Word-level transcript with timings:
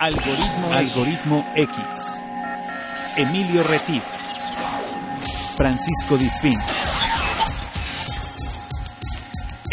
Algoritmo, 0.00 0.70
Algoritmo 0.78 1.44
X. 1.56 2.22
Emilio 3.18 3.64
Retif. 3.66 4.04
Francisco 5.58 6.14
Disfín. 6.14 6.54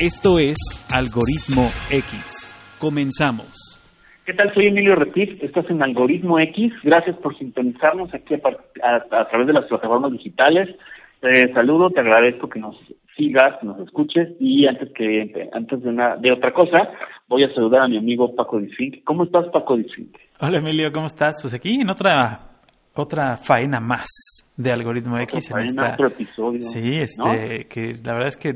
Esto 0.01 0.39
es 0.39 0.57
Algoritmo 0.91 1.69
X. 1.91 2.55
Comenzamos. 2.79 3.77
¿Qué 4.25 4.33
tal? 4.33 4.51
Soy 4.55 4.65
Emilio 4.65 4.95
Retif. 4.95 5.43
Estás 5.43 5.69
en 5.69 5.83
Algoritmo 5.83 6.39
X. 6.39 6.73
Gracias 6.81 7.15
por 7.17 7.37
sintonizarnos 7.37 8.11
aquí 8.11 8.33
a, 8.33 8.95
a 8.95 9.29
través 9.29 9.45
de 9.45 9.53
las 9.53 9.65
plataformas 9.65 10.11
digitales. 10.11 10.75
Te 11.21 11.53
saludo, 11.53 11.91
te 11.91 11.99
agradezco 11.99 12.49
que 12.49 12.59
nos 12.59 12.75
sigas, 13.15 13.61
nos 13.63 13.79
escuches 13.79 14.29
y 14.39 14.65
antes 14.65 14.91
que 14.93 15.49
antes 15.53 15.83
de, 15.83 15.89
una, 15.89 16.17
de 16.17 16.31
otra 16.31 16.51
cosa 16.51 16.89
voy 17.27 17.43
a 17.43 17.53
saludar 17.53 17.81
a 17.81 17.87
mi 17.87 17.97
amigo 17.97 18.35
Paco 18.35 18.59
Disfink. 18.59 19.03
¿Cómo 19.03 19.23
estás 19.23 19.45
Paco 19.51 19.77
Disfink? 19.77 20.15
Hola 20.39 20.57
Emilio, 20.57 20.91
¿cómo 20.91 21.07
estás? 21.07 21.35
Pues 21.41 21.53
aquí 21.53 21.81
en 21.81 21.89
otra 21.89 22.51
otra 22.95 23.37
faena 23.37 23.79
más 23.79 24.07
de 24.55 24.71
Algoritmo 24.71 25.17
X 25.19 25.51
en 25.51 25.59
esta, 25.59 25.93
otro 25.93 26.07
episodio. 26.07 26.61
Sí, 26.61 26.95
este 26.95 27.67
que 27.67 27.95
la 28.03 28.13
verdad 28.13 28.27
es 28.29 28.37
que 28.37 28.49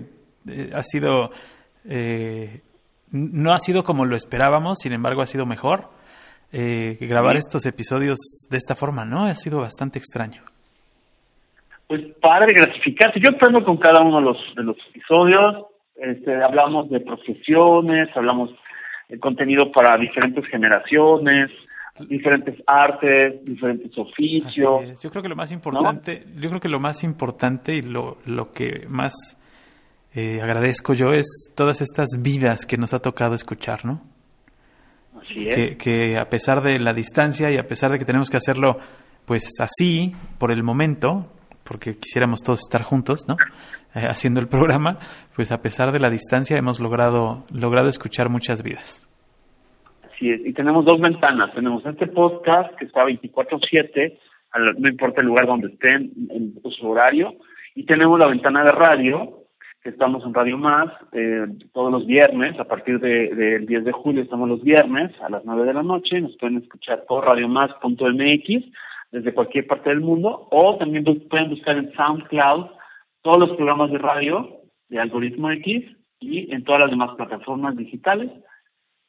eh, 0.48 0.72
ha 0.74 0.84
sido 0.84 1.32
eh, 1.86 2.62
no 3.12 3.54
ha 3.54 3.60
sido 3.60 3.84
como 3.84 4.06
lo 4.06 4.16
esperábamos, 4.16 4.80
sin 4.80 4.94
embargo 4.94 5.22
ha 5.22 5.26
sido 5.26 5.46
mejor. 5.46 5.90
Eh, 6.52 6.98
grabar 7.00 7.38
estos 7.38 7.68
episodios 7.68 8.18
de 8.50 8.58
esta 8.58 8.76
forma, 8.76 9.06
¿no? 9.06 9.26
Ha 9.26 9.36
sido 9.36 9.60
bastante 9.60 10.00
extraño 10.00 10.42
pues 11.90 12.02
padre 12.22 12.54
gratificante. 12.54 13.20
Yo 13.20 13.36
aprendo 13.36 13.64
con 13.66 13.78
cada 13.78 14.02
uno 14.04 14.20
de 14.20 14.26
los, 14.26 14.38
de 14.56 14.64
los 14.64 14.78
episodios, 14.90 15.66
este, 16.02 16.44
hablamos 16.44 16.90
de 16.90 17.00
profesiones, 17.00 18.10
hablamos 18.16 18.52
de 19.08 19.20
contenido 19.20 19.72
para 19.72 19.98
diferentes 19.98 20.46
generaciones, 20.48 21.50
diferentes 22.08 22.62
artes, 22.66 23.44
diferentes 23.44 23.98
oficios. 23.98 25.00
Yo 25.02 25.10
creo 25.10 25.24
que 25.24 25.30
lo 25.30 25.36
más 25.36 25.52
importante, 25.52 26.24
yo 26.36 26.50
creo 26.50 26.62
que 26.62 26.70
lo 26.70 26.80
más 26.80 27.04
importante 27.04 27.76
y 27.76 27.82
lo, 27.82 28.18
lo 28.26 28.52
que 28.52 28.86
más 28.88 29.14
eh, 30.14 30.42
agradezco 30.42 30.94
yo 30.94 31.12
es 31.12 31.28
todas 31.56 31.82
estas 31.82 32.08
vidas 32.20 32.66
que 32.66 32.78
nos 32.78 32.94
ha 32.94 33.00
tocado 33.00 33.36
escuchar, 33.36 33.86
¿no? 33.86 34.02
Así 35.22 35.50
es. 35.50 35.56
Que, 35.56 35.78
que 35.78 36.18
a 36.18 36.30
pesar 36.30 36.64
de 36.64 36.80
la 36.80 36.94
distancia 36.94 37.52
y 37.52 37.58
a 37.58 37.68
pesar 37.68 37.92
de 37.92 38.00
que 38.00 38.06
tenemos 38.06 38.30
que 38.30 38.38
hacerlo 38.38 38.78
pues 39.26 39.48
así 39.60 40.14
por 40.40 40.52
el 40.52 40.64
momento, 40.64 41.32
porque 41.64 41.98
quisiéramos 41.98 42.42
todos 42.42 42.62
estar 42.62 42.82
juntos, 42.82 43.26
¿no? 43.28 43.36
Eh, 43.96 44.06
haciendo 44.06 44.40
el 44.40 44.48
programa, 44.48 45.00
pues 45.36 45.52
a 45.52 45.64
pesar 45.64 45.92
de 45.92 46.00
la 46.00 46.12
distancia 46.12 46.58
hemos 46.58 46.80
logrado, 46.80 47.46
logrado 47.52 47.90
escuchar 47.90 48.30
muchas 48.30 48.62
vidas. 48.62 49.04
Así 50.04 50.30
es, 50.30 50.46
y 50.46 50.54
tenemos 50.54 50.86
dos 50.86 51.02
ventanas. 51.02 51.52
Tenemos 51.56 51.84
este 51.84 52.06
podcast 52.06 52.76
que 52.76 52.86
está 52.86 53.04
24-7, 53.04 54.16
no 54.78 54.90
importa 54.90 55.22
el 55.22 55.28
lugar 55.28 55.48
donde 55.48 55.70
estén, 55.70 56.12
en 56.30 56.54
su 56.72 56.88
horario, 56.88 57.34
y 57.74 57.84
tenemos 57.86 58.20
la 58.20 58.28
ventana 58.28 58.64
de 58.64 58.70
radio, 58.70 59.40
que 59.82 59.90
estamos 59.90 60.24
en 60.24 60.36
Radio 60.36 60.60
Más 60.60 60.92
eh, 61.14 61.48
todos 61.74 61.92
los 61.92 62.06
viernes, 62.06 62.60
a 62.60 62.66
partir 62.66 63.00
del 63.00 63.36
de, 63.36 63.60
10 63.60 63.86
de 63.86 63.92
julio 63.92 64.22
estamos 64.22 64.50
los 64.50 64.62
viernes 64.62 65.12
a 65.22 65.30
las 65.30 65.44
9 65.46 65.66
de 65.66 65.74
la 65.74 65.84
noche, 65.84 66.22
nos 66.22 66.38
pueden 66.38 66.58
escuchar 66.58 67.06
por 67.08 67.26
radiomás.mx 67.26 68.66
desde 69.12 69.34
cualquier 69.34 69.66
parte 69.66 69.90
del 69.90 70.02
mundo, 70.02 70.48
o 70.52 70.78
también 70.78 71.06
pueden 71.28 71.50
buscar 71.50 71.76
en 71.76 71.92
SoundCloud 71.94 72.79
todos 73.22 73.40
los 73.40 73.56
programas 73.56 73.92
de 73.92 73.98
radio 73.98 74.62
de 74.90 75.00
Algoritmo 75.00 75.52
X 75.52 75.86
y 76.20 76.54
en 76.54 76.64
todas 76.64 76.82
las 76.82 76.90
demás 76.90 77.16
plataformas 77.16 77.76
digitales 77.76 78.32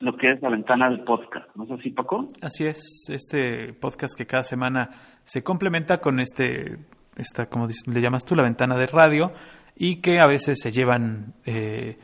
lo 0.00 0.16
que 0.16 0.32
es 0.32 0.42
la 0.42 0.48
ventana 0.48 0.88
del 0.88 1.04
podcast. 1.04 1.54
¿No 1.54 1.64
es 1.64 1.70
así, 1.72 1.90
Paco? 1.90 2.28
Así 2.40 2.64
es, 2.64 3.06
este 3.08 3.74
podcast 3.74 4.16
que 4.16 4.26
cada 4.26 4.42
semana 4.42 4.88
se 5.24 5.42
complementa 5.42 5.98
con 5.98 6.20
este, 6.20 6.78
esta, 7.16 7.46
como 7.46 7.66
le 7.66 8.00
llamas 8.00 8.24
tú, 8.24 8.34
la 8.34 8.42
ventana 8.42 8.76
de 8.76 8.86
radio, 8.86 9.32
y 9.76 10.00
que 10.00 10.18
a 10.18 10.26
veces 10.26 10.58
se 10.60 10.72
llevan 10.72 11.34
eh, 11.44 11.98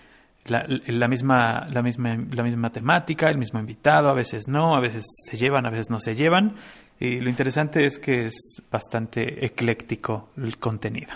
la, 0.44 0.66
la, 0.68 1.08
misma, 1.08 1.66
la, 1.72 1.82
misma, 1.82 2.18
la 2.30 2.42
misma 2.42 2.70
temática, 2.70 3.30
el 3.30 3.38
mismo 3.38 3.58
invitado, 3.58 4.10
a 4.10 4.14
veces 4.14 4.46
no, 4.46 4.76
a 4.76 4.80
veces 4.80 5.04
se 5.24 5.38
llevan, 5.38 5.64
a 5.64 5.70
veces 5.70 5.90
no 5.90 5.98
se 5.98 6.14
llevan, 6.14 6.56
y 7.00 7.20
lo 7.20 7.30
interesante 7.30 7.86
es 7.86 7.98
que 7.98 8.26
es 8.26 8.62
bastante 8.70 9.44
ecléctico 9.44 10.30
el 10.36 10.58
contenido. 10.58 11.14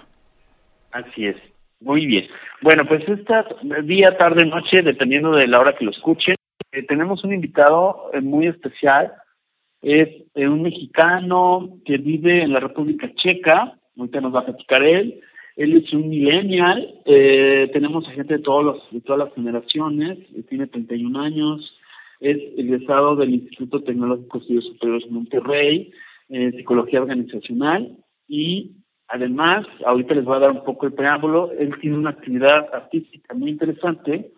Así 0.92 1.26
es. 1.26 1.36
Muy 1.80 2.04
bien. 2.04 2.26
Bueno, 2.60 2.84
pues 2.86 3.08
esta 3.08 3.46
día, 3.84 4.08
tarde, 4.18 4.44
noche, 4.44 4.82
dependiendo 4.82 5.32
de 5.32 5.48
la 5.48 5.58
hora 5.58 5.74
que 5.74 5.84
lo 5.84 5.92
escuchen, 5.92 6.34
eh, 6.72 6.82
tenemos 6.82 7.24
un 7.24 7.32
invitado 7.32 8.10
eh, 8.12 8.20
muy 8.20 8.48
especial. 8.48 9.12
Es 9.80 10.08
eh, 10.34 10.46
un 10.46 10.62
mexicano 10.62 11.78
que 11.86 11.96
vive 11.96 12.42
en 12.42 12.52
la 12.52 12.60
República 12.60 13.10
Checa. 13.14 13.78
Ahorita 13.96 14.20
nos 14.20 14.34
va 14.34 14.40
a 14.40 14.46
platicar 14.46 14.82
él. 14.82 15.20
Él 15.56 15.76
es 15.76 15.92
un 15.92 16.08
millennial. 16.08 17.02
tenemos 17.04 18.06
a 18.08 18.12
gente 18.12 18.34
de, 18.34 18.42
todos 18.42 18.64
los, 18.64 18.90
de 18.92 19.00
todas 19.00 19.26
las 19.26 19.34
generaciones. 19.34 20.18
tiene 20.48 20.66
31 20.66 21.20
años 21.20 21.76
es 22.20 22.36
egresado 22.58 23.16
del 23.16 23.34
Instituto 23.34 23.82
Tecnológico 23.82 24.38
de 24.38 24.42
Estudios 24.44 24.64
Superiores 24.66 25.04
de 25.06 25.10
Monterrey, 25.10 25.92
Psicología 26.28 27.00
Organizacional 27.00 27.96
y 28.28 28.72
además, 29.10 29.66
ahorita 29.84 30.14
les 30.14 30.24
voy 30.24 30.36
a 30.36 30.40
dar 30.40 30.50
un 30.50 30.64
poco 30.64 30.86
el 30.86 30.92
preámbulo, 30.92 31.50
él 31.58 31.74
tiene 31.80 31.98
una 31.98 32.10
actividad 32.10 32.66
artística 32.72 33.34
muy 33.34 33.50
interesante. 33.50 34.32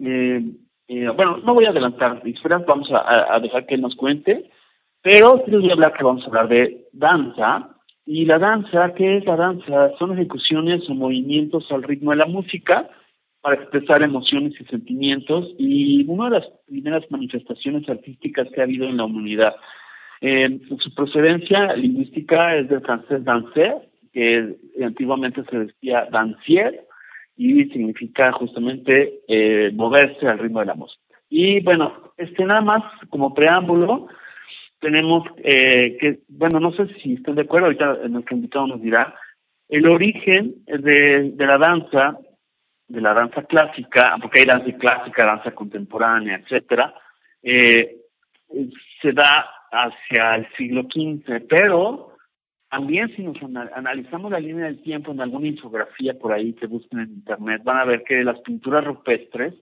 Eh, 0.00 0.42
eh, 0.88 1.08
bueno, 1.16 1.38
no 1.38 1.54
voy 1.54 1.66
a 1.66 1.70
adelantar, 1.70 2.22
vamos 2.66 2.88
a, 2.92 3.38
dejar 3.40 3.66
que 3.66 3.78
nos 3.78 3.96
cuente, 3.96 4.50
pero 5.02 5.42
sí 5.44 5.50
les 5.50 5.60
voy 5.60 5.70
a 5.70 5.74
hablar 5.74 5.92
que 5.92 6.04
vamos 6.04 6.22
a 6.24 6.26
hablar 6.26 6.48
de 6.48 6.86
danza. 6.92 7.68
Y 8.04 8.24
la 8.24 8.38
danza, 8.38 8.94
¿qué 8.94 9.18
es 9.18 9.24
la 9.24 9.36
danza? 9.36 9.92
Son 9.98 10.12
ejecuciones 10.12 10.88
o 10.88 10.94
movimientos 10.94 11.70
al 11.70 11.82
ritmo 11.82 12.10
de 12.10 12.16
la 12.16 12.26
música, 12.26 12.88
para 13.42 13.56
expresar 13.56 14.02
emociones 14.02 14.54
y 14.58 14.64
sentimientos 14.64 15.52
y 15.58 16.04
una 16.06 16.30
de 16.30 16.38
las 16.38 16.48
primeras 16.66 17.02
manifestaciones 17.10 17.86
artísticas 17.88 18.48
que 18.54 18.60
ha 18.60 18.64
habido 18.64 18.86
en 18.86 18.96
la 18.96 19.04
humanidad. 19.04 19.56
Eh, 20.20 20.60
su 20.78 20.94
procedencia 20.94 21.74
lingüística 21.74 22.56
es 22.56 22.68
del 22.68 22.80
francés 22.82 23.24
danser, 23.24 23.88
que 24.12 24.56
antiguamente 24.84 25.42
se 25.50 25.58
decía 25.58 26.06
dancier 26.10 26.84
y 27.36 27.64
significa 27.66 28.32
justamente 28.32 29.20
eh, 29.28 29.70
moverse 29.74 30.26
al 30.26 30.38
ritmo 30.38 30.60
de 30.60 30.66
la 30.66 30.74
música. 30.74 31.00
Y 31.28 31.60
bueno, 31.60 32.12
este 32.16 32.44
nada 32.44 32.60
más 32.60 32.82
como 33.08 33.32
preámbulo, 33.32 34.08
tenemos 34.80 35.24
eh, 35.38 35.96
que, 35.98 36.18
bueno, 36.28 36.60
no 36.60 36.72
sé 36.72 36.88
si 37.02 37.14
están 37.14 37.36
de 37.36 37.42
acuerdo, 37.42 37.66
ahorita 37.66 38.08
nuestro 38.08 38.36
invitado 38.36 38.66
nos 38.66 38.82
dirá, 38.82 39.14
el 39.68 39.86
origen 39.86 40.56
de, 40.66 41.32
de 41.34 41.46
la 41.46 41.56
danza 41.56 42.18
de 42.92 43.00
la 43.00 43.14
danza 43.14 43.42
clásica, 43.44 44.16
porque 44.20 44.40
hay 44.40 44.46
danza 44.46 44.76
clásica, 44.76 45.24
danza 45.24 45.52
contemporánea, 45.52 46.36
etcétera, 46.36 46.92
eh, 47.42 47.96
se 49.00 49.12
da 49.12 49.48
hacia 49.70 50.34
el 50.36 50.46
siglo 50.56 50.82
XV, 50.82 51.46
pero 51.48 52.11
también 52.72 53.14
si 53.14 53.22
nos 53.22 53.36
analizamos 53.74 54.32
la 54.32 54.40
línea 54.40 54.64
del 54.64 54.80
tiempo 54.80 55.12
en 55.12 55.20
alguna 55.20 55.46
infografía 55.46 56.14
por 56.14 56.32
ahí 56.32 56.54
que 56.54 56.66
busquen 56.66 57.00
en 57.00 57.10
internet, 57.10 57.60
van 57.64 57.76
a 57.76 57.84
ver 57.84 58.02
que 58.02 58.14
de 58.14 58.24
las 58.24 58.40
pinturas 58.40 58.82
rupestres 58.82 59.52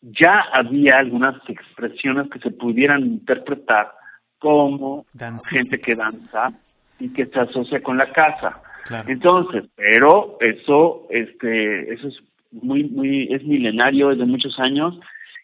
ya 0.00 0.44
había 0.52 0.96
algunas 0.98 1.34
expresiones 1.48 2.30
que 2.30 2.38
se 2.38 2.52
pudieran 2.52 3.04
interpretar 3.04 3.90
como 4.38 5.06
gente 5.50 5.80
que 5.80 5.96
danza 5.96 6.56
y 7.00 7.12
que 7.12 7.26
se 7.26 7.40
asocia 7.40 7.82
con 7.82 7.98
la 7.98 8.12
casa. 8.12 8.62
Entonces, 9.08 9.64
pero 9.74 10.38
eso, 10.38 11.08
este, 11.10 11.94
eso 11.94 12.06
es 12.06 12.16
muy, 12.52 12.84
muy, 12.84 13.26
es 13.34 13.42
milenario, 13.42 14.12
es 14.12 14.18
de 14.18 14.24
muchos 14.24 14.56
años, 14.60 14.96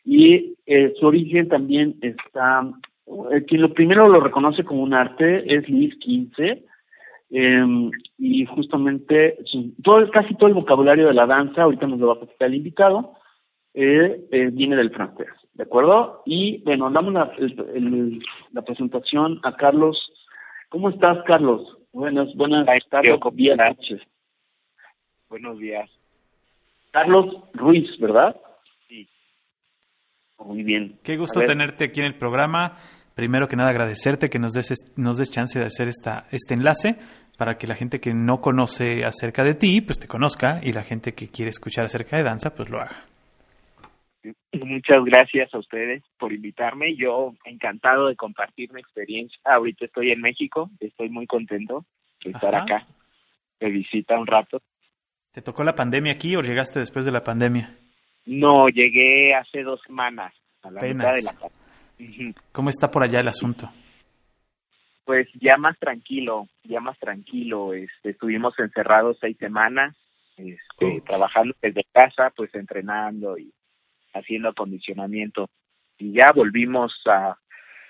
y 0.04 0.54
eh, 0.66 0.92
su 1.00 1.06
origen 1.06 1.48
también 1.48 1.96
está, 2.00 2.62
eh, 3.32 3.44
quien 3.48 3.62
lo 3.62 3.74
primero 3.74 4.08
lo 4.08 4.20
reconoce 4.20 4.62
como 4.62 4.84
un 4.84 4.94
arte 4.94 5.52
es 5.52 5.68
Luis 5.68 5.94
XV, 5.96 6.70
em, 7.32 7.90
y 8.18 8.44
justamente 8.46 9.38
todo, 9.82 10.08
casi 10.10 10.34
todo 10.34 10.48
el 10.48 10.54
vocabulario 10.54 11.08
de 11.08 11.14
la 11.14 11.26
danza, 11.26 11.62
ahorita 11.62 11.86
nos 11.86 11.98
lo 11.98 12.06
va 12.08 12.12
a 12.12 12.20
presentar 12.20 12.48
el 12.48 12.54
invitado, 12.54 13.14
eh, 13.74 14.50
viene 14.52 14.76
del 14.76 14.90
francés, 14.90 15.28
¿de 15.54 15.64
acuerdo? 15.64 16.22
Y 16.26 16.62
bueno, 16.62 16.90
damos 16.90 17.12
la, 17.14 17.32
la 18.52 18.62
presentación 18.62 19.40
a 19.42 19.56
Carlos. 19.56 19.96
¿Cómo 20.68 20.90
estás, 20.90 21.18
Carlos? 21.24 21.78
Buenas, 21.92 22.28
buenas 22.36 22.66
tardes, 22.90 23.18
Buenos 25.28 25.58
días. 25.58 25.90
Carlos 26.90 27.34
Ruiz, 27.54 27.98
¿verdad? 27.98 28.36
Sí. 28.86 29.08
Muy 30.38 30.62
bien. 30.62 30.98
Qué 31.02 31.16
gusto 31.16 31.40
tenerte 31.40 31.84
aquí 31.84 32.00
en 32.00 32.06
el 32.06 32.14
programa. 32.14 32.78
Primero 33.14 33.46
que 33.46 33.56
nada 33.56 33.70
agradecerte 33.70 34.30
que 34.30 34.38
nos 34.38 34.52
des, 34.52 34.72
nos 34.96 35.18
des 35.18 35.30
chance 35.30 35.58
de 35.58 35.66
hacer 35.66 35.88
esta, 35.88 36.26
este 36.30 36.54
enlace 36.54 36.96
para 37.36 37.56
que 37.58 37.66
la 37.66 37.74
gente 37.74 38.00
que 38.00 38.14
no 38.14 38.40
conoce 38.40 39.04
acerca 39.04 39.44
de 39.44 39.54
ti, 39.54 39.80
pues 39.80 39.98
te 39.98 40.08
conozca 40.08 40.60
y 40.62 40.72
la 40.72 40.82
gente 40.82 41.12
que 41.12 41.28
quiere 41.28 41.50
escuchar 41.50 41.84
acerca 41.84 42.16
de 42.16 42.22
danza, 42.22 42.54
pues 42.54 42.70
lo 42.70 42.80
haga. 42.80 43.04
Muchas 44.52 45.04
gracias 45.04 45.52
a 45.52 45.58
ustedes 45.58 46.02
por 46.18 46.32
invitarme. 46.32 46.94
Yo 46.94 47.34
encantado 47.44 48.08
de 48.08 48.16
compartir 48.16 48.72
mi 48.72 48.80
experiencia. 48.80 49.38
Ahorita 49.44 49.86
estoy 49.86 50.12
en 50.12 50.20
México, 50.20 50.70
estoy 50.78 51.08
muy 51.08 51.26
contento 51.26 51.84
de 52.24 52.30
estar 52.30 52.54
Ajá. 52.54 52.64
acá. 52.64 52.86
De 53.58 53.70
visita 53.70 54.18
un 54.18 54.26
rato. 54.26 54.62
¿Te 55.32 55.42
tocó 55.42 55.64
la 55.64 55.74
pandemia 55.74 56.12
aquí 56.12 56.36
o 56.36 56.42
llegaste 56.42 56.78
después 56.78 57.04
de 57.04 57.12
la 57.12 57.24
pandemia? 57.24 57.76
No, 58.26 58.68
llegué 58.68 59.34
hace 59.34 59.62
dos 59.62 59.80
semanas, 59.86 60.32
a 60.62 60.70
la 60.70 60.82
mitad 60.82 61.14
de 61.14 61.22
la 61.22 61.32
¿Cómo 62.52 62.70
está 62.70 62.90
por 62.90 63.02
allá 63.02 63.20
el 63.20 63.28
asunto? 63.28 63.70
Pues 65.04 65.28
ya 65.40 65.56
más 65.56 65.78
tranquilo, 65.78 66.48
ya 66.64 66.80
más 66.80 66.98
tranquilo. 66.98 67.74
Este, 67.74 68.10
estuvimos 68.10 68.56
encerrados 68.58 69.18
seis 69.20 69.36
semanas, 69.38 69.96
este, 70.36 71.02
trabajando 71.06 71.54
desde 71.60 71.84
casa, 71.92 72.30
pues 72.36 72.54
entrenando 72.54 73.36
y 73.36 73.52
haciendo 74.14 74.50
acondicionamiento. 74.50 75.48
Y 75.98 76.12
ya 76.12 76.32
volvimos 76.34 76.92
a, 77.06 77.36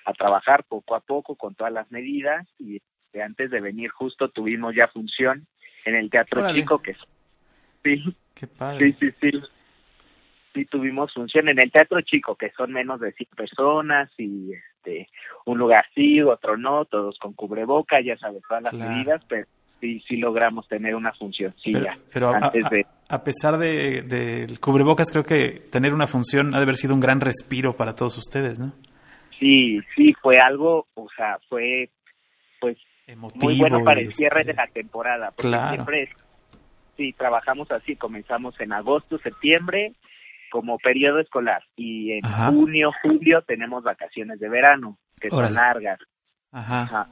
a 0.06 0.12
trabajar 0.14 0.64
poco 0.64 0.94
a 0.94 1.00
poco 1.00 1.36
con 1.36 1.54
todas 1.54 1.72
las 1.72 1.90
medidas 1.92 2.46
y 2.58 2.76
este, 2.76 3.22
antes 3.22 3.50
de 3.50 3.60
venir 3.60 3.90
justo 3.90 4.30
tuvimos 4.30 4.74
ya 4.74 4.88
función 4.88 5.46
en 5.84 5.94
el 5.96 6.10
Teatro 6.10 6.40
Órale. 6.40 6.60
Chico, 6.60 6.80
que 6.80 6.92
es- 6.92 6.98
sí, 7.84 8.16
Qué 8.34 8.46
padre. 8.46 8.92
Sí, 8.98 9.10
sí, 9.20 9.30
sí. 9.30 9.42
Sí, 10.52 10.66
tuvimos 10.66 11.12
función 11.14 11.48
en 11.48 11.58
el 11.60 11.70
Teatro 11.70 12.00
Chico, 12.02 12.34
que 12.36 12.50
son 12.50 12.72
menos 12.72 13.00
de 13.00 13.12
100 13.12 13.28
personas 13.34 14.10
y 14.18 14.52
este 14.52 15.08
un 15.46 15.58
lugar 15.58 15.84
sí, 15.94 16.20
otro 16.20 16.56
no, 16.56 16.84
todos 16.84 17.18
con 17.18 17.32
cubreboca, 17.32 18.00
ya 18.02 18.16
sabes, 18.18 18.42
todas 18.48 18.62
las 18.62 18.74
Claro. 18.74 18.90
medidas, 18.90 19.22
pero 19.28 19.46
sí, 19.80 20.00
sí 20.06 20.16
logramos 20.16 20.68
tener 20.68 20.94
una 20.94 21.12
función, 21.14 21.54
sí, 21.62 21.72
Pero, 21.72 21.84
ya, 21.86 21.96
pero 22.12 22.28
a, 22.30 22.36
antes 22.36 22.68
de... 22.70 22.86
a 23.08 23.24
pesar 23.24 23.58
de- 23.58 24.02
del 24.02 24.60
cubrebocas, 24.60 25.10
creo 25.10 25.24
que 25.24 25.60
tener 25.70 25.94
una 25.94 26.06
función 26.06 26.54
ha 26.54 26.58
de 26.58 26.64
haber 26.64 26.76
sido 26.76 26.94
un 26.94 27.00
gran 27.00 27.20
respiro 27.20 27.74
para 27.76 27.94
todos 27.94 28.18
ustedes, 28.18 28.60
¿no? 28.60 28.72
Sí, 29.38 29.80
sí, 29.96 30.12
fue 30.20 30.36
algo, 30.38 30.86
o 30.94 31.08
sea, 31.16 31.38
fue 31.48 31.88
pues 32.60 32.76
Emotivo. 33.06 33.44
muy 33.44 33.58
bueno 33.58 33.82
para 33.82 34.00
el 34.00 34.12
cierre 34.12 34.42
este, 34.42 34.52
de 34.52 34.56
la 34.56 34.66
temporada, 34.68 35.30
porque 35.34 35.48
Claro. 35.48 35.68
siempre, 35.70 36.08
sí, 36.96 37.12
trabajamos 37.14 37.70
así, 37.72 37.96
comenzamos 37.96 38.54
en 38.60 38.72
agosto, 38.72 39.18
septiembre, 39.18 39.94
como 40.52 40.76
periodo 40.78 41.18
escolar, 41.18 41.64
y 41.76 42.12
en 42.12 42.26
Ajá. 42.26 42.48
junio, 42.50 42.92
julio 43.02 43.40
tenemos 43.42 43.82
vacaciones 43.82 44.38
de 44.38 44.50
verano, 44.50 44.98
que 45.18 45.28
Órale. 45.30 45.46
son 45.48 45.54
largas. 45.54 45.98
Ajá. 46.52 46.82
Ajá. 46.82 47.08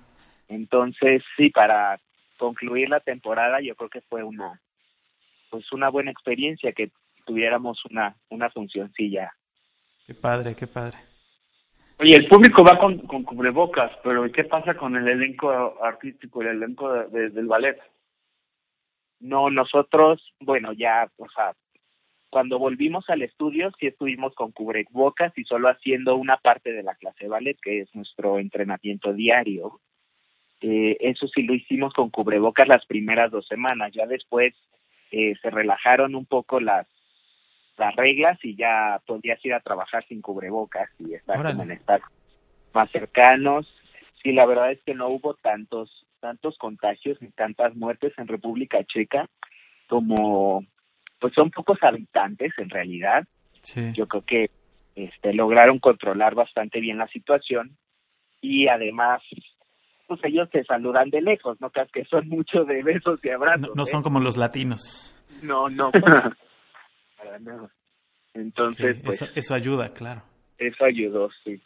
Entonces, 0.49 1.23
sí, 1.39 1.49
para 1.49 1.99
concluir 2.39 2.91
la 2.91 3.01
temporada, 3.01 3.61
yo 3.63 3.75
creo 3.77 3.89
que 3.89 4.03
fue 4.03 4.23
una, 4.23 4.61
pues 5.51 5.73
una 5.73 5.89
buena 5.89 6.11
experiencia 6.11 6.73
que 6.73 6.91
tuviéramos 7.25 7.83
una, 7.87 8.15
una 8.29 8.51
funcioncilla. 8.51 9.33
Qué 10.07 10.13
padre, 10.15 10.55
qué 10.55 10.67
padre. 10.67 10.99
Oye, 11.99 12.17
el 12.17 12.29
público 12.29 12.63
va 12.63 12.79
con, 12.79 12.99
con 13.07 13.23
cubrebocas, 13.23 13.91
pero 14.05 14.31
¿qué 14.33 14.45
pasa 14.45 14.75
con 14.75 14.97
el 14.97 15.09
elenco 15.09 15.83
artístico, 15.83 16.43
el 16.43 16.49
elenco 16.49 16.93
de- 16.93 17.07
de- 17.09 17.31
del 17.31 17.47
ballet? 17.47 17.79
No, 19.21 19.49
nosotros, 19.51 20.35
bueno, 20.41 20.73
ya, 20.73 21.09
o 21.17 21.29
sea, 21.31 21.55
cuando 22.31 22.59
volvimos 22.59 23.11
al 23.11 23.23
estudio, 23.23 23.71
sí 23.79 23.89
estuvimos 23.89 24.35
con 24.35 24.53
cubrebocas 24.53 25.37
y 25.37 25.45
solo 25.45 25.69
haciendo 25.69 26.15
una 26.15 26.37
parte 26.37 26.73
de 26.73 26.85
la 26.85 26.95
clase 26.95 27.25
de 27.25 27.29
ballet, 27.29 27.59
que 27.61 27.81
es 27.81 27.95
nuestro 27.95 28.39
entrenamiento 28.39 29.13
diario. 29.13 29.81
Eh, 30.61 30.97
eso 31.01 31.27
sí 31.27 31.43
lo 31.43 31.55
hicimos 31.55 31.93
con 31.93 32.11
cubrebocas 32.11 32.69
las 32.69 32.87
primeras 32.87 33.33
dos 33.33 33.47
semanas. 33.49 33.93
Ya 33.93 34.07
después 34.07 34.55
eh, 35.11 35.35
se 35.43 35.51
relajaron 35.51 36.15
un 36.15 36.25
poco 36.25 36.61
las 36.61 36.87
las 37.77 37.97
reglas 37.97 38.39
y 38.43 38.57
ya 38.57 39.01
podías 39.07 39.43
ir 39.45 39.55
a 39.55 39.61
trabajar 39.61 40.05
sin 40.07 40.21
cubrebocas 40.21 40.91
y 40.99 41.15
estar 41.15 41.41
Órale. 41.41 41.57
como 41.57 41.63
en 41.65 41.79
estar 41.79 42.03
más 42.75 42.91
cercanos. 42.91 43.67
Sí, 44.23 44.33
la 44.33 44.45
verdad 44.45 44.71
es 44.71 44.83
que 44.83 44.95
no 44.95 45.09
hubo 45.09 45.35
tantos 45.35 46.07
tantos 46.21 46.59
contagios 46.59 47.21
ni 47.23 47.31
tantas 47.31 47.75
muertes 47.75 48.13
en 48.19 48.29
República 48.29 48.85
Checa 48.85 49.27
como 49.89 50.67
pues 51.21 51.35
son 51.35 51.51
pocos 51.51 51.79
habitantes 51.83 52.53
en 52.59 52.71
realidad. 52.71 53.25
Sí. 53.63 53.93
Yo 53.93 54.09
creo 54.09 54.23
que 54.23 54.51
este 54.95 55.33
lograron 55.35 55.79
controlar 55.79 56.35
bastante 56.35 56.81
bien 56.81 56.99
la 56.99 57.07
situación 57.09 57.77
y 58.41 58.69
además 58.69 59.23
pues 60.07 60.21
ellos 60.25 60.49
se 60.51 60.65
saludan 60.65 61.11
de 61.11 61.23
lejos, 61.23 61.61
no 61.61 61.71
creas 61.71 61.91
que 61.93 62.05
son 62.05 62.29
mucho 62.29 62.65
de 62.65 62.83
besos 62.83 63.21
y 63.23 63.31
abrazos. 63.31 63.69
No, 63.69 63.75
no 63.77 63.83
¿eh? 63.85 63.87
son 63.87 64.03
como 64.03 64.19
los 64.19 64.37
latinos. 64.37 65.15
no, 65.43 65.69
no. 65.69 65.93
para 67.17 67.39
nada. 67.39 67.71
Entonces, 68.35 69.01
pues 69.05 69.23
eso, 69.23 69.31
eso 69.35 69.55
ayuda, 69.55 69.93
claro. 69.93 70.23
eso 70.59 70.85
ayudó, 70.85 71.31
sí. 71.45 71.61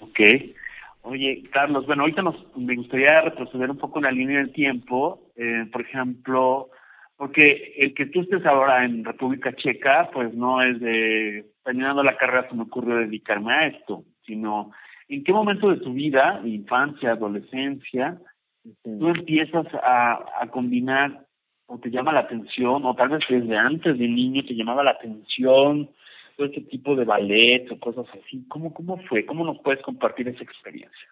Ok. 0.00 0.20
Oye, 1.02 1.42
Carlos, 1.50 1.86
bueno, 1.86 2.02
ahorita 2.02 2.22
nos, 2.22 2.36
me 2.56 2.76
gustaría 2.76 3.22
retroceder 3.22 3.70
un 3.70 3.78
poco 3.78 3.98
en 3.98 4.04
la 4.04 4.10
línea 4.10 4.38
del 4.38 4.52
tiempo. 4.52 5.30
Eh, 5.36 5.66
por 5.72 5.82
ejemplo, 5.82 6.70
porque 7.20 7.74
el 7.76 7.92
que 7.92 8.06
tú 8.06 8.22
estés 8.22 8.46
ahora 8.46 8.82
en 8.82 9.04
República 9.04 9.54
Checa, 9.54 10.08
pues 10.10 10.32
no 10.32 10.62
es 10.62 10.80
de 10.80 11.44
terminando 11.62 12.02
la 12.02 12.16
carrera 12.16 12.48
se 12.48 12.54
me 12.54 12.62
ocurrió 12.62 12.96
dedicarme 12.96 13.52
a 13.52 13.66
esto, 13.66 14.04
sino 14.24 14.70
en 15.06 15.22
qué 15.22 15.30
momento 15.30 15.68
de 15.68 15.82
tu 15.82 15.92
vida, 15.92 16.40
infancia, 16.46 17.10
adolescencia, 17.10 18.18
tú 18.82 19.08
empiezas 19.08 19.66
a, 19.82 20.24
a 20.40 20.46
combinar 20.46 21.26
o 21.66 21.78
te 21.78 21.90
llama 21.90 22.14
la 22.14 22.20
atención, 22.20 22.86
o 22.86 22.94
tal 22.94 23.10
vez 23.10 23.20
desde 23.28 23.54
antes 23.54 23.98
de 23.98 24.08
niño 24.08 24.42
te 24.46 24.54
llamaba 24.54 24.82
la 24.82 24.92
atención 24.92 25.90
todo 26.38 26.46
este 26.46 26.62
tipo 26.62 26.96
de 26.96 27.04
ballet 27.04 27.70
o 27.70 27.78
cosas 27.78 28.06
así. 28.14 28.46
¿Cómo, 28.48 28.72
cómo 28.72 28.96
fue? 29.10 29.26
¿Cómo 29.26 29.44
nos 29.44 29.60
puedes 29.60 29.82
compartir 29.82 30.26
esa 30.28 30.42
experiencia? 30.42 31.08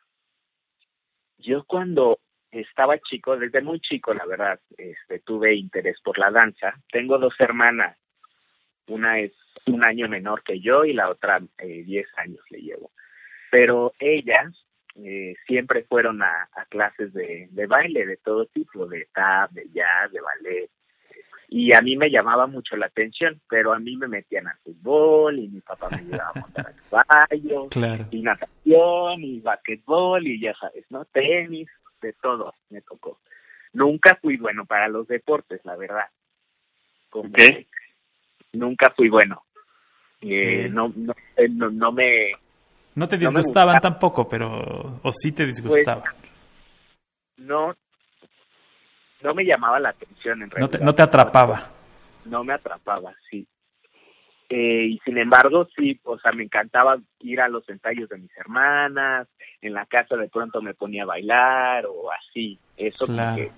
Yo 1.36 1.64
cuando 1.64 2.18
estaba 2.50 2.98
chico, 2.98 3.36
desde 3.36 3.60
muy 3.60 3.80
chico, 3.80 4.14
la 4.14 4.24
verdad, 4.26 4.60
este, 4.76 5.20
tuve 5.20 5.54
interés 5.54 6.00
por 6.02 6.18
la 6.18 6.30
danza. 6.30 6.74
Tengo 6.90 7.18
dos 7.18 7.34
hermanas. 7.38 7.96
Una 8.86 9.20
es 9.20 9.32
un 9.66 9.84
año 9.84 10.08
menor 10.08 10.42
que 10.42 10.60
yo 10.60 10.84
y 10.84 10.94
la 10.94 11.10
otra 11.10 11.40
eh, 11.58 11.82
diez 11.84 12.06
años 12.16 12.40
le 12.50 12.60
llevo. 12.60 12.90
Pero 13.50 13.92
ellas 13.98 14.54
eh, 14.96 15.34
siempre 15.46 15.84
fueron 15.84 16.22
a, 16.22 16.48
a 16.54 16.64
clases 16.66 17.12
de, 17.12 17.48
de 17.50 17.66
baile 17.66 18.06
de 18.06 18.16
todo 18.16 18.46
tipo, 18.46 18.86
de 18.86 19.06
tap, 19.12 19.50
de 19.52 19.68
jazz, 19.72 20.10
de 20.12 20.20
ballet. 20.20 20.70
Y 21.50 21.74
a 21.74 21.80
mí 21.80 21.96
me 21.96 22.10
llamaba 22.10 22.46
mucho 22.46 22.76
la 22.76 22.86
atención, 22.86 23.40
pero 23.48 23.72
a 23.72 23.78
mí 23.78 23.96
me 23.96 24.06
metían 24.06 24.48
al 24.48 24.58
fútbol 24.58 25.38
y 25.38 25.48
mi 25.48 25.60
papá 25.62 25.88
me 25.90 26.02
llevaba 26.02 26.32
a 26.34 26.40
montar 26.40 26.66
a 26.92 27.04
caballo 27.04 27.68
Claro. 27.70 28.06
y 28.10 28.20
natación 28.20 29.24
y 29.24 29.40
basquetbol 29.40 30.26
y 30.26 30.40
ya 30.40 30.54
sabes, 30.54 30.84
¿no? 30.90 31.06
Tenis, 31.06 31.68
de 32.00 32.12
todo 32.14 32.54
me 32.70 32.80
tocó. 32.82 33.18
Nunca 33.72 34.18
fui 34.20 34.36
bueno 34.36 34.64
para 34.64 34.88
los 34.88 35.06
deportes, 35.06 35.60
la 35.64 35.76
verdad. 35.76 36.06
Como 37.10 37.28
Ok. 37.28 37.66
Nunca 38.52 38.90
fui 38.96 39.08
bueno. 39.08 39.42
Eh, 40.20 40.68
no, 40.70 40.92
no, 40.96 41.14
eh, 41.36 41.48
no, 41.48 41.70
no 41.70 41.92
me... 41.92 42.32
No 42.94 43.06
te 43.06 43.16
disgustaban 43.16 43.76
gustaba. 43.76 43.80
tampoco, 43.80 44.28
pero... 44.28 45.00
O 45.02 45.12
sí 45.12 45.32
te 45.32 45.44
disgustaban. 45.46 46.02
No, 47.36 47.74
no 49.22 49.34
me 49.34 49.44
llamaba 49.44 49.78
la 49.78 49.90
atención 49.90 50.42
en 50.42 50.50
realidad. 50.50 50.72
no, 50.72 50.78
te, 50.78 50.84
no 50.84 50.94
te 50.94 51.02
atrapaba. 51.02 51.70
no 52.24 52.42
me 52.42 52.54
atrapaba, 52.54 53.14
sí. 53.30 53.46
Eh, 54.50 54.86
y 54.92 54.98
sin 55.04 55.18
embargo, 55.18 55.68
sí, 55.76 56.00
o 56.04 56.18
sea, 56.18 56.32
me 56.32 56.44
encantaba 56.44 56.98
ir 57.20 57.40
a 57.40 57.48
los 57.48 57.68
ensayos 57.68 58.08
de 58.08 58.16
mis 58.16 58.34
hermanas, 58.36 59.28
en 59.60 59.74
la 59.74 59.84
casa 59.84 60.16
de 60.16 60.28
pronto 60.28 60.62
me 60.62 60.72
ponía 60.72 61.02
a 61.02 61.06
bailar 61.06 61.84
o 61.86 62.10
así, 62.10 62.58
eso 62.76 63.04
Claro. 63.04 63.36
que 63.36 63.50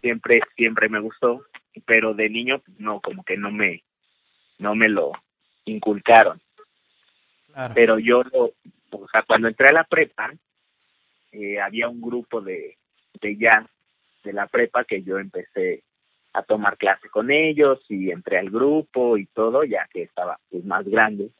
siempre, 0.00 0.40
siempre 0.56 0.88
me 0.88 0.98
gustó, 0.98 1.44
pero 1.86 2.14
de 2.14 2.28
niño 2.30 2.62
no, 2.78 3.00
como 3.00 3.22
que 3.22 3.36
no 3.36 3.52
me, 3.52 3.84
no 4.58 4.74
me 4.74 4.88
lo 4.88 5.12
inculcaron, 5.66 6.40
Claro. 7.52 7.74
pero 7.74 7.98
yo 8.00 8.24
lo, 8.24 8.52
o 8.90 9.08
sea, 9.12 9.22
cuando 9.22 9.46
entré 9.46 9.68
a 9.68 9.72
la 9.72 9.84
prepa, 9.84 10.32
eh, 11.30 11.60
había 11.60 11.88
un 11.88 12.00
grupo 12.00 12.40
de, 12.40 12.76
de 13.20 13.36
jazz 13.36 13.66
de 14.24 14.32
la 14.32 14.46
prepa 14.48 14.82
que 14.84 15.02
yo 15.02 15.18
empecé 15.18 15.84
a 16.38 16.42
tomar 16.42 16.76
clase 16.76 17.08
con 17.08 17.30
ellos 17.30 17.80
y 17.88 18.10
entré 18.10 18.38
al 18.38 18.50
grupo 18.50 19.16
y 19.16 19.26
todo, 19.26 19.64
ya 19.64 19.88
que 19.92 20.02
estaba 20.02 20.38
pues, 20.50 20.64
más 20.64 20.86
grande, 20.86 21.30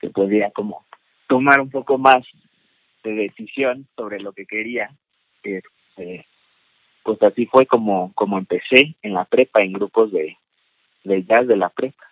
que 0.00 0.10
podía 0.10 0.50
como 0.50 0.84
tomar 1.26 1.60
un 1.60 1.70
poco 1.70 1.98
más 1.98 2.24
de 3.02 3.14
decisión 3.14 3.86
sobre 3.96 4.20
lo 4.20 4.32
que 4.32 4.46
quería. 4.46 4.90
Este, 5.42 6.26
pues 7.02 7.22
así 7.22 7.46
fue 7.46 7.66
como 7.66 8.12
como 8.14 8.38
empecé 8.38 8.96
en 9.02 9.14
la 9.14 9.24
prepa, 9.24 9.62
en 9.62 9.72
grupos 9.72 10.12
de, 10.12 10.36
de 11.04 11.24
jazz 11.24 11.46
de 11.46 11.56
la 11.56 11.68
prepa. 11.68 12.04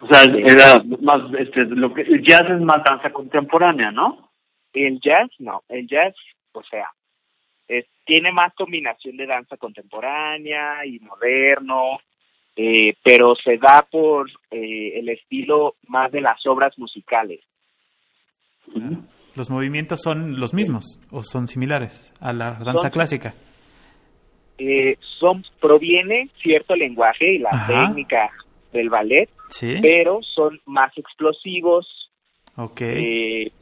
O 0.00 0.06
sea, 0.08 0.24
era 0.34 0.82
más, 1.00 1.22
este, 1.38 1.64
lo 1.64 1.94
que, 1.94 2.02
el 2.02 2.22
jazz 2.22 2.44
es 2.50 2.60
más 2.60 2.82
danza 2.84 3.10
contemporánea, 3.12 3.90
¿no? 3.90 4.30
El 4.72 5.00
jazz, 5.00 5.30
no, 5.38 5.62
el 5.68 5.86
jazz, 5.88 6.14
o 6.52 6.62
sea, 6.64 6.86
es, 7.68 7.86
tiene 8.04 8.32
más 8.32 8.54
combinación 8.54 9.16
de 9.16 9.26
danza 9.26 9.56
contemporánea 9.56 10.84
y 10.86 10.98
moderno, 11.00 11.98
eh, 12.56 12.94
pero 13.02 13.34
se 13.36 13.58
da 13.58 13.86
por 13.90 14.28
eh, 14.50 14.98
el 14.98 15.08
estilo 15.08 15.74
más 15.88 16.10
de 16.12 16.20
las 16.20 16.44
obras 16.46 16.78
musicales. 16.78 17.40
¿Los 19.34 19.50
movimientos 19.50 20.00
son 20.02 20.40
los 20.40 20.54
mismos 20.54 21.00
o 21.10 21.22
son 21.22 21.46
similares 21.46 22.12
a 22.20 22.32
la 22.32 22.52
danza 22.54 22.82
Son- 22.82 22.90
clásica? 22.90 23.34
Eh, 24.58 24.96
son 25.18 25.44
proviene 25.60 26.30
cierto 26.42 26.74
lenguaje 26.74 27.34
y 27.34 27.38
la 27.38 27.50
Ajá. 27.50 27.66
técnica 27.66 28.30
del 28.72 28.88
ballet, 28.88 29.28
Sí. 29.50 29.74
pero 29.82 30.20
son 30.22 30.58
más 30.64 30.96
explosivos, 30.96 32.10
Ok. 32.56 32.80
eh, 32.80 33.52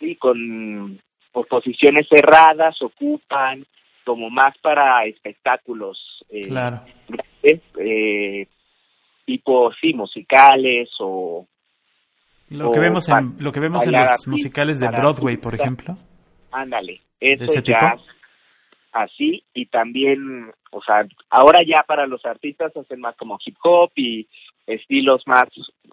sí, 0.00 0.16
con 0.16 1.00
por 1.34 1.48
posiciones 1.48 2.06
cerradas, 2.08 2.80
ocupan 2.80 3.66
como 4.04 4.30
más 4.30 4.56
para 4.58 5.04
espectáculos 5.04 5.98
eh, 6.30 6.46
claro. 6.48 6.82
eh, 7.42 8.46
tipo 9.26 9.72
sí 9.80 9.92
musicales 9.94 10.88
o 11.00 11.46
Lo 12.50 12.70
que 12.70 12.78
vemos 12.78 13.08
en 13.08 13.34
lo 13.38 13.50
que 13.50 13.60
vemos 13.60 13.84
en 13.84 13.92
los 13.92 14.08
así 14.08 14.30
musicales 14.30 14.78
de 14.78 14.88
Broadway, 14.88 15.36
por 15.36 15.54
ejemplo. 15.54 15.98
ándale 16.52 17.00
¿De 17.20 17.32
eso 17.32 17.44
ese 17.44 17.62
tipo? 17.62 17.78
jazz 17.80 18.00
así 18.92 19.42
y 19.54 19.66
también 19.66 20.52
o 20.70 20.82
sea 20.82 21.04
ahora 21.30 21.64
ya 21.66 21.82
para 21.82 22.06
los 22.06 22.24
artistas 22.24 22.76
hacen 22.76 23.00
más 23.00 23.16
como 23.16 23.38
hip 23.44 23.56
hop 23.64 23.90
y 23.96 24.28
estilos 24.68 25.26
más 25.26 25.46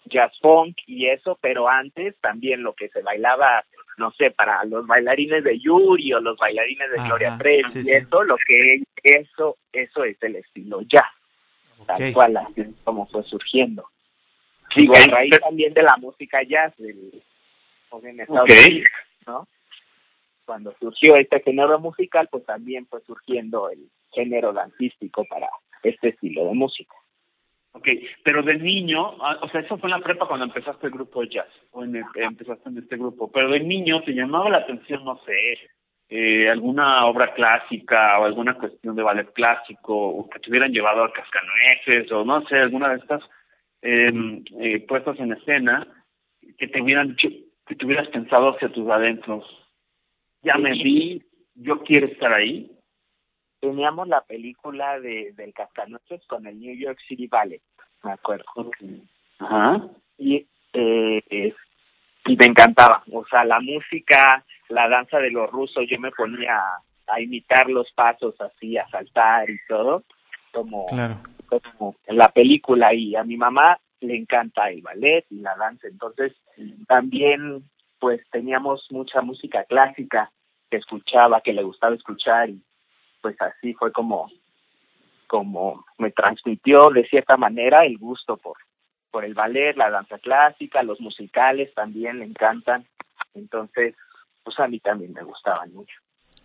jazz 0.05 0.31
funk 0.39 0.77
y 0.85 1.07
eso 1.07 1.35
pero 1.41 1.67
antes 1.67 2.15
también 2.21 2.61
lo 2.61 2.73
que 2.73 2.89
se 2.89 3.01
bailaba 3.01 3.65
no 3.97 4.11
sé 4.11 4.31
para 4.31 4.63
los 4.65 4.85
bailarines 4.87 5.43
de 5.43 5.59
Yuri 5.59 6.13
o 6.13 6.19
los 6.19 6.37
bailarines 6.37 6.89
de 6.91 6.97
Ajá, 6.99 7.07
Gloria 7.07 7.37
Trevi 7.37 7.69
sí, 7.69 7.79
y 7.79 7.83
sí. 7.83 7.91
eso 7.91 8.23
lo 8.23 8.35
que 8.45 8.83
eso 9.03 9.57
eso 9.71 10.03
es 10.03 10.21
el 10.23 10.35
estilo 10.37 10.81
jazz 10.83 11.05
tal 11.85 12.01
Ok. 12.03 12.13
cual 12.13 12.37
así 12.37 12.63
como 12.83 13.07
fue 13.07 13.23
surgiendo 13.23 13.85
digo 14.75 14.93
Ok. 14.93 14.99
a 15.07 15.11
raíz 15.11 15.39
también 15.39 15.73
de 15.73 15.83
la 15.83 15.97
música 15.97 16.41
jazz 16.43 16.75
del 16.77 17.21
en 18.03 18.19
Estados. 18.21 18.47
Unidos 18.67 18.87
¿no? 19.27 19.47
Cuando 20.45 20.73
surgió 20.79 21.15
este 21.17 21.39
género 21.41 21.79
musical, 21.79 22.27
pues 22.31 22.45
también 22.45 22.87
fue 22.87 23.01
surgiendo 23.01 23.69
el 23.69 23.89
género 24.13 24.51
dancístico 24.53 25.23
para 25.29 25.47
este 25.83 26.09
estilo 26.09 26.45
de 26.45 26.53
música. 26.53 26.93
Ok, 27.73 27.87
pero 28.23 28.43
de 28.43 28.55
niño, 28.55 29.15
ah, 29.23 29.39
o 29.41 29.49
sea, 29.49 29.61
eso 29.61 29.77
fue 29.77 29.87
en 29.89 29.97
la 29.97 30.03
prepa 30.03 30.27
cuando 30.27 30.45
empezaste 30.45 30.87
el 30.87 30.93
grupo 30.93 31.21
de 31.21 31.29
jazz, 31.29 31.47
o 31.71 31.83
en 31.83 31.95
el- 31.95 32.03
empezaste 32.15 32.67
en 32.69 32.77
este 32.79 32.97
grupo, 32.97 33.31
pero 33.31 33.49
de 33.49 33.61
niño 33.61 34.01
te 34.03 34.11
llamaba 34.13 34.49
la 34.49 34.57
atención, 34.57 35.05
no 35.05 35.17
sé, 35.25 35.57
eh, 36.09 36.49
alguna 36.49 37.05
obra 37.05 37.33
clásica 37.33 38.19
o 38.19 38.25
alguna 38.25 38.55
cuestión 38.55 38.95
de 38.97 39.03
ballet 39.03 39.31
clásico, 39.33 39.95
o 39.95 40.29
que 40.29 40.39
te 40.39 40.49
hubieran 40.49 40.73
llevado 40.73 41.03
a 41.03 41.13
Cascanueces, 41.13 42.11
o 42.11 42.25
no 42.25 42.45
sé, 42.47 42.57
alguna 42.57 42.89
de 42.89 42.97
estas 42.97 43.21
eh, 43.81 44.11
eh, 44.59 44.79
puestas 44.87 45.17
en 45.19 45.31
escena, 45.31 45.87
que 46.57 46.67
te 46.67 46.81
hubieran 46.81 47.15
dicho, 47.15 47.29
que 47.65 47.75
te 47.75 47.85
hubieras 47.85 48.09
pensado 48.09 48.49
hacia 48.49 48.69
tus 48.69 48.87
adentros, 48.89 49.43
ya 50.43 50.57
me 50.57 50.71
vi, 50.71 51.23
yo 51.55 51.79
quiero 51.83 52.07
estar 52.07 52.33
ahí. 52.33 52.69
Teníamos 53.61 54.07
la 54.07 54.21
película 54.21 54.99
de 54.99 55.31
del 55.37 55.53
Cascanueces 55.53 56.25
con 56.27 56.45
el 56.47 56.59
New 56.59 56.75
York 56.75 56.99
City 57.07 57.27
Ballet, 57.27 57.61
me 58.03 58.11
acuerdo. 58.11 58.43
Ajá. 59.39 59.87
Y, 60.17 60.35
eh, 60.73 61.23
eh, 61.29 61.53
y 62.25 62.35
me 62.35 62.45
encantaba, 62.45 63.03
o 63.11 63.25
sea, 63.27 63.45
la 63.45 63.59
música, 63.59 64.43
la 64.69 64.89
danza 64.89 65.19
de 65.19 65.31
los 65.31 65.49
rusos, 65.49 65.85
yo 65.89 65.99
me 65.99 66.11
ponía 66.11 66.57
a, 66.57 66.81
a 67.07 67.21
imitar 67.21 67.69
los 67.69 67.91
pasos 67.93 68.35
así, 68.41 68.77
a 68.77 68.87
saltar 68.89 69.49
y 69.49 69.57
todo, 69.67 70.03
como 70.51 70.85
Claro. 70.87 71.17
como 71.49 71.95
en 72.07 72.17
la 72.17 72.29
película 72.29 72.93
y 72.93 73.15
a 73.15 73.23
mi 73.23 73.37
mamá 73.37 73.79
le 73.99 74.15
encanta 74.15 74.69
el 74.69 74.81
ballet 74.81 75.25
y 75.29 75.39
la 75.41 75.55
danza, 75.55 75.87
entonces 75.87 76.33
también 76.87 77.63
pues 77.99 78.21
teníamos 78.31 78.87
mucha 78.89 79.21
música 79.21 79.63
clásica 79.65 80.31
que 80.71 80.77
escuchaba, 80.77 81.41
que 81.41 81.53
le 81.53 81.61
gustaba 81.63 81.93
escuchar 81.95 82.49
y 82.49 82.61
pues 83.21 83.39
así 83.41 83.73
fue 83.73 83.91
como 83.91 84.29
como 85.27 85.85
me 85.97 86.11
transmitió 86.11 86.89
de 86.89 87.07
cierta 87.07 87.37
manera 87.37 87.85
el 87.85 87.97
gusto 87.97 88.37
por 88.37 88.57
por 89.11 89.25
el 89.25 89.33
ballet, 89.33 89.75
la 89.75 89.89
danza 89.89 90.19
clásica, 90.19 90.83
los 90.83 91.01
musicales 91.01 91.73
también 91.73 92.19
le 92.19 92.25
encantan, 92.25 92.85
entonces 93.33 93.95
pues 94.43 94.59
a 94.59 94.67
mí 94.67 94.79
también 94.79 95.13
me 95.13 95.23
gustaban 95.23 95.73
mucho. 95.73 95.93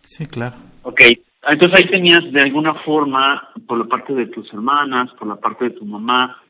Sí, 0.03 0.25
claro. 0.27 0.55
Ok, 0.83 1.01
entonces 1.47 1.79
ahí 1.83 1.89
tenías 1.89 2.31
de 2.31 2.41
alguna 2.41 2.73
forma, 2.83 3.49
por 3.67 3.77
la 3.77 3.85
parte 3.85 4.13
de 4.13 4.27
tus 4.27 4.51
hermanas, 4.53 5.09
por 5.17 5.27
la 5.27 5.37
parte 5.37 5.65
de 5.65 5.71
tu 5.71 5.85
mamá, 5.85 6.41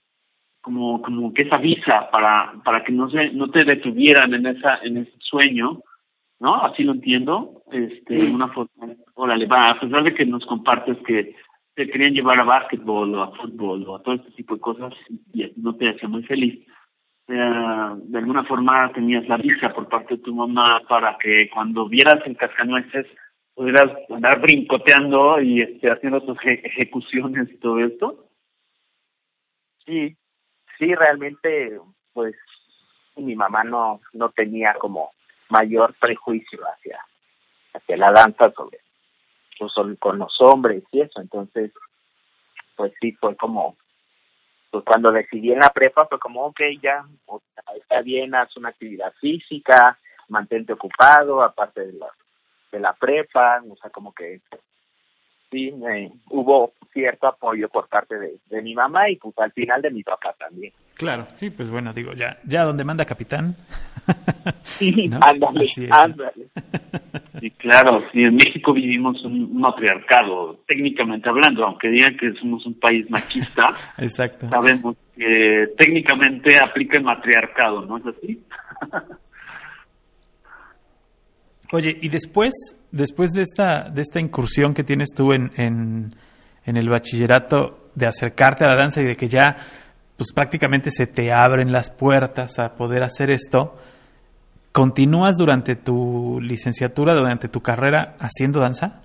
como 0.61 1.01
como 1.01 1.33
que 1.33 1.43
esa 1.43 1.57
visa 1.57 2.09
para 2.11 2.53
para 2.63 2.83
que 2.83 2.91
no 2.91 3.09
se 3.09 3.31
no 3.31 3.49
te 3.49 3.63
detuvieran 3.63 4.33
en 4.33 4.47
esa 4.47 4.79
en 4.83 4.97
ese 4.97 5.13
sueño, 5.19 5.81
¿no? 6.39 6.55
Así 6.63 6.83
lo 6.83 6.93
entiendo, 6.93 7.63
este, 7.71 8.13
de 8.13 8.31
una 8.31 8.49
forma, 8.49 8.71
órale, 9.15 9.45
va, 9.47 9.71
a 9.71 9.79
pesar 9.79 10.03
de 10.03 10.13
que 10.13 10.25
nos 10.25 10.45
compartes 10.45 10.97
que 11.05 11.35
te 11.75 11.89
querían 11.89 12.13
llevar 12.13 12.39
a 12.39 12.43
básquetbol 12.43 13.13
o 13.15 13.23
a 13.23 13.35
fútbol 13.35 13.83
o 13.87 13.95
a 13.95 14.03
todo 14.03 14.15
este 14.15 14.31
tipo 14.31 14.55
de 14.55 14.61
cosas 14.61 14.93
y 15.33 15.51
no 15.57 15.75
te 15.75 15.89
hacía 15.89 16.09
muy 16.09 16.23
feliz, 16.23 16.65
de 17.27 18.17
alguna 18.17 18.45
forma 18.45 18.91
tenías 18.93 19.27
la 19.27 19.37
visa 19.37 19.73
por 19.73 19.89
parte 19.89 20.15
de 20.15 20.23
tu 20.23 20.33
mamá 20.33 20.81
para 20.87 21.17
que 21.17 21.49
cuando 21.53 21.87
vieras 21.87 22.21
el 22.25 22.37
cascanueces 22.37 23.05
pudieras 23.53 23.91
andar 24.09 24.39
brincoteando 24.39 25.41
y 25.41 25.61
este, 25.61 25.91
haciendo 25.91 26.21
tus 26.21 26.37
eje- 26.37 26.61
ejecuciones 26.63 27.49
y 27.51 27.57
todo 27.57 27.79
esto. 27.79 28.29
Sí, 29.85 30.15
sí, 30.77 30.95
realmente, 30.95 31.79
pues 32.13 32.35
mi 33.17 33.35
mamá 33.35 33.63
no 33.63 33.99
no 34.13 34.29
tenía 34.29 34.75
como 34.75 35.09
mayor 35.49 35.93
prejuicio 35.95 36.59
hacia 36.67 36.99
hacia 37.73 37.97
la 37.97 38.11
danza 38.11 38.51
sobre 38.51 38.79
pues, 39.59 39.71
son- 39.73 39.95
con 39.97 40.17
los 40.19 40.35
hombres 40.41 40.83
y 40.91 41.01
eso, 41.01 41.19
entonces, 41.21 41.71
pues 42.75 42.93
sí, 43.01 43.11
fue 43.13 43.35
como, 43.35 43.75
pues 44.71 44.83
cuando 44.83 45.11
decidí 45.11 45.51
en 45.51 45.59
la 45.59 45.69
prepa 45.69 46.05
fue 46.07 46.19
como, 46.19 46.45
ok, 46.45 46.59
ya, 46.81 47.05
o 47.25 47.41
sea, 47.53 47.75
está 47.75 48.01
bien, 48.01 48.35
haz 48.35 48.55
una 48.57 48.69
actividad 48.69 49.13
física, 49.19 49.97
mantente 50.27 50.73
ocupado, 50.73 51.41
aparte 51.41 51.85
de 51.87 51.93
la, 51.93 52.07
de 52.71 52.79
la 52.79 52.93
prepa, 52.93 53.61
o 53.69 53.75
sea, 53.77 53.89
como 53.89 54.13
que 54.13 54.41
sí, 55.51 55.71
me- 55.71 56.11
hubo 56.29 56.73
cierto 56.93 57.27
apoyo 57.27 57.69
por 57.69 57.87
parte 57.87 58.17
de, 58.17 58.37
de 58.49 58.61
mi 58.61 58.73
mamá 58.73 59.09
y 59.09 59.17
pues 59.17 59.37
al 59.37 59.51
final 59.51 59.81
de 59.81 59.91
mi 59.91 60.03
papá 60.03 60.33
también. 60.39 60.73
Claro, 60.95 61.27
sí, 61.35 61.49
pues 61.51 61.69
bueno, 61.69 61.93
digo, 61.93 62.13
ya, 62.13 62.37
ya 62.45 62.63
donde 62.63 62.83
manda 62.83 63.05
capitán. 63.05 63.55
¿no? 65.09 65.19
Ándale, 65.21 65.67
ándale. 65.91 66.47
Sí, 67.39 67.51
claro, 67.51 68.01
sí, 68.11 68.23
en 68.23 68.33
México 68.33 68.73
vivimos 68.73 69.23
un 69.23 69.59
matriarcado, 69.59 70.57
técnicamente 70.67 71.29
hablando, 71.29 71.65
aunque 71.65 71.87
digan 71.89 72.17
que 72.17 72.33
somos 72.33 72.65
un 72.65 72.79
país 72.79 73.07
machista, 73.11 73.67
Exacto. 73.99 74.49
sabemos 74.49 74.95
que 75.15 75.67
técnicamente 75.77 76.57
aplica 76.59 76.97
el 76.97 77.03
matriarcado, 77.03 77.85
¿no 77.85 77.97
es 77.99 78.07
así? 78.07 78.41
Oye, 81.71 81.97
y 82.01 82.09
después, 82.09 82.53
después 82.91 83.33
de 83.33 83.41
esta, 83.41 83.89
de 83.89 84.01
esta 84.01 84.19
incursión 84.19 84.73
que 84.73 84.83
tienes 84.83 85.09
tú 85.13 85.33
en, 85.33 85.51
en, 85.57 86.09
en 86.65 86.77
el 86.77 86.89
bachillerato, 86.89 87.89
de 87.97 88.05
acercarte 88.05 88.63
a 88.63 88.67
la 88.67 88.75
danza 88.75 89.01
y 89.01 89.05
de 89.05 89.15
que 89.15 89.27
ya, 89.27 89.57
pues 90.15 90.31
prácticamente 90.33 90.91
se 90.91 91.07
te 91.07 91.33
abren 91.33 91.71
las 91.71 91.89
puertas 91.89 92.59
a 92.59 92.75
poder 92.75 93.01
hacer 93.01 93.31
esto, 93.31 93.75
¿continúas 94.71 95.35
durante 95.35 95.75
tu 95.75 96.39
licenciatura, 96.39 97.15
durante 97.15 97.47
tu 97.47 97.61
carrera 97.61 98.15
haciendo 98.19 98.59
danza? 98.59 99.01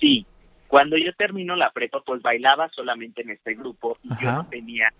Sí, 0.00 0.24
cuando 0.68 0.96
yo 0.96 1.12
termino 1.14 1.56
la 1.56 1.70
prepa, 1.70 2.00
pues 2.06 2.22
bailaba 2.22 2.68
solamente 2.68 3.22
en 3.22 3.30
este 3.30 3.54
grupo 3.54 3.98
y 4.04 4.10
yo 4.22 4.30
no 4.30 4.46
tenía 4.46 4.90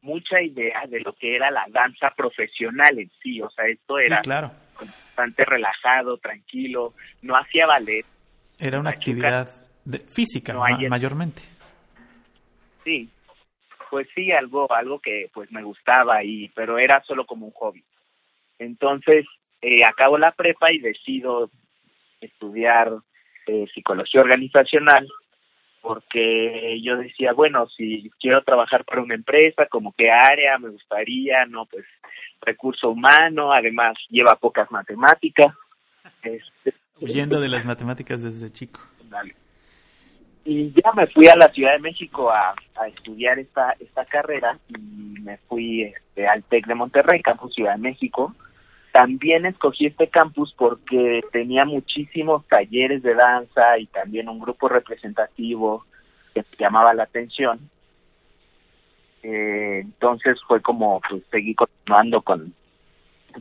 mucha 0.00 0.40
idea 0.40 0.86
de 0.88 1.00
lo 1.00 1.12
que 1.12 1.36
era 1.36 1.50
la 1.50 1.66
danza 1.68 2.14
profesional 2.16 2.98
en 2.98 3.10
sí, 3.22 3.42
o 3.42 3.50
sea, 3.50 3.66
esto 3.66 3.98
era 3.98 4.18
Sí, 4.18 4.22
claro. 4.22 4.50
Bastante 4.78 5.44
relajado, 5.44 6.18
tranquilo, 6.18 6.94
no 7.22 7.36
hacía 7.36 7.66
ballet, 7.66 8.04
Era 8.58 8.78
una 8.80 8.90
actividad 8.90 9.48
de- 9.84 9.98
física 9.98 10.52
No 10.52 10.60
ma- 10.60 10.66
hay- 10.76 10.88
mayormente. 10.88 11.42
sí, 12.84 13.08
pues 13.90 14.08
sí, 14.14 14.32
algo, 14.32 14.70
algo 14.72 14.98
que 15.00 15.30
pues 15.32 15.50
me 15.52 15.62
gustaba 15.62 16.22
y, 16.24 16.48
pero 16.54 16.78
era 16.78 17.02
solo 17.02 17.24
como 17.26 17.46
un 17.46 17.52
hobby. 17.52 17.84
Entonces, 18.58 19.26
eh, 19.62 19.82
acabo 19.88 20.18
la 20.18 20.32
prepa 20.32 20.72
y 20.72 20.78
decido 20.78 21.50
estudiar 22.20 22.92
eh, 23.46 23.66
psicología 23.74 24.20
organizacional 24.22 25.06
porque 25.86 26.80
yo 26.82 26.96
decía, 26.96 27.32
bueno, 27.32 27.68
si 27.68 28.10
quiero 28.18 28.42
trabajar 28.42 28.84
para 28.84 29.02
una 29.02 29.14
empresa, 29.14 29.66
como 29.66 29.94
qué 29.96 30.10
área 30.10 30.58
me 30.58 30.70
gustaría, 30.70 31.46
no, 31.46 31.66
pues 31.66 31.84
recurso 32.40 32.90
humano, 32.90 33.52
además 33.52 33.94
lleva 34.10 34.34
pocas 34.34 34.68
matemáticas. 34.72 35.54
Este, 36.24 36.74
Huyendo 37.00 37.40
de 37.40 37.48
las 37.48 37.64
matemáticas 37.64 38.20
desde 38.20 38.50
chico. 38.50 38.80
Dale. 39.08 39.36
y 40.44 40.72
ya 40.72 40.90
me 40.92 41.06
fui 41.06 41.28
a 41.28 41.36
la 41.36 41.52
Ciudad 41.52 41.74
de 41.74 41.78
México 41.78 42.32
a, 42.32 42.56
a 42.80 42.88
estudiar 42.88 43.38
esta 43.38 43.76
esta 43.78 44.04
carrera 44.06 44.58
y 44.68 45.20
me 45.20 45.38
fui 45.48 45.82
este, 45.84 46.26
al 46.26 46.42
TEC 46.42 46.66
de 46.66 46.74
Monterrey, 46.74 47.22
campus 47.22 47.54
Ciudad 47.54 47.76
de 47.76 47.82
México. 47.82 48.34
También 48.96 49.44
escogí 49.44 49.84
este 49.84 50.08
campus 50.08 50.54
porque 50.56 51.20
tenía 51.30 51.66
muchísimos 51.66 52.46
talleres 52.46 53.02
de 53.02 53.14
danza 53.14 53.78
y 53.78 53.86
también 53.88 54.26
un 54.30 54.38
grupo 54.38 54.70
representativo 54.70 55.84
que 56.32 56.42
llamaba 56.58 56.94
la 56.94 57.02
atención. 57.02 57.68
Eh, 59.22 59.80
entonces 59.80 60.38
fue 60.48 60.62
como 60.62 61.02
pues 61.06 61.22
seguí 61.30 61.54
continuando 61.54 62.22
con 62.22 62.54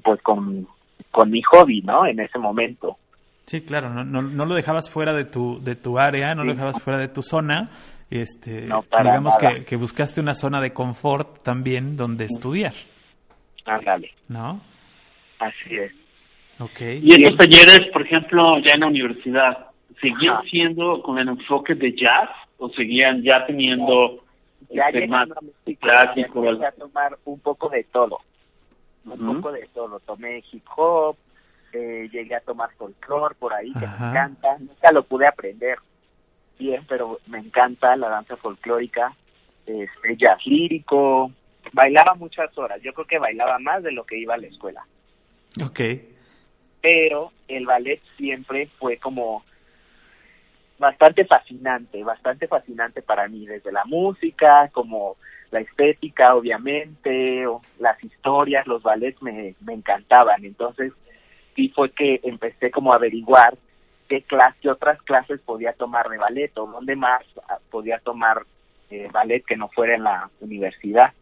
pues 0.03 0.21
con 0.23 0.67
con 1.09 1.31
mi 1.31 1.41
hobby, 1.43 1.81
¿no? 1.83 2.05
En 2.05 2.19
ese 2.19 2.37
momento. 2.37 2.97
Sí, 3.45 3.61
claro, 3.61 3.91
no, 3.91 4.03
no, 4.03 4.21
no 4.23 4.45
lo 4.45 4.55
dejabas 4.55 4.89
fuera 4.89 5.13
de 5.13 5.23
tu, 5.23 5.63
de 5.63 5.77
tu 5.77 5.97
área, 5.97 6.35
no 6.35 6.43
lo 6.43 6.51
dejabas 6.51 6.81
fuera 6.81 6.99
de 6.99 7.07
tu 7.07 7.21
zona. 7.21 7.69
Este, 8.09 8.63
digamos 8.63 9.37
que, 9.37 9.63
que, 9.63 9.77
buscaste 9.77 10.19
una 10.19 10.33
zona 10.33 10.59
de 10.59 10.71
confort 10.71 11.43
también 11.43 11.95
donde 11.95 12.25
estudiar. 12.25 12.73
Ándale. 13.65 14.11
¿No? 14.27 14.59
Así 15.39 15.75
es. 15.75 15.91
Okay. 16.59 17.01
Y 17.03 17.21
estos 17.21 17.37
talleres, 17.37 17.81
por 17.91 18.01
ejemplo, 18.03 18.59
ya 18.59 18.75
en 18.75 18.79
la 18.81 18.87
universidad, 18.87 19.67
¿seguían 19.99 20.41
siendo 20.49 21.01
con 21.01 21.19
el 21.19 21.27
enfoque 21.27 21.75
de 21.75 21.93
jazz 21.93 22.29
o 22.57 22.69
seguían 22.69 23.21
ya 23.23 23.45
teniendo 23.45 24.23
ya 24.69 24.85
este, 24.85 25.07
más 25.07 25.27
clásico? 25.79 26.49
a 26.49 26.71
tomar 26.71 27.17
un 27.25 27.39
poco 27.39 27.69
de 27.69 27.83
todo, 27.83 28.19
un 29.03 29.35
poco 29.35 29.51
de 29.51 29.67
todo. 29.73 29.99
Tomé 29.99 30.43
hip 30.51 30.63
hop, 30.77 31.17
eh, 31.73 32.07
llegué 32.09 32.35
a 32.35 32.39
tomar 32.39 32.69
folclore 32.77 33.35
por 33.35 33.53
ahí, 33.53 33.73
que 33.73 33.85
me 33.85 34.09
encanta. 34.09 34.57
Nunca 34.57 34.91
lo 34.93 35.03
pude 35.03 35.27
aprender 35.27 35.77
bien, 36.57 36.85
pero 36.87 37.19
me 37.27 37.39
encanta 37.39 37.97
la 37.97 38.07
danza 38.07 38.37
folclórica, 38.37 39.13
este, 39.65 40.15
jazz 40.15 40.39
lírico. 40.45 41.31
Bailaba 41.73 42.15
muchas 42.15 42.57
horas. 42.57 42.81
Yo 42.81 42.93
creo 42.93 43.07
que 43.07 43.19
bailaba 43.19 43.59
más 43.59 43.83
de 43.83 43.91
lo 43.91 44.05
que 44.05 44.17
iba 44.17 44.35
a 44.35 44.37
la 44.37 44.47
escuela. 44.47 44.85
Ok. 45.63 45.79
Pero 46.81 47.31
el 47.47 47.65
ballet 47.65 48.01
siempre 48.17 48.67
fue 48.77 48.97
como 48.97 49.43
bastante 50.77 51.25
fascinante, 51.25 52.03
bastante 52.03 52.47
fascinante 52.47 53.01
para 53.01 53.27
mí, 53.27 53.45
desde 53.45 53.71
la 53.71 53.85
música, 53.85 54.69
como 54.73 55.17
la 55.51 55.61
estética, 55.61 56.35
obviamente, 56.35 57.47
o 57.47 57.61
las 57.79 58.03
historias, 58.03 58.67
los 58.67 58.83
ballets 58.83 59.21
me, 59.21 59.55
me 59.61 59.73
encantaban. 59.73 60.43
Entonces, 60.43 60.91
y 61.55 61.69
fue 61.69 61.91
que 61.91 62.19
empecé 62.23 62.71
como 62.71 62.91
a 62.91 62.97
averiguar 62.97 63.57
qué 64.07 64.21
clase, 64.21 64.69
otras 64.69 65.01
clases 65.03 65.39
podía 65.41 65.73
tomar 65.73 66.09
de 66.09 66.17
ballet 66.17 66.55
o 66.57 66.67
dónde 66.67 66.95
más 66.95 67.23
podía 67.71 67.99
tomar 67.99 68.43
eh, 68.89 69.07
ballet 69.11 69.43
que 69.45 69.55
no 69.55 69.69
fuera 69.69 69.95
en 69.95 70.03
la 70.03 70.29
universidad. 70.41 71.13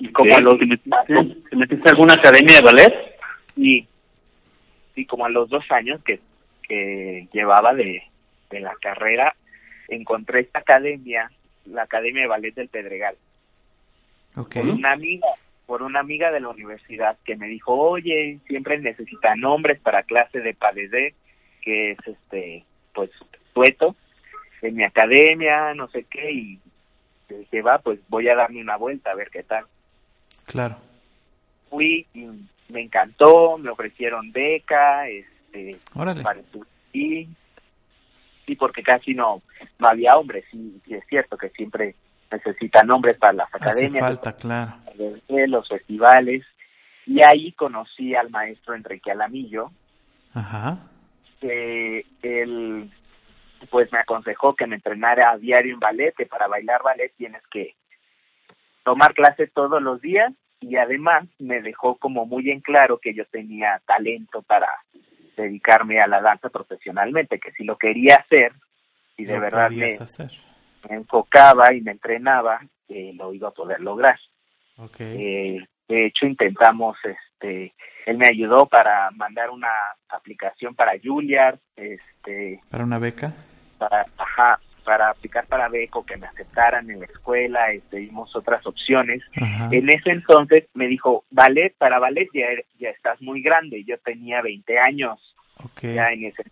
¿Y 0.00 0.10
como 0.12 0.34
a 0.34 0.40
los 0.40 0.58
¿te 0.58 1.56
metiste 1.56 1.90
alguna 1.90 2.14
academia 2.14 2.56
de 2.56 2.62
ballet? 2.62 2.94
Sí, 3.54 3.86
sí, 4.94 5.06
como 5.06 5.26
a 5.26 5.28
los 5.28 5.48
dos 5.48 5.64
años 5.70 6.02
que, 6.02 6.20
que 6.62 7.28
llevaba 7.32 7.74
de, 7.74 8.02
de 8.50 8.60
la 8.60 8.74
carrera, 8.80 9.34
encontré 9.88 10.40
esta 10.40 10.60
academia, 10.60 11.30
la 11.66 11.82
Academia 11.82 12.22
de 12.22 12.28
Ballet 12.28 12.54
del 12.54 12.68
Pedregal. 12.68 13.16
Okay. 14.34 14.62
Con 14.62 14.70
una 14.70 14.92
amiga 14.92 15.26
por 15.70 15.82
una 15.82 16.00
amiga 16.00 16.32
de 16.32 16.40
la 16.40 16.48
universidad 16.48 17.16
que 17.24 17.36
me 17.36 17.46
dijo, 17.46 17.72
oye, 17.72 18.40
siempre 18.48 18.76
necesitan 18.80 19.38
nombres 19.38 19.78
para 19.78 20.02
clase 20.02 20.40
de 20.40 20.52
padedé, 20.52 21.14
que 21.62 21.92
es 21.92 21.98
este, 22.04 22.64
pues, 22.92 23.08
tueto, 23.52 23.94
en 24.62 24.74
mi 24.74 24.82
academia, 24.82 25.72
no 25.74 25.86
sé 25.86 26.06
qué, 26.10 26.32
y 26.32 26.58
dije, 27.28 27.62
va, 27.62 27.78
pues 27.78 28.00
voy 28.08 28.28
a 28.28 28.34
darme 28.34 28.60
una 28.60 28.76
vuelta 28.76 29.12
a 29.12 29.14
ver 29.14 29.30
qué 29.30 29.44
tal. 29.44 29.64
Claro. 30.50 30.76
Fui 31.68 32.06
y 32.12 32.26
me 32.68 32.82
encantó, 32.82 33.56
me 33.58 33.70
ofrecieron 33.70 34.32
beca, 34.32 35.08
este, 35.08 35.76
Órale. 35.94 36.22
para 36.22 36.40
y 36.92 37.28
sí, 38.46 38.56
porque 38.56 38.82
casi 38.82 39.14
no, 39.14 39.42
no 39.78 39.88
había 39.88 40.16
hombres, 40.16 40.44
sí, 40.50 40.80
sí 40.84 40.94
es 40.94 41.06
cierto 41.06 41.36
que 41.36 41.50
siempre 41.50 41.94
necesitan 42.30 42.86
nombres 42.86 43.16
para 43.18 43.32
las 43.32 43.54
academias, 43.54 44.04
falta, 44.04 44.32
claro. 44.32 44.74
los 45.28 45.68
festivales, 45.68 46.44
y 47.06 47.22
ahí 47.22 47.52
conocí 47.52 48.14
al 48.14 48.30
maestro 48.30 48.74
Enrique 48.74 49.10
Alamillo, 49.10 49.70
Ajá. 50.34 50.78
que 51.40 52.04
él 52.22 52.90
pues 53.70 53.92
me 53.92 53.98
aconsejó 53.98 54.54
que 54.54 54.66
me 54.66 54.76
entrenara 54.76 55.30
a 55.30 55.38
diario 55.38 55.74
en 55.74 55.80
ballet, 55.80 56.14
que 56.16 56.26
para 56.26 56.48
bailar 56.48 56.82
ballet 56.82 57.12
tienes 57.16 57.42
que 57.50 57.74
tomar 58.84 59.12
clases 59.12 59.52
todos 59.52 59.82
los 59.82 60.00
días 60.00 60.32
y 60.60 60.76
además 60.76 61.26
me 61.38 61.62
dejó 61.62 61.96
como 61.96 62.26
muy 62.26 62.50
en 62.50 62.60
claro 62.60 62.98
que 62.98 63.14
yo 63.14 63.24
tenía 63.26 63.80
talento 63.86 64.42
para 64.42 64.68
dedicarme 65.36 66.00
a 66.00 66.06
la 66.06 66.20
danza 66.20 66.50
profesionalmente, 66.50 67.40
que 67.40 67.52
si 67.52 67.64
lo 67.64 67.76
quería 67.76 68.16
hacer 68.16 68.52
y 69.16 69.24
de 69.24 69.38
verdad 69.38 69.70
me, 69.70 69.98
enfocaba 70.88 71.72
y 71.74 71.80
me 71.80 71.92
entrenaba, 71.92 72.60
eh, 72.88 73.12
lo 73.14 73.32
iba 73.32 73.48
a 73.48 73.52
poder 73.52 73.80
lograr. 73.80 74.18
Okay. 74.76 75.16
Eh, 75.18 75.68
de 75.88 76.06
hecho, 76.06 76.26
intentamos, 76.26 76.96
este, 77.04 77.74
él 78.06 78.16
me 78.16 78.28
ayudó 78.28 78.66
para 78.66 79.10
mandar 79.10 79.50
una 79.50 79.68
aplicación 80.08 80.74
para 80.74 80.92
Juilliard, 81.02 81.58
este, 81.76 82.60
para 82.70 82.84
una 82.84 82.98
beca, 82.98 83.34
para, 83.78 84.06
ajá, 84.16 84.60
para 84.90 85.10
aplicar 85.10 85.46
para 85.46 85.68
beco, 85.68 86.04
que 86.04 86.16
me 86.16 86.26
aceptaran 86.26 86.90
en 86.90 86.98
la 86.98 87.06
escuela, 87.06 87.70
este, 87.70 88.00
vimos 88.00 88.34
otras 88.34 88.66
opciones. 88.66 89.22
Ajá. 89.40 89.68
En 89.70 89.88
ese 89.88 90.10
entonces 90.10 90.64
me 90.74 90.88
dijo, 90.88 91.24
ballet, 91.30 91.72
para 91.78 92.00
ballet 92.00 92.28
ya, 92.34 92.48
ya 92.80 92.88
estás 92.88 93.22
muy 93.22 93.40
grande, 93.40 93.84
yo 93.84 93.98
tenía 93.98 94.42
20 94.42 94.78
años 94.80 95.36
okay. 95.62 95.94
ya 95.94 96.10
en 96.10 96.24
ese 96.24 96.42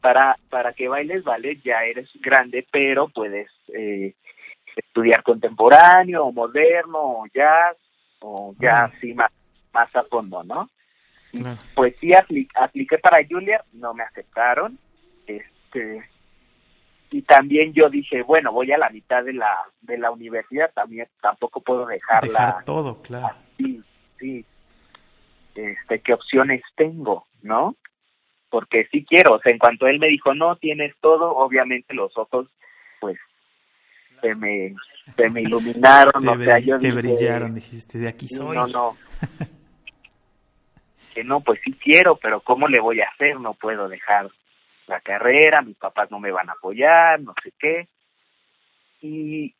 para 0.00 0.36
para 0.50 0.72
que 0.72 0.88
bailes 0.88 1.22
ballet 1.22 1.62
ya 1.62 1.84
eres 1.84 2.08
grande, 2.20 2.66
pero 2.68 3.08
puedes 3.10 3.48
eh, 3.72 4.14
estudiar 4.74 5.22
contemporáneo 5.22 6.24
o 6.24 6.32
moderno 6.32 6.98
o 6.98 7.26
jazz 7.32 7.76
o 8.22 8.56
ya 8.58 8.86
así 8.86 9.14
más, 9.14 9.30
más 9.72 9.94
a 9.94 10.02
fondo, 10.02 10.42
¿no? 10.42 10.68
Claro. 11.30 11.60
Pues 11.76 11.94
sí 12.00 12.12
apli 12.12 12.48
apliqué 12.56 12.98
para 12.98 13.24
Julia, 13.24 13.64
no 13.72 13.94
me 13.94 14.02
aceptaron, 14.02 14.80
este 15.28 16.02
y 17.10 17.22
también 17.22 17.72
yo 17.72 17.88
dije, 17.88 18.22
bueno, 18.22 18.52
voy 18.52 18.70
a 18.72 18.78
la 18.78 18.90
mitad 18.90 19.24
de 19.24 19.32
la 19.32 19.56
de 19.80 19.98
la 19.98 20.10
universidad, 20.10 20.70
también 20.74 21.08
tampoco 21.20 21.60
puedo 21.60 21.86
dejarla. 21.86 22.28
Dejar 22.28 22.64
todo, 22.64 23.00
claro. 23.02 23.36
Sí, 23.56 23.82
sí. 24.18 24.44
Este, 25.54 26.00
¿qué 26.00 26.12
opciones 26.12 26.62
tengo, 26.76 27.26
no? 27.42 27.74
porque 28.50 28.86
sí 28.90 29.04
quiero, 29.04 29.34
o 29.34 29.40
sea, 29.40 29.52
en 29.52 29.58
cuanto 29.58 29.86
él 29.86 29.98
me 29.98 30.08
dijo, 30.08 30.34
no, 30.34 30.56
tienes 30.56 30.94
todo, 31.00 31.36
obviamente 31.36 31.94
los 31.94 32.16
ojos, 32.16 32.48
pues, 33.00 33.18
se 34.20 34.34
me, 34.34 34.74
se 35.16 35.28
me 35.30 35.42
iluminaron, 35.46 36.22
te 36.22 36.28
o 36.28 36.44
sea, 36.44 36.58
yo 36.58 36.78
te 36.78 36.88
dije, 36.88 37.00
brillaron, 37.00 37.54
dijiste, 37.54 37.98
de 37.98 38.08
aquí 38.08 38.26
soy. 38.28 38.56
No, 38.56 38.66
no. 38.66 38.88
que 41.14 41.24
no, 41.24 41.40
pues 41.40 41.60
sí 41.64 41.72
quiero, 41.72 42.16
pero 42.16 42.40
¿cómo 42.40 42.68
le 42.68 42.80
voy 42.80 43.00
a 43.00 43.08
hacer? 43.08 43.38
No 43.40 43.54
puedo 43.54 43.88
dejar 43.88 44.28
la 44.88 45.00
carrera, 45.00 45.62
mis 45.62 45.76
papás 45.76 46.10
no 46.10 46.18
me 46.18 46.30
van 46.30 46.48
a 46.48 46.52
apoyar, 46.52 47.20
no 47.20 47.34
sé 47.42 47.52
qué. 47.58 47.88
Y 49.00 49.54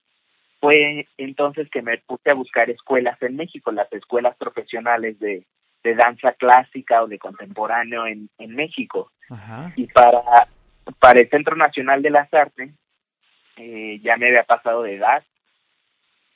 fue 0.60 1.06
entonces 1.16 1.68
que 1.70 1.82
me 1.82 1.98
puse 1.98 2.30
a 2.30 2.34
buscar 2.34 2.68
escuelas 2.70 3.20
en 3.22 3.36
México, 3.36 3.70
las 3.70 3.92
escuelas 3.92 4.36
profesionales 4.36 5.18
de, 5.18 5.46
de 5.84 5.94
danza 5.94 6.32
clásica 6.32 7.02
o 7.02 7.06
de 7.06 7.18
contemporáneo 7.18 8.06
en, 8.06 8.28
en 8.38 8.54
México. 8.54 9.12
Ajá. 9.30 9.72
Y 9.76 9.86
para, 9.86 10.48
para 10.98 11.20
el 11.20 11.28
Centro 11.30 11.56
Nacional 11.56 12.02
de 12.02 12.10
las 12.10 12.32
Artes, 12.32 12.70
eh, 13.56 14.00
ya 14.02 14.16
me 14.16 14.28
había 14.28 14.44
pasado 14.44 14.82
de 14.82 14.96
edad, 14.96 15.22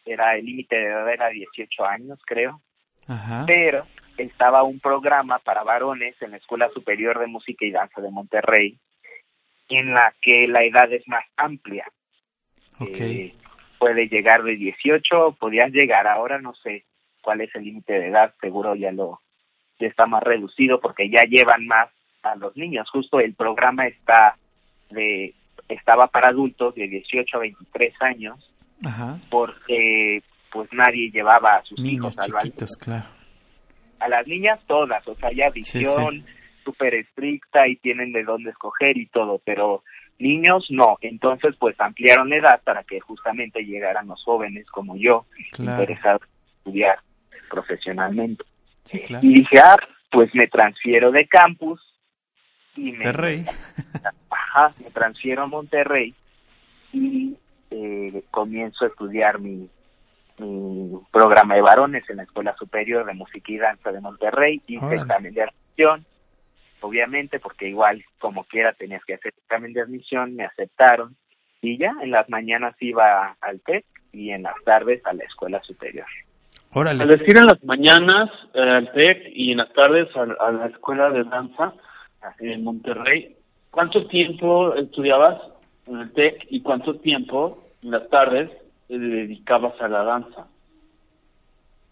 era 0.04 0.36
el 0.36 0.44
límite 0.44 0.76
de 0.76 0.86
edad 0.86 1.12
era 1.12 1.28
18 1.28 1.84
años, 1.84 2.20
creo, 2.26 2.60
Ajá. 3.06 3.44
pero 3.46 3.86
estaba 4.16 4.62
un 4.62 4.80
programa 4.80 5.38
para 5.38 5.62
varones 5.62 6.20
en 6.20 6.32
la 6.32 6.36
Escuela 6.36 6.68
Superior 6.70 7.18
de 7.18 7.26
Música 7.26 7.64
y 7.64 7.70
Danza 7.70 8.00
de 8.00 8.10
Monterrey, 8.10 8.78
en 9.68 9.94
la 9.94 10.14
que 10.20 10.46
la 10.48 10.64
edad 10.64 10.92
es 10.92 11.06
más 11.08 11.24
amplia. 11.36 11.86
Ok. 12.78 12.88
Eh, 12.90 13.34
puede 13.78 14.08
llegar 14.08 14.42
de 14.42 14.56
18, 14.56 15.36
podías 15.38 15.72
llegar 15.72 16.06
ahora, 16.06 16.40
no 16.40 16.54
sé 16.54 16.84
cuál 17.20 17.40
es 17.40 17.54
el 17.54 17.64
límite 17.64 17.94
de 17.94 18.08
edad, 18.08 18.34
seguro 18.40 18.74
ya 18.74 18.92
lo 18.92 19.20
ya 19.80 19.88
está 19.88 20.06
más 20.06 20.22
reducido 20.22 20.80
porque 20.80 21.10
ya 21.10 21.24
llevan 21.24 21.66
más 21.66 21.88
a 22.22 22.36
los 22.36 22.56
niños. 22.56 22.88
Justo 22.90 23.18
el 23.18 23.34
programa 23.34 23.86
está 23.86 24.36
de 24.90 25.34
estaba 25.68 26.06
para 26.08 26.28
adultos 26.28 26.74
de 26.74 26.86
18 26.86 27.36
a 27.36 27.40
23 27.40 27.94
años 28.02 28.52
Ajá. 28.84 29.18
porque 29.30 30.22
pues 30.50 30.68
nadie 30.72 31.10
llevaba 31.10 31.56
a 31.56 31.64
sus 31.64 31.78
Niños 31.78 32.14
hijos 32.14 32.18
al 32.18 32.38
chiquitos, 32.42 32.76
claro. 32.76 33.06
A 34.02 34.08
las 34.08 34.26
niñas 34.26 34.60
todas, 34.66 35.06
o 35.06 35.14
sea, 35.14 35.30
ya 35.32 35.50
visión 35.50 36.24
súper 36.64 36.94
estricta 36.94 37.66
y 37.68 37.76
tienen 37.76 38.12
de 38.12 38.24
dónde 38.24 38.50
escoger 38.50 38.96
y 38.96 39.06
todo, 39.06 39.40
pero 39.44 39.82
Niños 40.22 40.66
no, 40.70 40.98
entonces 41.00 41.56
pues 41.58 41.78
ampliaron 41.80 42.30
la 42.30 42.36
edad 42.36 42.62
para 42.62 42.84
que 42.84 43.00
justamente 43.00 43.64
llegaran 43.64 44.06
los 44.06 44.22
jóvenes 44.22 44.68
como 44.68 44.96
yo, 44.96 45.26
interesados 45.58 46.22
en 46.22 46.58
estudiar 46.58 46.98
profesionalmente. 47.50 48.44
Y 48.92 49.34
dije, 49.34 49.56
ah, 49.60 49.76
pues 50.12 50.32
me 50.32 50.46
transfiero 50.46 51.10
de 51.10 51.26
campus 51.26 51.80
y 52.76 52.92
me, 52.92 52.98
Monterrey. 52.98 53.44
ajá, 54.30 54.70
me 54.80 54.90
transfiero 54.90 55.42
a 55.42 55.46
Monterrey 55.46 56.14
y 56.92 57.36
eh, 57.70 58.22
comienzo 58.30 58.84
a 58.84 58.88
estudiar 58.88 59.40
mi, 59.40 59.68
mi 60.42 60.98
programa 61.10 61.54
de 61.54 61.62
varones 61.62 62.08
en 62.08 62.18
la 62.18 62.24
Escuela 62.24 62.54
Superior 62.58 63.06
de 63.06 63.14
Música 63.14 63.52
y 63.52 63.58
Danza 63.58 63.92
de 63.92 64.00
Monterrey, 64.00 64.60
hice 64.66 64.94
examen 64.94 65.34
de 65.34 65.42
admisión, 65.42 66.04
obviamente, 66.80 67.38
porque 67.40 67.68
igual 67.68 68.04
como 68.18 68.44
quiera 68.44 68.72
tenías 68.72 69.04
que 69.04 69.14
hacer 69.14 69.32
examen 69.36 69.72
de 69.72 69.82
admisión, 69.82 70.34
me 70.36 70.44
aceptaron 70.44 71.16
y 71.60 71.78
ya 71.78 71.92
en 72.02 72.10
las 72.10 72.28
mañanas 72.28 72.74
iba 72.80 73.36
al 73.40 73.60
TEC 73.60 73.84
y 74.12 74.30
en 74.30 74.42
las 74.42 74.54
tardes 74.64 75.04
a 75.06 75.12
la 75.12 75.24
Escuela 75.24 75.62
Superior. 75.62 76.06
Órale. 76.74 77.02
Al 77.02 77.08
decir 77.10 77.36
en 77.36 77.46
las 77.46 77.62
mañanas 77.64 78.30
eh, 78.54 78.60
al 78.60 78.92
TEC 78.92 79.30
y 79.34 79.52
en 79.52 79.58
las 79.58 79.72
tardes 79.72 80.08
a, 80.16 80.50
la 80.50 80.66
Escuela 80.66 81.10
de 81.10 81.24
Danza 81.24 81.74
en 82.40 82.64
Monterrey, 82.64 83.36
¿cuánto 83.70 84.06
tiempo 84.06 84.74
estudiabas 84.74 85.40
en 85.86 85.98
el 85.98 86.12
TEC 86.12 86.46
y 86.50 86.62
cuánto 86.62 86.96
tiempo 86.96 87.64
en 87.82 87.90
las 87.90 88.08
tardes 88.08 88.50
te 88.98 89.06
dedicabas 89.06 89.80
a 89.80 89.88
la 89.88 90.02
danza? 90.04 90.46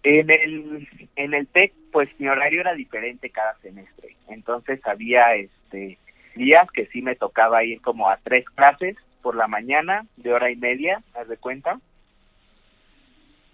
En 0.02 0.30
el, 0.30 0.88
en 1.16 1.34
el 1.34 1.46
TEC, 1.46 1.72
pues 1.92 2.08
mi 2.18 2.28
horario 2.28 2.60
era 2.60 2.74
diferente 2.74 3.30
cada 3.30 3.54
semestre. 3.58 4.16
Entonces 4.28 4.80
había 4.86 5.34
este 5.34 5.98
días 6.36 6.70
que 6.72 6.86
sí 6.86 7.02
me 7.02 7.16
tocaba 7.16 7.64
ir 7.64 7.80
como 7.80 8.08
a 8.08 8.16
tres 8.18 8.44
clases 8.54 8.96
por 9.22 9.34
la 9.34 9.48
mañana 9.48 10.06
de 10.16 10.32
hora 10.32 10.50
y 10.50 10.56
media, 10.56 11.02
haz 11.14 11.28
de 11.28 11.36
cuenta. 11.36 11.78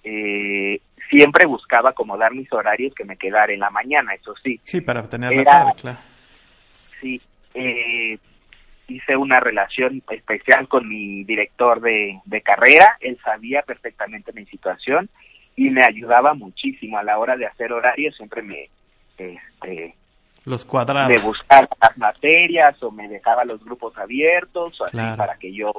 Eh, 0.05 0.81
siempre 1.11 1.47
buscaba 1.47 1.93
como 1.93 2.17
dar 2.17 2.33
mis 2.33 2.53
horarios 2.53 2.95
que 2.95 3.05
me 3.05 3.17
quedara 3.17 3.53
en 3.53 3.61
la 3.61 3.71
mañana, 3.71 4.15
eso 4.15 4.35
sí. 4.43 4.61
Sí, 4.63 4.81
para 4.81 5.09
tener 5.09 5.35
la 5.35 5.45
tarde, 5.45 5.73
claro. 5.81 5.99
Sí, 7.01 7.21
eh, 7.55 8.19
hice 8.89 9.17
una 9.17 9.41
relación 9.41 10.03
especial 10.11 10.69
con 10.69 10.89
mi 10.89 11.25
director 11.25 11.81
de, 11.81 12.21
de 12.25 12.41
carrera, 12.43 12.97
él 13.01 13.19
sabía 13.25 13.63
perfectamente 13.63 14.33
mi 14.33 14.47
situación 14.47 15.09
y 15.57 15.71
me 15.71 15.83
ayudaba 15.83 16.35
muchísimo 16.35 16.99
a 16.99 17.03
la 17.03 17.19
hora 17.19 17.37
de 17.37 17.47
hacer 17.47 17.73
horarios, 17.73 18.15
siempre 18.17 18.43
me 18.43 18.69
este 19.17 19.95
los 20.45 20.65
cuadrados 20.65 21.09
de 21.09 21.19
buscar 21.27 21.69
las 21.81 21.99
materias 21.99 22.81
o 22.83 22.93
me 22.93 23.09
dejaba 23.09 23.45
los 23.45 23.65
grupos 23.65 23.97
abiertos 23.99 24.81
o 24.81 24.85
así 24.85 24.97
para 25.17 25.37
que 25.39 25.53
yo 25.53 25.73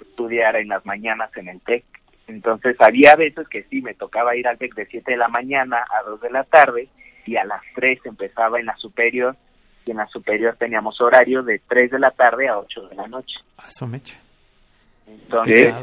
estudiara 0.00 0.60
en 0.60 0.68
las 0.68 0.86
mañanas 0.86 1.30
en 1.36 1.48
el 1.48 1.60
TEC. 1.60 1.84
Entonces 2.26 2.74
había 2.80 3.16
veces 3.16 3.46
que 3.48 3.64
sí 3.64 3.82
me 3.82 3.92
tocaba 3.92 4.34
ir 4.34 4.48
al 4.48 4.56
TEC 4.56 4.74
de 4.74 4.86
7 4.86 5.10
de 5.10 5.18
la 5.18 5.28
mañana 5.28 5.84
a 5.90 6.08
2 6.08 6.22
de 6.22 6.30
la 6.30 6.44
tarde 6.44 6.88
y 7.26 7.36
a 7.36 7.44
las 7.44 7.60
3 7.74 8.00
empezaba 8.04 8.58
en 8.58 8.66
la 8.66 8.76
superior 8.76 9.36
y 9.84 9.90
en 9.90 9.98
la 9.98 10.06
superior 10.06 10.56
teníamos 10.58 11.00
horario 11.00 11.42
de 11.42 11.60
3 11.68 11.90
de 11.90 11.98
la 11.98 12.10
tarde 12.10 12.48
a 12.48 12.58
8 12.58 12.88
de 12.88 12.96
la 12.96 13.06
noche. 13.08 13.36
Ah, 13.58 13.64
eso 13.68 13.86
mecha. 13.86 14.18
Entonces, 15.06 15.74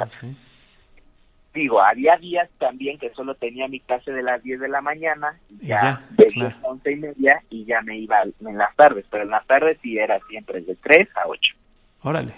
digo, 1.53 1.81
había 1.81 2.15
días 2.17 2.49
también 2.57 2.97
que 2.97 3.09
solo 3.11 3.35
tenía 3.35 3.67
mi 3.67 3.79
clase 3.79 4.11
de 4.11 4.23
las 4.23 4.41
10 4.43 4.61
de 4.61 4.69
la 4.69 4.81
mañana, 4.81 5.37
ya, 5.61 6.03
de 6.11 6.31
las 6.35 6.55
11 6.61 6.91
y 6.91 6.95
media, 6.95 7.41
y 7.49 7.65
ya 7.65 7.81
me 7.81 7.97
iba 7.97 8.21
en 8.23 8.57
las 8.57 8.75
tardes, 8.75 9.05
pero 9.09 9.23
en 9.23 9.29
las 9.29 9.45
tardes 9.45 9.77
sí 9.81 9.97
era 9.97 10.19
siempre 10.29 10.61
de 10.61 10.75
3 10.75 11.07
a 11.15 11.27
8. 11.27 11.41
Órale. 12.03 12.33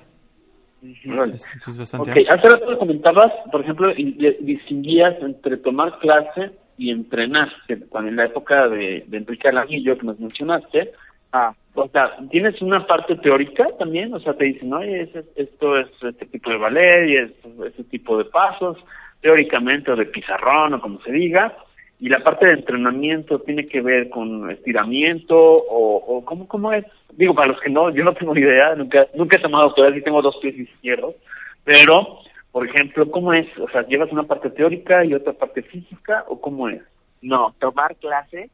es 0.82 1.78
bastante 1.78 2.12
hace 2.12 2.50
rato 2.50 2.80
comentabas, 2.80 3.32
por 3.52 3.62
ejemplo, 3.62 3.94
distinguías 3.94 5.16
entre 5.22 5.58
tomar 5.58 6.00
clase 6.00 6.52
y 6.78 6.90
entrenar, 6.90 7.50
que 7.68 7.80
cuando 7.80 8.10
en 8.10 8.16
la 8.16 8.26
época 8.26 8.68
de, 8.68 9.04
de 9.08 9.18
Enrique 9.18 9.50
Alanillo 9.50 9.98
que 9.98 10.06
nos 10.06 10.20
mencionaste, 10.20 10.94
ah, 11.34 11.54
o 11.74 11.88
sea, 11.88 12.18
tienes 12.30 12.62
una 12.62 12.86
parte 12.86 13.16
teórica 13.16 13.68
también, 13.80 14.14
o 14.14 14.20
sea, 14.20 14.34
te 14.34 14.46
dicen, 14.46 14.74
oye, 14.74 15.10
esto 15.36 15.78
es 15.78 15.88
este 16.02 16.26
tipo 16.26 16.50
de 16.50 16.58
ballet 16.58 17.08
y 17.08 17.18
es 17.18 17.32
este 17.66 17.84
tipo 17.86 18.18
de 18.18 18.26
pasos, 18.26 18.78
teóricamente 19.22 19.92
o 19.92 19.96
de 19.96 20.06
pizarrón 20.06 20.74
o 20.74 20.82
como 20.82 21.02
se 21.02 21.12
diga, 21.12 21.56
y 22.00 22.10
la 22.10 22.24
parte 22.24 22.48
de 22.48 22.54
entrenamiento 22.54 23.40
tiene 23.40 23.66
que 23.66 23.80
ver 23.80 24.10
con 24.10 24.50
estiramiento 24.50 25.38
o, 25.38 25.98
o 25.98 26.26
¿cómo, 26.26 26.48
cómo 26.48 26.74
es? 26.74 26.84
Digo, 27.14 27.36
para 27.36 27.50
los 27.50 27.62
que 27.62 27.70
no, 27.70 27.90
yo 27.92 28.04
no 28.04 28.14
tengo 28.14 28.34
ni 28.34 28.42
idea, 28.42 28.76
nunca, 28.76 29.08
nunca 29.14 29.38
he 29.38 29.42
tomado 29.42 29.74
todavía, 29.74 30.00
sí 30.00 30.04
tengo 30.04 30.22
dos 30.22 30.38
pies 30.42 30.58
izquierdos, 30.58 31.16
pero, 31.64 32.20
por 32.52 32.68
ejemplo, 32.68 33.10
¿cómo 33.12 33.34
es? 33.34 33.48
O 33.60 33.70
sea, 33.70 33.86
¿llevas 33.88 34.12
una 34.12 34.24
parte 34.24 34.50
teórica 34.50 35.06
y 35.06 35.14
otra 35.14 35.34
parte 35.34 35.62
física 35.62 36.26
o 36.28 36.42
cómo 36.42 36.68
es? 36.70 36.82
No, 37.22 37.54
tomar 37.60 37.96
clase 37.98 38.50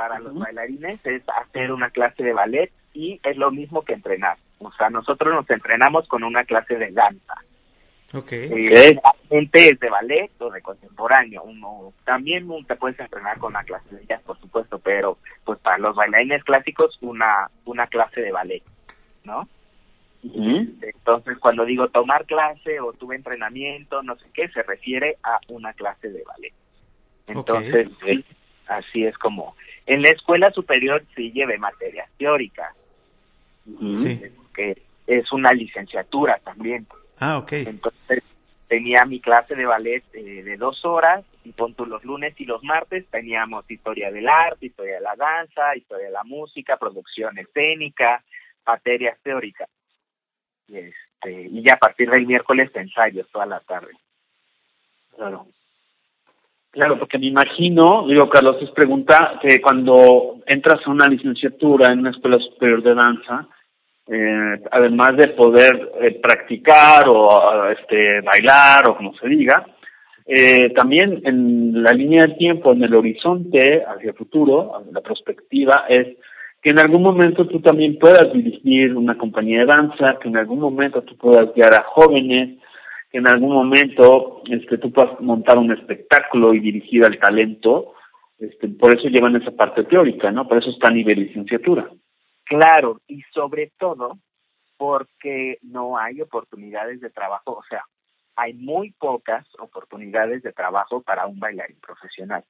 para 0.00 0.18
los 0.18 0.34
bailarines 0.34 0.98
es 1.04 1.22
hacer 1.28 1.70
una 1.70 1.90
clase 1.90 2.22
de 2.22 2.32
ballet 2.32 2.72
y 2.94 3.20
es 3.22 3.36
lo 3.36 3.50
mismo 3.50 3.82
que 3.82 3.92
entrenar. 3.92 4.38
O 4.58 4.72
sea, 4.72 4.88
nosotros 4.88 5.34
nos 5.34 5.50
entrenamos 5.50 6.08
con 6.08 6.24
una 6.24 6.42
clase 6.44 6.76
de 6.76 6.90
danza. 6.90 7.34
Okay. 8.10 8.50
Eh, 8.50 8.98
es 9.28 9.78
de 9.78 9.90
ballet 9.90 10.30
o 10.38 10.50
de 10.50 10.62
contemporáneo. 10.62 11.42
Uno 11.42 11.92
también 12.06 12.48
te 12.66 12.76
puedes 12.76 12.98
entrenar 12.98 13.38
con 13.38 13.52
una 13.52 13.62
clase 13.62 13.94
de 13.94 14.06
jazz, 14.06 14.22
por 14.22 14.40
supuesto, 14.40 14.78
pero 14.78 15.18
pues 15.44 15.58
para 15.58 15.76
los 15.76 15.94
bailarines 15.94 16.44
clásicos 16.44 16.96
una 17.02 17.50
una 17.66 17.86
clase 17.86 18.22
de 18.22 18.32
ballet, 18.32 18.62
¿no? 19.24 19.46
Entonces 20.22 21.36
cuando 21.38 21.66
digo 21.66 21.88
tomar 21.88 22.24
clase 22.24 22.80
o 22.80 22.94
tuve 22.94 23.16
entrenamiento, 23.16 24.02
no 24.02 24.16
sé 24.16 24.24
qué, 24.32 24.48
se 24.48 24.62
refiere 24.62 25.18
a 25.22 25.40
una 25.48 25.74
clase 25.74 26.08
de 26.08 26.24
ballet. 26.24 26.54
Entonces 27.26 27.90
así 28.66 29.04
es 29.04 29.18
como 29.18 29.54
en 29.86 30.02
la 30.02 30.10
escuela 30.10 30.50
superior 30.52 31.04
sí 31.14 31.32
llevé 31.32 31.58
materias 31.58 32.08
teóricas, 32.18 32.74
que 34.54 34.82
es 35.06 35.32
una 35.32 35.52
licenciatura 35.52 36.38
también. 36.44 36.86
Ah, 37.18 37.38
ok. 37.38 37.52
Entonces 37.52 38.22
tenía 38.68 39.04
mi 39.04 39.20
clase 39.20 39.56
de 39.56 39.66
ballet 39.66 40.04
eh, 40.12 40.42
de 40.42 40.56
dos 40.56 40.84
horas 40.84 41.24
y 41.44 41.52
punto 41.52 41.84
los 41.84 42.04
lunes 42.04 42.34
y 42.38 42.44
los 42.44 42.62
martes 42.62 43.04
teníamos 43.10 43.68
historia 43.68 44.12
del 44.12 44.28
arte, 44.28 44.66
historia 44.66 44.94
de 44.94 45.00
la 45.00 45.16
danza, 45.16 45.76
historia 45.76 46.06
de 46.06 46.12
la 46.12 46.24
música, 46.24 46.76
producción 46.76 47.36
escénica, 47.38 48.22
materias 48.64 49.18
teóricas. 49.22 49.68
Este, 50.68 51.48
y 51.50 51.62
ya 51.62 51.74
a 51.74 51.78
partir 51.78 52.08
del 52.10 52.26
miércoles 52.26 52.70
ensayos 52.74 53.28
toda 53.32 53.46
la 53.46 53.60
tarde. 53.60 53.92
Claro. 55.16 55.46
Claro, 56.72 56.98
porque 56.98 57.18
me 57.18 57.26
imagino, 57.26 58.06
digo 58.06 58.28
Carlos, 58.28 58.56
es 58.62 58.70
pregunta 58.70 59.40
que 59.42 59.60
cuando 59.60 60.36
entras 60.46 60.80
a 60.86 60.90
una 60.90 61.08
licenciatura 61.08 61.92
en 61.92 61.98
una 61.98 62.10
escuela 62.10 62.38
superior 62.38 62.80
de 62.82 62.94
danza, 62.94 63.48
eh, 64.06 64.62
además 64.70 65.16
de 65.16 65.28
poder 65.28 65.92
eh, 66.00 66.20
practicar 66.22 67.08
o 67.08 67.68
este 67.70 68.20
bailar 68.20 68.88
o 68.88 68.96
como 68.96 69.14
se 69.14 69.28
diga, 69.28 69.66
eh, 70.26 70.70
también 70.70 71.20
en 71.24 71.82
la 71.82 71.90
línea 71.90 72.28
de 72.28 72.34
tiempo, 72.34 72.72
en 72.72 72.84
el 72.84 72.94
horizonte 72.94 73.82
hacia 73.84 74.10
el 74.10 74.16
futuro, 74.16 74.84
la 74.92 75.00
perspectiva 75.00 75.86
es 75.88 76.16
que 76.62 76.70
en 76.70 76.78
algún 76.78 77.02
momento 77.02 77.48
tú 77.48 77.60
también 77.60 77.98
puedas 77.98 78.32
dirigir 78.32 78.94
una 78.96 79.18
compañía 79.18 79.60
de 79.60 79.66
danza, 79.66 80.18
que 80.22 80.28
en 80.28 80.36
algún 80.36 80.60
momento 80.60 81.02
tú 81.02 81.16
puedas 81.16 81.52
guiar 81.52 81.74
a 81.74 81.82
jóvenes, 81.82 82.58
que 83.10 83.18
en 83.18 83.26
algún 83.26 83.52
momento 83.52 84.42
este, 84.48 84.78
tú 84.78 84.92
puedas 84.92 85.20
montar 85.20 85.58
un 85.58 85.72
espectáculo 85.72 86.54
y 86.54 86.60
dirigir 86.60 87.04
al 87.04 87.18
talento, 87.18 87.94
este, 88.38 88.68
por 88.68 88.96
eso 88.96 89.08
llevan 89.08 89.36
esa 89.36 89.50
parte 89.50 89.84
teórica, 89.84 90.30
¿no? 90.30 90.46
Por 90.46 90.58
eso 90.58 90.70
está 90.70 90.88
a 90.88 90.92
nivel 90.92 91.18
licenciatura. 91.18 91.90
Claro, 92.44 93.00
y 93.08 93.22
sobre 93.34 93.72
todo 93.78 94.18
porque 94.76 95.58
no 95.62 95.98
hay 95.98 96.22
oportunidades 96.22 97.00
de 97.00 97.10
trabajo, 97.10 97.52
o 97.52 97.62
sea, 97.68 97.84
hay 98.36 98.54
muy 98.54 98.92
pocas 98.92 99.46
oportunidades 99.58 100.42
de 100.42 100.52
trabajo 100.52 101.02
para 101.02 101.26
un 101.26 101.38
bailarín 101.38 101.78
profesional. 101.80 102.44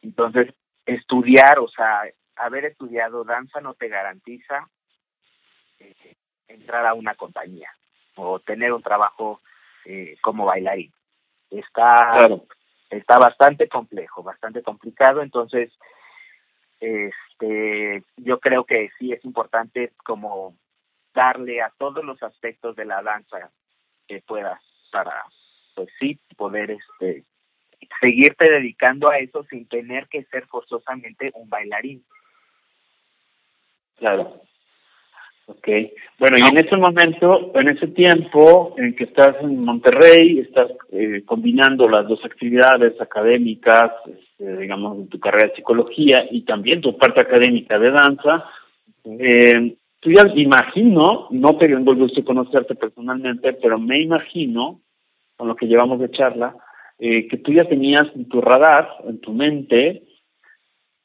Entonces, 0.00 0.54
estudiar, 0.86 1.58
o 1.58 1.68
sea, 1.68 2.04
haber 2.36 2.64
estudiado 2.64 3.24
danza 3.24 3.60
no 3.60 3.74
te 3.74 3.88
garantiza 3.88 4.68
eh, 5.80 6.16
entrar 6.48 6.86
a 6.86 6.94
una 6.94 7.14
compañía 7.14 7.70
o 8.20 8.40
tener 8.40 8.72
un 8.72 8.82
trabajo 8.82 9.40
eh, 9.84 10.16
como 10.20 10.44
bailarín. 10.44 10.92
Está, 11.50 12.28
está 12.90 13.18
bastante 13.18 13.68
complejo, 13.68 14.22
bastante 14.22 14.62
complicado, 14.62 15.22
entonces 15.22 15.72
este 16.78 18.02
yo 18.16 18.40
creo 18.40 18.64
que 18.64 18.90
sí 18.98 19.12
es 19.12 19.22
importante 19.24 19.92
como 20.04 20.56
darle 21.12 21.60
a 21.60 21.72
todos 21.76 22.04
los 22.04 22.22
aspectos 22.22 22.76
de 22.76 22.86
la 22.86 23.02
danza 23.02 23.50
que 24.06 24.22
puedas 24.22 24.62
para 24.90 25.24
pues 25.74 25.88
sí 25.98 26.18
poder 26.36 26.70
este 26.70 27.24
seguirte 28.00 28.48
dedicando 28.48 29.08
a 29.10 29.18
eso 29.18 29.44
sin 29.44 29.66
tener 29.66 30.08
que 30.08 30.24
ser 30.24 30.46
forzosamente 30.46 31.32
un 31.34 31.50
bailarín. 31.50 32.04
Claro 33.96 34.40
Ok, 35.50 35.68
bueno, 36.20 36.36
y 36.38 36.48
en 36.48 36.64
ese 36.64 36.76
momento, 36.76 37.50
en 37.56 37.68
ese 37.70 37.88
tiempo 37.88 38.72
en 38.78 38.94
que 38.94 39.04
estás 39.04 39.34
en 39.42 39.64
Monterrey, 39.64 40.38
estás 40.38 40.70
eh, 40.92 41.22
combinando 41.26 41.88
las 41.88 42.06
dos 42.06 42.24
actividades 42.24 43.00
académicas, 43.00 43.90
este, 44.06 44.58
digamos, 44.58 44.98
de 44.98 45.06
tu 45.06 45.18
carrera 45.18 45.48
de 45.48 45.56
psicología 45.56 46.24
y 46.30 46.42
también 46.42 46.80
tu 46.80 46.96
parte 46.96 47.20
académica 47.20 47.80
de 47.80 47.90
danza, 47.90 48.44
eh, 49.04 49.74
tú 49.98 50.10
ya 50.12 50.22
imagino, 50.36 51.26
no 51.30 51.56
tengo 51.56 51.90
el 51.90 51.98
gusto 51.98 52.20
de 52.20 52.26
conocerte 52.26 52.76
personalmente, 52.76 53.54
pero 53.54 53.76
me 53.80 54.00
imagino, 54.00 54.82
con 55.36 55.48
lo 55.48 55.56
que 55.56 55.66
llevamos 55.66 55.98
de 55.98 56.12
charla, 56.12 56.54
eh, 57.00 57.26
que 57.26 57.38
tú 57.38 57.52
ya 57.52 57.64
tenías 57.64 58.06
en 58.14 58.28
tu 58.28 58.40
radar, 58.40 58.88
en 59.08 59.20
tu 59.20 59.32
mente, 59.32 60.04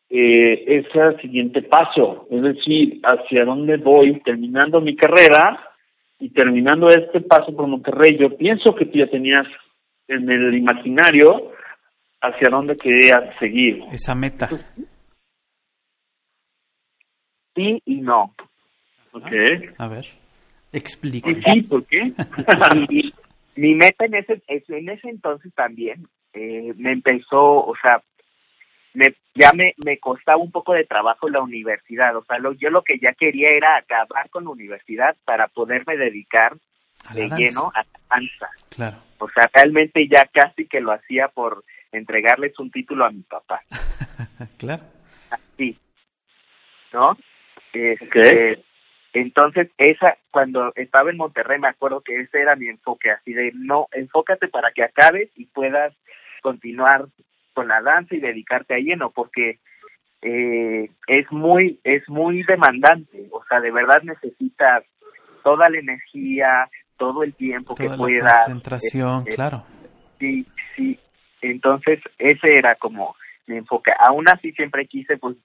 eh, 0.10 0.64
ese 0.68 1.18
siguiente 1.22 1.62
paso, 1.64 2.28
es 2.30 2.42
decir, 2.42 3.02
hacia 3.04 3.46
dónde 3.46 3.78
voy 3.78 4.20
terminando 4.22 4.80
mi 4.80 4.96
carrera 4.96 5.60
y 6.20 6.30
terminando 6.30 6.88
este 6.88 7.22
paso 7.22 7.56
por 7.56 7.68
Monterrey. 7.68 8.18
Yo 8.18 8.36
pienso 8.38 8.76
que 8.76 8.86
tú 8.86 9.00
ya 9.00 9.08
tenías 9.08 9.48
en 10.08 10.30
el 10.30 10.56
imaginario 10.56 11.52
hacia 12.22 12.50
dónde 12.50 12.78
querías 12.78 13.38
seguir. 13.40 13.84
Esa 13.92 14.16
meta. 14.16 14.50
Sí 17.56 17.82
y 17.86 18.02
no. 18.02 18.34
Ok. 19.12 19.32
A 19.78 19.88
ver, 19.88 20.06
¿Y 20.72 20.78
explícame. 20.78 21.42
sí? 21.42 21.62
¿Por 21.64 21.86
qué? 21.88 22.12
mi, 22.90 23.14
mi 23.56 23.76
meta 23.76 24.06
en 24.06 24.16
ese 24.16 24.42
en 24.48 24.90
ese 24.90 25.10
entonces 25.10 25.54
también 25.54 26.06
eh, 26.34 26.74
me 26.76 26.92
empezó, 26.92 27.66
o 27.66 27.74
sea, 27.82 28.02
me, 28.96 29.16
ya 29.34 29.52
me, 29.54 29.74
me 29.86 30.00
costaba 30.00 30.38
un 30.38 30.52
poco 30.52 30.74
de 30.74 30.86
trabajo 30.86 31.30
la 31.30 31.42
universidad, 31.42 32.16
o 32.16 32.24
sea, 32.24 32.40
lo, 32.40 32.54
yo 32.54 32.70
lo 32.70 32.84
que 32.84 32.98
ya 33.00 33.14
quería 33.14 33.50
era 33.52 33.78
acabar 33.78 34.30
con 34.30 34.46
la 34.46 34.50
universidad 34.50 35.16
para 35.26 35.48
poderme 35.48 35.98
dedicar 35.98 36.56
de 37.14 37.28
danza. 37.28 37.38
lleno 37.38 37.72
a 37.74 37.84
la 37.84 38.00
danza. 38.10 38.50
Claro. 38.70 38.98
O 39.20 39.30
sea, 39.30 39.50
realmente 39.54 40.08
ya 40.08 40.26
casi 40.26 40.68
que 40.68 40.82
lo 40.82 40.92
hacía 40.92 41.28
por 41.28 41.64
entregarles 41.92 42.58
un 42.60 42.72
título 42.72 43.06
a 43.06 43.12
mi 43.12 43.22
papá. 43.22 43.62
claro. 44.58 44.84
Sí. 45.58 45.78
¿No? 46.94 47.18
Este, 47.74 48.64
Entonces, 49.14 49.70
esa, 49.78 50.18
cuando 50.32 50.74
estaba 50.76 51.10
en 51.10 51.18
Monterrey, 51.18 51.60
me 51.60 51.68
acuerdo 51.68 52.02
que 52.02 52.20
ese 52.20 52.40
era 52.40 52.56
mi 52.56 52.68
enfoque, 52.68 53.12
así 53.12 53.34
de, 53.34 53.52
no, 53.54 53.88
enfócate 53.92 54.48
para 54.48 54.72
que 54.72 54.84
acabes 54.84 55.30
y 55.36 55.46
puedas 55.46 55.94
continuar 56.42 57.06
con 57.56 57.68
la 57.68 57.82
danza 57.82 58.14
y 58.14 58.20
dedicarte 58.20 58.76
a 58.76 58.78
lleno, 58.78 59.10
porque 59.10 59.58
eh, 60.22 60.92
es 61.08 61.32
muy, 61.32 61.80
es 61.84 62.08
muy 62.08 62.44
demandante, 62.44 63.28
o 63.32 63.44
sea, 63.46 63.60
de 63.62 63.72
verdad 63.72 64.04
necesitas 64.04 64.84
toda 65.44 65.70
la 65.70 65.80
energía, 65.80 66.70
todo 66.98 67.24
el 67.24 67.34
tiempo 67.34 67.74
Toda 67.74 67.88
que 67.88 67.92
la 67.92 67.98
puedas. 67.98 68.46
concentración, 68.46 69.24
eh, 69.28 69.36
claro. 69.36 69.64
Sí, 70.20 70.46
sí. 70.76 71.00
Entonces, 71.42 72.00
ese 72.18 72.58
era 72.58 72.76
como 72.76 73.16
mi 73.48 73.58
enfoque. 73.58 73.92
Aún 74.00 74.28
así, 74.28 74.52
siempre 74.54 74.88
quise, 74.88 75.18
pues, 75.18 75.38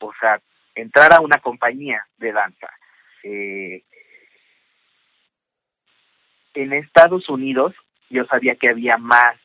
o 0.00 0.12
sea, 0.20 0.40
entrar 0.74 1.12
a 1.12 1.20
una 1.20 1.38
compañía 1.38 2.06
de 2.18 2.32
danza. 2.32 2.68
Eh, 3.22 3.82
en 6.54 6.72
Estados 6.72 7.28
Unidos, 7.28 7.74
yo 8.10 8.24
sabía 8.26 8.56
que 8.56 8.68
había 8.68 8.96
más 8.96 9.36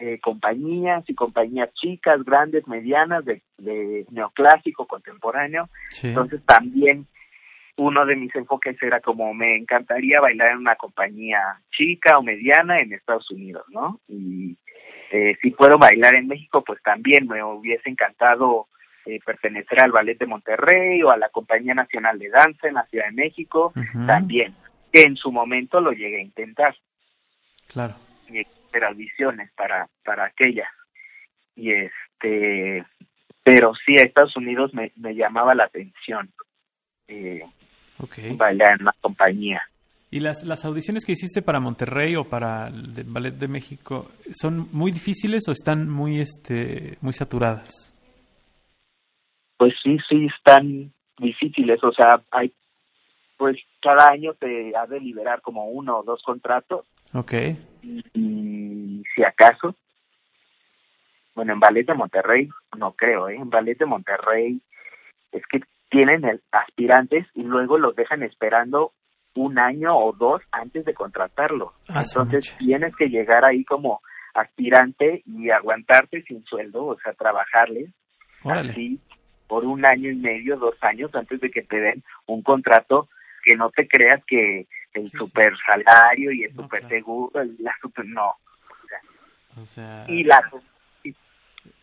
eh, 0.00 0.18
compañías 0.20 1.04
y 1.08 1.14
compañías 1.14 1.72
chicas, 1.74 2.24
grandes, 2.24 2.66
medianas, 2.66 3.24
de, 3.24 3.42
de 3.58 4.06
neoclásico, 4.10 4.86
contemporáneo. 4.86 5.68
Sí. 5.90 6.08
Entonces, 6.08 6.40
también 6.46 7.06
uno 7.76 8.04
de 8.04 8.16
mis 8.16 8.34
enfoques 8.34 8.82
era 8.82 9.00
como 9.00 9.32
me 9.32 9.56
encantaría 9.56 10.20
bailar 10.20 10.52
en 10.52 10.58
una 10.58 10.76
compañía 10.76 11.40
chica 11.70 12.18
o 12.18 12.22
mediana 12.22 12.80
en 12.80 12.92
Estados 12.92 13.30
Unidos, 13.30 13.64
¿no? 13.68 14.00
Y 14.08 14.56
eh, 15.10 15.36
si 15.40 15.50
puedo 15.50 15.78
bailar 15.78 16.14
en 16.14 16.28
México, 16.28 16.62
pues 16.64 16.82
también 16.82 17.26
me 17.26 17.42
hubiese 17.42 17.88
encantado 17.88 18.68
eh, 19.06 19.18
pertenecer 19.24 19.82
al 19.82 19.92
Ballet 19.92 20.18
de 20.18 20.26
Monterrey 20.26 21.02
o 21.02 21.10
a 21.10 21.16
la 21.16 21.28
Compañía 21.30 21.74
Nacional 21.74 22.18
de 22.18 22.28
Danza 22.28 22.68
en 22.68 22.74
la 22.74 22.86
Ciudad 22.86 23.06
de 23.06 23.12
México, 23.12 23.72
también. 24.06 24.54
Que 24.92 25.02
en 25.02 25.16
su 25.16 25.30
momento 25.30 25.80
lo 25.80 25.92
llegué 25.92 26.18
a 26.18 26.22
intentar, 26.22 26.74
Claro. 27.72 27.94
Y 28.72 28.76
eran 28.76 28.96
visiones 28.96 29.50
para, 29.56 29.88
para 30.04 30.26
aquellas. 30.26 30.68
Y 31.56 31.72
este, 31.72 32.84
pero 33.42 33.72
sí, 33.86 33.94
a 33.98 34.02
Estados 34.06 34.36
Unidos 34.36 34.72
me, 34.74 34.92
me 34.96 35.14
llamaba 35.14 35.54
la 35.54 35.64
atención. 35.64 36.30
Eh, 37.08 37.42
Ok. 38.02 38.16
bailar 38.36 38.76
en 38.76 38.82
una 38.82 38.94
compañía. 39.00 39.60
¿Y 40.10 40.20
las, 40.20 40.42
las 40.42 40.64
audiciones 40.64 41.04
que 41.04 41.12
hiciste 41.12 41.42
para 41.42 41.60
Monterrey 41.60 42.16
o 42.16 42.24
para 42.24 42.68
el 42.68 42.94
de- 42.94 43.02
Ballet 43.04 43.34
de 43.34 43.46
México 43.46 44.10
son 44.32 44.68
muy 44.72 44.90
difíciles 44.90 45.46
o 45.48 45.52
están 45.52 45.88
muy 45.88 46.20
este 46.20 46.96
muy 47.02 47.12
saturadas? 47.12 47.70
Pues 49.58 49.74
sí, 49.82 49.98
sí 50.08 50.26
están 50.34 50.92
difíciles, 51.18 51.78
o 51.84 51.92
sea, 51.92 52.22
hay, 52.30 52.52
pues 53.36 53.58
cada 53.82 54.10
año 54.10 54.32
te 54.34 54.72
ha 54.74 54.86
de 54.86 54.98
liberar 55.00 55.42
como 55.42 55.66
uno 55.66 55.98
o 55.98 56.02
dos 56.02 56.22
contratos 56.22 56.86
Ok. 57.12 57.32
Acaso, 59.44 59.74
bueno, 61.34 61.52
en 61.52 61.60
Ballet 61.60 61.86
de 61.86 61.94
Monterrey 61.94 62.48
no 62.76 62.92
creo, 62.92 63.28
¿eh? 63.28 63.36
En 63.36 63.50
Ballet 63.50 63.78
de 63.78 63.86
Monterrey 63.86 64.60
es 65.32 65.42
que 65.46 65.60
tienen 65.90 66.24
el, 66.24 66.40
aspirantes 66.52 67.26
y 67.34 67.42
luego 67.42 67.78
los 67.78 67.94
dejan 67.96 68.22
esperando 68.22 68.92
un 69.34 69.58
año 69.58 69.96
o 69.96 70.12
dos 70.12 70.42
antes 70.52 70.84
de 70.84 70.94
contratarlo. 70.94 71.72
Ah, 71.88 72.02
Entonces 72.06 72.54
tienes 72.58 72.94
que 72.96 73.08
llegar 73.08 73.44
ahí 73.44 73.64
como 73.64 74.00
aspirante 74.34 75.22
y 75.26 75.50
aguantarte 75.50 76.22
sin 76.22 76.44
sueldo, 76.44 76.84
o 76.86 76.98
sea, 77.00 77.12
trabajarles 77.14 77.90
Órale. 78.42 78.70
así 78.72 79.00
por 79.48 79.64
un 79.64 79.84
año 79.84 80.10
y 80.10 80.16
medio, 80.16 80.56
dos 80.56 80.76
años 80.82 81.12
antes 81.14 81.40
de 81.40 81.50
que 81.50 81.62
te 81.62 81.76
den 81.80 82.02
un 82.26 82.42
contrato 82.42 83.08
que 83.44 83.56
no 83.56 83.70
te 83.70 83.88
creas 83.88 84.22
que 84.26 84.66
el 84.92 85.08
Sí, 85.08 85.16
super 85.16 85.52
salario 85.64 86.32
y 86.32 86.44
el 86.44 86.54
super 86.54 86.86
seguro, 86.88 87.42
la 87.58 87.72
super 87.80 88.04
no. 88.06 88.34
O 89.56 89.64
sea, 89.64 90.04
Y 90.08 90.24
la 90.24 90.40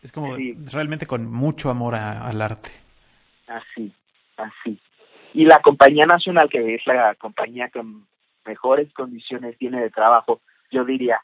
es 0.02 0.10
como 0.12 0.36
sí. 0.36 0.54
realmente 0.72 1.06
con 1.06 1.30
mucho 1.30 1.70
amor 1.70 1.94
a- 1.94 2.26
al 2.26 2.40
arte. 2.42 2.70
así, 3.46 3.92
así. 4.36 4.78
Y 5.34 5.44
la 5.44 5.60
compañía 5.60 6.06
nacional, 6.06 6.48
que 6.50 6.74
es 6.74 6.86
la 6.86 7.14
compañía 7.14 7.68
que 7.68 7.82
mejores 8.44 8.92
condiciones 8.92 9.56
tiene 9.58 9.80
de 9.80 9.90
trabajo, 9.90 10.40
yo 10.70 10.84
diría, 10.84 11.20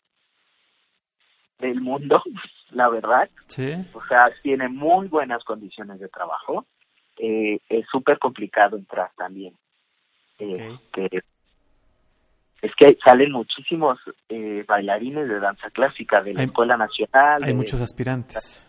del 1.58 1.80
mundo, 1.80 2.22
la 2.70 2.88
verdad, 2.88 3.28
Sí. 3.46 3.72
o 3.92 4.04
sea, 4.06 4.30
tiene 4.42 4.68
muy 4.68 5.08
buenas 5.08 5.42
condiciones 5.44 5.98
de 6.00 6.08
trabajo. 6.08 6.66
Eh, 7.16 7.58
es 7.68 7.86
súper 7.90 8.18
complicado 8.18 8.76
entrar 8.76 9.10
también. 9.16 9.54
Eh, 10.38 10.76
que- 10.92 11.22
es 12.64 12.72
que 12.76 12.96
salen 13.04 13.32
muchísimos 13.32 13.98
eh, 14.28 14.64
bailarines 14.66 15.28
de 15.28 15.38
danza 15.40 15.68
clásica 15.70 16.22
de 16.22 16.32
la 16.34 16.40
Hay- 16.40 16.46
Escuela 16.46 16.76
Nacional, 16.76 17.42
Hay 17.42 17.48
de- 17.48 17.54
muchos 17.54 17.80
aspirantes. 17.80 18.60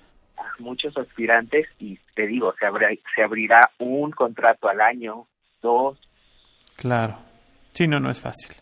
muchos 0.59 0.95
aspirantes 0.97 1.67
y 1.79 1.97
te 2.13 2.27
digo, 2.27 2.53
se, 2.59 2.65
abri- 2.65 2.99
se 3.15 3.23
abrirá 3.23 3.59
un 3.79 4.11
contrato 4.11 4.67
al 4.69 4.81
año, 4.81 5.25
dos, 5.61 5.97
Claro. 6.77 7.17
Sí, 7.73 7.87
no, 7.87 7.99
no 8.01 8.09
es 8.09 8.19
fácil. 8.19 8.53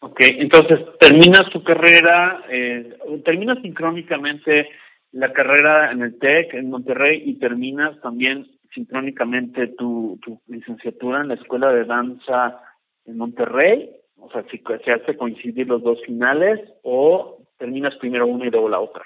Ok, 0.00 0.18
entonces 0.38 0.80
terminas 1.00 1.48
tu 1.52 1.62
carrera, 1.62 2.42
eh, 2.50 2.96
terminas 3.24 3.58
sincrónicamente 3.62 4.68
la 5.12 5.32
carrera 5.32 5.90
en 5.92 6.02
el 6.02 6.18
TEC 6.18 6.54
en 6.54 6.70
Monterrey 6.70 7.22
y 7.24 7.38
terminas 7.38 7.98
también 8.02 8.46
sincrónicamente 8.74 9.68
tu, 9.68 10.18
tu 10.22 10.40
licenciatura 10.48 11.20
en 11.22 11.28
la 11.28 11.34
Escuela 11.34 11.72
de 11.72 11.84
Danza 11.84 12.60
en 13.06 13.16
Monterrey, 13.18 13.90
o 14.18 14.30
sea, 14.30 14.44
si 14.50 14.62
se 14.84 14.92
hace 14.92 15.16
coincidir 15.16 15.68
los 15.68 15.82
dos 15.82 15.98
finales 16.04 16.60
o 16.82 17.38
terminas 17.58 17.94
primero 17.96 18.26
una 18.26 18.46
y 18.46 18.50
luego 18.50 18.68
la 18.68 18.80
otra. 18.80 19.04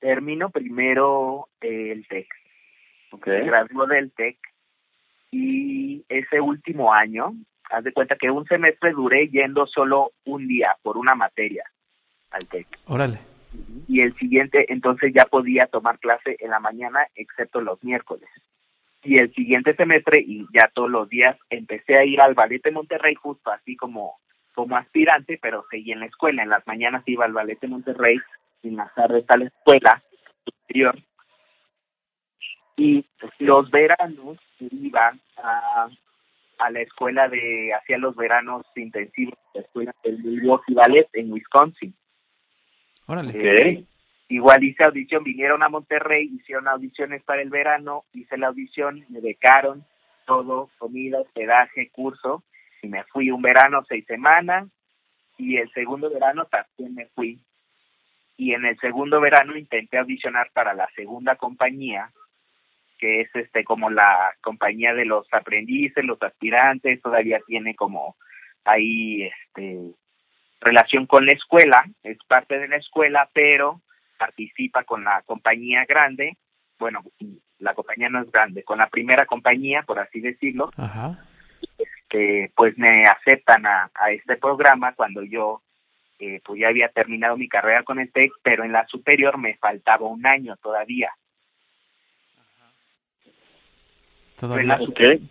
termino 0.00 0.50
primero 0.50 1.48
el 1.60 2.06
TEC. 2.06 2.28
Ok, 3.10 3.26
me 3.26 3.46
graduó 3.46 3.86
del 3.86 4.12
TEC 4.12 4.38
y 5.30 6.04
ese 6.08 6.40
último 6.40 6.92
año, 6.92 7.32
haz 7.70 7.84
de 7.84 7.92
cuenta 7.92 8.16
que 8.16 8.30
un 8.30 8.46
semestre 8.46 8.92
duré 8.92 9.28
yendo 9.28 9.66
solo 9.66 10.12
un 10.24 10.46
día 10.46 10.76
por 10.82 10.96
una 10.96 11.14
materia 11.14 11.64
al 12.30 12.46
TEC. 12.46 12.66
Órale. 12.86 13.18
Y 13.88 14.02
el 14.02 14.14
siguiente, 14.16 14.66
entonces 14.68 15.12
ya 15.14 15.24
podía 15.24 15.66
tomar 15.66 15.98
clase 15.98 16.36
en 16.38 16.50
la 16.50 16.60
mañana, 16.60 17.06
excepto 17.14 17.60
los 17.60 17.82
miércoles. 17.82 18.28
Y 19.02 19.18
el 19.18 19.32
siguiente 19.34 19.74
semestre, 19.74 20.20
y 20.20 20.46
ya 20.52 20.70
todos 20.74 20.90
los 20.90 21.08
días, 21.08 21.36
empecé 21.50 21.96
a 21.96 22.04
ir 22.04 22.20
al 22.20 22.34
Ballet 22.34 22.62
de 22.62 22.72
Monterrey 22.72 23.14
justo 23.14 23.50
así 23.50 23.76
como, 23.76 24.18
como 24.54 24.76
aspirante, 24.76 25.38
pero 25.40 25.64
seguí 25.70 25.92
en 25.92 26.00
la 26.00 26.06
escuela. 26.06 26.42
En 26.42 26.50
las 26.50 26.66
mañanas 26.66 27.02
iba 27.06 27.24
al 27.24 27.32
Ballet 27.32 27.60
de 27.60 27.68
Monterrey, 27.68 28.18
y 28.62 28.68
en 28.68 28.76
las 28.76 28.92
tardes 28.94 29.24
a 29.28 29.36
la 29.36 29.46
escuela 29.46 30.02
superior 30.44 30.98
y 32.76 33.04
los 33.40 33.68
veranos 33.72 34.38
iba 34.60 35.12
a 35.36 35.88
a 36.58 36.70
la 36.70 36.80
escuela 36.80 37.28
de, 37.28 37.72
hacía 37.72 37.98
los 37.98 38.16
veranos 38.16 38.66
intensivos, 38.74 39.38
la 39.54 39.60
escuela 39.60 39.94
del 40.02 40.18
Milwaukee 40.18 40.74
Ballet 40.74 41.08
en 41.12 41.32
Wisconsin. 41.32 41.94
Órale. 43.06 43.30
Ok. 43.30 43.86
Igual 44.28 44.62
hice 44.62 44.84
audición, 44.84 45.24
vinieron 45.24 45.62
a 45.62 45.70
Monterrey, 45.70 46.30
hicieron 46.34 46.68
audiciones 46.68 47.22
para 47.22 47.40
el 47.40 47.48
verano, 47.48 48.04
hice 48.12 48.36
la 48.36 48.48
audición, 48.48 49.04
me 49.08 49.20
becaron, 49.20 49.84
todo, 50.26 50.70
comida, 50.76 51.20
hospedaje, 51.20 51.88
curso, 51.90 52.44
y 52.82 52.88
me 52.88 53.04
fui 53.04 53.30
un 53.30 53.40
verano, 53.40 53.82
seis 53.88 54.04
semanas, 54.06 54.68
y 55.38 55.56
el 55.56 55.70
segundo 55.72 56.10
verano 56.10 56.44
también 56.44 56.94
me 56.94 57.06
fui. 57.06 57.40
Y 58.36 58.52
en 58.52 58.66
el 58.66 58.78
segundo 58.78 59.18
verano 59.20 59.56
intenté 59.56 59.96
audicionar 59.96 60.50
para 60.52 60.74
la 60.74 60.88
segunda 60.94 61.36
compañía, 61.36 62.10
que 62.98 63.22
es 63.22 63.34
este 63.34 63.64
como 63.64 63.88
la 63.88 64.34
compañía 64.42 64.92
de 64.92 65.06
los 65.06 65.26
aprendices, 65.32 66.04
los 66.04 66.22
aspirantes, 66.22 67.00
todavía 67.00 67.40
tiene 67.46 67.74
como 67.74 68.16
ahí 68.64 69.22
este 69.22 69.94
relación 70.60 71.06
con 71.06 71.24
la 71.24 71.32
escuela, 71.32 71.84
es 72.02 72.18
parte 72.24 72.58
de 72.58 72.68
la 72.68 72.76
escuela, 72.76 73.30
pero 73.32 73.80
participa 74.18 74.84
con 74.84 75.04
la 75.04 75.22
compañía 75.22 75.84
grande, 75.88 76.36
bueno, 76.78 77.02
la 77.58 77.74
compañía 77.74 78.08
no 78.08 78.22
es 78.22 78.30
grande, 78.30 78.62
con 78.62 78.78
la 78.78 78.88
primera 78.88 79.26
compañía, 79.26 79.82
por 79.82 79.98
así 79.98 80.20
decirlo, 80.20 80.70
Ajá. 80.76 81.18
que 82.08 82.50
pues 82.54 82.76
me 82.78 83.02
aceptan 83.04 83.66
a, 83.66 83.90
a 83.94 84.10
este 84.10 84.36
programa 84.36 84.94
cuando 84.94 85.22
yo 85.22 85.62
eh, 86.20 86.40
pues 86.44 86.60
ya 86.60 86.68
había 86.68 86.88
terminado 86.88 87.36
mi 87.36 87.48
carrera 87.48 87.82
con 87.84 87.98
el 88.00 88.10
TEC, 88.12 88.32
pero 88.42 88.64
en 88.64 88.72
la 88.72 88.86
superior 88.86 89.38
me 89.38 89.56
faltaba 89.56 90.06
un 90.06 90.26
año 90.26 90.56
todavía. 90.56 91.10
Todavía, 94.38 94.78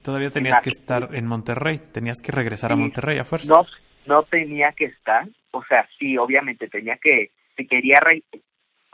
todavía 0.03 0.29
tenías 0.31 0.59
que 0.61 0.69
estar 0.69 1.15
en 1.15 1.25
Monterrey, 1.25 1.79
tenías 1.93 2.21
que 2.21 2.33
regresar 2.33 2.73
a. 2.73 2.75
Monterrey 2.75 3.17
a 3.19 3.23
fuerza. 3.23 3.53
No, 3.53 3.65
no 4.05 4.23
tenía 4.23 4.73
que 4.73 4.85
estar, 4.85 5.25
o 5.51 5.63
sea, 5.63 5.87
sí, 5.97 6.17
obviamente 6.17 6.67
tenía 6.67 6.97
que, 6.97 7.31
si 7.55 7.65
quería 7.67 8.01
re- 8.01 8.23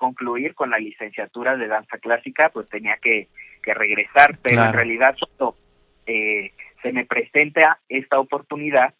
concluir 0.04 0.54
con 0.54 0.70
la 0.70 0.80
licenciatura 0.80 1.56
de 1.56 1.70
danza 1.70 1.98
clásica, 1.98 2.50
pues 2.50 2.68
tenía 2.68 2.98
que, 3.02 3.30
que 3.63 3.74
regresar, 3.74 4.38
pero 4.44 4.66
en 4.66 4.74
realidad 4.74 5.16
cuando 5.18 5.58
eh, 6.06 6.52
se 6.82 6.92
me 6.92 7.06
presenta 7.06 7.80
esta 7.88 8.20
oportunidad, 8.20 8.94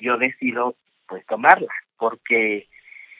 yo 0.00 0.16
decido 0.18 0.74
pues 1.06 1.24
tomarla, 1.26 1.72
porque 1.96 2.66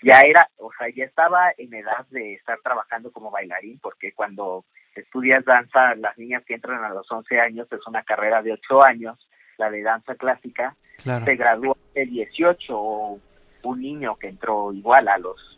ya 0.03 0.19
era, 0.23 0.49
o 0.57 0.73
sea, 0.77 0.89
ya 0.89 1.05
estaba 1.05 1.53
en 1.57 1.73
edad 1.75 2.05
de 2.11 2.35
estar 2.35 2.59
trabajando 2.61 3.13
como 3.13 3.31
bailarín, 3.31 3.79
porque 3.79 4.13
cuando 4.13 4.65
estudias 4.97 5.45
danza, 5.45 5.95
las 5.95 6.19
niñas 6.19 6.43
que 6.45 6.55
entran 6.55 6.83
a 6.83 6.89
los 6.89 7.09
11 7.09 7.39
años, 7.39 7.69
es 7.71 7.87
una 7.87 8.03
carrera 8.03 8.43
de 8.43 8.55
8 8.55 8.85
años, 8.85 9.29
la 9.59 9.71
de 9.71 9.83
danza 9.83 10.17
clásica, 10.17 10.75
Claro. 11.05 11.25
se 11.25 11.37
graduó 11.37 11.77
de 11.95 12.05
18 12.05 12.77
o 12.77 13.21
un 13.63 13.81
niño 13.81 14.17
que 14.17 14.27
entró 14.27 14.73
igual 14.73 15.07
a 15.07 15.19
los 15.19 15.52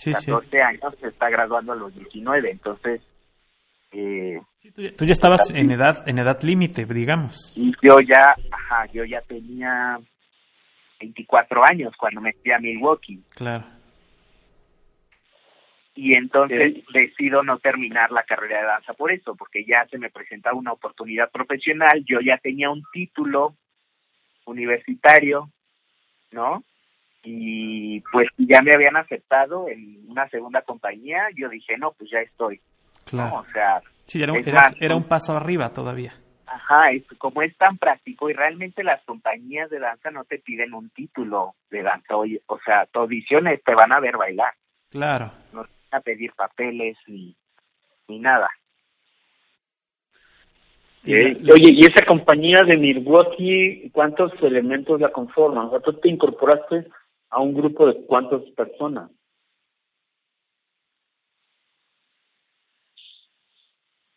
Sí, 0.00 0.12
sí. 0.14 0.30
14 0.30 0.62
años 0.62 0.94
se 1.00 1.08
está 1.08 1.28
graduando 1.30 1.72
a 1.72 1.76
los 1.76 1.94
19 1.94 2.50
entonces 2.50 3.02
eh, 3.92 4.40
Sí, 4.60 4.70
tú, 4.72 4.82
ya, 4.82 4.90
tú 4.96 5.04
ya 5.04 5.12
estabas 5.12 5.50
en 5.54 5.70
edad 5.70 6.08
en 6.08 6.18
edad 6.18 6.40
límite, 6.42 6.84
digamos. 6.86 7.52
y 7.56 7.72
yo 7.82 7.96
ya 8.00 8.34
ajá 8.50 8.86
yo 8.92 9.04
ya 9.04 9.20
tenía 9.22 9.98
24 11.00 11.62
años 11.68 11.92
cuando 11.98 12.20
me 12.20 12.32
fui 12.34 12.52
a 12.52 12.58
Milwaukee 12.58 13.22
Claro. 13.34 13.64
y 15.94 16.14
entonces 16.14 16.76
Ok. 16.78 16.92
decido 16.92 17.42
no 17.42 17.58
terminar 17.58 18.10
la 18.12 18.22
carrera 18.22 18.60
de 18.60 18.66
danza 18.66 18.94
por 18.94 19.12
eso 19.12 19.34
porque 19.34 19.64
ya 19.64 19.86
se 19.90 19.98
me 19.98 20.10
presentaba 20.10 20.56
una 20.56 20.72
oportunidad 20.72 21.30
profesional 21.30 22.04
yo 22.06 22.20
ya 22.20 22.38
tenía 22.38 22.70
un 22.70 22.82
título 22.92 23.56
universitario 24.46 25.50
no 26.32 26.62
y 27.22 28.00
pues 28.12 28.28
ya 28.38 28.62
me 28.62 28.74
habían 28.74 28.96
aceptado 28.96 29.68
en 29.68 30.04
una 30.08 30.28
segunda 30.30 30.62
compañía 30.62 31.24
yo 31.36 31.48
dije 31.48 31.76
no 31.78 31.92
pues 31.92 32.10
ya 32.10 32.20
estoy 32.20 32.56
¿no? 32.56 33.04
Claro. 33.04 33.36
o 33.36 33.44
sea 33.52 33.82
Sí, 34.06 34.22
era, 34.22 34.32
un- 34.32 34.38
es 34.38 34.46
era- 34.48 34.60
más, 34.62 34.74
era 34.80 34.96
un 34.96 35.04
paso 35.04 35.36
arriba 35.36 35.72
todavía. 35.72 36.12
Ajá, 36.46 36.90
es, 36.90 37.04
como 37.18 37.42
es 37.42 37.56
tan 37.56 37.78
práctico 37.78 38.28
y 38.28 38.32
realmente 38.32 38.82
las 38.82 39.00
compañías 39.04 39.70
de 39.70 39.78
danza 39.78 40.10
no 40.10 40.24
te 40.24 40.38
piden 40.40 40.74
un 40.74 40.90
título 40.90 41.54
de 41.70 41.82
danza, 41.84 42.16
oye, 42.16 42.40
o 42.46 42.58
sea, 42.64 42.86
tu 42.86 42.98
audiciones 42.98 43.62
te 43.62 43.72
van 43.72 43.92
a 43.92 44.00
ver 44.00 44.16
bailar, 44.16 44.52
Claro. 44.90 45.30
no 45.52 45.62
te 45.62 45.70
van 45.92 46.00
a 46.00 46.02
pedir 46.02 46.32
papeles 46.32 46.96
ni, 47.06 47.36
ni 48.08 48.18
nada. 48.18 48.48
Y 51.04 51.34
la- 51.44 51.54
Oye, 51.54 51.70
¿y 51.72 51.80
esa 51.86 52.04
compañía 52.06 52.62
de 52.66 52.76
Milwaukee, 52.76 53.88
cuántos 53.92 54.32
elementos 54.42 55.00
la 55.00 55.10
conforman? 55.10 55.66
O 55.66 55.70
sea, 55.70 55.80
tú 55.80 55.92
te 55.94 56.08
incorporaste 56.08 56.86
a 57.30 57.40
un 57.40 57.54
grupo 57.54 57.86
de 57.86 58.04
cuántas 58.06 58.42
personas. 58.56 59.10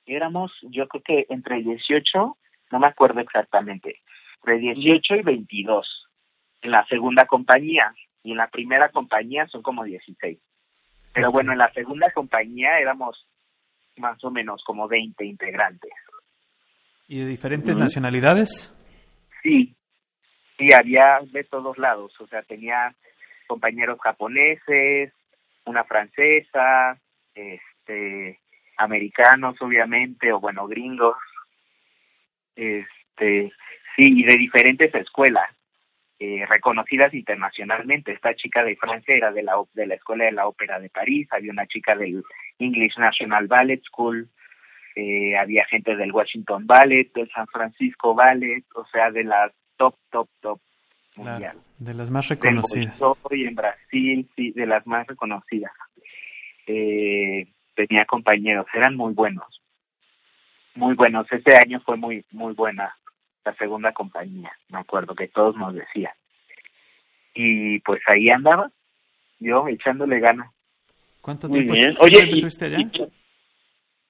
Éramos, 0.06 0.52
yo 0.64 0.88
creo 0.88 1.04
que 1.04 1.26
entre 1.30 1.62
18, 1.62 2.38
no 2.72 2.80
me 2.80 2.88
acuerdo 2.88 3.22
exactamente, 3.22 4.02
entre 4.38 4.60
18 4.60 5.16
y 5.16 5.22
22 5.22 6.10
en 6.62 6.72
la 6.72 6.86
segunda 6.88 7.26
compañía 7.26 7.94
y 8.24 8.32
en 8.32 8.38
la 8.38 8.48
primera 8.48 8.90
compañía 8.90 9.48
son 9.48 9.62
como 9.62 9.84
16. 9.84 10.40
Pero 11.14 11.32
bueno, 11.32 11.52
en 11.52 11.60
la 11.60 11.72
segunda 11.74 12.12
compañía 12.12 12.80
éramos 12.80 13.28
más 13.98 14.22
o 14.24 14.32
menos 14.32 14.64
como 14.66 14.88
20 14.88 15.24
integrantes. 15.26 15.92
¿Y 17.08 17.20
de 17.20 17.26
diferentes 17.26 17.78
nacionalidades? 17.78 18.74
Sí, 19.44 19.76
sí, 20.64 20.74
había 20.74 21.20
de 21.32 21.44
todos 21.44 21.78
lados, 21.78 22.14
o 22.20 22.28
sea, 22.28 22.42
tenía 22.44 22.94
compañeros 23.48 24.00
japoneses, 24.02 25.14
una 25.66 25.84
francesa, 25.84 26.98
este, 27.36 28.40
americanos 28.78 29.56
obviamente, 29.62 30.32
o 30.32 30.40
bueno, 30.40 30.68
gringos, 30.68 31.18
este, 32.56 33.52
sí, 33.96 34.04
y 34.20 34.24
de 34.24 34.38
diferentes 34.38 34.94
escuelas, 34.96 35.50
eh, 36.20 36.46
reconocidas 36.48 37.14
internacionalmente. 37.14 38.14
Esta 38.14 38.36
chica 38.36 38.64
de 38.64 38.76
Francia 38.76 39.16
era 39.16 39.32
de 39.32 39.44
la, 39.44 39.56
de 39.74 39.88
la 39.88 39.96
Escuela 39.96 40.26
de 40.26 40.32
la 40.32 40.48
Ópera 40.48 40.80
de 40.80 40.90
París, 40.90 41.28
había 41.32 41.52
una 41.52 41.68
chica 41.68 41.96
del 41.96 42.24
English 42.60 42.98
National 42.98 43.48
Ballet 43.48 43.82
School, 43.84 44.30
eh, 44.96 45.36
había 45.38 45.66
gente 45.66 45.96
del 45.96 46.12
Washington 46.12 46.68
Ballet, 46.68 47.12
del 47.14 47.30
San 47.32 47.48
Francisco 47.48 48.14
Ballet, 48.14 48.64
o 48.76 48.86
sea, 48.86 49.10
de 49.10 49.24
las 49.24 49.52
top, 49.78 49.96
top, 50.12 50.30
top 50.42 50.60
mundial. 51.16 51.40
Claro. 51.40 51.60
De 51.80 51.94
las 51.94 52.10
más 52.12 52.28
reconocidas. 52.28 53.00
Bolshoi 53.00 53.46
en 53.48 53.56
Brasil, 53.56 54.30
sí, 54.36 54.52
de 54.52 54.66
las 54.66 54.86
más 54.88 55.06
reconocidas. 55.08 55.72
Eh, 56.68 57.48
tenía 57.76 58.06
compañeros, 58.06 58.66
eran 58.74 58.96
muy 58.96 59.14
buenos, 59.14 59.62
muy 60.76 60.96
buenos. 60.96 61.28
Ese 61.32 61.56
año 61.58 61.82
fue 61.82 61.98
muy, 61.98 62.26
muy 62.32 62.54
buena 62.54 62.96
la 63.46 63.54
segunda 63.56 63.92
compañía, 63.92 64.52
me 64.70 64.80
acuerdo 64.80 65.14
que 65.16 65.28
todos 65.28 65.56
nos 65.58 65.74
decían. 65.74 66.14
Y 67.34 67.80
pues 67.80 68.02
ahí 68.08 68.30
andaba, 68.30 68.72
yo 69.40 69.68
echándole 69.68 70.20
ganas. 70.20 70.50
¿Cuánto 71.22 71.48
Muy 71.50 71.60
tiempo, 71.60 71.74
bien. 71.74 71.96
Oye, 72.00 72.20
y, 72.28 72.34
estuviste 72.34 72.66
allá? 72.66 72.78
y- 72.80 73.12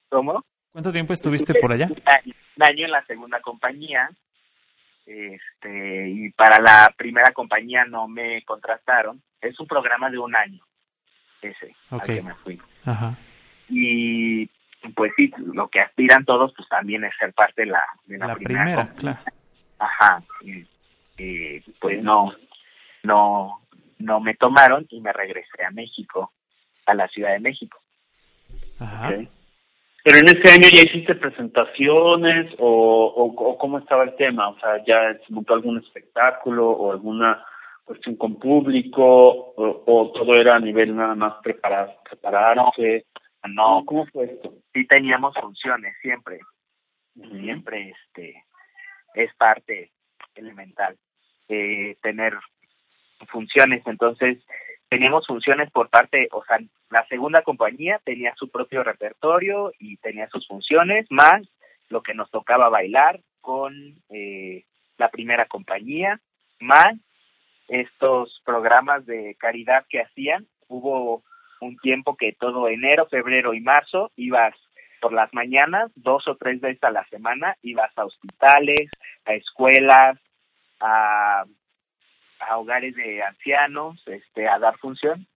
¿Cómo? 0.08 0.44
¿Cuánto 0.72 0.92
tiempo 0.92 1.12
estuviste 1.12 1.54
por 1.54 1.72
allá? 1.72 1.86
Un 1.86 2.02
año- 2.06 2.34
un 2.56 2.62
año 2.64 2.84
en 2.84 2.90
la 2.90 3.04
segunda 3.06 3.40
compañía. 3.40 4.10
Este, 5.06 6.08
y 6.08 6.30
para 6.30 6.60
la 6.62 6.92
primera 6.96 7.32
compañía 7.32 7.84
no 7.84 8.08
me 8.08 8.42
contrataron. 8.44 9.22
Es 9.40 9.58
un 9.60 9.66
programa 9.66 10.10
de 10.10 10.18
un 10.18 10.34
año. 10.34 10.62
Ese, 11.42 11.74
al 11.90 11.98
Ok. 11.98 12.04
que 12.06 12.22
me 12.22 12.34
fui. 12.36 12.60
Ajá. 12.84 13.16
Y 13.68 14.46
pues 14.94 15.12
sí, 15.16 15.30
lo 15.38 15.68
que 15.68 15.80
aspiran 15.80 16.24
todos 16.24 16.52
pues 16.56 16.68
también 16.68 17.04
es 17.04 17.12
ser 17.18 17.32
parte 17.34 17.62
de 17.62 17.66
la, 17.66 17.82
de 18.06 18.18
la, 18.18 18.26
La 18.28 18.34
primera, 18.34 18.64
compañía. 18.86 18.94
claro. 18.96 19.18
Ajá. 19.78 20.22
Y, 20.42 20.66
y, 21.18 21.60
pues 21.80 22.02
no, 22.02 22.34
no, 23.02 23.60
no 23.98 24.20
me 24.20 24.34
tomaron 24.34 24.86
y 24.90 25.00
me 25.00 25.12
regresé 25.12 25.64
a 25.64 25.70
México, 25.70 26.32
a 26.86 26.94
la 26.94 27.08
Ciudad 27.08 27.32
de 27.32 27.40
México. 27.40 27.78
Ajá. 28.78 29.12
Pero 30.04 30.18
en 30.18 30.26
ese 30.26 30.52
año 30.52 30.68
ya 30.70 30.82
hiciste 30.82 31.14
presentaciones 31.14 32.54
o, 32.58 33.06
o, 33.06 33.24
o 33.24 33.58
cómo 33.58 33.78
estaba 33.78 34.04
el 34.04 34.14
tema, 34.16 34.50
o 34.50 34.58
sea, 34.60 34.84
ya 34.86 35.18
se 35.26 35.32
montó 35.32 35.54
algún 35.54 35.78
espectáculo 35.78 36.70
o 36.70 36.92
alguna 36.92 37.42
cuestión 37.84 38.16
con 38.16 38.38
público 38.38 39.02
o, 39.02 39.82
o 39.86 40.12
todo 40.12 40.36
era 40.36 40.56
a 40.56 40.60
nivel 40.60 40.94
nada 40.94 41.14
más 41.14 41.34
preparar, 41.42 41.96
prepararse. 42.08 43.06
No, 43.48 43.82
¿Cómo 43.86 44.06
fue 44.06 44.24
esto? 44.24 44.54
sí 44.72 44.86
teníamos 44.86 45.34
funciones 45.40 45.94
siempre. 46.02 46.40
siempre 47.14 47.90
este 47.90 48.44
es 49.14 49.34
parte 49.36 49.92
elemental 50.34 50.96
eh, 51.48 51.96
tener 52.02 52.34
funciones 53.28 53.82
entonces 53.86 54.38
teníamos 54.94 55.26
funciones 55.26 55.70
por 55.70 55.88
parte 55.88 56.28
o 56.32 56.44
sea 56.44 56.58
la 56.90 57.06
segunda 57.06 57.42
compañía 57.42 58.00
tenía 58.04 58.32
su 58.36 58.50
propio 58.50 58.82
repertorio 58.82 59.72
y 59.78 59.96
tenía 59.98 60.28
sus 60.28 60.46
funciones 60.46 61.06
más 61.10 61.42
lo 61.88 62.02
que 62.02 62.14
nos 62.14 62.30
tocaba 62.30 62.68
bailar 62.68 63.20
con 63.40 63.74
eh, 64.10 64.64
la 64.96 65.10
primera 65.10 65.46
compañía, 65.46 66.20
más 66.60 66.94
estos 67.68 68.40
programas 68.44 69.04
de 69.06 69.36
caridad 69.38 69.84
que 69.88 70.00
hacían. 70.00 70.46
Hubo 70.68 71.22
un 71.60 71.76
tiempo 71.78 72.16
que 72.16 72.32
todo 72.32 72.68
enero, 72.68 73.06
febrero 73.06 73.54
y 73.54 73.60
marzo 73.60 74.10
ibas 74.16 74.54
por 75.00 75.12
las 75.12 75.32
mañanas, 75.34 75.90
dos 75.94 76.26
o 76.28 76.36
tres 76.36 76.60
veces 76.60 76.82
a 76.84 76.90
la 76.90 77.06
semana, 77.08 77.56
ibas 77.62 77.92
a 77.96 78.06
hospitales, 78.06 78.90
a 79.26 79.34
escuelas, 79.34 80.18
a, 80.80 81.44
a 82.48 82.58
hogares 82.58 82.94
de 82.94 83.22
ancianos, 83.22 84.02
este, 84.06 84.48
a 84.48 84.58
dar 84.58 84.76
función. 84.78 85.26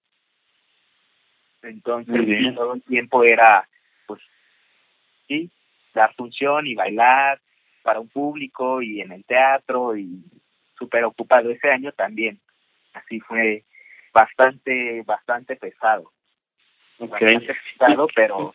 Entonces, 1.63 2.55
todo 2.55 2.75
el 2.75 2.83
tiempo 2.83 3.25
era, 3.25 3.69
pues, 4.07 4.21
sí, 5.27 5.51
dar 5.95 6.15
función 6.15 6.67
y 6.67 6.75
bailar 6.75 7.41
para 7.83 8.01
un 8.01 8.09
público 8.09 8.83
y 8.83 9.01
en 9.01 9.13
el 9.13 9.25
teatro 9.25 9.97
y 9.97 10.23
súper 10.79 11.05
ocupado 11.05 11.51
ese 11.51 11.71
año 11.71 11.93
también. 11.93 12.41
Así 12.93 13.21
fue 13.21 13.65
bastante, 14.13 15.03
bastante 15.03 15.57
pesado. 15.57 16.13
Okay. 16.99 17.39
pesado, 17.39 18.09
pero, 18.15 18.55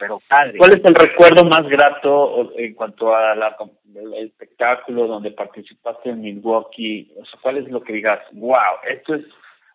pero 0.00 0.18
padre. 0.26 0.56
¿Cuál 0.56 0.72
es 0.72 0.84
el 0.84 0.94
recuerdo 0.94 1.44
más 1.44 1.68
grato 1.68 2.50
en 2.56 2.74
cuanto 2.74 3.14
a 3.14 3.34
la, 3.34 3.54
el 3.94 4.14
espectáculo 4.14 5.06
donde 5.06 5.30
participaste 5.30 6.08
en 6.08 6.22
Milwaukee? 6.22 7.12
O 7.20 7.24
sea, 7.26 7.38
¿cuál 7.42 7.58
es 7.58 7.68
lo 7.68 7.82
que 7.82 7.92
digas, 7.92 8.18
wow, 8.32 8.80
esto 8.88 9.14
es, 9.14 9.26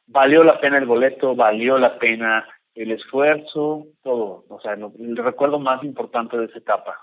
valió 0.08 0.44
la 0.44 0.60
pena 0.60 0.80
el 0.80 0.86
boleto, 0.86 1.36
valió 1.36 1.78
la 1.78 2.00
pena 2.00 2.50
el 2.74 2.92
esfuerzo, 2.92 3.86
todo? 4.02 4.46
O 4.50 4.60
sea, 4.60 4.74
el 4.74 5.16
recuerdo 5.16 5.60
más 5.60 5.84
importante 5.84 6.36
de 6.38 6.46
esa 6.46 6.58
etapa. 6.58 7.00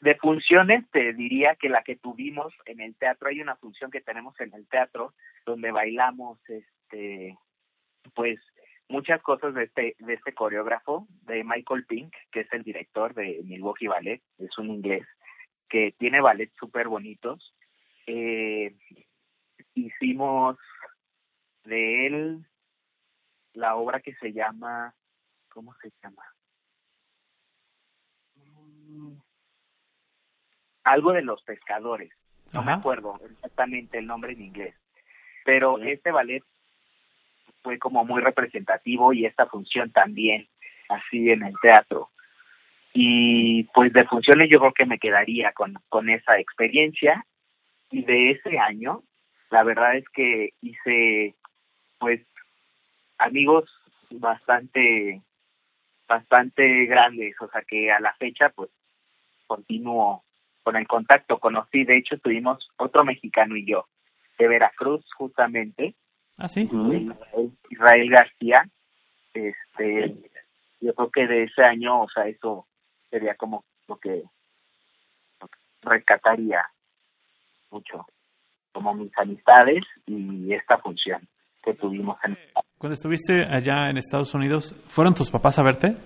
de 0.00 0.16
funciones 0.16 0.84
te 0.90 1.12
diría 1.12 1.54
que 1.54 1.68
la 1.68 1.84
que 1.84 1.94
tuvimos 1.94 2.52
en 2.66 2.80
el 2.80 2.96
teatro 2.96 3.28
hay 3.28 3.40
una 3.40 3.54
función 3.54 3.88
que 3.88 4.00
tenemos 4.00 4.34
en 4.40 4.52
el 4.52 4.66
teatro 4.66 5.14
donde 5.46 5.70
bailamos 5.70 6.40
este 6.48 7.38
pues 8.12 8.40
muchas 8.92 9.22
cosas 9.22 9.54
de 9.54 9.64
este 9.64 9.96
de 9.98 10.12
este 10.14 10.34
coreógrafo 10.34 11.06
de 11.22 11.42
Michael 11.44 11.86
Pink 11.86 12.14
que 12.30 12.40
es 12.40 12.52
el 12.52 12.62
director 12.62 13.14
de 13.14 13.40
Milwaukee 13.44 13.86
Ballet 13.88 14.22
es 14.38 14.56
un 14.58 14.70
inglés 14.70 15.06
que 15.68 15.94
tiene 15.98 16.20
ballets 16.20 16.54
súper 16.56 16.88
bonitos 16.88 17.54
eh, 18.06 18.76
hicimos 19.74 20.58
de 21.64 22.06
él 22.06 22.46
la 23.54 23.76
obra 23.76 24.00
que 24.00 24.14
se 24.16 24.32
llama 24.32 24.94
cómo 25.48 25.74
se 25.80 25.90
llama 26.02 26.22
algo 30.84 31.12
de 31.12 31.22
los 31.22 31.42
pescadores, 31.42 32.12
no 32.52 32.62
me 32.62 32.72
acuerdo 32.72 33.18
exactamente 33.30 33.98
el 33.98 34.06
nombre 34.06 34.32
en 34.32 34.42
inglés, 34.42 34.74
pero 35.44 35.78
este 35.78 36.10
ballet 36.10 36.44
fue 37.62 37.78
como 37.78 38.04
muy 38.04 38.22
representativo 38.22 39.12
y 39.12 39.26
esta 39.26 39.46
función 39.46 39.90
también, 39.90 40.48
así 40.88 41.30
en 41.30 41.42
el 41.44 41.54
teatro. 41.60 42.10
Y 42.92 43.64
pues 43.74 43.92
de 43.92 44.04
funciones 44.04 44.50
yo 44.50 44.58
creo 44.60 44.72
que 44.72 44.86
me 44.86 44.98
quedaría 44.98 45.52
con, 45.52 45.74
con 45.88 46.10
esa 46.10 46.38
experiencia 46.38 47.24
y 47.90 48.02
de 48.04 48.32
ese 48.32 48.58
año, 48.58 49.02
la 49.50 49.62
verdad 49.62 49.96
es 49.96 50.08
que 50.10 50.50
hice 50.60 51.34
pues 51.98 52.20
amigos 53.18 53.70
bastante 54.10 55.22
bastante 56.08 56.84
grandes, 56.86 57.34
o 57.40 57.48
sea 57.48 57.62
que 57.62 57.90
a 57.90 58.00
la 58.00 58.12
fecha 58.14 58.50
pues 58.50 58.70
continúo 59.46 60.24
con 60.62 60.76
el 60.76 60.86
contacto. 60.86 61.38
Conocí, 61.38 61.84
de 61.84 61.98
hecho, 61.98 62.18
tuvimos 62.18 62.68
otro 62.76 63.04
mexicano 63.04 63.56
y 63.56 63.66
yo, 63.66 63.86
de 64.38 64.48
Veracruz, 64.48 65.04
justamente. 65.16 65.94
Ah, 66.42 66.48
sí. 66.48 66.68
Israel, 67.70 68.10
García. 68.10 68.56
Este, 69.32 70.16
yo 70.80 70.92
creo 70.92 71.10
que 71.10 71.26
de 71.28 71.44
ese 71.44 71.62
año, 71.62 72.02
o 72.02 72.08
sea, 72.08 72.26
eso 72.26 72.66
sería 73.08 73.36
como 73.36 73.64
lo 73.86 73.96
que, 73.96 74.24
rescataría 75.82 76.64
mucho, 77.70 78.06
como 78.72 78.92
mis 78.94 79.16
amistades 79.16 79.84
y 80.06 80.52
esta 80.52 80.78
función 80.78 81.28
que 81.62 81.74
tuvimos 81.74 82.16
en 82.24 82.36
Cuando 82.76 82.94
estuviste 82.94 83.44
allá 83.44 83.88
en 83.88 83.98
Estados 83.98 84.34
Unidos, 84.34 84.74
¿fueron 84.88 85.14
tus 85.14 85.30
papás 85.30 85.60
a 85.60 85.62
verte? 85.62 85.96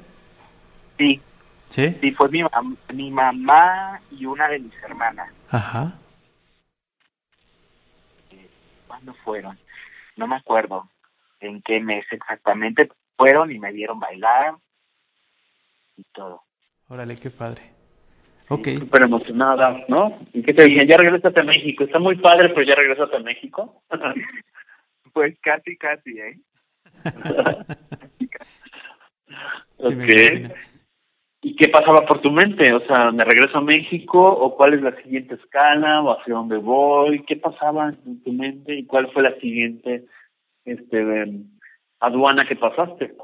Sí, 0.99 1.21
¿Sí? 1.71 1.97
Sí, 2.01 2.11
fue 2.13 2.29
mi, 2.29 2.43
mi 2.93 3.11
mamá 3.11 4.01
y 4.11 4.27
una 4.27 4.49
de 4.49 4.59
mis 4.59 4.75
hermanas. 4.83 5.33
Ajá. 5.51 5.99
¿Cuándo 8.87 9.15
fueron? 9.25 9.59
No 10.17 10.27
me 10.27 10.37
acuerdo 10.37 10.89
en 11.41 11.63
qué 11.63 11.81
mes 11.81 12.05
exactamente 12.11 12.89
fueron 13.17 13.53
y 13.53 13.59
me 13.59 13.73
vieron 13.73 14.01
bailar 14.01 14.55
y 15.97 16.05
todo. 16.13 16.43
Órale, 16.89 17.17
qué 17.17 17.31
padre. 17.31 17.63
Ok. 18.49 18.69
Súper 18.79 19.03
emocionada, 19.03 19.85
¿no? 19.89 20.19
¿Y 20.33 20.43
qué 20.43 20.55
te 20.55 20.65
dije? 20.65 20.87
Ya 20.87 20.97
regresaste 20.97 21.41
a 21.41 21.45
México. 21.45 21.85
Está 21.85 21.99
muy 21.99 22.17
padre, 22.17 22.51
pero 22.51 22.63
ya 22.63 22.75
regresaste 22.75 23.17
a 23.17 23.21
México. 23.21 23.83
pues 25.13 25.37
casi, 25.41 25.77
casi, 25.77 26.19
¿eh? 26.19 26.39
ok. 29.79 30.53
¿Y 31.47 31.55
qué 31.55 31.69
pasaba 31.69 32.05
por 32.05 32.21
tu 32.21 32.33
mente? 32.33 32.73
O 32.75 32.81
sea, 32.89 33.13
¿me 33.13 33.23
regreso 33.23 33.59
a 33.59 33.61
México 33.61 34.21
o 34.21 34.57
cuál 34.57 34.75
es 34.75 34.83
la 34.83 35.01
siguiente 35.01 35.37
escala 35.37 36.03
o 36.03 36.11
hacia 36.11 36.35
dónde 36.35 36.57
voy? 36.57 37.23
¿Qué 37.23 37.37
pasaba 37.37 37.91
en 38.05 38.21
tu 38.25 38.33
mente 38.33 38.75
y 38.75 38.85
cuál 38.85 39.13
fue 39.13 39.23
la 39.23 39.33
siguiente 39.39 40.07
este 40.65 41.05
aduana 42.01 42.49
que 42.49 42.57
pasaste? 42.57 43.15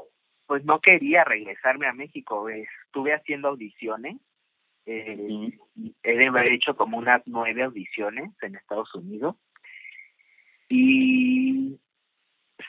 Pues 0.45 0.63
no 0.63 0.79
quería 0.79 1.25
regresarme 1.25 1.85
a 1.85 1.91
México. 1.91 2.47
Estuve 2.47 3.13
haciendo 3.13 3.49
audiciones. 3.49 4.15
Eh, 4.85 5.59
he 6.03 6.15
de 6.15 6.27
haber 6.27 6.47
hecho 6.53 6.77
como 6.77 6.99
unas 6.99 7.23
nueve 7.25 7.63
audiciones 7.63 8.31
en 8.41 8.55
Estados 8.55 8.95
Unidos. 8.95 9.35
Y 10.69 11.77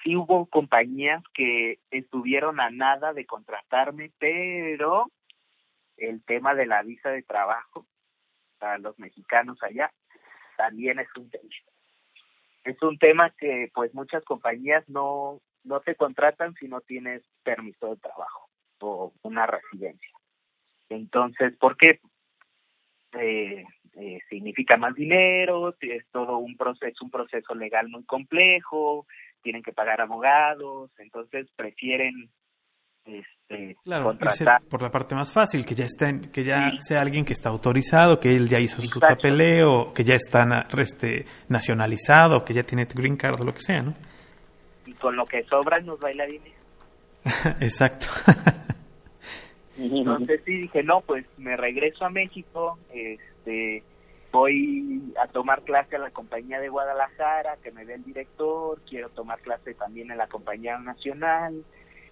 sí 0.02 0.16
hubo 0.16 0.46
compañías 0.46 1.22
que 1.32 1.78
estuvieron 1.92 2.58
a 2.58 2.70
nada 2.70 3.12
de 3.12 3.24
contratarme, 3.24 4.10
pero 4.18 5.12
el 5.96 6.24
tema 6.24 6.54
de 6.54 6.66
la 6.66 6.82
visa 6.82 7.10
de 7.10 7.22
trabajo 7.22 7.86
para 8.58 8.78
los 8.78 8.98
mexicanos 8.98 9.62
allá 9.62 9.92
también 10.56 10.98
es 10.98 11.08
un 11.16 11.30
tema. 11.30 11.50
Es 12.64 12.80
un 12.82 12.98
tema 12.98 13.30
que 13.30 13.70
pues 13.74 13.92
muchas 13.94 14.24
compañías 14.24 14.88
no 14.88 15.40
no 15.64 15.80
te 15.80 15.94
contratan 15.94 16.54
si 16.54 16.68
no 16.68 16.80
tienes 16.82 17.22
permiso 17.42 17.90
de 17.90 17.96
trabajo 17.96 18.48
o 18.80 19.12
una 19.22 19.46
residencia. 19.46 20.10
Entonces, 20.90 21.56
¿por 21.56 21.76
qué? 21.76 22.00
Eh, 23.18 23.64
eh, 23.94 24.18
significa 24.28 24.76
más 24.76 24.94
dinero, 24.94 25.74
es 25.80 26.06
todo 26.10 26.38
un 26.38 26.56
proceso, 26.56 27.04
un 27.04 27.10
proceso 27.10 27.54
legal 27.54 27.88
muy 27.88 28.04
complejo, 28.04 29.06
tienen 29.42 29.62
que 29.62 29.72
pagar 29.72 30.00
abogados, 30.00 30.90
entonces 30.98 31.48
prefieren 31.56 32.30
este, 33.04 33.76
claro, 33.84 34.16
por 34.70 34.82
la 34.82 34.90
parte 34.90 35.14
más 35.14 35.32
fácil, 35.32 35.66
que 35.66 35.74
ya 35.74 35.84
esté, 35.84 36.20
que 36.32 36.42
ya 36.42 36.72
sea 36.78 36.98
alguien 37.00 37.24
que 37.24 37.34
está 37.34 37.50
autorizado, 37.50 38.18
que 38.18 38.30
él 38.30 38.48
ya 38.48 38.58
hizo 38.58 38.80
su 38.80 38.98
papeleo, 38.98 39.92
que 39.92 40.04
ya 40.04 40.14
está 40.14 40.66
este, 40.78 41.26
nacionalizado, 41.48 42.44
que 42.44 42.54
ya 42.54 42.62
tiene 42.62 42.84
green 42.84 43.16
card 43.16 43.40
o 43.40 43.44
lo 43.44 43.52
que 43.52 43.60
sea, 43.60 43.82
¿no? 43.82 43.92
Y 44.86 44.92
con 44.94 45.16
lo 45.16 45.26
que 45.26 45.42
sobra 45.44 45.80
nos 45.80 46.00
bailarines. 46.00 46.52
Exacto. 47.60 48.06
Entonces 49.76 50.40
sí 50.44 50.58
dije, 50.58 50.82
no, 50.82 51.00
pues 51.00 51.26
me 51.36 51.56
regreso 51.56 52.04
a 52.04 52.10
México, 52.10 52.78
este, 52.92 53.82
voy 54.30 55.12
a 55.22 55.26
tomar 55.28 55.62
clase 55.62 55.96
a 55.96 55.98
la 55.98 56.10
compañía 56.10 56.60
de 56.60 56.68
Guadalajara, 56.68 57.56
que 57.62 57.72
me 57.72 57.84
dé 57.84 57.94
el 57.94 58.04
director, 58.04 58.80
quiero 58.88 59.08
tomar 59.10 59.40
clase 59.40 59.74
también 59.74 60.10
en 60.10 60.18
la 60.18 60.28
compañía 60.28 60.78
nacional, 60.78 61.64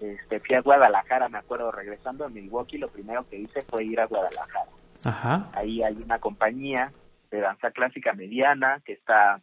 este, 0.02 0.40
fui 0.40 0.56
a 0.56 0.60
Guadalajara, 0.60 1.28
me 1.28 1.38
acuerdo, 1.38 1.70
regresando 1.70 2.24
a 2.24 2.28
Milwaukee, 2.28 2.76
lo 2.76 2.88
primero 2.88 3.28
que 3.28 3.36
hice 3.36 3.62
fue 3.62 3.84
ir 3.84 4.00
a 4.00 4.06
Guadalajara. 4.06 4.70
Ajá. 5.04 5.48
Ahí 5.54 5.82
hay 5.82 5.94
una 5.94 6.18
compañía 6.18 6.92
de 7.30 7.40
danza 7.40 7.70
clásica 7.70 8.12
mediana 8.12 8.82
que 8.84 8.94
está, 8.94 9.40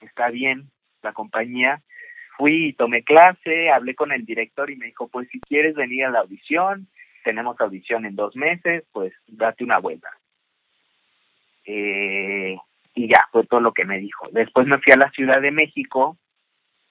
está 0.00 0.30
bien, 0.30 0.70
la 1.02 1.12
compañía. 1.12 1.82
Fui 2.36 2.68
y 2.68 2.72
tomé 2.72 3.02
clase, 3.02 3.70
hablé 3.70 3.96
con 3.96 4.12
el 4.12 4.24
director 4.24 4.70
y 4.70 4.76
me 4.76 4.86
dijo, 4.86 5.08
pues 5.08 5.28
si 5.28 5.40
quieres 5.40 5.74
venir 5.74 6.04
a 6.04 6.10
la 6.10 6.20
audición, 6.20 6.86
tenemos 7.24 7.60
audición 7.60 8.06
en 8.06 8.14
dos 8.14 8.36
meses, 8.36 8.84
pues 8.92 9.12
date 9.26 9.64
una 9.64 9.78
vuelta. 9.78 10.10
Eh, 11.64 12.56
y 12.94 13.08
ya, 13.08 13.26
fue 13.32 13.44
todo 13.44 13.60
lo 13.60 13.72
que 13.72 13.84
me 13.84 13.98
dijo. 13.98 14.28
Después 14.30 14.68
me 14.68 14.78
fui 14.78 14.92
a 14.92 14.98
la 14.98 15.10
Ciudad 15.10 15.40
de 15.40 15.50
México, 15.50 16.16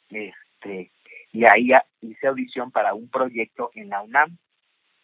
este, 0.09 0.91
y 1.31 1.45
ahí 1.45 1.71
hice 2.01 2.27
audición 2.27 2.71
para 2.71 2.93
un 2.93 3.09
proyecto 3.09 3.71
en 3.75 3.89
la 3.89 4.01
UNAM 4.01 4.37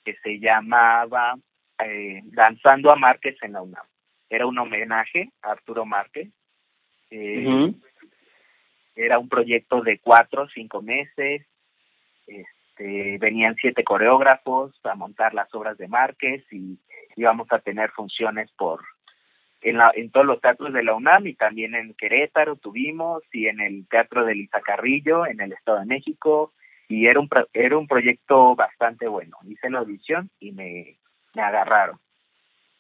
que 0.03 0.15
se 0.23 0.39
llamaba 0.39 1.36
eh, 1.80 2.21
Danzando 2.26 2.91
a 2.91 2.95
Márquez 2.95 3.36
en 3.41 3.53
la 3.53 3.61
UNAM. 3.61 3.86
Era 4.30 4.45
un 4.45 4.57
homenaje 4.57 5.30
a 5.41 5.51
Arturo 5.51 5.86
Márquez. 5.86 6.30
Eh, 7.11 7.73
Era 8.95 9.19
un 9.19 9.30
proyecto 9.30 9.82
de 9.82 9.99
cuatro 9.99 10.43
o 10.43 10.49
cinco 10.49 10.82
meses. 10.82 11.45
Este, 12.26 13.17
venían 13.19 13.55
siete 13.55 13.84
coreógrafos 13.84 14.73
a 14.86 14.95
montar 14.95 15.34
las 15.34 15.53
obras 15.53 15.78
de 15.78 15.88
Márquez 15.88 16.43
y 16.51 16.80
íbamos 17.15 17.51
a 17.51 17.59
tener 17.59 17.91
funciones 17.91 18.51
por 18.53 18.82
en, 19.66 19.78
la, 19.78 19.91
en 19.95 20.11
todos 20.11 20.28
los 20.28 20.39
teatros 20.39 20.72
de 20.74 20.84
la 20.84 20.93
UNAM 20.93 21.26
y 21.26 21.34
también 21.34 21.74
en 21.74 21.95
Querétaro 21.95 22.55
tuvimos 22.55 23.24
y 23.34 23.47
en 23.47 23.59
el 23.59 23.88
Teatro 23.88 24.24
de 24.24 24.36
Lisa 24.36 24.61
Carrillo 24.61 25.26
en 25.26 25.41
el 25.41 25.53
Estado 25.53 25.80
de 25.80 25.88
México 25.88 26.53
y 26.88 27.07
era 27.07 27.20
un 27.20 27.28
era 27.51 27.76
un 27.76 27.88
proyecto 27.88 28.55
bastante 28.55 29.07
bueno. 29.07 29.38
Hice 29.43 29.72
la 29.72 29.80
audición 29.80 30.30
y 30.39 30.51
me, 30.51 30.97
me 31.34 31.41
agarraron. 31.41 31.97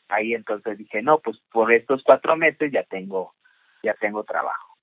Ahí 0.09 0.35
entonces 0.35 0.77
dije, 0.77 1.01
no, 1.01 1.17
pues 1.17 1.39
por 1.51 1.73
estos 1.73 2.03
cuatro 2.03 2.37
meses 2.37 2.71
ya 2.71 2.83
tengo 2.83 3.33
ya 3.81 3.95
tengo 3.95 4.23
trabajo. 4.23 4.77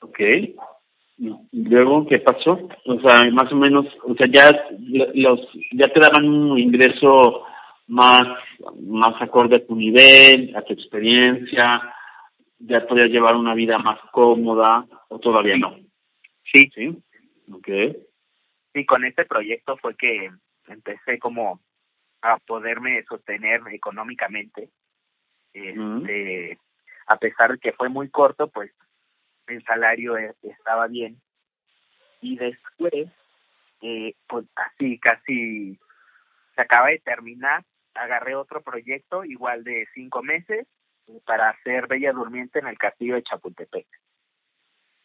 Ok. 0.00 0.20
¿Y 1.18 1.68
luego 1.68 2.06
qué 2.06 2.18
pasó? 2.18 2.66
O 2.86 3.00
sea, 3.00 3.30
más 3.30 3.52
o 3.52 3.56
menos, 3.56 3.86
o 4.04 4.14
sea, 4.14 4.26
ya 4.26 4.50
los 5.12 5.38
ya 5.72 5.86
te 5.92 6.00
daban 6.00 6.26
un 6.26 6.58
ingreso 6.58 7.44
más 7.86 8.22
más 8.80 9.20
acorde 9.20 9.56
a 9.56 9.66
tu 9.66 9.76
nivel, 9.76 10.54
a 10.56 10.62
tu 10.62 10.72
experiencia, 10.72 11.82
ya 12.58 12.86
podías 12.86 13.10
llevar 13.10 13.36
una 13.36 13.54
vida 13.54 13.78
más 13.78 13.98
cómoda 14.12 14.86
o 15.08 15.18
todavía 15.18 15.56
no. 15.56 15.76
Sí. 16.52 16.70
Sí. 16.74 17.02
Okay. 17.52 17.96
Sí, 18.72 18.86
con 18.86 19.04
este 19.04 19.24
proyecto 19.24 19.76
fue 19.76 19.94
que 19.96 20.30
empecé 20.68 21.18
como 21.18 21.60
a 22.22 22.38
poderme 22.38 23.04
sostener 23.04 23.60
económicamente. 23.70 24.70
Este, 25.52 26.58
a 27.06 27.16
pesar 27.18 27.52
de 27.52 27.58
que 27.58 27.72
fue 27.72 27.88
muy 27.88 28.08
corto, 28.08 28.48
pues 28.48 28.72
el 29.46 29.62
salario 29.64 30.16
e, 30.16 30.34
estaba 30.42 30.86
bien. 30.88 31.20
Y 32.20 32.36
después, 32.36 33.08
eh, 33.82 34.14
pues 34.26 34.46
así 34.56 34.98
casi 34.98 35.78
se 36.54 36.62
acaba 36.62 36.88
de 36.88 36.98
terminar, 37.00 37.62
agarré 37.94 38.34
otro 38.34 38.62
proyecto 38.62 39.24
igual 39.24 39.64
de 39.64 39.86
cinco 39.94 40.22
meses 40.22 40.66
para 41.26 41.50
hacer 41.50 41.86
Bella 41.86 42.12
Durmiente 42.12 42.58
en 42.58 42.66
el 42.66 42.78
castillo 42.78 43.14
de 43.14 43.22
Chapultepec. 43.22 43.86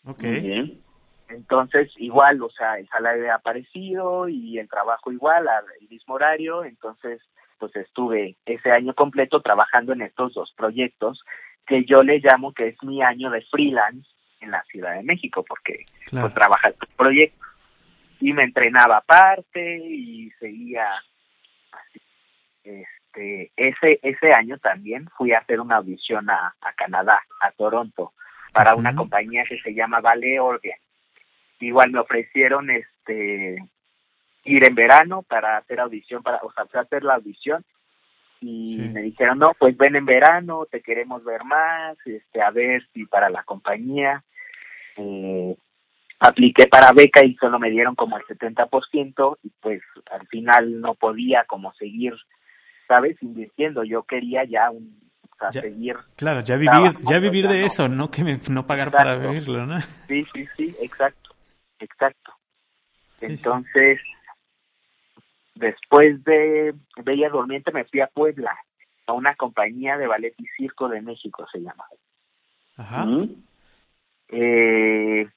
Ok. 0.05 0.23
Muy 0.23 0.39
bien. 0.39 0.81
Entonces, 1.29 1.91
igual, 1.97 2.41
o 2.41 2.49
sea, 2.49 2.79
el 2.79 2.87
salario 2.87 3.31
ha 3.31 3.35
aparecido 3.35 4.27
y 4.27 4.57
el 4.57 4.67
trabajo 4.67 5.11
igual, 5.11 5.47
al 5.47 5.65
mismo 5.89 6.15
horario, 6.15 6.63
entonces, 6.63 7.21
pues 7.59 7.75
estuve 7.75 8.35
ese 8.45 8.71
año 8.71 8.95
completo 8.95 9.41
trabajando 9.41 9.93
en 9.93 10.01
estos 10.01 10.33
dos 10.33 10.51
proyectos 10.55 11.23
que 11.67 11.85
yo 11.85 12.01
le 12.01 12.19
llamo 12.19 12.51
que 12.53 12.69
es 12.69 12.81
mi 12.81 13.03
año 13.03 13.29
de 13.29 13.41
freelance 13.43 14.09
en 14.39 14.49
la 14.51 14.63
Ciudad 14.63 14.95
de 14.95 15.03
México, 15.03 15.45
porque 15.47 15.85
Claro. 16.07 16.27
pues 16.27 16.33
trabaja 16.33 16.69
el 16.69 16.75
proyecto. 16.97 17.45
Y 18.21 18.33
me 18.33 18.43
entrenaba 18.43 18.97
aparte 18.97 19.77
y 19.77 20.31
seguía 20.39 20.87
así. 21.71 22.01
Este, 22.69 23.51
ese, 23.55 23.99
ese 24.03 24.31
año 24.33 24.57
también 24.59 25.09
fui 25.17 25.31
a 25.33 25.39
hacer 25.39 25.59
una 25.59 25.77
audición 25.77 26.29
a, 26.29 26.53
a 26.61 26.73
Canadá, 26.73 27.21
a 27.41 27.51
Toronto, 27.51 28.13
para 28.53 28.75
una 28.75 28.95
compañía 28.95 29.43
que 29.45 29.59
se 29.59 29.73
llama 29.73 30.01
Ballet 30.01 30.39
Organ. 30.39 30.77
Igual 31.59 31.91
me 31.91 31.99
ofrecieron 31.99 32.69
este 32.69 33.57
ir 34.45 34.65
en 34.65 34.75
verano 34.75 35.23
para 35.23 35.57
hacer 35.57 35.79
audición, 35.79 36.23
para, 36.23 36.37
o 36.43 36.51
sea, 36.53 36.65
fui 36.65 36.79
a 36.79 36.83
hacer 36.83 37.03
la 37.03 37.15
audición 37.15 37.63
y 38.41 38.77
Sí. 38.77 38.89
me 38.89 39.01
dijeron, 39.01 39.37
no, 39.39 39.53
pues 39.59 39.75
ven 39.75 39.95
en 39.97 40.05
verano, 40.05 40.65
te 40.71 40.81
queremos 40.81 41.23
ver 41.25 41.43
más, 41.43 41.97
este, 42.05 42.41
a 42.41 42.51
ver 42.51 42.87
si 42.93 43.05
para 43.05 43.29
la 43.29 43.43
compañía. 43.43 44.23
Eh, 44.95 45.55
apliqué 46.19 46.67
para 46.67 46.91
beca 46.93 47.23
y 47.25 47.35
solo 47.35 47.59
me 47.59 47.69
dieron 47.69 47.95
como 47.95 48.17
el 48.17 48.23
70% 48.25 49.37
y 49.43 49.49
pues 49.61 49.81
al 50.11 50.27
final 50.27 50.79
no 50.81 50.93
podía 50.95 51.43
como 51.45 51.73
seguir, 51.73 52.13
¿sabes? 52.89 53.15
Invirtiendo. 53.23 53.85
Yo 53.85 54.03
quería 54.03 54.43
ya 54.43 54.69
un, 54.69 54.99
sea, 55.39 55.51
Ya. 55.51 55.61
seguir. 55.61 55.95
Claro, 56.17 56.41
ya 56.41 56.57
vivir, 56.57 56.97
ya 57.03 57.19
vivir 57.19 57.47
de 57.47 57.61
ya 57.61 57.65
eso, 57.65 57.87
no 57.87 58.11
que 58.11 58.23
me- 58.23 58.39
no 58.49 58.67
pagar 58.67 58.91
para 58.91 59.15
vivirlo, 59.15 59.65
¿no? 59.65 59.79
Sí, 60.07 60.25
sí, 60.33 60.45
sí, 60.57 60.75
exacto, 60.81 61.33
exacto. 61.79 62.33
Sí, 63.15 63.27
sí. 63.27 63.33
Entonces, 63.33 63.99
después 65.55 66.23
de 66.25 66.73
Bella 67.03 67.29
Durmiente 67.29 67.71
me 67.71 67.85
fui 67.85 68.01
a 68.01 68.07
Puebla, 68.07 68.57
a 69.07 69.13
una 69.13 69.35
compañía 69.35 69.97
de 69.97 70.07
ballet 70.07 70.33
y 70.37 70.45
circo 70.57 70.89
de 70.89 71.01
México 71.01 71.45
se 71.51 71.59
llama. 71.59 71.85
Ajá. 72.77 73.05
Eh, 74.29 75.27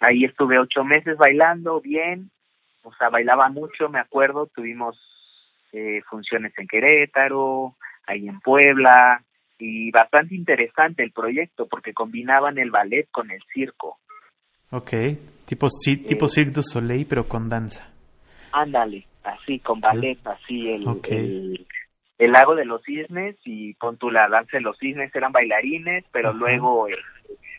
ahí 0.00 0.24
estuve 0.24 0.58
ocho 0.58 0.84
meses 0.84 1.16
bailando 1.16 1.80
bien, 1.80 2.30
o 2.82 2.92
sea, 2.94 3.08
bailaba 3.08 3.48
mucho, 3.48 3.88
me 3.88 3.98
acuerdo, 3.98 4.46
tuvimos 4.46 4.96
eh, 5.74 6.00
funciones 6.08 6.52
en 6.56 6.68
Querétaro, 6.68 7.74
ahí 8.06 8.28
en 8.28 8.38
Puebla, 8.40 9.22
y 9.58 9.90
bastante 9.90 10.34
interesante 10.34 11.02
el 11.02 11.12
proyecto 11.12 11.66
porque 11.66 11.92
combinaban 11.92 12.58
el 12.58 12.70
ballet 12.70 13.08
con 13.10 13.30
el 13.30 13.40
circo. 13.52 13.98
Ok. 14.70 14.90
Tipo, 15.46 15.68
sí, 15.68 15.96
tipo 15.98 16.26
Cirque 16.28 16.52
du 16.52 16.62
Soleil, 16.62 17.06
pero 17.06 17.28
con 17.28 17.48
danza. 17.48 17.90
Ándale, 18.52 19.06
así, 19.24 19.58
con 19.58 19.80
ballet, 19.80 20.18
así, 20.26 20.70
el, 20.70 20.86
el, 21.10 21.66
el 22.18 22.32
lago 22.32 22.54
de 22.54 22.64
los 22.64 22.82
cisnes 22.82 23.36
y 23.44 23.74
con 23.74 23.96
tu 23.96 24.10
la 24.10 24.28
danza 24.28 24.56
de 24.56 24.62
los 24.62 24.78
cisnes 24.78 25.14
eran 25.14 25.32
bailarines, 25.32 26.04
pero 26.12 26.30
Ajá. 26.30 26.38
luego 26.38 26.88
eh, 26.88 26.96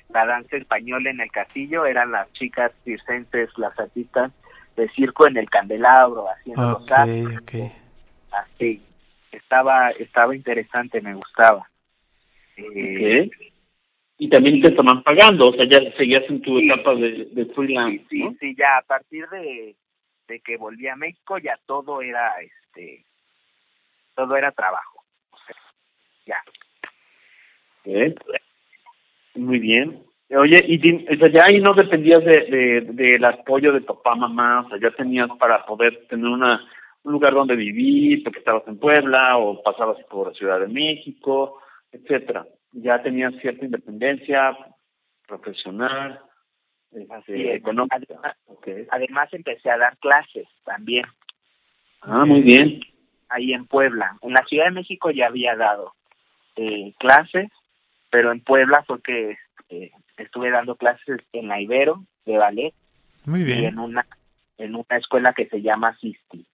la 0.10 0.26
danza 0.26 0.58
española 0.58 1.10
en 1.10 1.20
el 1.20 1.32
castillo 1.32 1.86
eran 1.86 2.12
las 2.12 2.32
chicas 2.34 2.72
circenses, 2.84 3.50
las 3.58 3.78
artistas 3.78 4.32
de 4.76 4.90
circo 4.90 5.28
en 5.28 5.38
el 5.38 5.50
candelabro, 5.50 6.28
haciendo 6.30 6.72
los 6.72 6.84
Ok, 6.84 6.92
actos, 6.92 7.38
ok. 7.42 7.85
Así. 8.40 8.82
Estaba, 9.32 9.92
estaba 9.92 10.36
interesante, 10.36 11.02
me 11.02 11.14
gustaba. 11.14 11.68
Eh. 12.58 13.30
Y 14.18 14.30
también 14.30 14.62
te 14.62 14.70
estaban 14.70 15.04
pagando, 15.04 15.48
o 15.50 15.54
sea, 15.54 15.66
ya 15.70 15.80
seguías 15.98 16.24
en 16.30 16.42
tu 16.42 16.58
Sí. 16.58 16.66
etapa 16.70 16.96
de, 16.96 17.26
de 17.32 17.46
freelance, 17.48 18.00
sí, 18.10 18.18
sí, 18.18 18.24
¿no? 18.24 18.34
sí, 18.40 18.56
ya 18.58 18.78
a 18.78 18.82
partir 18.84 19.28
de, 19.28 19.76
de 20.30 20.40
que 20.40 20.56
volví 20.56 20.88
a 20.88 20.96
México 20.96 21.38
ya 21.38 21.60
todo 21.66 22.02
era, 22.02 22.34
este, 22.40 23.04
todo 24.16 24.38
era 24.38 24.52
trabajo. 24.54 25.04
O 25.32 25.38
sea, 25.46 25.56
ya. 26.26 26.44
Muy 29.36 29.60
bien. 29.60 30.02
Oye, 30.30 30.60
y 30.66 31.14
o 31.14 31.18
sea, 31.18 31.28
ya 31.30 31.44
ahí 31.46 31.60
no 31.60 31.74
dependías 31.74 32.24
de, 32.24 32.32
de, 32.46 32.82
del 32.94 33.26
apoyo 33.26 33.74
de 33.74 33.82
papá, 33.82 34.16
mamá, 34.16 34.62
o 34.62 34.70
sea, 34.70 34.80
ya 34.80 34.92
tenías 34.96 35.30
para 35.38 35.66
poder 35.66 36.08
tener 36.08 36.26
una 36.26 36.66
un 37.06 37.14
lugar 37.14 37.34
donde 37.34 37.56
vivir, 37.56 38.24
porque 38.24 38.40
estabas 38.40 38.68
en 38.68 38.78
Puebla 38.80 39.38
o 39.38 39.62
pasabas 39.62 40.04
por 40.10 40.36
Ciudad 40.36 40.60
de 40.60 40.68
México, 40.68 41.62
etcétera. 41.92 42.46
Ya 42.72 43.02
tenías 43.02 43.34
cierta 43.42 43.64
independencia 43.64 44.58
profesional, 45.28 46.20
Así 47.12 47.34
es. 47.48 47.56
económica. 47.58 47.96
Además, 47.98 48.36
Okay. 48.48 48.88
además 48.90 49.32
empecé 49.34 49.70
a 49.70 49.78
dar 49.78 49.98
clases 49.98 50.48
también 50.64 51.06
Ah, 52.02 52.26
muy 52.26 52.42
bien. 52.42 52.80
ahí 53.30 53.54
en 53.54 53.68
Puebla. 53.68 54.18
En 54.22 54.34
la 54.34 54.44
Ciudad 54.48 54.66
de 54.66 54.72
México 54.72 55.12
ya 55.12 55.28
había 55.28 55.56
dado 55.56 55.94
eh, 56.56 56.94
clases, 56.98 57.50
pero 58.10 58.32
en 58.32 58.40
Puebla 58.42 58.84
fue 58.84 59.02
que 59.04 59.38
eh, 59.70 59.92
estuve 60.18 60.50
dando 60.52 60.76
clases 60.76 61.22
en 61.34 61.48
la 61.50 61.62
Ibero 61.62 62.04
de 62.26 62.38
ballet 62.38 62.74
Muy 63.26 63.42
y 63.42 63.44
bien. 63.44 63.66
en 63.66 63.80
una 63.80 64.06
en 64.58 64.74
una 64.76 64.98
escuela 64.98 65.34
que 65.34 65.48
se 65.48 65.62
llama 65.62 65.96
Sisti 65.98 66.46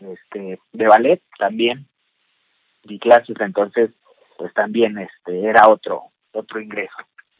este 0.00 0.58
de 0.72 0.86
ballet 0.86 1.22
también 1.38 1.86
di 2.84 2.98
clases 2.98 3.36
entonces 3.40 3.90
pues 4.38 4.52
también 4.54 4.98
este 4.98 5.44
era 5.48 5.68
otro 5.68 6.10
otro 6.32 6.60
ingreso 6.60 6.96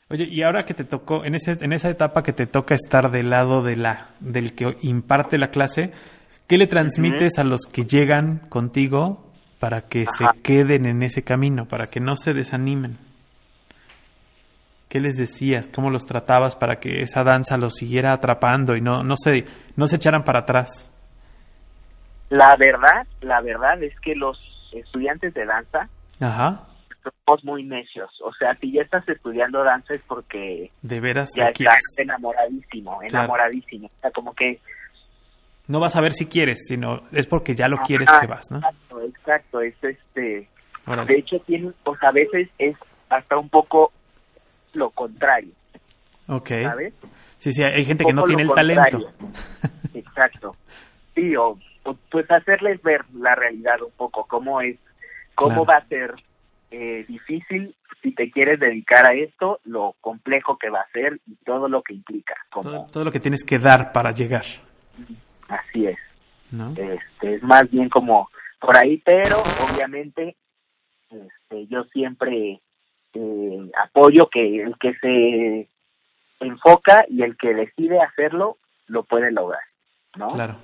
Oye, 0.08 0.28
y 0.30 0.42
ahora 0.42 0.62
que 0.62 0.72
te 0.72 0.84
tocó, 0.84 1.24
en, 1.24 1.34
ese, 1.34 1.56
en 1.60 1.72
esa 1.72 1.90
etapa 1.90 2.22
que 2.22 2.32
te 2.32 2.46
toca 2.46 2.76
estar 2.76 3.10
del 3.10 3.28
lado 3.28 3.62
de 3.62 3.74
la, 3.74 4.10
del 4.20 4.54
que 4.54 4.76
imparte 4.82 5.36
la 5.36 5.48
clase, 5.48 5.90
¿qué 6.46 6.58
le 6.58 6.68
transmites 6.68 7.38
a 7.38 7.44
los 7.44 7.62
que 7.62 7.82
llegan 7.82 8.48
contigo 8.48 9.32
para 9.58 9.88
que 9.88 10.02
Ajá. 10.02 10.30
se 10.32 10.42
queden 10.42 10.86
en 10.86 11.02
ese 11.02 11.24
camino, 11.24 11.66
para 11.66 11.86
que 11.86 11.98
no 11.98 12.14
se 12.14 12.34
desanimen? 12.34 12.98
¿Qué 14.88 15.00
les 15.00 15.16
decías? 15.16 15.66
¿Cómo 15.66 15.90
los 15.90 16.06
tratabas 16.06 16.54
para 16.54 16.76
que 16.76 17.00
esa 17.00 17.24
danza 17.24 17.56
los 17.56 17.74
siguiera 17.74 18.12
atrapando 18.12 18.76
y 18.76 18.80
no, 18.80 19.02
no, 19.02 19.16
se, 19.16 19.44
no 19.74 19.88
se 19.88 19.96
echaran 19.96 20.22
para 20.22 20.40
atrás? 20.40 20.88
La 22.30 22.56
verdad 22.56 23.06
la 23.20 23.40
verdad 23.40 23.82
es 23.82 23.98
que 24.00 24.14
los 24.14 24.38
estudiantes 24.72 25.32
de 25.34 25.44
danza 25.46 25.88
Ajá. 26.20 26.62
somos 27.02 27.44
muy 27.44 27.62
necios 27.64 28.10
o 28.24 28.32
sea 28.34 28.54
si 28.56 28.72
ya 28.72 28.82
estás 28.82 29.08
estudiando 29.08 29.62
danza 29.62 29.94
es 29.94 30.02
porque 30.08 30.70
De 30.82 31.00
veras, 31.00 31.30
ya 31.36 31.48
estás 31.48 31.80
enamoradísimo 31.98 32.98
Claro. 32.98 33.06
enamoradísimo 33.08 33.86
o 33.86 34.00
sea 34.00 34.10
como 34.10 34.34
que 34.34 34.60
No 35.68 35.80
vas 35.80 35.96
a 35.96 36.00
ver 36.00 36.12
si 36.12 36.26
quieres, 36.26 36.64
sino 36.68 37.00
es 37.12 37.26
porque 37.26 37.54
ya 37.54 37.66
lo 37.68 37.78
quieres 37.78 38.08
que 38.20 38.26
vas, 38.26 38.44
¿no? 38.50 38.58
Exacto, 38.58 39.00
exacto, 39.02 39.60
es 39.62 39.74
este, 39.82 40.48
Órale. 40.86 41.12
de 41.12 41.18
hecho 41.18 41.38
tiene, 41.40 41.72
pues 41.84 42.00
a 42.04 42.12
veces 42.12 42.48
es 42.58 42.76
hasta 43.08 43.36
un 43.36 43.48
poco 43.48 43.92
lo 44.74 44.90
contrario, 44.90 45.52
Ok. 46.28 46.50
¿sabes? 46.62 46.94
Sí, 47.38 47.50
sí, 47.52 47.62
hay 47.64 47.84
gente 47.84 48.04
que 48.04 48.12
no 48.12 48.22
tiene 48.24 48.42
el 48.42 48.48
lo 48.48 48.54
talento. 48.54 48.98
contrario. 48.98 49.10
Exacto. 49.94 50.56
Sí, 51.14 51.34
o, 51.36 51.58
pues 52.10 52.30
hacerles 52.30 52.82
ver 52.82 53.04
la 53.14 53.34
realidad 53.34 53.80
un 53.82 53.92
poco, 53.92 54.26
cómo 54.26 54.60
es, 54.60 54.76
cómo 55.34 55.64
Claro. 55.64 55.66
va 55.66 55.76
a 55.76 55.88
ser 55.88 56.14
eh, 56.70 57.04
difícil 57.08 57.74
si 58.02 58.12
te 58.12 58.30
quieres 58.30 58.60
dedicar 58.60 59.08
a 59.08 59.14
esto, 59.14 59.60
lo 59.64 59.94
complejo 60.00 60.58
que 60.58 60.70
va 60.70 60.80
a 60.80 60.90
ser 60.92 61.18
y 61.26 61.34
todo 61.44 61.68
lo 61.68 61.82
que 61.82 61.94
implica. 61.94 62.34
Como, 62.50 62.70
Todo, 62.70 62.86
todo 62.92 63.04
lo 63.04 63.12
que 63.12 63.20
tienes 63.20 63.42
que 63.44 63.58
dar 63.58 63.92
para 63.92 64.12
llegar, 64.12 64.44
Así 65.48 65.86
es. 65.86 65.98
¿no? 66.50 66.70
Este, 66.76 67.34
es 67.34 67.42
más 67.42 67.68
bien 67.70 67.88
como 67.88 68.28
por 68.60 68.76
ahí, 68.76 68.98
pero 69.04 69.36
obviamente 69.72 70.36
este, 71.10 71.66
yo 71.68 71.84
siempre 71.84 72.60
eh, 73.14 73.70
apoyo 73.84 74.28
que 74.28 74.62
el 74.62 74.76
que 74.78 74.94
se 74.94 75.68
enfoca 76.40 77.04
y 77.08 77.22
el 77.22 77.36
que 77.36 77.54
decide 77.54 78.00
hacerlo 78.00 78.58
lo 78.86 79.02
puede 79.04 79.30
lograr, 79.32 79.62
¿no? 80.16 80.28
Claro. 80.28 80.56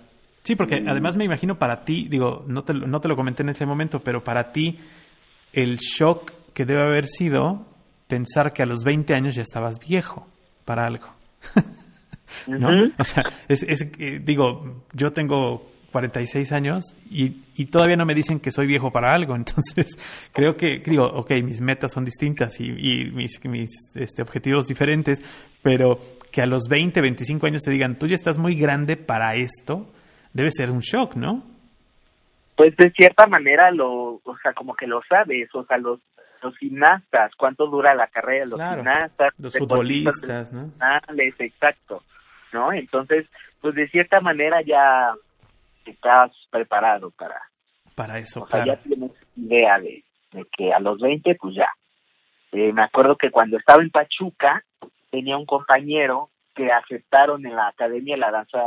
Sí, 0.42 0.56
porque 0.56 0.82
además 0.86 1.16
me 1.16 1.24
imagino 1.24 1.56
para 1.58 1.84
ti, 1.84 2.08
digo, 2.08 2.44
no 2.48 2.64
te, 2.64 2.74
lo- 2.74 2.86
no 2.86 3.00
te 3.00 3.08
lo 3.08 3.16
comenté 3.16 3.42
en 3.42 3.50
ese 3.50 3.64
momento, 3.66 4.00
pero 4.00 4.24
para 4.24 4.52
ti 4.52 4.78
el 5.52 5.76
shock 5.78 6.32
que 6.52 6.64
debe 6.64 6.82
haber 6.82 7.06
sido 7.06 7.66
pensar 8.08 8.52
que 8.52 8.62
a 8.62 8.66
los 8.66 8.82
20 8.84 9.14
años 9.14 9.34
ya 9.34 9.42
estabas 9.42 9.78
viejo 9.78 10.26
para 10.64 10.86
algo. 10.86 11.06
¿no? 12.46 12.68
O 12.98 13.04
sea, 13.04 13.24
es, 13.48 13.62
es, 13.62 13.82
eh, 13.98 14.20
digo, 14.22 14.84
yo 14.94 15.12
tengo 15.12 15.70
46 15.92 16.50
años 16.52 16.82
y, 17.10 17.42
y 17.54 17.66
todavía 17.66 17.96
no 17.96 18.06
me 18.06 18.14
dicen 18.14 18.40
que 18.40 18.50
soy 18.50 18.66
viejo 18.66 18.90
para 18.90 19.14
algo, 19.14 19.36
entonces 19.36 19.98
creo 20.32 20.56
que, 20.56 20.78
digo, 20.84 21.04
ok, 21.06 21.30
mis 21.44 21.60
metas 21.60 21.92
son 21.92 22.04
distintas 22.04 22.58
y, 22.60 22.64
y 22.64 23.10
mis, 23.12 23.38
mis 23.44 23.70
este, 23.94 24.22
objetivos 24.22 24.66
diferentes, 24.66 25.22
pero 25.62 26.00
que 26.30 26.42
a 26.42 26.46
los 26.46 26.64
20, 26.68 27.00
25 27.00 27.46
años 27.46 27.62
te 27.62 27.70
digan, 27.70 27.98
tú 27.98 28.06
ya 28.06 28.14
estás 28.14 28.38
muy 28.38 28.54
grande 28.56 28.96
para 28.96 29.34
esto, 29.36 29.92
debe 30.32 30.50
ser 30.50 30.70
un 30.70 30.80
shock, 30.80 31.14
¿no? 31.16 31.44
Pues 32.56 32.76
de 32.76 32.90
cierta 32.90 33.26
manera 33.26 33.70
lo, 33.70 34.20
o 34.22 34.36
sea, 34.42 34.52
como 34.52 34.74
que 34.74 34.86
lo 34.86 35.00
sabes, 35.08 35.48
o 35.54 35.64
sea, 35.64 35.78
los 35.78 36.00
los 36.42 36.56
gimnastas, 36.58 37.32
cuánto 37.36 37.68
dura 37.68 37.94
la 37.94 38.08
carrera 38.08 38.44
de 38.44 38.50
los 38.50 38.58
Claro, 38.58 38.82
gimnastas, 38.82 39.32
Los 39.38 39.56
futbolistas, 39.56 40.52
¿no? 40.52 40.72
exacto, 41.38 42.02
¿no? 42.52 42.72
Entonces, 42.72 43.26
pues 43.60 43.74
de 43.76 43.88
cierta 43.88 44.20
manera 44.20 44.60
ya 44.62 45.14
estás 45.86 46.32
preparado 46.50 47.10
para, 47.12 47.40
Para 47.94 48.18
eso, 48.18 48.42
o 48.42 48.46
sea, 48.48 48.64
claro. 48.64 48.80
ya 48.80 48.82
tienes 48.88 49.12
idea 49.36 49.78
de, 49.78 50.02
de 50.32 50.44
que 50.56 50.72
a 50.72 50.80
los 50.80 50.98
20, 51.00 51.36
pues 51.36 51.54
ya. 51.54 51.68
Eh, 52.50 52.72
me 52.72 52.82
acuerdo 52.82 53.16
que 53.16 53.30
cuando 53.30 53.56
estaba 53.56 53.82
en 53.82 53.90
Pachuca, 53.90 54.62
tenía 55.10 55.36
un 55.36 55.46
compañero 55.46 56.28
que 56.54 56.70
aceptaron 56.70 57.46
en 57.46 57.54
la 57.56 57.68
Academia 57.68 58.14
de 58.16 58.20
la 58.20 58.30
Danza 58.30 58.58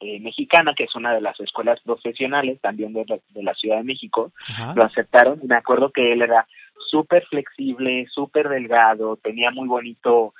eh, 0.00 0.20
Mexicana, 0.20 0.74
que 0.76 0.84
es 0.84 0.94
una 0.94 1.12
de 1.12 1.20
las 1.20 1.38
escuelas 1.40 1.80
profesionales 1.80 2.60
también 2.60 2.92
de, 2.92 3.04
la- 3.06 3.18
de 3.30 3.42
la 3.42 3.54
Ciudad 3.54 3.78
de 3.78 3.84
México, 3.84 4.32
Ajá. 4.48 4.72
lo 4.76 4.84
aceptaron 4.84 5.40
me 5.46 5.56
acuerdo 5.56 5.90
que 5.90 6.12
él 6.12 6.22
era 6.22 6.46
súper 6.90 7.24
flexible, 7.26 8.06
súper 8.10 8.48
delgado, 8.48 9.16
tenía 9.16 9.50
muy 9.50 9.66
bonito 9.68 10.34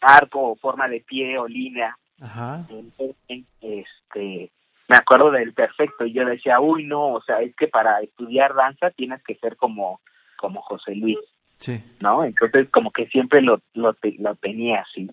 arco 0.00 0.50
o 0.50 0.56
forma 0.56 0.88
de 0.88 1.00
pie 1.00 1.38
o 1.38 1.46
línea. 1.48 1.96
Ajá. 2.20 2.66
Entonces, 2.68 3.16
este, 3.60 4.50
me 4.88 4.96
acuerdo 4.96 5.30
del 5.30 5.52
perfecto 5.52 6.04
y 6.04 6.12
yo 6.12 6.24
decía, 6.24 6.60
uy, 6.60 6.84
no, 6.84 7.14
o 7.14 7.22
sea, 7.22 7.40
es 7.40 7.54
que 7.56 7.68
para 7.68 8.00
estudiar 8.00 8.54
danza 8.54 8.90
tienes 8.90 9.22
que 9.22 9.34
ser 9.36 9.56
como, 9.56 10.00
como 10.36 10.60
José 10.62 10.94
Luis, 10.94 11.18
Sí. 11.56 11.80
¿no? 12.00 12.22
Entonces, 12.24 12.68
como 12.70 12.90
que 12.90 13.06
siempre 13.06 13.40
lo, 13.40 13.60
lo, 13.74 13.96
lo 14.18 14.34
tenía 14.34 14.82
así, 14.82 15.08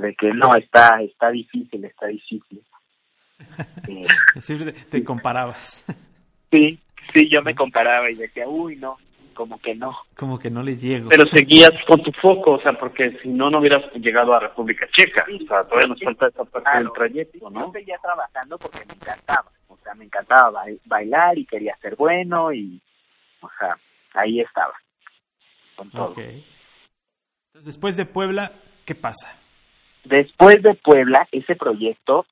de 0.00 0.14
que 0.14 0.32
no, 0.32 0.54
está, 0.56 1.00
está 1.02 1.30
difícil, 1.30 1.84
está 1.84 2.06
difícil. 2.06 2.62
Eh, 3.88 4.06
Siempre 4.40 4.72
te, 4.72 5.04
comparabas. 5.04 5.84
sí, 6.50 6.78
sí, 7.12 7.28
yo 7.28 7.42
me 7.42 7.54
comparaba 7.54 8.10
y 8.10 8.14
decía, 8.14 8.48
uy, 8.48 8.76
no, 8.76 8.96
como 9.34 9.60
que 9.60 9.74
no. 9.74 9.96
Como 10.16 10.38
que 10.38 10.50
no 10.50 10.62
le 10.62 10.76
llego. 10.76 11.08
Pero 11.10 11.26
seguías 11.26 11.72
con 11.86 12.02
tu 12.02 12.10
foco, 12.12 12.52
o 12.52 12.60
sea, 12.62 12.72
porque 12.78 13.18
si 13.22 13.28
no, 13.28 13.50
no 13.50 13.58
hubieras 13.58 13.82
llegado 13.94 14.34
a 14.34 14.40
República 14.40 14.86
Checa. 14.96 15.24
O 15.24 15.46
sea, 15.46 15.64
todavía 15.64 15.88
nos 15.88 16.00
falta 16.00 16.28
esa 16.28 16.44
parte 16.44 16.78
del 16.78 16.92
trayecto, 16.92 17.38
Yo 17.40 17.50
¿no? 17.50 17.72
seguía 17.72 17.98
trabajando 18.02 18.56
porque 18.58 18.78
me 18.86 18.94
encantaba, 18.94 19.50
o 19.68 19.76
sea, 19.78 19.94
me 19.94 20.04
encantaba 20.04 20.50
ba- 20.50 20.66
bailar 20.86 21.36
y 21.38 21.44
quería 21.44 21.76
ser 21.82 21.96
bueno 21.96 22.52
y, 22.52 22.80
o 23.40 23.50
sea, 23.58 23.76
ahí 24.14 24.40
estaba, 24.40 24.74
con 25.76 25.90
todo. 25.90 26.10
Ok. 26.12 26.18
Entonces, 26.18 27.64
después 27.64 27.96
de 27.96 28.06
Puebla, 28.06 28.52
¿qué 28.84 28.94
pasa? 28.94 29.36
Después 30.04 30.62
de 30.62 30.74
Puebla, 30.74 31.26
ese 31.32 31.56
proyecto 31.56 32.26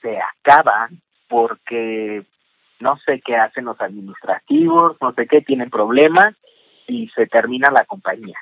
se 0.00 0.18
acaba 0.18 0.88
porque 1.28 2.22
no 2.80 2.96
sé 2.98 3.20
qué 3.24 3.36
hacen 3.36 3.64
los 3.64 3.80
administrativos, 3.80 4.96
no 5.00 5.12
sé 5.12 5.26
qué, 5.26 5.40
tienen 5.40 5.70
problemas 5.70 6.34
y 6.86 7.08
se 7.08 7.26
termina 7.26 7.70
la 7.70 7.84
compañía. 7.84 8.38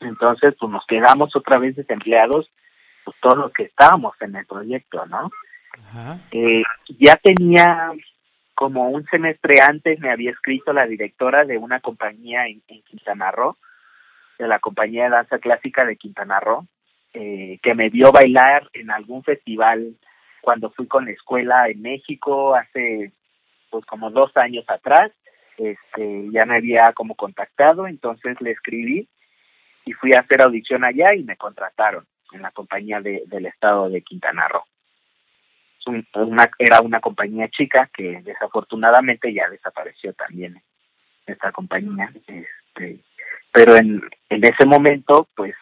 Entonces, 0.00 0.54
pues 0.58 0.70
nos 0.70 0.86
quedamos 0.86 1.34
otra 1.34 1.58
vez 1.58 1.74
desempleados, 1.74 2.48
pues 3.04 3.16
todos 3.20 3.38
los 3.38 3.52
que 3.52 3.64
estábamos 3.64 4.14
en 4.20 4.36
el 4.36 4.46
proyecto, 4.46 5.04
¿no? 5.06 5.30
Ajá. 5.72 6.20
Eh, 6.30 6.62
ya 6.98 7.16
tenía 7.16 7.92
como 8.54 8.88
un 8.90 9.04
semestre 9.06 9.60
antes 9.60 10.00
me 10.00 10.10
había 10.10 10.32
escrito 10.32 10.72
la 10.72 10.84
directora 10.84 11.44
de 11.44 11.58
una 11.58 11.78
compañía 11.78 12.48
en, 12.48 12.60
en 12.66 12.82
Quintana 12.82 13.30
Roo, 13.30 13.56
de 14.36 14.48
la 14.48 14.58
compañía 14.58 15.04
de 15.04 15.10
danza 15.10 15.38
clásica 15.38 15.84
de 15.84 15.96
Quintana 15.96 16.40
Roo, 16.40 16.66
eh, 17.14 17.58
que 17.62 17.74
me 17.74 17.88
vio 17.88 18.12
bailar 18.12 18.68
en 18.72 18.90
algún 18.90 19.22
festival 19.22 19.94
cuando 20.40 20.70
fui 20.70 20.86
con 20.86 21.06
la 21.06 21.12
escuela 21.12 21.68
en 21.68 21.82
México 21.82 22.54
hace 22.54 23.12
pues 23.70 23.84
como 23.84 24.10
dos 24.10 24.34
años 24.36 24.64
atrás, 24.68 25.12
este, 25.58 26.28
ya 26.30 26.46
me 26.46 26.56
había 26.56 26.92
como 26.92 27.14
contactado, 27.14 27.86
entonces 27.86 28.40
le 28.40 28.52
escribí 28.52 29.08
y 29.84 29.92
fui 29.92 30.12
a 30.14 30.20
hacer 30.20 30.42
audición 30.42 30.84
allá 30.84 31.14
y 31.14 31.24
me 31.24 31.36
contrataron 31.36 32.06
en 32.32 32.42
la 32.42 32.50
compañía 32.50 33.00
de, 33.00 33.24
del 33.26 33.46
estado 33.46 33.88
de 33.90 34.02
Quintana 34.02 34.48
Roo. 34.48 34.64
Era 36.58 36.82
una 36.82 37.00
compañía 37.00 37.48
chica 37.48 37.90
que 37.94 38.20
desafortunadamente 38.22 39.32
ya 39.32 39.48
desapareció 39.48 40.12
también 40.12 40.60
esta 41.26 41.50
compañía 41.52 42.10
este 42.14 43.00
pero 43.52 43.76
en, 43.76 44.02
en 44.28 44.44
ese 44.44 44.66
momento 44.66 45.26
pues 45.34 45.54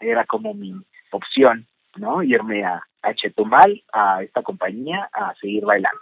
era 0.00 0.24
como 0.24 0.54
mi 0.54 0.72
opción 1.10 1.66
no 1.96 2.22
irme 2.22 2.64
a, 2.64 2.82
a 3.02 3.14
Chetumal 3.14 3.82
a 3.92 4.22
esta 4.22 4.42
compañía 4.42 5.08
a 5.12 5.34
seguir 5.34 5.64
bailando 5.64 6.00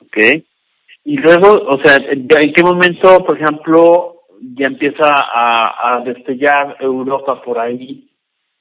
Ok. 0.00 0.16
Y 1.04 1.16
luego, 1.16 1.66
o 1.68 1.78
sea, 1.82 1.98
¿ya 1.98 2.40
¿en 2.40 2.52
qué 2.52 2.62
momento, 2.62 3.24
por 3.24 3.40
ejemplo, 3.40 4.22
ya 4.40 4.66
empieza 4.66 5.04
a, 5.04 5.96
a 5.96 6.00
destellar 6.00 6.76
Europa 6.80 7.42
por 7.42 7.58
ahí? 7.58 8.10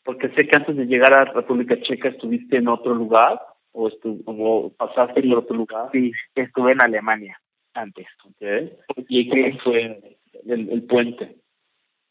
Porque 0.04 0.30
sé 0.30 0.48
que 0.48 0.58
antes 0.58 0.76
de 0.76 0.86
llegar 0.86 1.14
a 1.14 1.26
República 1.26 1.80
Checa 1.82 2.10
estuviste 2.10 2.58
en 2.58 2.68
otro 2.68 2.96
lugar 2.96 3.40
o, 3.74 3.90
estu 3.90 4.24
o 4.26 4.72
pasaste 4.78 5.22
por 5.24 5.40
otro 5.40 5.58
lugar. 5.58 5.90
sí 5.92 6.12
estuve 6.36 6.72
en 6.72 6.82
Alemania 6.82 7.40
antes 7.74 8.08
Ok. 8.26 9.06
¿Y 9.10 9.30
qué 9.30 9.58
fue 9.64 10.18
el, 10.48 10.70
el 10.70 10.84
puente? 10.84 11.36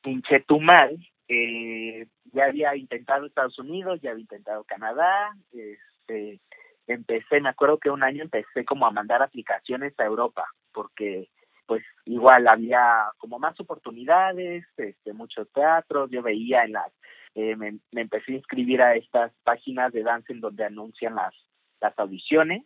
En 0.07 0.23
Chetumal 0.23 0.97
eh, 1.29 2.07
ya 2.33 2.45
había 2.45 2.77
intentado 2.77 3.27
Estados 3.27 3.59
Unidos, 3.59 4.01
ya 4.01 4.11
había 4.11 4.23
intentado 4.23 4.65
Canadá, 4.65 5.35
este, 5.53 6.41
empecé, 6.87 7.41
me 7.41 7.49
acuerdo 7.49 7.79
que 7.79 7.91
un 7.91 8.03
año 8.03 8.23
empecé 8.23 8.65
como 8.65 8.87
a 8.87 8.93
mandar 8.93 9.23
aplicaciones 9.23 9.99
a 9.99 10.05
Europa, 10.05 10.47
porque 10.73 11.29
pues 11.67 11.83
igual 12.05 12.47
había 12.47 13.11
como 13.19 13.41
más 13.41 13.59
oportunidades, 13.59 14.65
este, 14.77 15.13
muchos 15.13 15.51
teatros, 15.53 16.11
yo 16.11 16.23
veía 16.23 16.63
en 16.63 16.73
las, 16.73 16.93
eh, 17.35 17.57
me, 17.57 17.79
me 17.91 18.03
empecé 18.03 18.33
a 18.33 18.37
inscribir 18.37 18.83
a 18.83 18.95
estas 18.95 19.33
páginas 19.43 19.93
de 19.93 20.05
danza 20.05 20.33
en 20.33 20.41
donde 20.41 20.65
anuncian 20.65 21.17
las, 21.17 21.35
las 21.81 21.99
audiciones, 21.99 22.63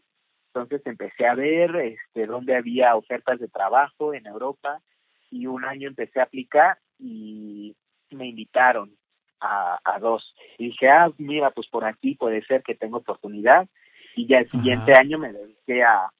entonces 0.49 0.83
empecé 0.85 1.27
a 1.27 1.35
ver 1.35 1.75
este, 1.77 2.27
dónde 2.27 2.57
había 2.57 2.95
ofertas 2.95 3.41
de 3.41 3.49
trabajo 3.49 4.13
en 4.13 4.27
Europa 4.27 4.83
y 5.31 5.47
un 5.47 5.65
año 5.65 5.89
empecé 5.89 6.21
a 6.21 6.25
aplicar 6.25 6.77
y 7.01 7.75
me 8.11 8.29
invitaron 8.29 8.93
a, 9.41 9.79
a 9.85 9.99
dos. 9.99 10.35
Y 10.59 10.67
dije, 10.67 10.89
ah, 10.89 11.11
mira, 11.19 11.51
pues 11.51 11.67
por 11.69 11.85
aquí 11.85 12.15
puede 12.15 12.43
ser 12.45 12.63
que 12.63 12.75
tenga 12.75 12.99
oportunidad. 12.99 13.69
Y 14.17 14.27
ya 14.27 14.39
el 14.39 14.51
siguiente 14.51 14.93
Ajá. 14.93 15.03
año 15.03 15.19
me 15.19 15.33
dediqué 15.33 15.83
a 15.83 16.11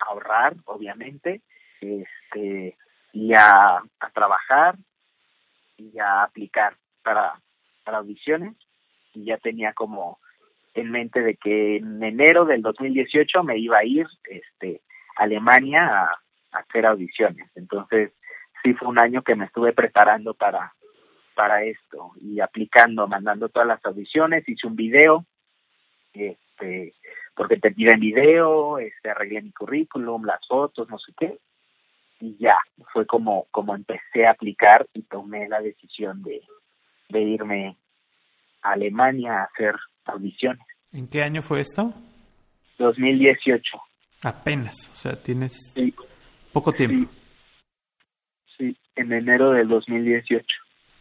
ahorrar, 0.00 0.54
obviamente, 0.66 1.42
este 1.80 2.76
y 3.12 3.32
a, 3.32 3.78
a 3.78 4.10
trabajar 4.12 4.76
y 5.76 5.98
a 5.98 6.24
aplicar 6.24 6.76
para, 7.02 7.40
para 7.84 7.98
audiciones. 7.98 8.54
Y 9.14 9.24
ya 9.24 9.38
tenía 9.38 9.72
como 9.72 10.18
en 10.74 10.90
mente 10.90 11.20
de 11.20 11.36
que 11.36 11.76
en 11.76 12.02
enero 12.02 12.44
del 12.44 12.62
2018 12.62 13.42
me 13.42 13.58
iba 13.58 13.78
a 13.78 13.84
ir 13.84 14.06
este 14.24 14.82
a 15.16 15.22
Alemania 15.24 15.86
a, 15.86 16.04
a 16.52 16.58
hacer 16.58 16.86
audiciones. 16.86 17.50
Entonces, 17.56 18.12
sí 18.68 18.74
fue 18.74 18.88
un 18.88 18.98
año 18.98 19.22
que 19.22 19.34
me 19.34 19.46
estuve 19.46 19.72
preparando 19.72 20.34
para 20.34 20.74
para 21.34 21.62
esto 21.62 22.10
y 22.20 22.40
aplicando, 22.40 23.06
mandando 23.06 23.48
todas 23.48 23.68
las 23.68 23.84
audiciones, 23.86 24.48
hice 24.48 24.66
un 24.66 24.74
video, 24.74 25.24
este, 26.12 26.94
porque 27.36 27.58
te 27.58 27.70
piden 27.70 28.00
video, 28.00 28.80
este, 28.80 29.10
arreglé 29.10 29.42
mi 29.42 29.52
currículum, 29.52 30.24
las 30.24 30.44
fotos, 30.48 30.88
no 30.90 30.98
sé 30.98 31.12
qué, 31.16 31.38
y 32.18 32.36
ya, 32.38 32.56
fue 32.92 33.06
como, 33.06 33.46
como 33.52 33.76
empecé 33.76 34.26
a 34.26 34.32
aplicar 34.32 34.84
y 34.94 35.02
tomé 35.02 35.48
la 35.48 35.60
decisión 35.60 36.24
de, 36.24 36.42
de 37.08 37.20
irme 37.20 37.76
a 38.62 38.72
Alemania 38.72 39.42
a 39.42 39.44
hacer 39.44 39.76
audiciones. 40.06 40.66
¿En 40.90 41.06
qué 41.06 41.22
año 41.22 41.40
fue 41.40 41.60
esto? 41.60 41.94
2018. 42.78 43.62
Apenas, 44.22 44.74
o 44.90 44.94
sea, 44.96 45.14
tienes 45.22 45.52
Sí, 45.72 45.94
poco 46.52 46.72
tiempo. 46.72 47.08
sí, 47.08 47.17
en 48.58 49.12
enero 49.12 49.52
del 49.52 49.68
2018. 49.68 50.44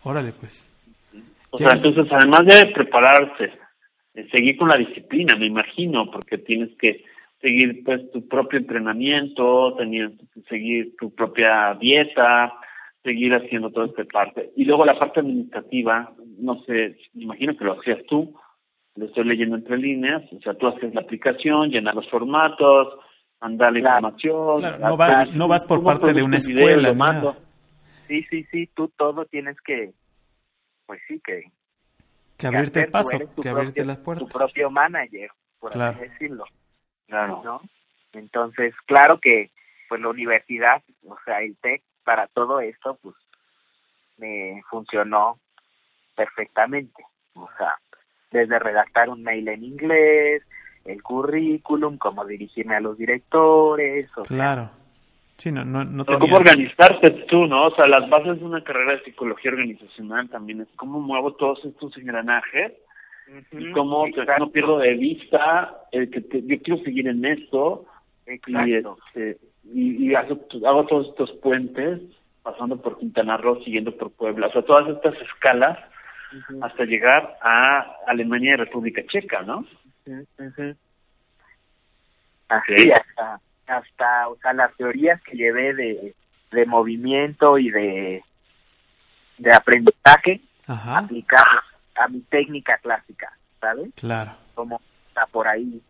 Órale, 0.04 0.32
pues. 0.34 0.70
O 1.50 1.58
sea, 1.58 1.72
entonces, 1.72 2.06
además 2.12 2.46
de 2.46 2.68
prepararse, 2.74 3.52
eh, 4.14 4.28
seguir 4.32 4.58
con 4.58 4.70
la 4.70 4.78
disciplina, 4.78 5.36
me 5.38 5.46
imagino, 5.48 6.10
porque 6.12 6.38
tienes 6.38 6.70
que 6.78 7.04
seguir 7.42 7.84
pues 7.86 8.12
tu 8.12 8.28
propio 8.28 8.60
entrenamiento, 8.60 9.76
tenías 9.78 10.12
que 10.34 10.42
seguir 10.50 10.96
tu 11.00 11.14
propia 11.14 11.76
dieta, 11.80 12.54
seguir 13.04 13.34
haciendo 13.36 13.70
toda 13.72 13.86
esta 13.88 14.04
parte. 14.06 14.52
Y 14.56 14.66
luego 14.66 14.84
la 14.86 14.98
parte 15.00 15.20
administrativa, 15.22 16.12
no 16.40 16.62
sé, 16.66 16.98
me 17.14 17.24
imagino 17.24 17.56
que 17.56 17.64
lo 17.66 17.80
hacías 17.80 18.00
tú, 18.08 18.34
lo 18.96 19.06
estoy 19.06 19.26
leyendo 19.26 19.56
entre 19.56 19.78
líneas, 19.78 20.24
o 20.34 20.40
sea, 20.42 20.56
tú 20.56 20.68
haces 20.68 20.94
la 20.94 21.02
aplicación, 21.02 21.70
llenar 21.70 21.94
los 21.96 22.10
formatos, 22.10 22.96
mandar 23.40 23.72
la 23.72 23.80
información. 23.80 24.58
Claro, 24.60 24.80
no 24.80 24.98
vas- 24.98 25.36
no 25.36 25.48
vas 25.48 25.64
por 25.66 25.84
parte 25.84 26.14
de 26.14 26.24
una 26.24 26.38
video, 26.48 26.66
Sí, 28.08 28.24
sí, 28.30 28.44
sí, 28.52 28.68
tú 28.74 28.88
todo 28.98 29.26
tienes 29.26 29.60
que, 29.62 29.94
pues 30.86 31.00
sí, 31.08 31.20
que... 31.24 31.52
Que 32.38 32.48
abrirte 32.48 32.82
el 32.82 32.92
paso, 32.92 33.18
tu 33.36 33.42
que 33.42 33.50
abrirte 33.50 33.82
propio- 33.82 33.86
las 33.86 33.98
Tu 33.98 34.04
puertas. 34.04 34.30
propio 34.32 34.70
manager, 34.70 35.32
por 35.60 35.72
Claro. 35.72 35.98
así 35.98 36.08
decirlo. 36.10 36.46
Claro. 37.08 37.42
¿no? 37.44 37.62
Entonces, 38.14 38.74
claro 38.86 39.20
que 39.20 39.52
pues 39.90 40.02
la 40.02 40.10
universidad, 40.10 40.84
o 41.08 41.18
sea, 41.26 41.40
el 41.42 41.56
TEC, 41.58 41.82
para 42.04 42.28
todo 42.28 42.60
esto, 42.60 43.00
pues 43.02 43.16
me 44.18 44.62
funcionó 44.70 45.40
perfectamente. 46.16 47.04
O 47.34 47.50
sea, 47.58 47.76
desde 48.32 48.60
redactar 48.60 49.10
un 49.10 49.24
mail 49.24 49.48
en 49.48 49.64
inglés, 49.64 50.44
el 50.86 51.02
currículum, 51.04 51.98
cómo 51.98 52.26
dirigirme 52.26 52.76
a 52.76 52.80
los 52.82 52.98
directores, 52.98 54.10
o 54.18 54.26
sea, 54.26 54.36
Claro. 54.38 54.72
Sí, 55.38 55.52
no, 55.52 55.64
no, 55.64 55.84
no 55.86 56.04
Pero 56.06 56.20
cómo 56.20 56.38
tenías- 56.40 56.52
organizarte 56.56 57.12
tú, 57.28 57.46
¿no? 57.46 57.66
O 57.66 57.76
sea, 57.76 57.88
las 57.88 58.10
bases 58.10 58.40
de 58.40 58.46
una 58.46 58.64
carrera 58.64 58.94
de 58.94 59.04
psicología 59.04 59.52
organizacional 59.52 60.30
también 60.30 60.62
es 60.62 60.68
cómo 60.76 61.00
muevo 61.00 61.34
todos 61.34 61.64
estos 61.64 61.96
engranajes 61.98 62.74
y 63.52 63.72
cómo 63.72 64.06
no 64.40 64.50
pierdo 64.50 64.80
de 64.80 64.94
vista 64.96 65.76
el 65.92 66.10
que 66.10 66.22
te- 66.22 66.42
yo 66.44 66.60
quiero 66.62 66.84
seguir 66.84 67.08
en 67.08 67.24
esto 67.26 67.86
y, 68.26 68.32
exacto. 68.32 68.98
este, 69.14 69.38
y, 69.74 70.08
y 70.10 70.16
hago, 70.16 70.40
hago 70.66 70.86
todos 70.88 71.10
estos 71.10 71.32
puentes 71.34 72.02
pasando 72.42 72.82
por 72.82 72.98
Quintana 72.98 73.36
Roo, 73.38 73.62
siguiendo 73.64 73.96
por 73.96 74.12
Puebla, 74.12 74.48
o 74.48 74.52
sea, 74.54 74.62
todas 74.64 74.88
estas 74.90 75.14
escalas 75.22 75.78
hasta 76.62 76.84
llegar 76.86 77.38
a 77.42 77.96
Alemania 78.08 78.54
y 78.54 78.58
República 78.58 79.02
Checa, 79.08 79.44
¿no? 79.44 79.66
ujú, 80.06 80.26
ujú. 80.40 80.76
Así, 82.50 82.92
hasta, 82.92 83.40
hasta, 83.68 84.28
o 84.30 84.38
sea, 84.38 84.54
las 84.54 84.76
teorías 84.78 85.22
que 85.24 85.36
llevé 85.38 85.74
de, 85.74 86.16
de 86.52 86.66
movimiento 86.66 87.58
y 87.58 87.70
de, 87.70 88.24
de 89.38 89.52
aprendizaje, 89.56 90.42
Ajá, 90.68 91.00
aplicarlas 91.00 91.64
a 91.96 92.08
mi 92.08 92.22
técnica 92.22 92.78
clásica, 92.80 93.32
¿sabes? 93.60 93.90
claro. 93.96 94.32
Como 94.56 94.80
está 95.10 95.26
por 95.28 95.48
ahí 95.48 95.82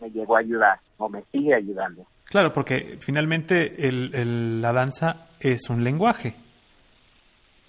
me 0.00 0.10
llegó 0.10 0.36
a 0.36 0.40
ayudar 0.40 0.78
o 0.98 1.08
me 1.08 1.22
sigue 1.32 1.54
ayudando. 1.54 2.04
Claro, 2.24 2.52
porque 2.52 2.98
finalmente 3.00 3.86
el, 3.88 4.14
el- 4.14 4.60
la 4.62 4.72
danza 4.72 5.28
es 5.40 5.68
un 5.70 5.84
lenguaje, 5.84 6.34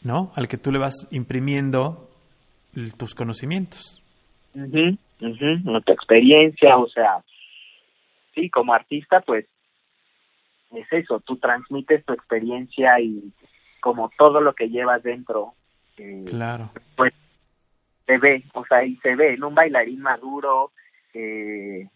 ¿no? 0.04 0.32
Al 0.36 0.48
que 0.48 0.58
tú 0.58 0.72
le 0.72 0.80
vas 0.80 1.08
imprimiendo 1.12 2.10
tus 2.98 3.14
conocimientos. 3.16 4.02
mhm 4.54 4.98
Tu 5.20 5.92
experiencia, 5.92 6.78
o 6.78 6.88
sea, 6.90 7.24
sí, 8.36 8.50
como 8.50 8.74
artista, 8.74 9.22
pues 9.22 9.48
es 10.72 10.92
eso, 10.92 11.20
tú 11.22 11.38
transmites 11.38 12.06
tu 12.06 12.14
experiencia 12.14 13.00
y 13.00 13.34
como 13.80 14.12
todo 14.18 14.42
lo 14.42 14.54
que 14.54 14.70
llevas 14.70 15.02
dentro, 15.04 15.54
eh, 15.98 16.24
Claro, 16.28 16.70
pues 16.96 17.14
se 18.06 18.18
ve, 18.18 18.44
o 18.54 18.66
sea, 18.66 18.84
y 18.84 18.98
se 18.98 19.16
ve 19.16 19.34
en 19.34 19.44
un 19.44 19.56
bailarín 19.56 20.02
maduro, 20.02 20.72
eh, 21.14 21.88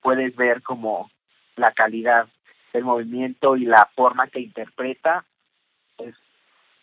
puedes 0.00 0.34
ver 0.36 0.62
como 0.62 1.10
la 1.56 1.72
calidad 1.72 2.28
del 2.72 2.84
movimiento 2.84 3.56
y 3.56 3.64
la 3.64 3.88
forma 3.94 4.28
que 4.28 4.40
interpreta 4.40 5.24
es 5.98 6.14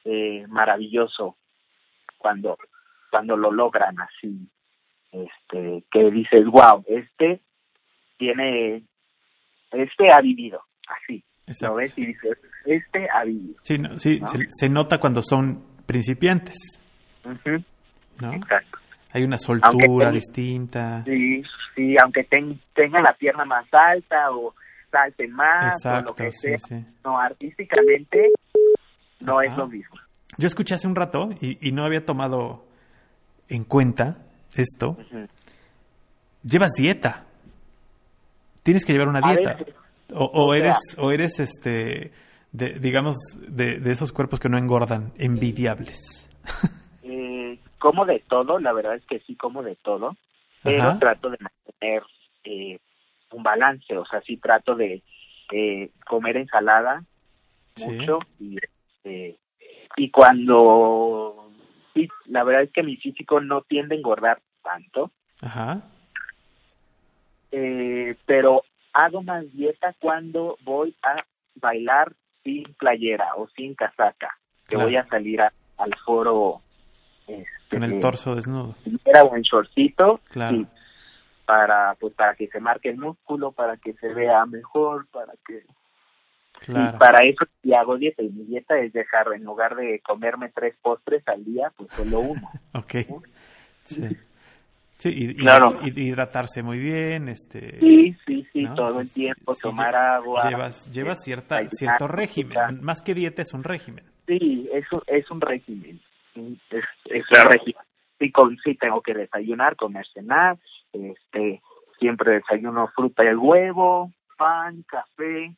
eh, 0.04 0.46
maravilloso 0.48 1.38
cuando 2.18 2.58
cuando 3.10 3.38
lo 3.38 3.52
logran 3.52 3.96
así 4.00 4.50
este 5.12 5.84
que 5.90 6.12
dices 6.12 6.46
wow 6.48 6.84
este 6.88 7.40
tiene 8.18 8.84
este 9.72 10.10
ha 10.14 10.22
vivido 10.22 10.62
así 10.88 11.24
exacto. 11.48 11.68
lo 11.68 11.76
ves 11.76 11.98
y 11.98 12.06
dices 12.08 12.38
este 12.66 13.08
ha 13.14 13.24
vivido 13.24 13.56
Sí, 13.64 13.78
no, 13.78 14.00
sí 14.00 14.20
¿no? 14.20 14.28
se, 14.28 14.46
se 14.50 14.70
nota 14.70 15.00
cuando 15.00 15.22
son 15.22 15.64
principiantes, 15.86 16.56
¿no? 17.24 18.34
exacto 18.34 18.80
Hay 19.14 19.24
una 19.24 19.38
soltura 19.38 20.08
ten- 20.08 20.14
distinta. 20.14 21.04
Sí, 21.06 21.42
sí, 21.76 21.96
aunque 22.02 22.24
ten- 22.26 22.60
tenga 22.74 23.02
la 23.02 23.14
pierna 23.14 23.46
más 23.46 23.66
alta 23.74 24.32
o 24.32 24.54
salten 24.92 25.32
más 25.32 25.62
o 25.86 25.90
lo 25.90 26.00
Exacto, 26.12 26.14
que 26.14 26.32
sí, 26.32 26.48
sea, 26.50 26.58
sí. 26.58 26.86
no, 27.04 27.18
artísticamente 27.20 28.30
no 29.22 29.42
es 29.42 29.56
lo 29.58 29.68
mismo. 29.68 29.96
Yo 30.38 30.48
escuché 30.48 30.76
hace 30.76 30.88
un 30.88 30.96
rato 30.96 31.30
y, 31.42 31.58
y 31.68 31.72
no 31.72 31.86
había 31.86 32.04
tomado 32.06 32.66
en 33.48 33.64
cuenta 33.64 34.18
esto. 34.56 34.98
Llevas 36.44 36.72
dieta. 36.78 37.25
Tienes 38.66 38.84
que 38.84 38.94
llevar 38.94 39.10
una 39.10 39.22
dieta. 39.22 39.58
O, 40.12 40.56
eres, 40.56 40.78
o 40.98 41.12
eres 41.12 41.40
este, 41.40 42.12
de, 42.52 42.80
digamos, 42.80 43.16
de, 43.48 43.80
de 43.80 43.92
esos 43.92 44.12
cuerpos 44.12 44.40
que 44.40 44.50
no 44.50 44.58
engordan, 44.58 45.14
envidiables. 45.20 46.00
Eh, 47.04 47.60
como 47.80 48.06
de 48.06 48.24
todo, 48.28 48.58
la 48.58 48.74
verdad 48.74 48.96
es 48.96 49.06
que 49.06 49.20
sí 49.20 49.36
como 49.36 49.62
de 49.62 49.76
todo, 49.76 50.18
pero 50.64 50.90
Ajá. 50.90 51.00
trato 51.00 51.30
de 51.30 51.38
mantener 51.40 52.02
eh, 52.44 52.80
un 53.32 53.44
balance, 53.44 53.96
o 53.96 54.06
sea, 54.08 54.22
sí 54.22 54.38
trato 54.38 54.74
de 54.74 55.04
eh, 55.52 55.92
comer 56.08 56.38
ensalada 56.38 57.04
Sí. 57.76 57.86
mucho 57.92 58.20
y 58.40 58.58
este, 58.58 59.38
y 59.98 60.10
cuando 60.10 61.52
sí, 61.94 62.08
la 62.26 62.44
verdad 62.44 62.64
es 62.64 62.72
que 62.72 62.82
mi 62.84 62.96
físico 62.96 63.42
no 63.42 63.62
tiende 63.62 63.94
a 63.94 63.98
engordar 64.00 64.42
tanto, 64.64 65.12
Ajá. 65.42 65.84
Eh, 67.58 68.16
pero 68.26 68.64
hago 68.92 69.24
más 69.24 69.50
dieta 69.54 69.96
cuando 70.00 70.58
voy 70.64 70.94
a 71.04 71.24
bailar 71.56 72.14
sin 72.44 72.64
playera 72.76 73.34
o 73.38 73.48
sin 73.56 73.74
casaca, 73.76 74.38
que 74.68 74.76
Claro. 74.76 74.86
voy 74.86 74.98
a 74.98 75.08
salir 75.08 75.40
a- 75.42 75.54
al 75.78 75.94
foro 76.06 76.62
este, 77.28 77.48
Con 77.72 77.84
el 77.84 78.00
torso 78.02 78.36
desnudo. 78.36 78.76
era 79.06 79.24
un 79.24 79.42
shortcito 79.42 80.20
Claro. 80.30 80.58
sí, 80.58 80.68
para 81.46 81.96
pues 82.00 82.14
para 82.14 82.36
que 82.36 82.48
se 82.48 82.60
marque 82.60 82.90
el 82.90 82.98
músculo 82.98 83.52
para 83.52 83.78
que 83.78 83.94
se 83.94 84.14
vea 84.14 84.46
mejor 84.46 85.08
para 85.08 85.34
que 85.48 85.64
Claro. 86.60 86.96
y 86.96 87.00
para 87.00 87.26
eso 87.26 87.46
sí 87.62 87.74
hago 87.74 87.98
dieta 87.98 88.22
y 88.24 88.30
mi 88.30 88.44
dieta 88.46 88.78
es 88.80 88.94
dejar 88.94 89.32
en 89.34 89.44
lugar 89.44 89.76
de 89.76 90.00
comerme 90.02 90.50
tres 90.50 90.76
postres 90.82 91.28
al 91.28 91.44
día 91.46 91.72
pues 91.76 91.90
solo 91.94 92.20
uno 92.20 92.50
Ok. 92.74 92.96
Sí. 93.86 94.08
Sí, 95.06 95.14
y, 95.16 95.36
Claro. 95.36 95.78
y- 95.84 96.02
hidratarse 96.08 96.64
muy 96.64 96.80
bien, 96.80 97.30
este... 97.30 97.80
sí 97.80 98.16
sí 98.26 98.48
sí 98.52 98.64
¿no? 98.64 98.74
todo 98.74 99.02
el 99.02 99.14
tiempo 99.14 99.54
sí, 99.54 99.62
tomar 99.62 99.96
agua 99.96 100.50
Llevas, 100.50 100.90
llevas 100.92 101.20
eh, 101.20 101.24
cierta, 101.26 101.60
cierto 101.70 102.08
régimen. 102.08 102.82
Más 102.82 103.04
que 103.04 103.14
dieta 103.14 103.44
es 103.44 103.54
un 103.54 103.64
régimen. 103.64 104.04
sí 104.26 104.68
es 104.74 104.86
un, 104.92 105.02
es 105.06 105.30
un 105.30 105.42
régimen 105.42 106.02
es, 106.36 106.84
es 107.06 107.26
Claro. 107.28 107.50
un 107.50 107.52
régimen 107.52 107.84
sí 108.18 108.32
con 108.32 108.58
sí 108.64 108.74
tengo 108.76 109.02
que 109.02 109.14
desayunar 109.14 109.76
comer 109.76 110.08
cenar 110.12 110.58
este 110.92 111.62
siempre 112.00 112.34
desayuno 112.40 112.88
fruta 112.96 113.24
y 113.24 113.36
huevo 113.36 114.12
pan 114.38 114.84
café 114.88 115.54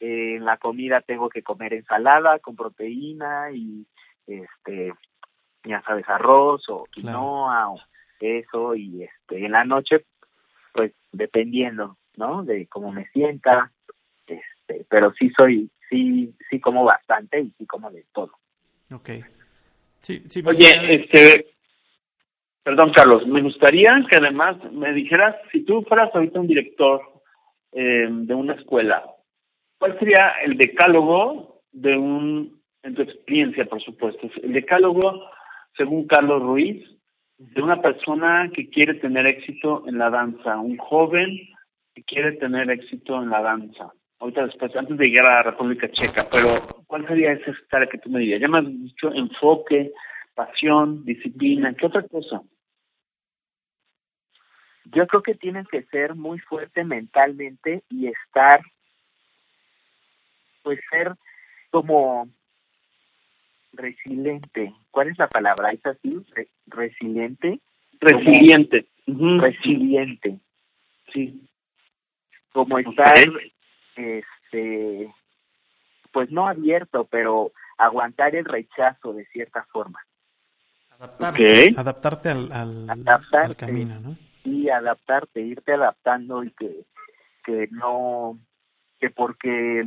eh, 0.00 0.36
en 0.36 0.44
la 0.44 0.56
comida 0.56 1.00
tengo 1.02 1.28
que 1.28 1.42
comer 1.44 1.72
ensalada 1.74 2.40
con 2.40 2.56
proteína 2.56 3.52
y 3.52 3.86
este 4.26 4.92
ya 5.64 5.82
sabes 5.82 6.08
arroz 6.08 6.68
o 6.68 6.84
Claro. 6.90 6.90
quinoa 6.92 7.70
o 7.70 7.78
eso 8.20 8.74
y 8.74 9.04
este 9.04 9.44
en 9.44 9.52
la 9.52 9.64
noche 9.64 10.04
pues 10.72 10.92
dependiendo, 11.12 11.96
¿no? 12.16 12.44
De 12.44 12.66
cómo 12.66 12.92
me 12.92 13.06
sienta, 13.08 13.72
este, 14.26 14.86
pero 14.88 15.12
sí 15.14 15.30
soy 15.36 15.70
sí 15.88 16.34
sí 16.50 16.60
como 16.60 16.84
bastante 16.84 17.40
y 17.40 17.50
sí 17.58 17.66
como 17.66 17.90
de 17.90 18.04
todo. 18.12 18.32
Okay. 18.90 19.22
Sí, 20.00 20.22
sí, 20.28 20.42
Oye, 20.44 20.70
este 20.88 21.46
Perdón, 22.68 22.92
Carlos, 22.92 23.26
me 23.26 23.40
gustaría 23.40 23.98
que 24.10 24.18
además 24.18 24.58
me 24.72 24.92
dijeras, 24.92 25.36
si 25.50 25.64
tú 25.64 25.80
fueras 25.88 26.14
ahorita 26.14 26.38
un 26.38 26.46
director 26.46 27.00
eh, 27.72 28.06
de 28.10 28.34
una 28.34 28.52
escuela, 28.56 29.06
¿cuál 29.78 29.98
sería 29.98 30.32
el 30.44 30.58
decálogo 30.58 31.62
de 31.72 31.96
un, 31.96 32.60
en 32.82 32.94
tu 32.94 33.00
experiencia, 33.00 33.64
por 33.64 33.82
supuesto, 33.82 34.28
el 34.42 34.52
decálogo, 34.52 35.30
según 35.78 36.06
Carlos 36.06 36.42
Ruiz, 36.42 36.86
de 37.38 37.62
una 37.62 37.80
persona 37.80 38.50
que 38.52 38.68
quiere 38.68 38.94
tener 38.94 39.26
éxito 39.26 39.84
en 39.86 39.98
la 39.98 40.10
danza, 40.10 40.58
un 40.58 40.76
joven 40.76 41.38
que 41.94 42.02
quiere 42.02 42.32
tener 42.32 42.70
éxito 42.70 43.22
en 43.22 43.30
la 43.30 43.40
danza? 43.40 43.92
Ahorita 44.18 44.46
después, 44.46 44.74
antes 44.74 44.98
de 44.98 45.06
llegar 45.06 45.26
a 45.26 45.34
la 45.36 45.42
República 45.44 45.88
Checa, 45.88 46.26
pero 46.30 46.48
¿cuál 46.86 47.06
sería 47.06 47.32
esa 47.32 47.52
escala 47.52 47.86
que 47.86 47.98
tú 47.98 48.10
me 48.10 48.18
dirías? 48.18 48.40
Ya 48.40 48.48
me 48.48 48.58
has 48.58 48.66
dicho 48.66 49.12
enfoque, 49.12 49.92
pasión, 50.34 51.04
disciplina, 51.04 51.72
¿qué 51.74 51.86
otra 51.86 52.02
cosa? 52.02 52.42
Yo 54.86 55.06
creo 55.06 55.22
que 55.22 55.34
tienes 55.34 55.68
que 55.68 55.82
ser 55.84 56.16
muy 56.16 56.40
fuerte 56.40 56.82
mentalmente 56.82 57.84
y 57.88 58.08
estar, 58.08 58.60
pues 60.62 60.80
ser 60.90 61.14
como 61.70 62.28
resiliente. 63.72 64.72
¿Cuál 64.90 65.08
es 65.08 65.18
la 65.18 65.28
palabra? 65.28 65.70
¿Es 65.72 65.84
así? 65.86 66.24
resiliente. 66.66 67.60
Resiliente. 68.00 68.86
Resiliente. 69.06 70.38
Sí. 71.12 71.48
Como 72.52 72.78
estar, 72.78 73.14
este, 73.96 75.12
pues 76.12 76.30
no 76.30 76.46
abierto, 76.48 77.04
pero 77.10 77.52
aguantar 77.76 78.34
el 78.34 78.44
rechazo 78.44 79.12
de 79.12 79.24
cierta 79.26 79.64
forma. 79.72 80.00
Adaptarte, 80.98 81.74
adaptarte 81.76 82.28
al, 82.30 82.50
al 82.52 83.56
camino, 83.56 84.00
¿no? 84.00 84.16
y 84.48 84.68
adaptarte, 84.68 85.40
irte 85.40 85.72
adaptando 85.74 86.44
y 86.44 86.50
que, 86.52 86.84
que 87.44 87.68
no, 87.70 88.38
que 88.98 89.10
porque, 89.10 89.84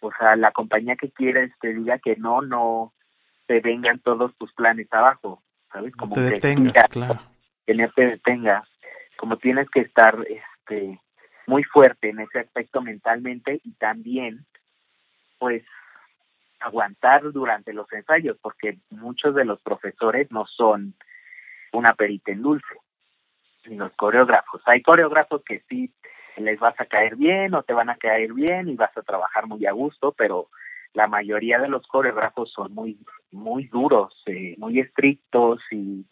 o 0.00 0.10
sea, 0.18 0.36
la 0.36 0.52
compañía 0.52 0.96
que 0.96 1.10
quieres 1.10 1.52
te 1.60 1.74
diga 1.74 1.98
que 1.98 2.16
no, 2.16 2.42
no 2.42 2.93
te 3.46 3.60
vengan 3.60 3.98
todos 4.00 4.34
tus 4.36 4.52
planes 4.54 4.92
abajo, 4.92 5.42
¿sabes? 5.72 5.94
Como 5.96 6.14
te 6.14 6.22
detengas, 6.22 6.88
claro. 6.90 7.20
Que 7.66 7.74
no 7.74 7.90
te 7.90 8.06
detengas, 8.06 8.68
como 9.16 9.36
tienes 9.38 9.68
que 9.70 9.80
estar, 9.80 10.18
este, 10.28 11.00
muy 11.46 11.62
fuerte 11.64 12.10
en 12.10 12.20
ese 12.20 12.40
aspecto 12.40 12.80
mentalmente 12.80 13.60
y 13.64 13.72
también, 13.74 14.46
pues, 15.38 15.64
aguantar 16.60 17.30
durante 17.32 17.72
los 17.72 17.92
ensayos, 17.92 18.38
porque 18.40 18.78
muchos 18.90 19.34
de 19.34 19.44
los 19.44 19.60
profesores 19.60 20.30
no 20.30 20.46
son 20.46 20.94
una 21.72 21.94
perita 21.94 22.32
en 22.32 22.42
dulce 22.42 22.74
ni 23.66 23.76
los 23.76 23.92
coreógrafos. 23.96 24.62
Hay 24.66 24.82
coreógrafos 24.82 25.42
que 25.44 25.60
sí 25.68 25.92
les 26.36 26.58
vas 26.58 26.78
a 26.80 26.86
caer 26.86 27.16
bien 27.16 27.54
o 27.54 27.62
te 27.62 27.72
van 27.72 27.90
a 27.90 27.96
caer 27.96 28.32
bien 28.32 28.68
y 28.68 28.74
vas 28.74 28.96
a 28.96 29.02
trabajar 29.02 29.46
muy 29.46 29.64
a 29.66 29.72
gusto, 29.72 30.12
pero 30.12 30.48
la 30.94 31.06
mayoría 31.08 31.58
de 31.58 31.68
los 31.68 31.86
coreógrafos 31.86 32.52
son 32.52 32.72
muy 32.74 32.98
muy 33.30 33.66
duros, 33.66 34.14
eh, 34.26 34.54
muy 34.58 34.78
estrictos 34.78 35.60
y 35.70 36.06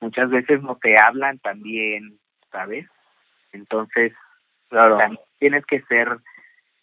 muchas 0.00 0.28
veces 0.30 0.62
no 0.62 0.76
te 0.76 0.98
hablan 0.98 1.38
también, 1.38 2.18
¿sabes? 2.50 2.86
Entonces, 3.52 4.12
claro. 4.68 4.98
también 4.98 5.20
tienes 5.38 5.64
que 5.64 5.80
ser 5.82 6.18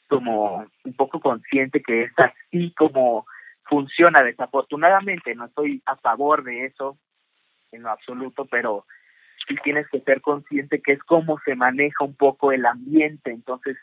como 0.08 0.66
un 0.86 0.94
poco 0.96 1.20
consciente 1.20 1.82
que 1.82 2.04
es 2.04 2.12
así 2.18 2.74
como 2.78 3.26
funciona. 3.64 4.22
Desafortunadamente 4.22 5.36
no 5.36 5.46
estoy 5.46 5.82
a 5.86 5.98
favor 5.98 6.44
de 6.44 6.66
eso 6.66 6.98
en 7.72 7.84
lo 7.84 7.90
absoluto, 7.90 8.46
pero 8.46 8.86
y 9.50 9.56
tienes 9.58 9.88
que 9.90 10.00
ser 10.02 10.22
consciente 10.22 10.82
que 10.82 10.94
es 10.94 11.04
cómo 11.04 11.38
se 11.46 11.56
maneja 11.56 12.04
un 12.04 12.16
poco 12.16 12.52
el 12.52 12.66
ambiente, 12.66 13.32
entonces 13.32 13.78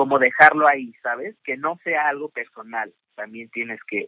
como 0.00 0.18
dejarlo 0.18 0.66
ahí, 0.66 0.94
¿sabes? 1.02 1.36
Que 1.44 1.58
no 1.58 1.76
sea 1.84 2.08
algo 2.08 2.30
personal, 2.30 2.90
también 3.14 3.50
tienes 3.50 3.78
que, 3.86 4.06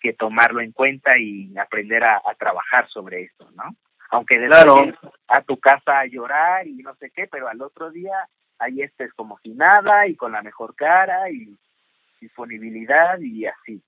que 0.00 0.14
tomarlo 0.14 0.62
en 0.62 0.72
cuenta 0.72 1.18
y 1.18 1.54
aprender 1.58 2.02
a, 2.02 2.22
trabajar 2.38 2.88
sobre 2.88 3.24
esto, 3.24 3.46
¿no? 3.54 3.76
Aunque 4.10 4.38
de 4.38 4.46
claro. 4.46 4.86
a 5.26 5.42
tu 5.42 5.58
casa 5.58 5.98
a 5.98 6.06
llorar 6.06 6.66
y 6.66 6.76
no 6.76 6.94
sé 6.94 7.10
qué, 7.14 7.26
pero 7.30 7.46
al 7.46 7.60
otro 7.60 7.90
día 7.90 8.26
ahí 8.58 8.80
estés 8.80 9.12
como 9.12 9.38
si 9.40 9.50
nada 9.50 10.06
y 10.06 10.16
con 10.16 10.32
la 10.32 10.40
mejor 10.40 10.74
cara 10.74 11.30
y 11.30 11.54
disponibilidad 12.22 13.18
y 13.20 13.44
así, 13.44 13.82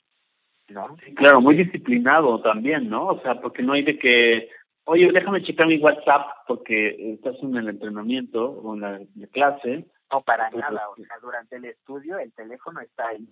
¿no? 0.68 0.95
claro, 1.16 1.41
muy 1.41 1.57
disciplinado 1.57 2.43
también, 2.43 2.91
¿no? 2.91 3.07
O 3.07 3.22
sea, 3.22 3.41
porque 3.41 3.62
no 3.62 3.72
hay 3.72 3.82
de 3.82 3.99
que 3.99 4.51
oye, 4.84 5.11
déjame 5.11 5.43
checar 5.43 5.68
mi 5.68 5.78
WhatsApp 5.78 6.26
porque 6.47 7.14
estás 7.14 7.36
en 7.43 7.57
el 7.57 7.70
entrenamiento 7.70 8.51
o 8.51 8.74
en 8.74 8.80
la, 8.82 9.01
clase. 9.32 9.86
No, 10.12 10.22
para 10.22 10.50
nada, 10.50 10.88
o 10.88 10.96
sea, 10.96 11.18
durante 11.20 11.56
el 11.56 11.66
estudio 11.66 12.18
el 12.18 12.32
teléfono 12.32 12.80
está 12.80 13.08
ahí 13.08 13.28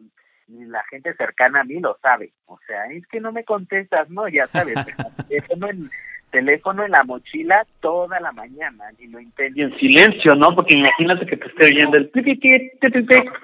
y 0.49 0.65
la 0.65 0.83
gente 0.85 1.15
cercana 1.15 1.61
a 1.61 1.65
mí 1.65 1.79
lo 1.81 1.99
sabe. 2.01 2.33
O 2.47 2.59
sea, 2.67 2.87
es 2.87 3.07
que 3.09 3.21
no 3.21 3.33
me 3.33 3.45
contestas, 3.45 4.09
no, 4.11 4.29
ya 4.29 4.47
sabes, 4.47 4.75
teléfono 5.29 5.69
en, 5.69 5.91
teléfono 6.31 6.85
en 6.85 6.93
la 6.93 7.05
mochila 7.05 7.67
toda 7.81 8.21
la 8.21 8.33
mañana, 8.33 8.85
ni 8.99 9.09
lo 9.09 9.21
intento. 9.21 9.59
Y 9.59 9.63
en 9.63 9.79
silencio, 9.79 10.35
¿no? 10.35 10.55
Porque 10.55 10.75
imagínate 10.75 11.27
que 11.27 11.37
te 11.37 11.47
esté 11.47 11.67
oyendo 11.67 11.97
el 11.97 12.11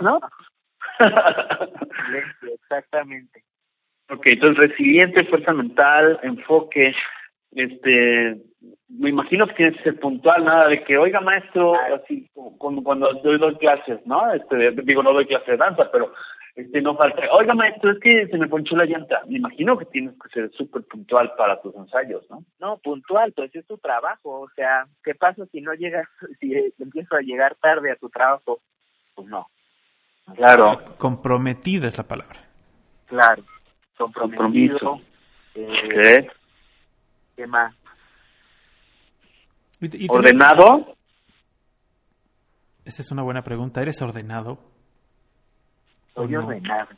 ¿no? 0.01 0.20
silencio, 2.07 2.55
exactamente. 2.55 3.43
Ok, 4.11 4.26
entonces 4.26 4.70
resiliente, 4.70 5.26
fuerza 5.26 5.53
mental, 5.53 6.20
enfoque, 6.22 6.95
este 7.53 8.37
me 8.99 9.11
imagino 9.11 9.47
que 9.47 9.55
tienes 9.55 9.76
que 9.76 9.82
ser 9.84 10.01
puntual, 10.01 10.45
nada 10.45 10.68
de 10.68 10.84
que, 10.84 10.97
oiga 10.97 11.20
maestro, 11.20 11.74
así 11.95 12.28
cuando, 12.59 12.82
cuando 12.82 13.12
doy, 13.22 13.38
doy 13.38 13.57
clases, 13.57 14.01
¿no? 14.07 14.32
Este, 14.32 14.70
digo, 14.82 15.03
no 15.03 15.12
doy 15.12 15.26
clases 15.26 15.49
de 15.49 15.57
danza, 15.57 15.90
pero 15.90 16.12
este 16.55 16.80
no 16.80 16.97
falta, 16.97 17.22
oiga 17.32 17.55
maestro, 17.55 17.90
es 17.90 17.99
que 17.99 18.28
se 18.28 18.38
me 18.38 18.47
ponchó 18.47 18.76
la 18.76 18.84
llanta. 18.84 19.22
Me 19.26 19.38
imagino 19.38 19.76
que 19.76 19.86
tienes 19.86 20.14
que 20.22 20.28
ser 20.28 20.51
súper 20.53 20.84
puntual 20.84 21.32
para 21.36 21.61
tus 21.61 21.74
ensayos, 21.74 22.24
¿no? 22.30 22.45
No, 22.61 22.78
puntual, 22.78 23.32
pues 23.32 23.55
es 23.55 23.66
tu 23.66 23.78
trabajo, 23.78 24.42
o 24.42 24.49
sea, 24.55 24.86
¿qué 25.03 25.14
pasa 25.14 25.45
si 25.47 25.61
no 25.61 25.74
llegas, 25.74 26.07
si 26.40 26.55
empiezo 26.78 27.16
a 27.16 27.22
llegar 27.22 27.57
tarde 27.57 27.90
a 27.90 27.97
tu 27.97 28.09
trabajo? 28.09 28.61
Pues 29.14 29.28
no. 29.28 29.49
Claro. 30.36 30.80
Comprometida 30.99 31.88
es 31.88 31.99
la 31.99 32.05
palabra. 32.05 32.40
Claro, 33.07 33.42
comprometido. 33.99 34.78
Compromiso. 34.78 35.01
Eh, 35.55 36.26
¿Qué 37.36 37.47
más? 37.47 37.74
¿Ordenado? 40.09 40.97
Esa 42.85 43.03
es 43.03 43.11
una 43.11 43.22
buena 43.22 43.43
pregunta. 43.43 43.81
¿Eres 43.81 44.01
ordenado? 44.03 44.59
Soy 46.14 46.35
ordenado. 46.37 46.89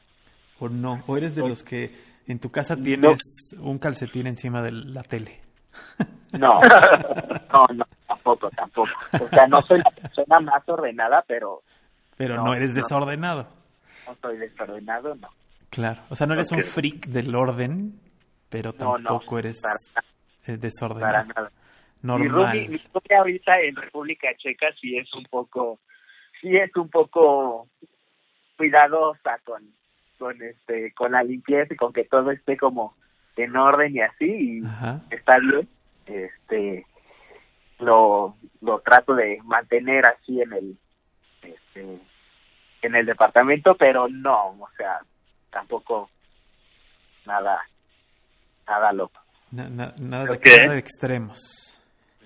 ¿O 0.58 0.68
no? 0.68 1.02
¿O 1.06 1.16
eres 1.16 1.34
de 1.34 1.48
los 1.48 1.62
que 1.62 1.94
en 2.26 2.38
tu 2.38 2.50
casa 2.50 2.76
tienes 2.76 3.18
un 3.58 3.78
calcetín 3.78 4.26
encima 4.26 4.62
de 4.62 4.72
la 4.72 5.02
tele? 5.02 5.40
No, 6.32 6.60
no, 6.60 7.74
no, 7.74 7.84
tampoco, 8.06 8.50
tampoco. 8.50 8.90
O 9.12 9.28
sea, 9.28 9.46
no 9.46 9.62
soy 9.62 9.78
la 9.78 9.90
persona 9.90 10.40
más 10.40 10.68
ordenada, 10.68 11.24
pero... 11.26 11.62
Pero 12.16 12.42
no, 12.42 12.52
eres 12.52 12.74
desordenado. 12.74 13.46
No 14.06 14.16
soy 14.20 14.36
desordenado, 14.36 15.14
no. 15.14 15.28
Claro, 15.70 16.02
o 16.10 16.16
sea, 16.16 16.26
no 16.26 16.34
eres 16.34 16.50
un 16.52 16.62
freak 16.62 17.06
del 17.06 17.34
orden, 17.34 18.00
pero 18.50 18.72
tampoco 18.72 19.38
eres 19.38 19.62
eh, 20.46 20.56
desordenado. 20.58 21.12
Para 21.12 21.24
nada. 21.24 21.52
Normal. 22.06 22.56
Mi, 22.56 22.68
mi 22.68 23.14
ahorita 23.14 23.60
en 23.60 23.76
República 23.76 24.28
Checa 24.36 24.68
sí 24.80 24.96
es 24.96 25.12
un 25.14 25.24
poco, 25.24 25.80
sí 26.40 26.56
es 26.56 26.74
un 26.76 26.88
poco 26.88 27.68
cuidadosa 28.56 29.38
con, 29.44 29.62
con 30.18 30.40
este, 30.42 30.92
con 30.94 31.12
la 31.12 31.22
limpieza 31.22 31.74
y 31.74 31.76
con 31.76 31.92
que 31.92 32.04
todo 32.04 32.30
esté 32.30 32.56
como 32.56 32.94
en 33.36 33.56
orden 33.56 33.94
y 33.94 34.00
así 34.00 34.60
y 34.60 34.62
está 35.10 35.38
bien. 35.38 35.68
Este, 36.06 36.86
lo, 37.80 38.36
lo 38.62 38.80
trato 38.80 39.14
de 39.14 39.38
mantener 39.44 40.06
así 40.06 40.40
en 40.40 40.52
el, 40.52 40.78
este, 41.42 41.98
en 42.82 42.94
el 42.94 43.04
departamento, 43.04 43.74
pero 43.74 44.08
no, 44.08 44.50
o 44.50 44.68
sea, 44.76 45.00
tampoco 45.50 46.08
nada, 47.26 47.60
nada 48.66 48.92
loco 48.92 49.26
nada, 49.50 50.26
de, 50.26 50.78
extremos. 50.78 51.38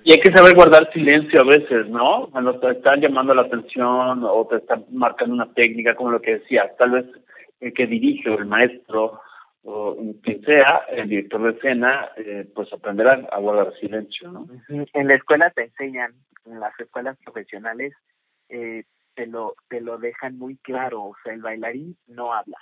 Y 0.04 0.12
hay 0.12 0.20
que 0.20 0.32
saber 0.32 0.54
guardar 0.54 0.90
silencio 0.92 1.40
a 1.40 1.44
veces, 1.44 1.88
¿no? 1.88 2.28
Cuando 2.30 2.58
te 2.58 2.70
están 2.70 3.00
llamando 3.00 3.34
la 3.34 3.42
atención 3.42 4.24
o 4.24 4.46
te 4.48 4.56
están 4.56 4.84
marcando 4.90 5.34
una 5.34 5.52
técnica, 5.52 5.94
como 5.94 6.10
lo 6.10 6.20
que 6.20 6.38
decías, 6.38 6.74
tal 6.78 6.92
vez 6.92 7.06
el 7.60 7.74
que 7.74 7.86
dirige 7.86 8.30
o 8.30 8.38
el 8.38 8.46
maestro 8.46 9.20
o 9.62 9.94
quien 10.22 10.42
sea, 10.42 10.84
el 10.88 11.08
director 11.08 11.42
de 11.42 11.50
escena, 11.50 12.10
eh, 12.16 12.50
pues 12.54 12.72
aprenderá 12.72 13.28
a 13.30 13.38
guardar 13.40 13.74
silencio, 13.78 14.32
¿no? 14.32 14.46
En 14.68 15.08
la 15.08 15.14
escuela 15.14 15.50
te 15.50 15.64
enseñan, 15.64 16.14
en 16.46 16.60
las 16.60 16.78
escuelas 16.80 17.18
profesionales, 17.22 17.92
eh, 18.48 18.84
te 19.14 19.26
lo 19.26 19.54
te 19.68 19.80
lo 19.80 19.98
dejan 19.98 20.38
muy 20.38 20.56
claro, 20.58 21.02
o 21.02 21.16
sea, 21.22 21.34
el 21.34 21.42
bailarín 21.42 21.96
no 22.06 22.32
habla, 22.32 22.56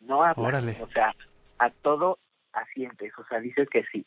no 0.00 0.22
habla, 0.22 0.62
o 0.80 0.88
sea, 0.88 1.12
a 1.58 1.70
todo 1.70 2.18
asientes, 2.52 3.12
o 3.18 3.24
sea, 3.26 3.40
dices 3.40 3.68
que 3.68 3.84
sí, 3.92 4.06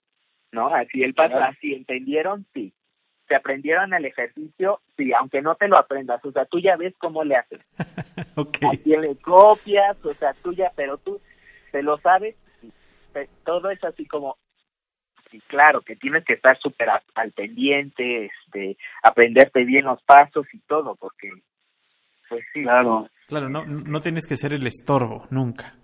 ¿no? 0.58 0.74
Así 0.74 1.04
el 1.04 1.14
paso, 1.14 1.38
así 1.38 1.74
entendieron, 1.76 2.48
sí, 2.54 2.74
te 3.28 3.36
aprendieron 3.36 3.94
el 3.94 4.06
ejercicio, 4.06 4.82
sí, 4.98 5.14
aunque 5.14 5.40
no 5.42 5.54
te 5.54 5.68
lo 5.68 5.78
aprendas, 5.78 6.24
o 6.26 6.32
sea, 6.32 6.46
tú 6.46 6.60
ya 6.60 6.76
ves 6.76 6.96
cómo 6.98 7.24
le 7.24 7.36
haces, 7.36 7.60
okay. 8.36 8.68
a 8.68 8.84
quién 8.84 9.02
le 9.02 9.16
copias, 9.18 10.04
o 10.04 10.14
sea, 10.14 10.34
tú 10.42 10.54
ya, 10.54 10.72
pero 10.76 10.98
tú 10.98 11.22
te 11.72 11.84
lo 11.84 12.00
sabes, 12.00 12.36
todo 13.46 13.70
es 13.70 13.84
así 13.84 14.08
como, 14.08 14.38
y 15.32 15.40
claro, 15.42 15.82
que 15.82 15.96
tienes 15.96 16.26
que 16.26 16.34
estar 16.34 16.58
súper 16.58 16.90
al 17.14 17.32
pendiente, 17.34 18.26
este, 18.26 18.78
aprenderte 19.04 19.64
bien 19.64 19.86
los 19.86 20.02
pasos 20.04 20.48
y 20.54 20.60
todo, 20.62 20.96
porque, 20.96 21.30
pues 22.30 22.44
sí. 22.52 22.64
Claro. 22.64 23.08
Claro, 23.28 23.50
no, 23.50 23.66
no 23.66 24.00
tienes 24.00 24.26
que 24.26 24.38
ser 24.38 24.54
el 24.54 24.66
estorbo, 24.66 25.28
nunca. 25.30 25.76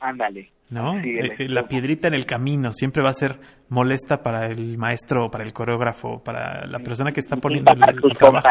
Ándale. 0.00 0.53
¿No? 0.70 0.98
Eh, 0.98 1.34
eh, 1.38 1.48
la 1.48 1.68
piedrita 1.68 2.08
en 2.08 2.14
el 2.14 2.26
camino 2.26 2.72
siempre 2.72 3.02
va 3.02 3.10
a 3.10 3.14
ser 3.14 3.38
molesta 3.68 4.22
para 4.22 4.46
el 4.46 4.78
maestro, 4.78 5.30
para 5.30 5.44
el 5.44 5.52
coreógrafo, 5.52 6.22
para 6.24 6.66
la 6.66 6.78
persona 6.78 7.12
que 7.12 7.20
está 7.20 7.36
poniendo 7.36 7.72
el, 7.72 8.16
trabajo. 8.16 8.48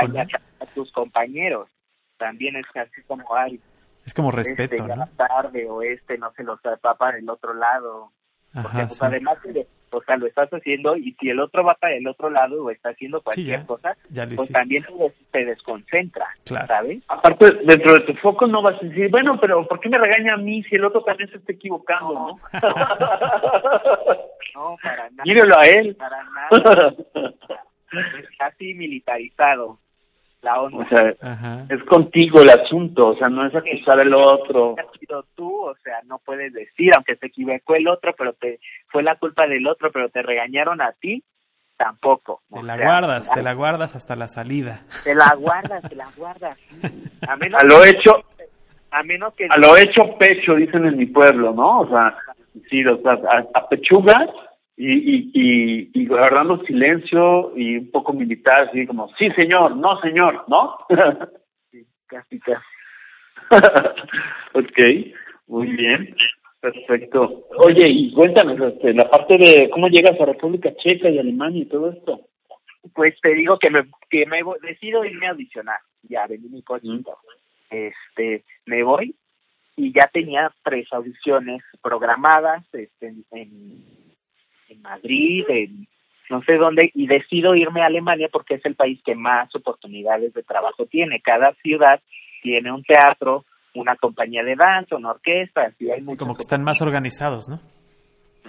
A 0.59 0.65
tus 0.67 0.91
compañeros 0.91 1.69
también 2.17 2.55
es 2.55 2.65
así 2.75 3.01
como 3.07 3.35
hay. 3.35 3.59
Es 4.05 4.13
como 4.13 4.31
respeto, 4.31 4.75
este, 4.75 4.95
¿no? 4.95 5.07
tarde 5.15 5.67
o 5.69 5.81
este 5.81 6.17
no 6.17 6.31
se 6.33 6.43
lo 6.43 6.59
va 6.85 6.95
para 6.95 7.17
el 7.17 7.29
otro 7.29 7.53
lado. 7.53 8.11
Porque 8.53 8.85
pues, 8.85 9.01
además 9.01 9.37
o 9.93 10.03
sea, 10.03 10.17
lo 10.17 10.27
estás 10.27 10.49
haciendo 10.49 10.95
y 10.97 11.13
si 11.19 11.29
el 11.29 11.39
otro 11.39 11.63
va 11.63 11.75
para 11.75 11.95
el 11.95 12.07
otro 12.07 12.29
lado 12.29 12.63
o 12.63 12.69
está 12.69 12.89
haciendo 12.89 13.21
cualquier 13.21 13.65
cosa, 13.65 13.95
pues 14.35 14.51
también 14.51 14.85
te, 15.31 15.45
desconcentra, 15.45 16.27
¿sabes? 16.45 17.03
Aparte, 17.07 17.51
dentro 17.63 17.93
de 17.93 18.01
tu 18.01 18.13
foco 18.15 18.47
no 18.47 18.61
vas 18.61 18.81
a 18.81 18.85
decir, 18.85 19.09
bueno, 19.09 19.39
pero 19.39 19.67
¿por 19.67 19.79
qué 19.79 19.89
me 19.89 19.97
regaña 19.97 20.33
a 20.33 20.37
mí 20.37 20.63
si 20.63 20.75
el 20.75 20.85
otro 20.85 21.03
también 21.03 21.29
se 21.29 21.37
está 21.37 21.53
equivocando, 21.53 22.13
no? 22.13 22.39
No, 24.55 24.77
para 24.83 25.09
nada. 25.09 25.23
Mírelo 25.23 25.55
a 25.57 25.65
él. 25.67 25.95
Para 25.95 26.23
nada. 26.23 26.95
casi 28.37 28.73
militarizado 28.73 29.79
la 30.43 30.61
onda. 30.61 30.77
O 30.77 30.87
sea, 30.87 31.65
es 31.69 31.83
contigo 31.85 32.41
el 32.41 32.49
asunto, 32.49 33.09
o 33.09 33.15
sea, 33.15 33.29
no 33.29 33.47
es 33.47 33.55
acusar 33.55 33.99
el 33.99 34.13
otro. 34.13 34.75
tú, 35.35 35.65
o 35.65 35.75
sea, 35.83 36.01
no 36.05 36.19
puedes 36.19 36.53
decir, 36.53 36.91
aunque 36.95 37.15
se 37.15 37.27
equivocó 37.27 37.75
el 37.75 37.87
otro, 37.87 38.13
pero 38.17 38.33
te 38.33 38.59
fue 38.87 39.03
la 39.03 39.15
culpa 39.15 39.47
del 39.47 39.65
otro, 39.67 39.91
pero 39.91 40.09
te 40.09 40.21
regañaron 40.21 40.81
a 40.81 40.91
ti, 40.91 41.23
tampoco. 41.77 42.41
Te 42.53 42.61
la 42.61 42.77
guardas, 42.77 43.31
te 43.31 43.41
la 43.41 43.53
guardas 43.53 43.95
hasta 43.95 44.15
la 44.15 44.27
salida. 44.27 44.81
Te 45.03 45.15
la 45.15 45.33
guardas, 45.37 45.81
te 45.89 45.95
la 45.95 46.07
guardas. 46.15 46.57
A, 47.27 47.37
menos 47.37 47.63
lo 47.63 47.85
hecho, 47.85 48.25
a 48.91 49.01
menos 49.03 49.33
que... 49.35 49.45
A 49.45 49.57
lo 49.57 49.77
hecho 49.77 50.17
pecho, 50.19 50.55
dicen 50.55 50.85
en 50.85 50.97
mi 50.97 51.05
pueblo, 51.05 51.53
¿no? 51.53 51.79
O 51.79 51.87
sea, 51.87 52.17
sí, 52.69 52.85
o 52.85 53.01
sea, 53.01 53.13
a, 53.13 53.59
a 53.59 53.69
pechuga 53.69 54.27
y, 54.75 55.31
y, 55.33 55.91
y, 55.93 56.05
guardando 56.07 56.63
silencio 56.65 57.53
y 57.55 57.77
un 57.77 57.91
poco 57.91 58.13
militar, 58.13 58.69
así 58.69 58.87
como, 58.87 59.07
sí 59.17 59.29
señor, 59.37 59.77
no 59.77 59.99
señor, 60.01 60.45
¿no? 60.47 60.77
sí, 61.71 61.85
casi, 62.07 62.39
casi. 62.39 62.65
ok, 64.53 65.15
muy 65.47 65.67
bien, 65.67 66.15
perfecto. 66.59 67.45
Oye, 67.57 67.85
y 67.87 68.13
cuéntanos, 68.13 68.59
este, 68.59 68.93
la 68.93 69.09
parte 69.09 69.37
de 69.37 69.69
cómo 69.69 69.89
llegas 69.89 70.19
a 70.19 70.25
República 70.25 70.73
Checa 70.77 71.09
y 71.09 71.19
Alemania 71.19 71.61
y 71.61 71.67
todo 71.67 71.91
esto. 71.91 72.21
Pues 72.95 73.15
te 73.21 73.33
digo 73.35 73.59
que 73.59 73.69
me, 73.69 73.85
que 74.09 74.25
me 74.25 74.41
decido 74.61 75.05
irme 75.05 75.27
a 75.27 75.31
audicionar, 75.31 75.79
ya 76.01 76.25
vendí 76.27 76.49
mi 76.49 76.63
coche, 76.63 76.87
este, 77.69 78.43
me 78.65 78.83
voy 78.83 79.15
y 79.75 79.93
ya 79.93 80.09
tenía 80.11 80.51
tres 80.63 80.87
audiciones 80.91 81.63
programadas 81.81 82.63
este, 82.73 83.07
en 83.07 83.23
en 83.31 84.02
Madrid, 84.81 85.45
en 85.49 85.87
no 86.29 86.41
sé 86.43 86.55
dónde, 86.55 86.89
y 86.93 87.05
decido 87.05 87.53
irme 87.53 87.81
a 87.81 87.87
Alemania 87.87 88.29
porque 88.31 88.55
es 88.55 88.65
el 88.65 88.75
país 88.75 88.99
que 89.05 89.13
más 89.13 89.53
oportunidades 89.55 90.33
de 90.33 90.43
trabajo 90.43 90.85
tiene. 90.85 91.19
Cada 91.21 91.53
ciudad 91.61 92.01
tiene 92.41 92.71
un 92.71 92.83
teatro, 92.83 93.45
una 93.75 93.95
compañía 93.97 94.43
de 94.43 94.55
danza, 94.55 94.95
una 94.95 95.11
orquesta, 95.11 95.63
así 95.63 95.91
hay 95.91 96.03
Como 96.03 96.35
que 96.35 96.41
están 96.41 96.63
más 96.63 96.81
organizados, 96.81 97.47
¿no? 97.49 97.59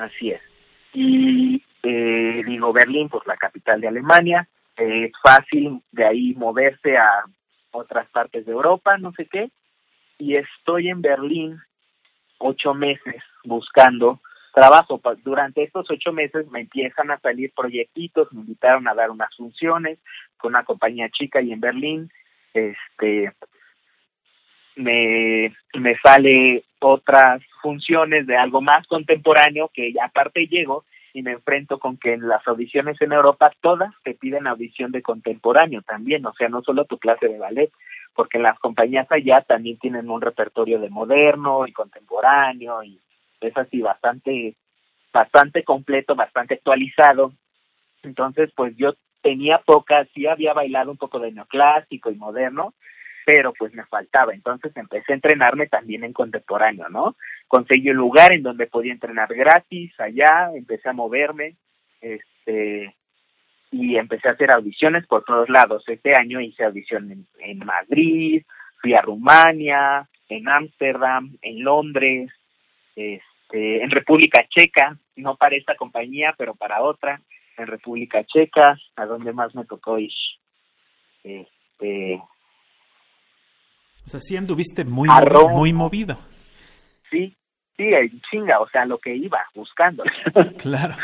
Así 0.03 0.31
es. 0.31 0.41
Y 0.93 1.62
eh, 1.83 2.43
digo, 2.47 2.72
Berlín, 2.72 3.09
pues 3.09 3.27
la 3.27 3.37
capital 3.37 3.81
de 3.81 3.89
Alemania, 3.89 4.49
es 4.77 5.12
fácil 5.22 5.81
de 5.93 6.07
ahí 6.07 6.35
moverse 6.35 6.97
a 6.97 7.25
otras 7.72 8.09
partes 8.11 8.47
de 8.47 8.53
Europa, 8.53 8.97
no 8.99 9.12
sé 9.12 9.27
qué, 9.27 9.51
y 10.18 10.37
estoy 10.37 10.89
en 10.89 11.03
Berlín 11.03 11.59
ocho 12.39 12.75
meses 12.75 13.22
buscando 13.45 14.20
trabajo. 14.55 15.01
Durante 15.23 15.63
estos 15.63 15.91
ocho 15.91 16.13
meses 16.13 16.51
me 16.51 16.61
empiezan 16.61 17.11
a 17.11 17.19
salir 17.19 17.53
proyectitos, 17.55 18.33
me 18.33 18.41
invitaron 18.41 18.89
a 18.89 18.95
dar 18.95 19.11
unas 19.11 19.35
funciones 19.37 19.99
con 20.39 20.53
una 20.53 20.65
compañía 20.65 21.11
chica 21.11 21.43
y 21.43 21.53
en 21.53 21.61
Berlín, 21.61 22.11
este, 22.55 23.33
me, 24.77 25.55
me 25.75 25.99
sale 25.99 26.65
otras 26.81 27.43
funciones 27.63 28.27
de 28.27 28.37
algo 28.37 28.61
más 28.61 28.87
contemporáneo 28.87 29.71
que 29.73 29.93
aparte 30.03 30.47
llego 30.47 30.85
y 31.13 31.23
me 31.23 31.33
enfrento 31.33 31.79
con 31.79 31.97
que 31.97 32.13
en 32.13 32.27
las 32.27 32.47
audiciones 32.47 33.01
en 33.01 33.13
Europa 33.13 33.53
todas 33.61 33.93
te 34.03 34.15
piden 34.15 34.47
audición 34.47 34.91
de 34.91 35.03
contemporáneo 35.03 35.83
también, 35.83 36.27
o 36.27 36.35
sea, 36.35 36.49
no 36.49 36.63
solo 36.63 36.85
tu 36.87 36.99
clase 36.99 37.29
de 37.29 37.39
ballet, 37.39 37.71
porque 38.15 38.39
las 38.39 38.59
compañías 38.59 39.07
allá 39.11 39.43
también 39.43 39.79
tienen 39.79 40.11
un 40.11 40.21
repertorio 40.21 40.81
de 40.81 40.91
moderno 40.91 41.67
y 41.67 41.73
contemporáneo 41.73 42.83
y 42.83 43.01
es 43.47 43.57
así 43.57 43.80
bastante, 43.80 44.55
bastante 45.12 45.62
completo, 45.64 46.14
bastante 46.14 46.55
actualizado. 46.55 47.32
Entonces, 48.03 48.51
pues 48.55 48.76
yo 48.76 48.95
tenía 49.22 49.59
pocas, 49.59 50.07
sí 50.14 50.26
había 50.26 50.53
bailado 50.53 50.90
un 50.90 50.99
poco 50.99 51.18
de 51.18 51.32
neoclásico 51.32 52.11
y 52.11 52.14
moderno, 52.16 52.74
pero 53.24 53.55
pues 53.55 53.72
me 53.72 53.84
faltaba. 53.86 54.34
Entonces 54.34 54.76
empecé 54.76 55.12
a 55.12 55.16
entrenarme 55.16 55.66
también 55.66 56.05
en 56.05 56.12
contemporáneo, 56.12 56.88
¿no? 56.90 57.16
Conseguí 57.49 57.90
un 57.90 57.97
lugar 57.97 58.32
en 58.32 58.42
donde 58.42 58.66
podía 58.66 58.92
entrenar 58.92 59.34
gratis 59.34 59.99
allá, 59.99 60.51
empecé 60.55 60.90
a 60.90 60.92
moverme, 60.92 61.57
este, 62.03 62.95
y 63.70 63.97
empecé 63.97 64.28
a 64.28 64.32
hacer 64.32 64.53
audiciones 64.53 65.07
por 65.07 65.24
todos 65.24 65.49
lados. 65.49 65.82
Este 65.88 66.14
año 66.14 66.40
hice 66.40 66.64
audición 66.64 67.11
en, 67.11 67.26
en 67.38 67.59
Madrid, 67.61 68.42
fui 68.82 68.95
a 68.95 69.01
Rumania, 69.01 70.07
en 70.28 70.49
Ámsterdam, 70.49 71.36
en 71.40 71.64
Londres, 71.64 72.30
este, 72.95 73.34
este, 73.45 73.82
en 73.82 73.90
República 73.90 74.45
Checa, 74.49 74.97
no 75.16 75.36
para 75.36 75.57
esta 75.57 75.76
compañía, 75.76 76.34
pero 76.36 76.55
para 76.55 76.82
otra, 76.82 77.20
en 77.57 77.66
República 77.66 78.24
Checa, 78.24 78.76
a 78.97 79.07
donde 79.07 79.32
más 79.32 79.55
me 79.55 79.64
tocó 79.64 79.99
ir. 79.99 80.11
Este, 81.22 82.20
o 84.05 84.09
sea, 84.09 84.20
sí 84.20 84.36
anduviste 84.36 84.84
muy, 84.84 85.09
muy 85.53 85.72
movido. 85.72 86.18
Sí, 87.11 87.36
sí, 87.76 87.84
en 87.84 88.20
chinga, 88.30 88.61
o 88.61 88.68
sea, 88.68 88.84
lo 88.84 88.99
que 88.99 89.14
iba, 89.14 89.47
buscándole. 89.55 90.12
claro. 90.59 90.97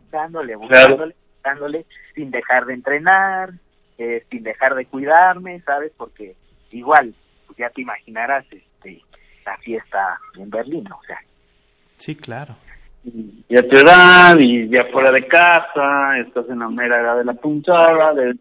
Buscándole, 0.00 0.56
buscándole, 0.56 1.14
buscándole, 1.34 1.86
sin 2.14 2.30
dejar 2.30 2.66
de 2.66 2.74
entrenar, 2.74 3.50
eh, 3.98 4.24
sin 4.30 4.42
dejar 4.42 4.74
de 4.74 4.86
cuidarme, 4.86 5.60
¿sabes? 5.60 5.92
Porque 5.96 6.34
igual, 6.72 7.14
pues 7.46 7.58
ya 7.58 7.70
te 7.70 7.82
imaginarás, 7.82 8.44
este, 8.50 9.02
la 9.44 9.56
fiesta 9.58 10.18
en 10.36 10.50
Berlín, 10.50 10.90
o 10.90 11.00
sea, 11.04 11.20
Sí, 12.00 12.16
claro. 12.16 12.56
Y 13.04 13.58
a 13.58 13.68
tu 13.68 13.76
edad, 13.76 14.38
y 14.38 14.68
ya 14.70 14.84
fuera 14.90 15.12
de 15.12 15.26
casa, 15.26 16.18
estás 16.18 16.48
en 16.48 16.60
la 16.60 16.68
mera 16.68 17.00
edad 17.00 17.18
de 17.18 17.24
la 17.24 17.34
puntada, 17.34 18.14
de, 18.14 18.34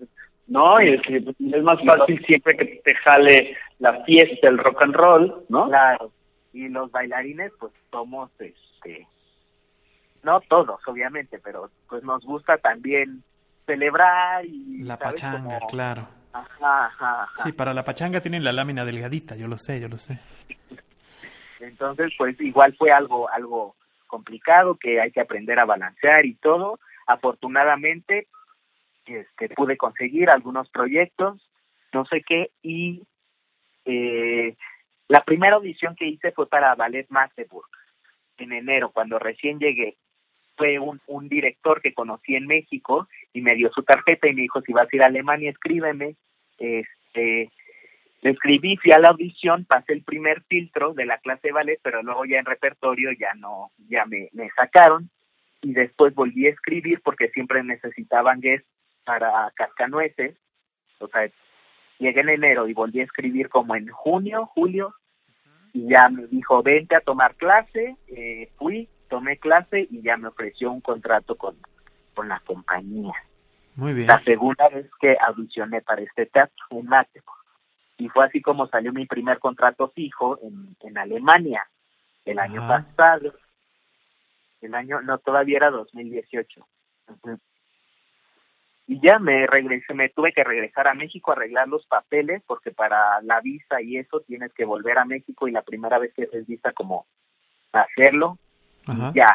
¿no? 0.47 0.81
Y 0.81 0.93
es, 0.93 1.01
es 1.07 1.63
más 1.63 1.77
fácil 1.85 2.23
siempre 2.25 2.55
que 2.55 2.81
te 2.83 2.95
jale 2.95 3.57
la 3.79 4.01
fiesta, 4.05 4.47
el 4.47 4.57
rock 4.57 4.81
and 4.81 4.95
roll, 4.95 5.45
¿no? 5.49 5.67
Claro. 5.67 6.11
Y 6.53 6.69
los 6.69 6.89
bailarines, 6.89 7.51
pues 7.59 7.73
somos, 7.91 8.31
este, 8.39 9.05
no 10.23 10.39
todos, 10.47 10.79
obviamente, 10.87 11.39
pero 11.43 11.69
pues 11.89 12.01
nos 12.03 12.23
gusta 12.23 12.57
también 12.57 13.23
celebrar 13.65 14.45
y... 14.45 14.83
La 14.83 14.97
pachanga, 14.97 15.59
claro. 15.69 16.07
Ajá, 16.31 16.85
ajá, 16.85 17.23
ajá. 17.23 17.43
Sí, 17.43 17.51
para 17.51 17.73
la 17.73 17.83
pachanga 17.83 18.21
tienen 18.21 18.45
la 18.45 18.53
lámina 18.53 18.85
delgadita, 18.85 19.35
yo 19.35 19.47
lo 19.47 19.57
sé, 19.57 19.81
yo 19.81 19.89
lo 19.89 19.97
sé. 19.97 20.19
Entonces, 21.59 22.13
pues 22.17 22.39
igual 22.39 22.75
fue 22.77 22.91
algo, 22.91 23.29
algo 23.29 23.75
complicado 24.07 24.75
que 24.75 24.99
hay 24.99 25.11
que 25.11 25.21
aprender 25.21 25.59
a 25.59 25.65
balancear 25.65 26.25
y 26.25 26.35
todo. 26.35 26.79
Afortunadamente, 27.07 28.27
este, 29.05 29.49
pude 29.49 29.77
conseguir 29.77 30.29
algunos 30.29 30.69
proyectos, 30.69 31.41
no 31.93 32.05
sé 32.05 32.21
qué, 32.21 32.51
y 32.61 33.03
eh, 33.85 34.55
la 35.07 35.23
primera 35.23 35.55
audición 35.55 35.95
que 35.95 36.07
hice 36.07 36.31
fue 36.31 36.47
para 36.47 36.75
Ballet 36.75 37.07
Magdeburg. 37.09 37.67
en 38.37 38.53
enero, 38.53 38.91
cuando 38.91 39.19
recién 39.19 39.59
llegué, 39.59 39.97
fue 40.55 40.79
un, 40.79 41.01
un 41.07 41.27
director 41.27 41.81
que 41.81 41.93
conocí 41.93 42.35
en 42.35 42.47
México 42.47 43.07
y 43.33 43.41
me 43.41 43.55
dio 43.55 43.71
su 43.71 43.83
tarjeta 43.83 44.27
y 44.27 44.33
me 44.33 44.43
dijo, 44.43 44.61
si 44.61 44.71
vas 44.71 44.87
a 44.91 44.95
ir 44.95 45.03
a 45.03 45.07
Alemania, 45.07 45.49
escríbeme. 45.49 46.15
Este, 46.57 47.49
le 48.21 48.31
escribí, 48.31 48.75
fui 48.77 48.91
a 48.91 48.99
la 48.99 49.09
audición, 49.09 49.65
pasé 49.65 49.93
el 49.93 50.03
primer 50.03 50.43
filtro 50.43 50.93
de 50.93 51.05
la 51.05 51.19
clase 51.19 51.49
de 51.49 51.53
ballet, 51.53 51.79
pero 51.81 52.03
luego 52.03 52.25
ya 52.25 52.39
en 52.39 52.45
repertorio 52.45 53.11
ya 53.13 53.33
no, 53.35 53.71
ya 53.87 54.05
me, 54.05 54.29
me 54.33 54.49
sacaron 54.51 55.09
y 55.61 55.73
después 55.73 56.13
volví 56.13 56.47
a 56.47 56.51
escribir 56.51 57.01
porque 57.03 57.29
siempre 57.29 57.63
necesitaban 57.63 58.41
guest 58.41 58.65
para 59.05 59.51
Cascanueces, 59.55 60.37
o 60.99 61.07
sea, 61.07 61.29
llegué 61.97 62.21
en 62.21 62.29
enero 62.29 62.67
y 62.67 62.73
volví 62.73 62.99
a 62.99 63.05
escribir 63.05 63.49
como 63.49 63.75
en 63.75 63.87
junio, 63.87 64.45
julio, 64.47 64.93
y 65.73 65.87
ya 65.89 66.09
me 66.09 66.27
dijo, 66.27 66.61
vente 66.63 66.95
a 66.95 67.01
tomar 67.01 67.35
clase, 67.35 67.95
eh, 68.07 68.49
fui, 68.57 68.89
tomé 69.07 69.37
clase 69.37 69.87
y 69.89 70.01
ya 70.01 70.17
me 70.17 70.27
ofreció 70.27 70.71
un 70.71 70.81
contrato 70.81 71.35
con, 71.35 71.55
con 72.13 72.27
la 72.27 72.39
compañía. 72.41 73.13
Muy 73.75 73.93
bien. 73.93 74.07
La 74.07 74.21
segunda 74.23 74.67
vez 74.69 74.89
que 74.99 75.15
audicioné 75.19 75.81
para 75.81 76.01
este 76.01 76.25
teatro, 76.25 76.65
en 76.71 76.85
Magdeburg. 76.85 77.38
Y 77.99 78.07
fue 78.07 78.25
así 78.25 78.41
como 78.41 78.67
salió 78.67 78.93
mi 78.93 79.05
primer 79.05 79.39
contrato 79.39 79.89
fijo 79.89 80.39
en, 80.41 80.75
en 80.79 80.97
Alemania, 80.97 81.67
el 82.23 82.39
año 82.39 82.61
Ajá. 82.63 82.85
pasado. 82.95 83.33
El 84.61 84.73
año, 84.73 85.01
no, 85.01 85.17
todavía 85.17 85.57
era 85.57 85.69
2018. 85.69 86.65
Ujú. 87.09 87.39
Y 88.87 88.99
ya 89.01 89.19
me 89.19 89.45
regresé, 89.47 89.93
me 89.93 90.09
tuve 90.09 90.31
que 90.31 90.43
regresar 90.43 90.87
a 90.87 90.93
México 90.93 91.31
a 91.31 91.35
arreglar 91.35 91.67
los 91.67 91.85
papeles, 91.87 92.41
porque 92.47 92.71
para 92.71 93.21
la 93.21 93.41
visa 93.41 93.81
y 93.81 93.97
eso 93.97 94.21
tienes 94.21 94.53
que 94.53 94.65
volver 94.65 94.97
a 94.97 95.05
México 95.05 95.47
y 95.47 95.51
la 95.51 95.61
primera 95.61 95.99
vez 95.99 96.13
que 96.13 96.23
haces 96.23 96.47
visa 96.47 96.71
como 96.71 97.05
hacerlo, 97.73 98.39
Ajá. 98.87 99.11
ya, 99.13 99.27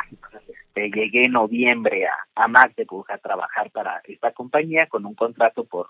este, 0.49 0.91
llegué 0.91 1.27
en 1.27 1.33
noviembre 1.33 2.07
a, 2.07 2.17
a 2.35 2.49
Magdeburg 2.49 3.13
a 3.13 3.19
trabajar 3.19 3.71
para 3.71 4.01
esta 4.05 4.33
compañía 4.33 4.89
con 4.89 5.05
un 5.05 5.15
contrato 5.15 5.65
por, 5.65 5.89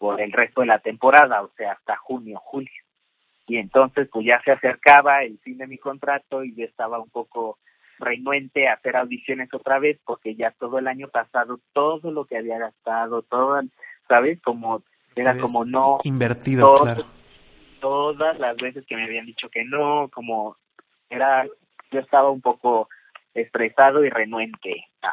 por 0.00 0.18
el 0.18 0.32
resto 0.32 0.62
de 0.62 0.66
la 0.68 0.78
temporada, 0.78 1.42
o 1.42 1.50
sea, 1.58 1.72
hasta 1.72 1.94
junio, 1.98 2.40
julio. 2.42 2.72
Y 3.46 3.58
entonces, 3.58 4.08
pues 4.10 4.24
ya 4.24 4.40
se 4.42 4.50
acercaba 4.50 5.22
el 5.24 5.38
fin 5.40 5.58
de 5.58 5.66
mi 5.66 5.76
contrato 5.76 6.42
y 6.42 6.54
yo 6.54 6.64
estaba 6.64 6.98
un 6.98 7.10
poco 7.10 7.58
renuente 7.98 8.66
a 8.66 8.72
hacer 8.74 8.96
audiciones 8.96 9.52
otra 9.52 9.78
vez 9.78 10.00
porque 10.06 10.34
ya 10.36 10.52
todo 10.52 10.78
el 10.78 10.88
año 10.88 11.08
pasado, 11.08 11.60
todo 11.74 12.10
lo 12.12 12.24
que 12.24 12.38
había 12.38 12.58
gastado, 12.58 13.20
todo, 13.20 13.60
¿sabes? 14.08 14.40
Como, 14.40 14.82
era 15.14 15.36
como 15.36 15.66
no, 15.66 15.98
Invertido, 16.04 16.62
todo- 16.74 16.82
claro. 16.84 17.04
todas 17.80 18.38
las 18.38 18.56
veces 18.56 18.86
que 18.86 18.96
me 18.96 19.04
habían 19.04 19.26
dicho 19.26 19.50
que 19.50 19.64
no, 19.66 20.08
como 20.14 20.56
era, 21.10 21.44
yo 21.90 22.00
estaba 22.00 22.30
un 22.30 22.40
poco 22.40 22.88
estresado 23.34 24.02
y 24.02 24.08
renuente. 24.08 24.86
Ah. 25.02 25.12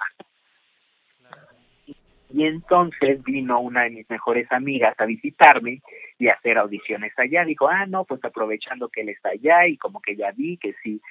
Y 2.30 2.45
entonces 2.45 3.23
vino 3.23 3.59
una 3.59 3.84
de 3.84 3.91
mis 3.91 4.09
mejores 4.09 4.51
amigas 4.51 4.95
a 4.97 5.05
visitarme 5.05 5.82
y 6.19 6.28
a 6.28 6.34
hacer 6.34 6.57
audiciones 6.57 7.13
allá. 7.17 7.45
Dijo, 7.45 7.67
ah, 7.67 7.86
no, 7.86 8.03
pues 8.05 8.23
aprovechando 8.23 8.89
que 8.89 9.01
él 9.01 9.09
está 9.09 9.30
allá 9.30 9.67
y 9.67 9.78
como 9.78 10.01
que 10.01 10.15
ya 10.15 10.32
vi 10.32 10.57
que 10.57 10.73
sí 10.84 11.01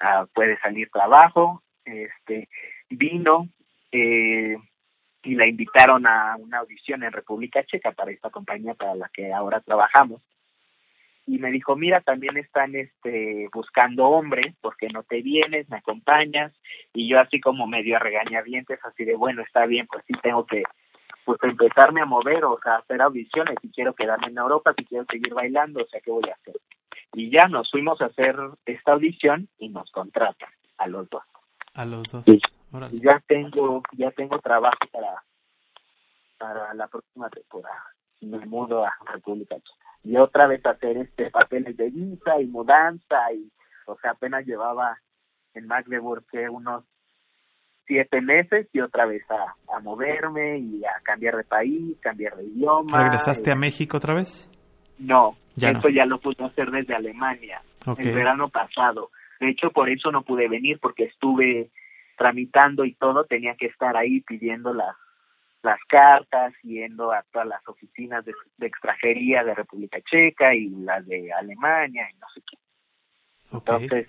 ah, 0.00 0.26
puede 0.34 0.58
salir 0.58 0.90
trabajo, 0.90 1.62
este, 1.84 2.48
vino 2.90 3.48
eh, 3.90 4.56
y 5.22 5.34
la 5.34 5.46
invitaron 5.46 6.06
a 6.06 6.36
una 6.36 6.58
audición 6.58 7.02
en 7.02 7.12
República 7.12 7.64
Checa 7.64 7.92
para 7.92 8.10
esta 8.10 8.30
compañía 8.30 8.74
para 8.74 8.94
la 8.94 9.08
que 9.12 9.32
ahora 9.32 9.60
trabajamos 9.60 10.20
y 11.26 11.38
me 11.38 11.50
dijo, 11.50 11.74
mira, 11.74 12.00
también 12.00 12.36
están 12.36 12.76
este 12.76 13.48
buscando 13.52 14.06
hombres, 14.06 14.54
porque 14.60 14.88
no 14.88 15.02
te 15.02 15.22
vienes, 15.22 15.68
me 15.68 15.78
acompañas, 15.78 16.52
y 16.94 17.08
yo 17.08 17.18
así 17.18 17.40
como 17.40 17.66
medio 17.66 17.96
a 17.96 17.98
regañadientes, 17.98 18.78
así 18.84 19.04
de, 19.04 19.16
bueno, 19.16 19.42
está 19.42 19.66
bien, 19.66 19.86
pues 19.88 20.04
sí 20.06 20.14
tengo 20.22 20.46
que 20.46 20.62
pues 21.24 21.40
empezarme 21.42 22.00
a 22.00 22.06
mover, 22.06 22.44
o 22.44 22.56
sea, 22.62 22.76
hacer 22.76 23.02
audiciones, 23.02 23.56
si 23.60 23.68
quiero 23.70 23.94
quedarme 23.94 24.28
en 24.28 24.38
Europa, 24.38 24.72
si 24.78 24.84
quiero 24.84 25.04
seguir 25.10 25.34
bailando, 25.34 25.82
o 25.82 25.86
sea, 25.88 26.00
¿qué 26.00 26.12
voy 26.12 26.28
a 26.30 26.34
hacer? 26.34 26.54
Y 27.14 27.30
ya 27.30 27.48
nos 27.48 27.68
fuimos 27.68 28.00
a 28.00 28.06
hacer 28.06 28.36
esta 28.64 28.92
audición 28.92 29.48
y 29.58 29.68
nos 29.68 29.90
contratan 29.90 30.50
a 30.78 30.86
los 30.86 31.10
dos. 31.10 31.24
A 31.74 31.84
los 31.84 32.08
dos. 32.12 32.24
Sí. 32.24 32.40
Y 32.92 33.00
ya 33.00 33.20
tengo, 33.26 33.82
ya 33.92 34.12
tengo 34.12 34.38
trabajo 34.38 34.78
para, 34.92 35.24
para 36.38 36.74
la 36.74 36.86
próxima 36.86 37.28
temporada. 37.30 37.84
Me 38.20 38.44
mudo 38.46 38.84
a 38.84 38.92
República 39.12 39.56
Checa. 39.56 39.85
Y 40.04 40.16
otra 40.16 40.46
vez 40.46 40.64
hacer 40.64 40.96
este 40.98 41.30
papeles 41.30 41.76
de 41.76 41.90
visa 41.90 42.40
y 42.40 42.46
mudanza 42.46 43.32
y, 43.32 43.50
o 43.86 43.96
sea, 43.98 44.12
apenas 44.12 44.46
llevaba 44.46 44.98
en 45.54 45.66
Magdeburg 45.66 46.24
que 46.30 46.48
unos 46.48 46.84
siete 47.86 48.20
meses 48.20 48.68
y 48.72 48.80
otra 48.80 49.06
vez 49.06 49.22
a, 49.30 49.54
a 49.76 49.80
moverme 49.80 50.58
y 50.58 50.84
a 50.84 51.00
cambiar 51.02 51.36
de 51.36 51.44
país, 51.44 51.96
cambiar 52.00 52.36
de 52.36 52.44
idioma. 52.44 53.02
¿Regresaste 53.02 53.50
Eh, 53.50 53.52
a 53.52 53.56
México 53.56 53.96
otra 53.96 54.14
vez? 54.14 54.48
No, 54.98 55.36
Ya 55.56 55.70
eso 55.70 55.88
no. 55.88 55.88
ya 55.90 56.04
lo 56.06 56.18
pude 56.20 56.44
hacer 56.44 56.70
desde 56.70 56.94
Alemania 56.94 57.62
Ok. 57.86 58.00
el 58.00 58.12
verano 58.14 58.48
pasado. 58.48 59.10
De 59.40 59.50
hecho, 59.50 59.70
por 59.70 59.88
eso 59.88 60.10
no 60.10 60.22
pude 60.22 60.48
venir 60.48 60.78
porque 60.80 61.04
estuve 61.04 61.70
tramitando 62.16 62.84
y 62.84 62.94
todo, 62.94 63.24
tenía 63.24 63.54
que 63.56 63.66
estar 63.66 63.96
ahí 63.96 64.20
pidiendo 64.22 64.72
las 64.72 64.96
las 65.66 65.80
cartas, 65.88 66.54
yendo 66.62 67.12
a 67.12 67.22
todas 67.30 67.48
las 67.48 67.68
oficinas 67.68 68.24
de, 68.24 68.32
de 68.56 68.66
extranjería 68.66 69.44
de 69.44 69.54
República 69.54 70.00
Checa 70.00 70.54
y 70.54 70.70
las 70.70 71.06
de 71.06 71.30
Alemania 71.32 72.08
y 72.10 72.18
no 72.18 72.26
sé 72.34 72.40
qué. 72.48 72.56
Entonces, 73.52 74.08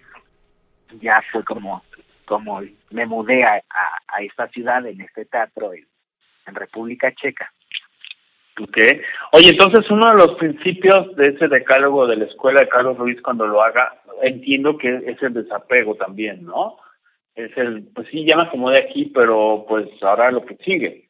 ya 1.01 1.22
fue 1.32 1.43
como 1.43 1.84
como 2.26 2.62
me 2.91 3.05
mudé 3.05 3.43
a, 3.43 3.55
a, 3.55 3.86
a 4.08 4.22
esta 4.22 4.47
ciudad, 4.49 4.86
en 4.86 4.99
este 5.01 5.26
teatro 5.26 5.74
en, 5.74 5.88
en 6.45 6.55
República 6.55 7.12
Checa. 7.14 7.51
Ok. 8.60 8.78
Oye, 9.34 9.49
entonces 9.51 9.89
uno 9.91 10.10
de 10.10 10.18
los 10.18 10.38
principios 10.38 11.16
de 11.16 11.28
ese 11.30 11.47
decálogo 11.47 12.08
de 12.08 12.18
la 12.18 12.26
escuela 12.26 12.62
de 12.62 12.70
Carlos 12.70 12.97
Ruiz 12.97 13.22
cuando 13.22 13.45
lo 13.45 13.62
haga, 13.62 14.01
entiendo 14.24 14.78
que 14.78 15.03
es 15.05 15.22
el 15.22 15.34
desapego 15.34 15.95
también, 15.95 16.43
¿no? 16.43 16.78
Es 17.36 17.55
el, 17.55 17.88
pues 17.93 18.08
sí, 18.10 18.26
ya 18.28 18.36
me 18.36 18.43
acomodé 18.43 18.82
aquí, 18.82 19.12
pero 19.14 19.66
pues 19.70 19.88
ahora 20.01 20.32
lo 20.32 20.43
que 20.43 20.55
sigue, 20.58 21.07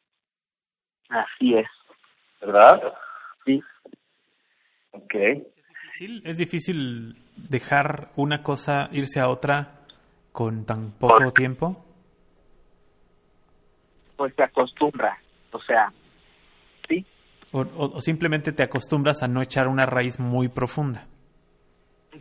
Así 1.08 1.54
es. 1.54 1.66
¿verdad? 2.40 2.94
Sí. 3.44 3.60
Ok. 4.92 5.14
difícil? 5.14 6.22
¿Es 6.24 6.38
difícil 6.38 7.16
dejar 7.36 8.08
una 8.16 8.42
cosa, 8.42 8.88
irse 8.92 9.20
a 9.20 9.28
otra 9.28 9.80
con 10.32 10.64
tan 10.66 10.92
poco 10.92 11.32
tiempo? 11.32 11.84
Pues 14.16 14.34
se 14.34 14.42
acostumbra, 14.42 15.16
o 15.52 15.60
sea, 15.62 15.92
sí, 16.88 17.04
O, 17.52 17.60
o- 17.60 17.96
o 17.96 18.00
simplemente 18.00 18.52
te 18.52 18.62
acostumbras 18.64 19.22
a 19.22 19.28
no 19.28 19.40
echar 19.42 19.68
una 19.68 19.86
raíz 19.86 20.18
muy 20.20 20.48
profunda? 20.48 21.06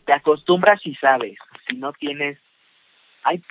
te 0.05 0.13
acostumbras 0.13 0.79
y 0.85 0.93
sabes, 0.95 1.37
si 1.67 1.75
no 1.75 1.91
tienes, 1.93 2.37
hay, 3.23 3.41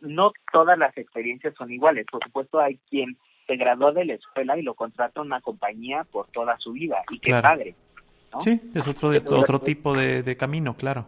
no 0.00 0.32
todas 0.52 0.76
las 0.76 0.96
experiencias 0.98 1.54
son 1.54 1.70
iguales, 1.72 2.06
por 2.10 2.22
supuesto 2.24 2.58
hay 2.60 2.78
quien 2.90 3.16
se 3.46 3.56
graduó 3.56 3.92
de 3.92 4.04
la 4.04 4.14
escuela 4.14 4.58
y 4.58 4.62
lo 4.62 4.74
contrata 4.74 5.20
una 5.20 5.40
compañía 5.40 6.04
por 6.10 6.26
toda 6.28 6.56
su 6.58 6.72
vida, 6.72 6.96
y 7.10 7.18
qué 7.20 7.30
Claro. 7.30 7.42
padre, 7.48 7.74
¿no? 8.32 8.40
Sí, 8.40 8.60
es 8.74 8.86
otro, 8.88 9.10
de- 9.10 9.22
otro 9.28 9.60
tipo 9.60 9.94
de, 9.94 10.22
de 10.22 10.36
camino, 10.36 10.74
claro. 10.74 11.06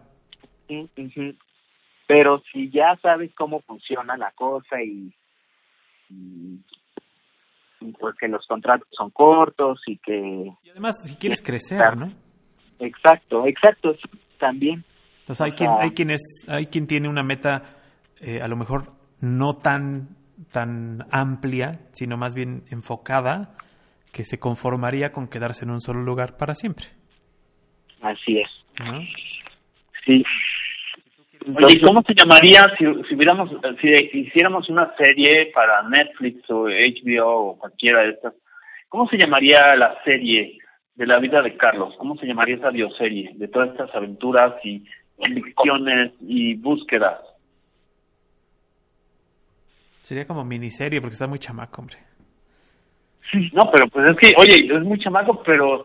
Pero 2.06 2.42
si 2.52 2.70
ya 2.70 2.96
sabes 3.02 3.30
cómo 3.34 3.60
funciona 3.62 4.16
la 4.16 4.30
cosa 4.32 4.82
y, 4.82 5.12
y, 6.10 6.60
y 7.80 7.92
pues 7.92 8.14
que 8.18 8.28
los 8.28 8.46
contratos 8.46 8.88
son 8.92 9.10
cortos 9.10 9.80
y 9.86 9.98
que... 9.98 10.52
Y 10.62 10.70
además, 10.70 10.96
si 11.04 11.16
quieres 11.16 11.42
crecer. 11.42 11.96
¿no? 11.96 12.10
Exacto, 12.78 13.46
exacto, 13.46 13.94
también. 14.38 14.84
Entonces 15.20 15.44
hay 15.44 15.50
O 15.52 15.54
quien, 15.56 15.70
hay 15.78 15.90
quien 15.90 16.10
es, 16.10 16.46
hay 16.48 16.66
quien 16.66 16.86
tiene 16.86 17.08
una 17.08 17.22
meta 17.22 17.62
eh, 18.20 18.40
a 18.40 18.48
lo 18.48 18.56
mejor 18.56 18.92
no 19.20 19.52
tan, 19.52 20.08
tan 20.52 21.06
amplia, 21.10 21.80
sino 21.92 22.16
más 22.16 22.34
bien 22.34 22.64
enfocada, 22.70 23.56
que 24.12 24.24
se 24.24 24.38
conformaría 24.38 25.12
con 25.12 25.28
quedarse 25.28 25.64
en 25.64 25.70
un 25.70 25.80
solo 25.80 26.02
lugar 26.02 26.36
para 26.36 26.54
siempre. 26.54 26.86
Así 28.00 28.38
es. 28.38 28.48
¿no? 28.80 29.00
Sí. 30.04 30.24
Oye, 31.56 31.78
¿y 31.78 31.80
¿cómo 31.80 32.02
se 32.02 32.14
llamaría 32.14 32.64
si, 32.76 32.84
si 33.08 33.14
hubiéramos, 33.14 33.50
si 33.80 34.18
hiciéramos 34.18 34.68
una 34.68 34.94
serie 34.96 35.50
para 35.54 35.82
Netflix 35.88 36.48
o 36.50 36.66
HBO 36.66 37.50
o 37.50 37.58
cualquiera 37.58 38.02
de 38.02 38.10
estas? 38.10 38.34
¿Cómo 38.88 39.08
se 39.08 39.16
llamaría 39.16 39.76
la 39.76 40.02
serie 40.04 40.58
de 40.94 41.06
la 41.06 41.18
vida 41.18 41.42
de 41.42 41.56
Carlos? 41.56 41.94
¿Cómo 41.98 42.16
se 42.16 42.26
llamaría 42.26 42.56
esa 42.56 42.70
bioserie 42.70 43.32
de 43.34 43.48
todas 43.48 43.70
estas 43.70 43.94
aventuras 43.94 44.54
y 44.64 44.84
convicciones 45.16 46.12
y 46.20 46.54
búsquedas? 46.54 47.20
Sería 50.08 50.26
como 50.26 50.42
miniserie 50.42 51.02
porque 51.02 51.12
está 51.12 51.26
muy 51.26 51.38
chamaco, 51.38 51.82
hombre. 51.82 51.98
No, 53.52 53.70
pero 53.70 53.88
pues 53.88 54.08
es 54.08 54.16
que, 54.16 54.32
oye, 54.38 54.74
es 54.74 54.82
muy 54.82 54.98
chamaco, 54.98 55.42
pero 55.44 55.84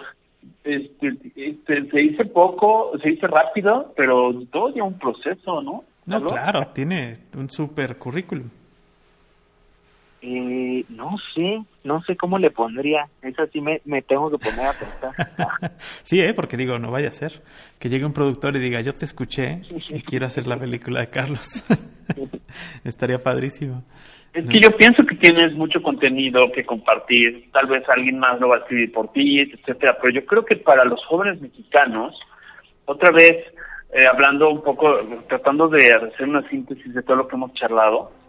este, 0.64 1.10
este, 1.36 1.90
se 1.92 1.98
dice 1.98 2.24
poco, 2.28 2.94
se 3.02 3.10
dice 3.10 3.28
rápido, 3.28 3.94
pero 3.98 4.32
todo 4.50 4.70
lleva 4.70 4.88
un 4.88 4.98
proceso, 4.98 5.62
¿no? 5.62 5.84
No, 6.06 6.26
claro, 6.26 6.68
tiene 6.74 7.18
un 7.36 7.50
super 7.50 7.98
currículum. 7.98 8.50
Eh, 10.26 10.86
no 10.88 11.18
sé, 11.36 11.66
no 11.84 12.02
sé 12.04 12.16
cómo 12.16 12.38
le 12.38 12.50
pondría. 12.50 13.08
Eso 13.22 13.46
sí 13.52 13.60
me, 13.60 13.82
me 13.84 14.02
tengo 14.02 14.28
que 14.28 14.38
poner 14.38 14.68
a 14.68 14.72
pensar. 14.72 15.72
sí, 16.04 16.22
¿eh? 16.22 16.34
porque 16.34 16.56
digo, 16.56 16.80
no 16.80 16.92
vaya 16.92 17.10
a 17.10 17.12
ser 17.12 17.42
que 17.78 17.90
llegue 17.90 18.06
un 18.06 18.14
productor 18.14 18.56
y 18.56 18.62
diga, 18.62 18.80
yo 18.80 18.94
te 18.94 19.04
escuché 19.04 19.64
y 19.90 20.02
quiero 20.02 20.26
hacer 20.26 20.48
la 20.48 20.58
película 20.58 21.02
de 21.02 21.10
Carlos. 21.10 21.66
Estaría 22.86 23.18
padrísimo. 23.18 23.84
Es 24.34 24.48
que 24.48 24.62
yo 24.62 24.70
pienso 24.78 25.04
que 25.06 25.16
tienes 25.16 25.54
mucho 25.56 25.82
contenido 25.82 26.50
que 26.56 26.66
compartir. 26.66 27.52
Tal 27.52 27.68
vez 27.68 27.84
alguien 27.90 28.18
más 28.18 28.40
lo 28.40 28.48
va 28.48 28.56
a 28.56 28.60
escribir 28.60 28.94
por 28.94 29.12
ti, 29.12 29.42
etcétera. 29.42 29.98
Pero 30.02 30.22
yo 30.22 30.26
creo 30.26 30.46
que 30.46 30.56
para 30.56 30.86
los 30.86 31.06
jóvenes 31.06 31.42
mexicanos, 31.42 32.18
otra 32.86 33.12
vez, 33.12 33.46
eh, 33.94 34.08
hablando 34.10 34.50
un 34.50 34.64
poco, 34.64 35.02
tratando 35.28 35.68
de 35.68 35.86
hacer 35.86 36.30
una 36.30 36.48
síntesis 36.50 36.94
de 36.94 37.04
todo 37.04 37.18
lo 37.18 37.28
que 37.28 37.36
hemos 37.36 37.54
charlado, 37.56 38.23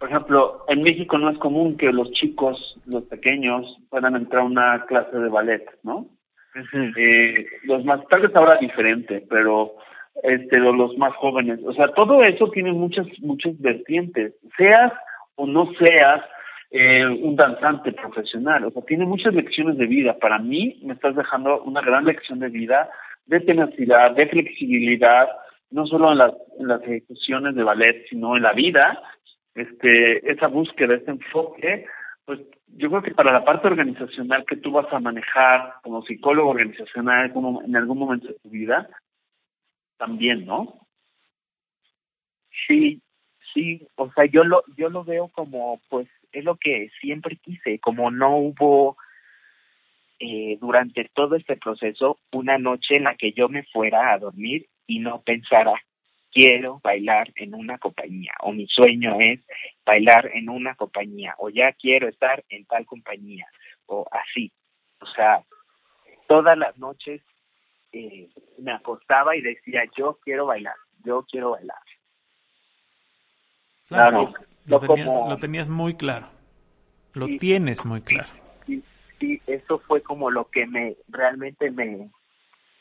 por 0.00 0.08
ejemplo, 0.08 0.64
en 0.68 0.82
México 0.82 1.18
no 1.18 1.28
es 1.28 1.36
común 1.36 1.76
que 1.76 1.92
los 1.92 2.10
chicos, 2.12 2.74
los 2.86 3.04
pequeños, 3.04 3.76
puedan 3.90 4.16
entrar 4.16 4.40
a 4.40 4.46
una 4.46 4.86
clase 4.86 5.16
de 5.18 5.28
ballet, 5.28 5.62
¿no? 5.82 6.06
eh, 6.96 7.46
los 7.64 7.84
más, 7.84 8.00
tal 8.08 8.22
vez 8.22 8.34
ahora 8.34 8.56
diferente, 8.56 9.22
pero 9.28 9.74
este, 10.22 10.58
los 10.58 10.96
más 10.96 11.14
jóvenes, 11.16 11.60
o 11.66 11.74
sea, 11.74 11.88
todo 11.88 12.24
eso 12.24 12.50
tiene 12.50 12.72
muchas, 12.72 13.06
muchas 13.20 13.60
vertientes, 13.60 14.34
seas 14.56 14.90
o 15.34 15.46
no 15.46 15.70
seas 15.74 16.22
eh, 16.70 17.06
un 17.06 17.36
danzante 17.36 17.92
profesional, 17.92 18.64
o 18.64 18.70
sea, 18.70 18.80
tiene 18.82 19.04
muchas 19.04 19.34
lecciones 19.34 19.76
de 19.76 19.86
vida. 19.86 20.16
Para 20.18 20.38
mí, 20.38 20.80
me 20.82 20.94
estás 20.94 21.14
dejando 21.14 21.62
una 21.64 21.82
gran 21.82 22.06
lección 22.06 22.38
de 22.38 22.48
vida, 22.48 22.88
de 23.26 23.40
tenacidad, 23.40 24.12
de 24.12 24.26
flexibilidad, 24.28 25.28
no 25.70 25.86
solo 25.86 26.12
en 26.12 26.18
las, 26.18 26.32
en 26.58 26.68
las 26.68 26.82
ejecuciones 26.82 27.54
de 27.54 27.62
ballet, 27.62 28.06
sino 28.08 28.34
en 28.36 28.42
la 28.42 28.54
vida 28.54 28.98
este, 29.54 30.30
esa 30.30 30.46
búsqueda, 30.46 30.94
ese 30.94 31.10
enfoque, 31.10 31.86
pues 32.24 32.40
yo 32.68 32.88
creo 32.88 33.02
que 33.02 33.14
para 33.14 33.32
la 33.32 33.44
parte 33.44 33.66
organizacional 33.66 34.44
que 34.46 34.56
tú 34.56 34.70
vas 34.72 34.92
a 34.92 35.00
manejar 35.00 35.74
como 35.82 36.02
psicólogo 36.04 36.50
organizacional 36.50 37.32
como 37.32 37.62
en 37.62 37.76
algún 37.76 37.98
momento 37.98 38.28
de 38.28 38.34
tu 38.34 38.50
vida, 38.50 38.88
también, 39.96 40.46
¿no? 40.46 40.86
Sí, 42.66 43.02
sí, 43.52 43.86
o 43.96 44.10
sea, 44.12 44.24
yo 44.26 44.44
lo, 44.44 44.62
yo 44.76 44.88
lo 44.88 45.04
veo 45.04 45.28
como, 45.28 45.80
pues, 45.88 46.08
es 46.32 46.44
lo 46.44 46.56
que 46.56 46.90
siempre 47.00 47.36
quise, 47.36 47.78
como 47.80 48.10
no 48.10 48.36
hubo 48.36 48.96
eh, 50.18 50.58
durante 50.60 51.10
todo 51.14 51.34
este 51.34 51.56
proceso 51.56 52.18
una 52.32 52.58
noche 52.58 52.96
en 52.96 53.04
la 53.04 53.14
que 53.16 53.32
yo 53.32 53.48
me 53.48 53.64
fuera 53.64 54.12
a 54.12 54.18
dormir 54.18 54.66
y 54.86 55.00
no 55.00 55.22
pensara, 55.22 55.74
quiero 56.32 56.80
bailar 56.82 57.32
en 57.36 57.54
una 57.54 57.78
compañía 57.78 58.32
o 58.40 58.52
mi 58.52 58.66
sueño 58.66 59.16
es 59.20 59.40
bailar 59.84 60.30
en 60.32 60.48
una 60.48 60.74
compañía 60.74 61.34
o 61.38 61.48
ya 61.50 61.72
quiero 61.72 62.08
estar 62.08 62.44
en 62.48 62.64
tal 62.66 62.86
compañía 62.86 63.46
o 63.86 64.06
así. 64.10 64.52
O 65.00 65.06
sea, 65.06 65.42
todas 66.28 66.56
las 66.56 66.76
noches 66.78 67.22
eh, 67.92 68.28
me 68.58 68.72
acostaba 68.72 69.36
y 69.36 69.40
decía, 69.40 69.82
yo 69.96 70.18
quiero 70.22 70.46
bailar, 70.46 70.76
yo 71.04 71.24
quiero 71.28 71.50
bailar. 71.50 71.78
Claro, 73.88 74.32
lo, 74.66 74.80
tenías, 75.36 75.68
muy 75.68 75.94
claro, 75.94 76.28
lo 77.12 77.26
tienes 77.26 77.84
muy 77.84 78.02
claro. 78.02 78.28
Sí, 78.64 78.84
sí, 79.18 79.42
eso 79.48 79.80
fue 79.80 80.00
como 80.00 80.30
lo 80.30 80.48
que 80.48 80.66
me 80.66 80.94
realmente 81.08 81.72
me, 81.72 82.08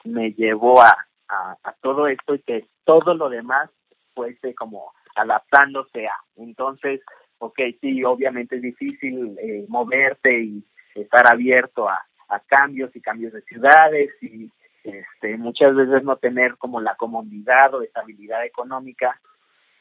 me 0.03 0.31
llevó 0.33 0.83
a, 0.83 1.08
a, 1.29 1.55
todo 1.81 2.07
esto 2.07 2.35
y 2.35 2.39
que 2.39 2.65
todo 2.83 3.13
lo 3.13 3.29
demás 3.29 3.69
fuese 4.13 4.55
como 4.55 4.91
adaptándose 5.15 6.07
a. 6.07 6.15
Entonces, 6.35 7.01
ok, 7.37 7.59
sí, 7.79 8.03
obviamente 8.03 8.57
es 8.57 8.61
difícil 8.61 9.37
eh, 9.39 9.65
moverte 9.67 10.41
y 10.41 10.65
estar 10.95 11.31
abierto 11.31 11.87
a, 11.87 12.03
a 12.29 12.39
cambios 12.41 12.95
y 12.95 13.01
cambios 13.01 13.33
de 13.33 13.41
ciudades 13.43 14.11
y 14.21 14.51
este, 14.83 15.37
muchas 15.37 15.75
veces 15.75 16.03
no 16.03 16.17
tener 16.17 16.57
como 16.57 16.79
la 16.81 16.95
comodidad 16.95 17.73
o 17.73 17.81
estabilidad 17.81 18.45
económica 18.45 19.19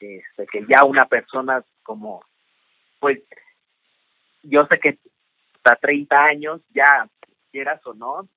este, 0.00 0.46
que 0.46 0.64
ya 0.68 0.84
una 0.84 1.06
persona 1.06 1.64
como, 1.82 2.22
pues, 3.00 3.20
yo 4.42 4.66
sé 4.66 4.78
que 4.78 4.98
hasta 5.56 5.76
30 5.76 6.24
años 6.24 6.60
ya, 6.74 7.08
quieras 7.50 7.84
o 7.86 7.94
no, 7.94 8.28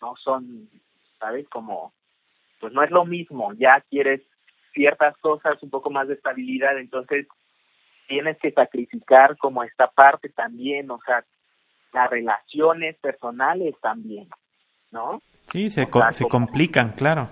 no 0.00 0.16
son, 0.16 0.68
¿sabes? 1.18 1.48
Como 1.48 1.92
pues 2.62 2.72
no 2.72 2.84
es 2.84 2.92
lo 2.92 3.04
mismo, 3.04 3.52
ya 3.54 3.82
quieres 3.90 4.22
ciertas 4.72 5.16
cosas, 5.18 5.60
un 5.64 5.70
poco 5.70 5.90
más 5.90 6.06
de 6.06 6.14
estabilidad, 6.14 6.78
entonces 6.78 7.26
tienes 8.06 8.38
que 8.38 8.52
sacrificar 8.52 9.36
como 9.36 9.64
esta 9.64 9.88
parte 9.88 10.28
también, 10.28 10.88
o 10.92 11.00
sea, 11.04 11.24
las 11.92 12.08
relaciones 12.08 12.96
personales 13.00 13.74
también, 13.82 14.28
¿no? 14.92 15.20
Sí, 15.48 15.70
se, 15.70 15.88
se 16.12 16.28
complican, 16.28 16.92
claro. 16.92 17.30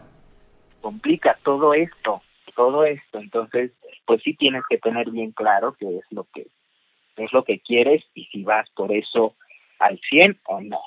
Complica 0.81 1.39
todo 1.44 1.74
esto, 1.74 2.23
todo 2.57 2.85
esto, 2.85 3.20
entonces, 3.20 3.70
pues 4.07 4.20
sí 4.24 4.35
tienes 4.35 4.65
que 4.69 4.78
tener 4.78 5.12
bien 5.12 5.31
claro 5.31 5.77
qué 5.78 5.97
es 5.97 6.05
lo 6.11 6.24
que 6.35 6.48
es 7.19 7.32
lo 7.32 7.44
que 7.44 7.61
quieres 7.61 8.02
y 8.15 8.24
si 8.24 8.43
vas 8.43 8.69
por 8.70 8.90
eso 8.90 9.36
al 9.78 10.01
100 10.09 10.40
o 10.48 10.61
no. 10.61 10.81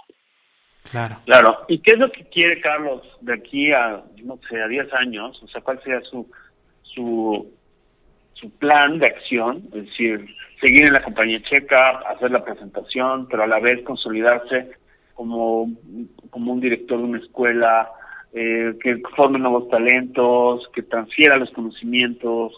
Claro. 0.91 1.18
Claro. 1.26 1.60
¿Y 1.68 1.80
qué 1.80 1.93
es 1.93 1.99
lo 1.99 2.11
que 2.11 2.23
quiere 2.26 2.61
Carlos 2.61 3.01
de 3.22 3.34
aquí 3.34 3.72
a, 3.72 4.03
no 4.23 4.39
sé, 4.49 4.61
a 4.61 4.68
10 4.68 4.93
años? 4.93 5.41
O 5.43 5.47
sea, 5.47 5.61
¿cuál 5.61 5.81
sería 5.81 6.01
su, 6.01 6.30
su, 6.84 7.51
su 8.34 8.49
plan 8.57 8.99
de 8.99 9.07
acción? 9.07 9.64
Es 9.73 9.85
decir, 9.85 10.26
seguir 10.60 10.88
en 10.88 10.93
la 10.93 11.03
compañía 11.03 11.41
checa, 11.43 11.99
hacer 12.10 12.31
la 12.31 12.43
presentación, 12.43 13.27
pero 13.30 13.43
a 13.43 13.47
la 13.47 13.60
vez 13.60 13.84
consolidarse 13.84 14.72
como, 15.14 15.69
como 16.30 16.53
un 16.53 16.60
director 16.60 16.97
de 16.97 17.03
una 17.03 17.19
escuela, 17.19 17.89
eh, 18.34 18.73
que 18.81 19.01
forme 19.15 19.39
nuevos 19.39 19.69
talentos, 19.69 20.68
que 20.73 20.84
transfiera 20.84 21.38
los 21.38 21.51
conocimientos. 21.51 22.53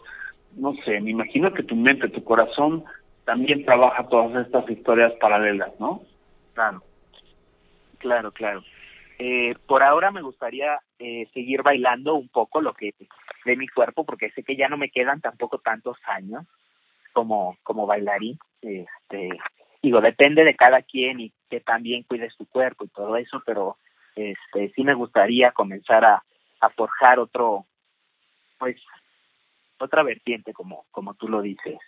No 0.56 0.74
sé, 0.86 1.02
me 1.02 1.12
imagino 1.12 1.54
que 1.54 1.64
tu 1.64 1.76
mente, 1.76 2.08
tu 2.10 2.24
corazón 2.24 2.84
también 3.26 3.66
trabaja 3.66 4.08
todas 4.08 4.46
estas 4.46 4.70
historias 4.70 5.12
paralelas, 5.20 5.72
¿no? 5.80 6.02
Claro. 6.54 6.82
Claro, 8.06 8.32
claro. 8.32 8.64
Eh, 9.18 9.56
por 9.66 9.82
ahora 9.82 10.12
me 10.12 10.22
gustaría 10.22 10.78
eh, 11.00 11.28
seguir 11.34 11.64
bailando 11.64 12.14
un 12.14 12.30
poco 12.30 12.62
lo 12.62 12.76
que 12.76 12.94
de 13.46 13.56
mi 13.56 13.68
cuerpo, 13.68 14.06
porque 14.06 14.30
sé 14.30 14.44
que 14.44 14.56
ya 14.56 14.70
no 14.70 14.78
me 14.78 14.92
quedan 14.92 15.22
tampoco 15.22 15.58
tantos 15.58 15.98
años 16.06 16.46
como 17.14 17.58
como 17.64 17.88
bailarín. 17.88 18.38
Este, 18.62 19.30
digo, 19.82 20.02
depende 20.02 20.44
de 20.44 20.56
cada 20.56 20.84
quien 20.84 21.20
y 21.20 21.34
que 21.50 21.62
también 21.62 22.04
cuides 22.04 22.38
tu 22.38 22.46
cuerpo 22.46 22.86
y 22.86 22.90
todo 22.90 23.18
eso, 23.18 23.42
pero 23.44 23.78
este 24.16 24.72
sí 24.76 24.84
me 24.84 24.94
gustaría 24.94 25.52
comenzar 25.52 26.06
a, 26.06 26.24
a 26.62 26.70
forjar 26.70 27.18
otro, 27.18 27.66
pues, 28.60 28.76
otra 29.80 30.04
vertiente, 30.04 30.54
como 30.54 30.86
como 30.92 31.16
tú 31.16 31.28
lo 31.28 31.42
dices. 31.42 31.80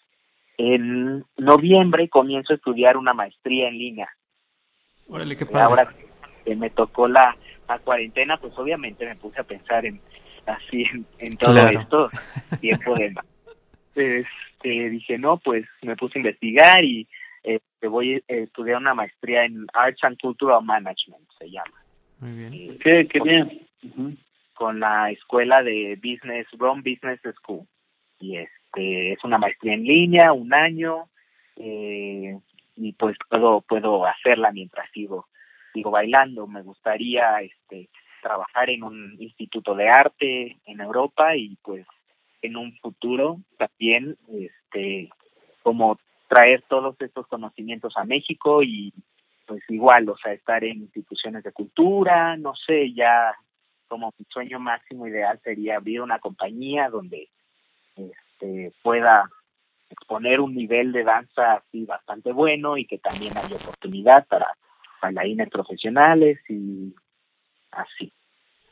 En 0.57 1.23
noviembre 1.37 2.09
comienzo 2.09 2.53
a 2.53 2.55
estudiar 2.55 2.97
una 2.97 3.13
maestría 3.13 3.67
en 3.67 3.77
línea. 3.77 4.09
Órale, 5.09 5.35
qué 5.35 5.45
padre. 5.45 5.61
Ahora 5.63 5.93
me 6.45 6.69
tocó 6.69 7.07
la, 7.07 7.35
la 7.67 7.79
cuarentena, 7.79 8.37
pues 8.37 8.53
obviamente 8.57 9.05
me 9.05 9.15
puse 9.15 9.39
a 9.41 9.43
pensar 9.43 9.85
en 9.85 9.99
así 10.45 10.85
en, 11.19 11.37
todo 11.37 11.57
esto, 11.57 12.09
tiempo 12.61 12.95
de 12.95 13.13
este, 13.95 14.89
dije, 14.89 15.17
no, 15.17 15.37
pues 15.37 15.65
me 15.81 15.95
puse 15.95 16.17
a 16.17 16.21
investigar 16.21 16.83
y 16.83 17.07
este, 17.43 17.87
voy 17.87 18.15
a 18.15 18.33
estudiar 18.33 18.77
una 18.77 18.93
maestría 18.93 19.45
en 19.45 19.65
Arts 19.73 20.03
and 20.03 20.19
Cultural 20.19 20.63
Management, 20.63 21.23
se 21.37 21.49
llama. 21.49 21.83
Muy 22.19 22.31
bien. 22.31 22.79
qué, 22.79 23.07
qué 23.07 23.19
bien. 23.19 23.67
Con 24.53 24.79
la 24.79 25.11
escuela 25.11 25.61
de 25.61 25.95
Business, 25.95 26.47
Rome 26.57 26.81
Business 26.81 27.19
School. 27.35 27.67
Y 28.19 28.37
este, 28.37 29.13
es 29.13 29.23
una 29.23 29.37
maestría 29.37 29.73
en 29.73 29.83
línea, 29.83 30.33
un 30.33 30.53
año, 30.53 31.09
eh, 31.55 32.37
y 32.77 32.93
pues 32.93 33.17
puedo, 33.29 33.61
puedo 33.61 34.05
hacerla 34.05 34.51
mientras 34.51 34.89
sigo 34.91 35.27
digo 35.73 35.91
bailando. 35.91 36.47
Me 36.47 36.61
gustaría 36.61 37.41
este 37.41 37.89
trabajar 38.21 38.69
en 38.69 38.83
un 38.83 39.15
instituto 39.19 39.75
de 39.75 39.89
arte 39.89 40.57
en 40.65 40.81
Europa 40.81 41.35
y 41.35 41.57
pues 41.61 41.85
en 42.41 42.55
un 42.55 42.75
futuro 42.77 43.37
también 43.57 44.17
este 44.29 45.09
como 45.63 45.99
traer 46.27 46.63
todos 46.67 46.95
estos 46.99 47.27
conocimientos 47.27 47.93
a 47.97 48.03
México 48.03 48.63
y 48.63 48.93
pues 49.45 49.63
igual, 49.69 50.09
o 50.09 50.17
sea, 50.17 50.33
estar 50.33 50.63
en 50.63 50.79
instituciones 50.79 51.43
de 51.43 51.53
cultura, 51.53 52.35
no 52.35 52.53
sé, 52.55 52.93
ya 52.93 53.33
como 53.87 54.13
mi 54.17 54.25
sueño 54.29 54.59
máximo 54.59 55.07
ideal 55.07 55.39
sería 55.41 55.77
abrir 55.77 56.01
una 56.01 56.19
compañía 56.19 56.89
donde 56.89 57.29
este 57.95 58.73
pueda 58.83 59.29
exponer 59.89 60.39
un 60.39 60.55
nivel 60.55 60.91
de 60.91 61.03
danza 61.03 61.53
así 61.53 61.85
bastante 61.85 62.31
bueno 62.31 62.77
y 62.77 62.85
que 62.85 62.97
también 62.97 63.37
haya 63.37 63.55
oportunidad 63.55 64.25
para 64.27 64.47
bailarines 65.01 65.49
profesionales 65.49 66.39
y 66.49 66.93
así. 67.71 68.11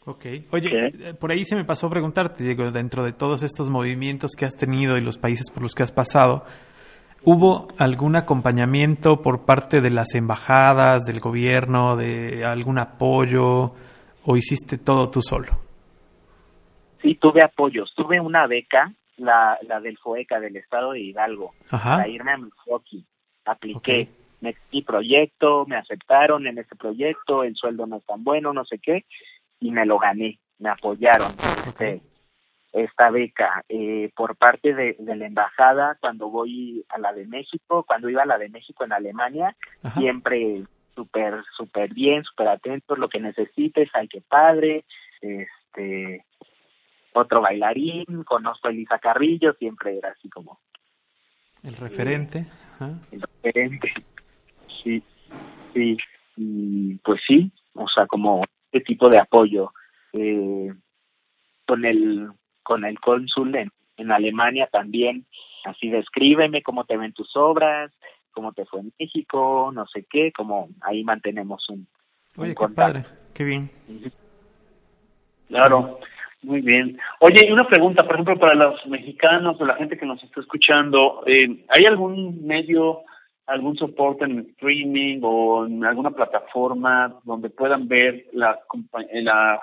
Ok. 0.05 0.25
Oye, 0.51 0.69
eh, 0.87 1.13
por 1.19 1.31
ahí 1.31 1.45
se 1.45 1.55
me 1.55 1.65
pasó 1.65 1.87
a 1.87 1.89
preguntarte, 1.89 2.43
Diego, 2.43 2.69
dentro 2.71 3.03
de 3.03 3.13
todos 3.13 3.41
estos 3.41 3.69
movimientos 3.69 4.31
que 4.37 4.45
has 4.45 4.55
tenido 4.55 4.97
y 4.97 5.01
los 5.01 5.17
países 5.17 5.49
por 5.51 5.63
los 5.63 5.73
que 5.73 5.81
has 5.81 5.91
pasado, 5.91 6.43
¿hubo 7.23 7.67
algún 7.79 8.15
acompañamiento 8.15 9.21
por 9.23 9.45
parte 9.45 9.81
de 9.81 9.89
las 9.89 10.13
embajadas, 10.13 11.05
del 11.05 11.19
gobierno, 11.19 11.95
de 11.95 12.45
algún 12.45 12.77
apoyo 12.77 13.73
o 14.23 14.37
hiciste 14.37 14.77
todo 14.77 15.09
tú 15.09 15.21
solo? 15.21 15.47
Sí, 17.01 17.15
tuve 17.15 17.41
apoyos. 17.43 17.91
Tuve 17.95 18.19
una 18.19 18.45
beca, 18.45 18.93
la, 19.17 19.57
la 19.61 19.79
del 19.79 19.97
FOECA, 19.97 20.39
del 20.39 20.55
Estado 20.55 20.91
de 20.91 21.01
Hidalgo, 21.01 21.53
para 21.69 22.07
irme 22.07 22.31
a 22.31 22.37
Milwaukee. 22.37 23.05
Apliqué, 23.45 24.09
me 24.41 24.55
mi 24.71 24.81
proyecto, 24.81 25.65
me 25.65 25.77
aceptaron 25.77 26.47
en 26.47 26.57
ese 26.57 26.75
proyecto, 26.75 27.43
el 27.43 27.55
sueldo 27.55 27.85
no 27.85 27.97
es 27.97 28.05
tan 28.05 28.23
bueno, 28.23 28.53
no 28.53 28.65
sé 28.65 28.79
qué, 28.79 29.05
y 29.59 29.71
me 29.71 29.85
lo 29.85 29.99
gané, 29.99 30.39
me 30.59 30.69
apoyaron 30.69 31.31
este, 31.67 32.01
esta 32.73 33.09
beca. 33.09 33.63
Eh, 33.69 34.11
por 34.15 34.35
parte 34.35 34.73
de, 34.73 34.95
la 34.99 35.25
embajada 35.25 35.97
cuando 35.99 36.29
voy 36.29 36.85
a 36.89 36.99
la 36.99 37.13
de 37.13 37.25
México, 37.25 37.83
cuando 37.87 38.09
iba 38.09 38.23
a 38.23 38.27
la 38.27 38.37
de 38.37 38.49
México 38.49 38.83
en 38.83 38.93
Alemania, 38.93 39.55
siempre 39.95 40.63
súper, 40.95 41.43
súper 41.55 41.93
bien, 41.93 42.23
súper 42.23 42.47
atentos, 42.47 42.97
lo 42.97 43.09
que 43.09 43.19
necesites, 43.19 43.89
ay, 43.93 44.07
qué 44.07 44.21
padre, 44.21 44.85
este, 45.21 46.25
otro 47.15 47.41
bailarín, 47.41 48.23
conozco 48.23 48.67
a 48.67 48.71
Elisa 48.71 48.99
Carrillo, 48.99 49.53
siempre 49.53 49.97
era 49.97 50.09
así 50.09 50.29
como... 50.29 50.59
El 51.63 51.75
referente. 51.75 52.45
El 53.11 53.21
referente, 53.21 53.91
sí, 54.83 55.01
sí, 55.73 55.97
y 56.35 56.95
pues 56.95 57.21
sí, 57.27 57.51
o 57.73 57.87
sea, 57.87 58.05
como 58.05 58.43
este 58.71 58.81
tipo 58.81 59.09
de 59.09 59.17
apoyo. 59.17 59.73
Eh, 60.13 60.71
con 61.65 61.85
el 61.85 62.29
con 62.61 62.85
el 62.85 62.99
cónsul 62.99 63.55
en, 63.55 63.71
en 63.97 64.11
Alemania 64.11 64.67
también, 64.71 65.25
así 65.65 65.89
descríbeme 65.89 66.63
cómo 66.63 66.85
te 66.85 66.97
ven 66.97 67.13
tus 67.13 67.35
obras, 67.35 67.91
cómo 68.31 68.53
te 68.53 68.65
fue 68.65 68.81
en 68.81 68.93
México, 68.99 69.71
no 69.73 69.85
sé 69.87 70.05
qué, 70.09 70.31
como 70.31 70.69
ahí 70.81 71.03
mantenemos 71.03 71.67
un, 71.69 71.87
Oye, 72.37 72.55
qué 72.55 72.67
padre, 72.67 73.05
qué 73.33 73.43
bien. 73.43 73.71
Claro, 75.47 75.99
muy 76.45 76.61
bien. 76.61 76.97
Oye, 77.19 77.51
una 77.51 77.67
pregunta, 77.67 78.03
por 78.03 78.13
ejemplo, 78.13 78.37
para 78.39 78.55
los 78.55 78.85
mexicanos 78.87 79.59
o 79.59 79.65
la 79.65 79.75
gente 79.75 79.97
que 79.97 80.05
nos 80.05 80.23
está 80.23 80.39
escuchando, 80.39 81.23
eh, 81.25 81.65
¿hay 81.69 81.85
algún 81.85 82.45
medio 82.45 83.01
algún 83.47 83.77
soporte 83.77 84.25
en 84.25 84.39
streaming 84.39 85.19
o 85.23 85.65
en 85.65 85.83
alguna 85.85 86.11
plataforma 86.11 87.19
donde 87.23 87.49
puedan 87.49 87.87
ver 87.87 88.25
la, 88.33 88.59
la, 89.13 89.59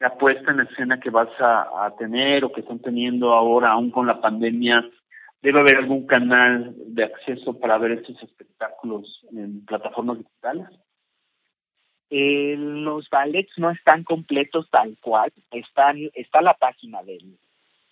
la 0.00 0.18
puesta 0.18 0.50
en 0.50 0.60
escena 0.60 0.98
que 0.98 1.10
vas 1.10 1.28
a, 1.38 1.86
a, 1.86 1.96
tener 1.96 2.44
o 2.44 2.52
que 2.52 2.60
están 2.60 2.80
teniendo 2.80 3.32
ahora, 3.32 3.70
aún 3.70 3.90
con 3.90 4.06
la 4.06 4.20
pandemia? 4.20 4.84
¿Debe 5.42 5.60
haber 5.60 5.76
algún 5.76 6.06
canal 6.06 6.74
de 6.76 7.04
acceso 7.04 7.58
para 7.58 7.78
ver 7.78 7.92
estos 7.92 8.22
espectáculos 8.22 9.24
en 9.32 9.64
plataformas 9.64 10.18
digitales? 10.18 10.66
Eh, 12.10 12.56
los 12.58 13.08
ballets 13.08 13.52
no 13.56 13.70
están 13.70 14.04
completos 14.04 14.68
tal 14.70 14.96
cual. 15.00 15.32
Están, 15.52 15.98
está 16.14 16.42
la 16.42 16.54
página 16.54 17.02
del, 17.02 17.38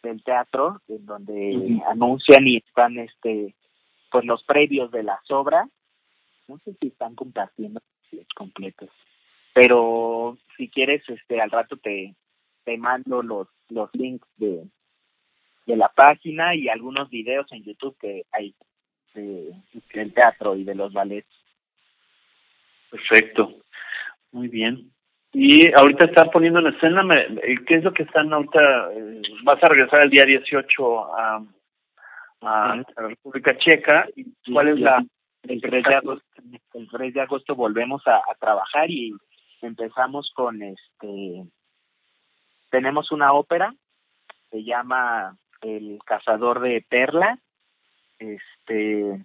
del 0.03 0.23
teatro, 0.23 0.83
en 0.89 1.07
donde 1.07 1.81
anuncian 1.87 2.47
y 2.47 2.57
están 2.59 2.99
este 2.99 3.55
pues 4.11 4.25
los 4.25 4.43
previos 4.45 4.91
de 4.91 5.03
las 5.03 5.31
obras, 5.31 5.69
no 6.49 6.59
sé 6.65 6.75
si 6.81 6.89
están 6.89 7.15
compartiendo 7.15 7.81
completos, 8.35 8.89
pero 9.53 10.39
si 10.57 10.69
quieres, 10.69 11.03
este, 11.09 11.41
al 11.41 11.51
rato 11.51 11.77
te, 11.77 12.15
te 12.65 12.79
mando 12.79 13.23
los, 13.23 13.49
los 13.69 13.91
links 13.95 14.27
de, 14.37 14.65
de 15.67 15.77
la 15.77 15.89
página 15.89 16.55
y 16.55 16.69
algunos 16.69 17.11
videos 17.11 17.47
en 17.53 17.65
YouTube 17.65 17.97
que 17.99 18.25
hay 18.33 18.55
de, 19.15 19.53
del 19.93 20.15
teatro 20.15 20.57
y 20.57 20.65
de 20.65 20.75
los 20.75 20.93
ballets. 20.93 21.29
Perfecto, 22.91 23.55
muy 24.33 24.49
bien. 24.49 24.91
Y 25.33 25.71
ahorita 25.75 26.07
están 26.07 26.31
poniendo 26.31 26.61
en 26.61 26.69
escena, 26.69 27.03
¿qué 27.67 27.75
es 27.75 27.85
lo 27.85 27.93
que 27.93 28.05
están 28.05 28.33
ahorita? 28.33 28.93
Eh, 28.93 29.23
¿Vas 29.45 29.63
a 29.63 29.69
regresar 29.69 30.05
el 30.05 30.11
día 30.11 30.25
18 30.25 31.15
a, 31.15 31.43
a, 32.43 32.77
la 32.77 33.09
República 33.09 33.57
Checa. 33.59 34.07
¿Cuál 34.53 34.69
es 34.69 34.81
la...? 34.81 35.05
El 35.43 35.61
3 35.61 35.85
de 35.85 35.95
agosto, 35.95 36.27
el 36.75 36.89
3 36.91 37.15
de 37.15 37.21
agosto 37.21 37.55
volvemos 37.55 38.03
a, 38.07 38.21
trabajar 38.41 38.91
y 38.91 39.13
empezamos 39.63 40.31
con 40.35 40.63
este... 40.63 41.45
Tenemos 42.71 43.13
una 43.13 43.33
ópera, 43.33 43.73
se 44.51 44.63
llama 44.65 45.37
El 45.63 46.01
Cazador 46.05 46.61
de 46.61 46.85
Perla. 46.89 47.39
Este... 48.19 49.23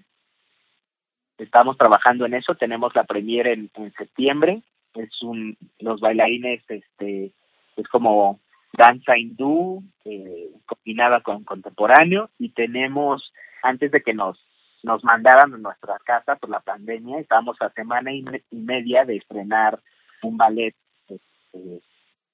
Estamos 1.37 1.77
trabajando 1.77 2.25
en 2.25 2.35
eso, 2.35 2.55
tenemos 2.55 2.93
la 2.95 3.03
premiere 3.05 3.53
en, 3.53 3.71
en 3.73 3.91
septiembre. 3.93 4.61
Es 4.95 5.21
un... 5.21 5.57
Los 5.79 6.01
bailarines, 6.01 6.63
este... 6.69 7.31
Es 7.75 7.87
como 7.87 8.39
danza 8.73 9.17
hindú 9.17 9.83
eh, 10.03 10.49
combinada 10.65 11.21
con 11.21 11.43
contemporáneo 11.43 12.29
y 12.39 12.49
tenemos 12.49 13.31
antes 13.61 13.91
de 13.91 14.01
que 14.01 14.13
nos 14.13 14.37
nos 14.81 15.01
mandaran 15.03 15.53
a 15.53 15.57
nuestra 15.57 15.97
casa 15.99 16.35
por 16.35 16.49
la 16.49 16.59
pandemia 16.59 17.19
estábamos 17.19 17.55
a 17.61 17.69
semana 17.69 18.11
y, 18.11 18.25
media 18.51 19.05
de 19.05 19.17
estrenar 19.17 19.79
un 20.23 20.37
ballet 20.37 20.75
este, 21.07 21.81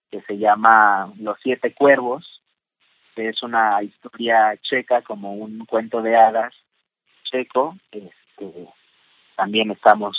que 0.10 0.22
se 0.22 0.38
llama 0.38 1.14
Los 1.20 1.38
siete 1.44 1.74
cuervos 1.74 2.42
que 3.16 3.30
es 3.30 3.44
una 3.44 3.84
historia 3.84 4.58
checa 4.62 5.02
como 5.02 5.34
un 5.34 5.66
cuento 5.66 6.02
de 6.02 6.16
hadas 6.16 6.56
checo 7.30 7.76
este 7.92 8.68
también 9.36 9.72
estamos 9.72 10.18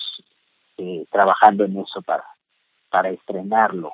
eh, 0.80 1.04
trabajando 1.10 1.64
en 1.64 1.78
eso 1.78 2.00
para 2.02 2.24
para 2.88 3.10
estrenarlo 3.10 3.92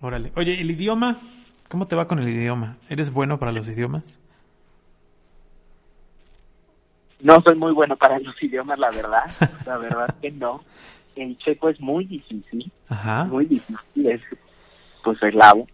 Órale. 0.00 0.32
Oye, 0.34 0.58
¿el 0.58 0.70
idioma? 0.70 1.20
¿Cómo 1.68 1.86
te 1.86 1.94
va 1.94 2.08
con 2.08 2.18
el 2.18 2.28
idioma? 2.28 2.78
¿Eres 2.88 3.12
bueno 3.12 3.38
para 3.38 3.52
los 3.52 3.68
idiomas? 3.68 4.18
No 7.20 7.36
soy 7.46 7.54
muy 7.54 7.72
bueno 7.72 7.96
para 7.96 8.18
los 8.18 8.42
idiomas, 8.42 8.78
la 8.78 8.90
verdad. 8.90 9.24
La 9.66 9.76
verdad 9.76 10.14
que 10.22 10.30
no. 10.30 10.64
El 11.14 11.36
checo 11.36 11.68
es 11.68 11.78
muy 11.78 12.06
difícil. 12.06 12.72
Ajá. 12.88 13.24
Muy 13.24 13.44
difícil. 13.44 14.08
Es 14.08 14.22
pues 15.04 15.22
eslavo. 15.22 15.66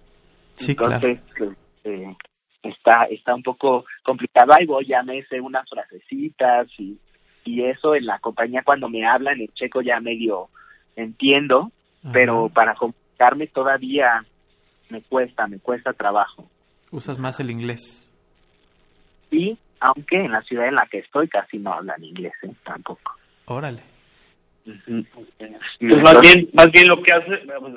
Sí, 0.56 0.72
Entonces, 0.72 1.20
claro. 1.34 1.54
eh, 1.84 2.16
está, 2.64 3.04
está 3.04 3.34
un 3.34 3.44
poco 3.44 3.84
complicado. 4.02 4.52
Ahí 4.58 4.66
voy, 4.66 4.86
ya 4.86 5.04
me 5.04 5.22
sé 5.26 5.40
unas 5.40 5.68
frasecitas 5.68 6.68
y, 6.78 6.98
y 7.46 7.64
eso 7.64 7.94
en 7.94 8.06
la 8.06 8.18
compañía 8.18 8.62
cuando 8.64 8.88
me 8.88 9.06
hablan 9.06 9.40
el 9.40 9.52
checo 9.54 9.80
ya 9.80 10.00
medio 10.00 10.48
entiendo, 10.96 11.70
pero 12.12 12.48
para 12.48 12.74
comunicarme 12.74 13.46
todavía 13.46 14.24
me 14.90 15.02
cuesta, 15.02 15.46
me 15.46 15.58
cuesta 15.58 15.92
trabajo. 15.92 16.48
¿Usas 16.90 17.18
más 17.18 17.38
el 17.40 17.50
inglés? 17.50 18.06
Sí, 19.30 19.58
aunque 19.80 20.16
en 20.16 20.32
la 20.32 20.42
ciudad 20.42 20.68
en 20.68 20.76
la 20.76 20.86
que 20.86 20.98
estoy 20.98 21.28
casi 21.28 21.58
no 21.58 21.72
hablan 21.72 22.02
inglés 22.02 22.32
¿eh? 22.42 22.52
tampoco. 22.64 23.12
Órale. 23.46 23.82
Pues 24.64 26.02
más 26.02 26.20
bien, 26.20 26.50
más 26.54 26.70
bien 26.72 26.88
lo 26.88 27.00
que 27.00 27.14
hace, 27.14 27.30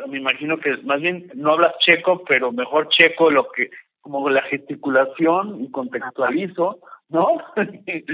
me 0.08 0.18
imagino 0.18 0.58
que 0.58 0.76
más 0.78 1.00
bien 1.00 1.30
no 1.36 1.52
hablas 1.52 1.74
checo, 1.86 2.24
pero 2.28 2.52
mejor 2.52 2.90
checo 2.90 3.30
lo 3.30 3.48
que, 3.52 3.70
como 4.02 4.28
la 4.30 4.42
gesticulación 4.44 5.64
y 5.64 5.70
contextualizo, 5.70 6.80
¿no? 7.10 7.28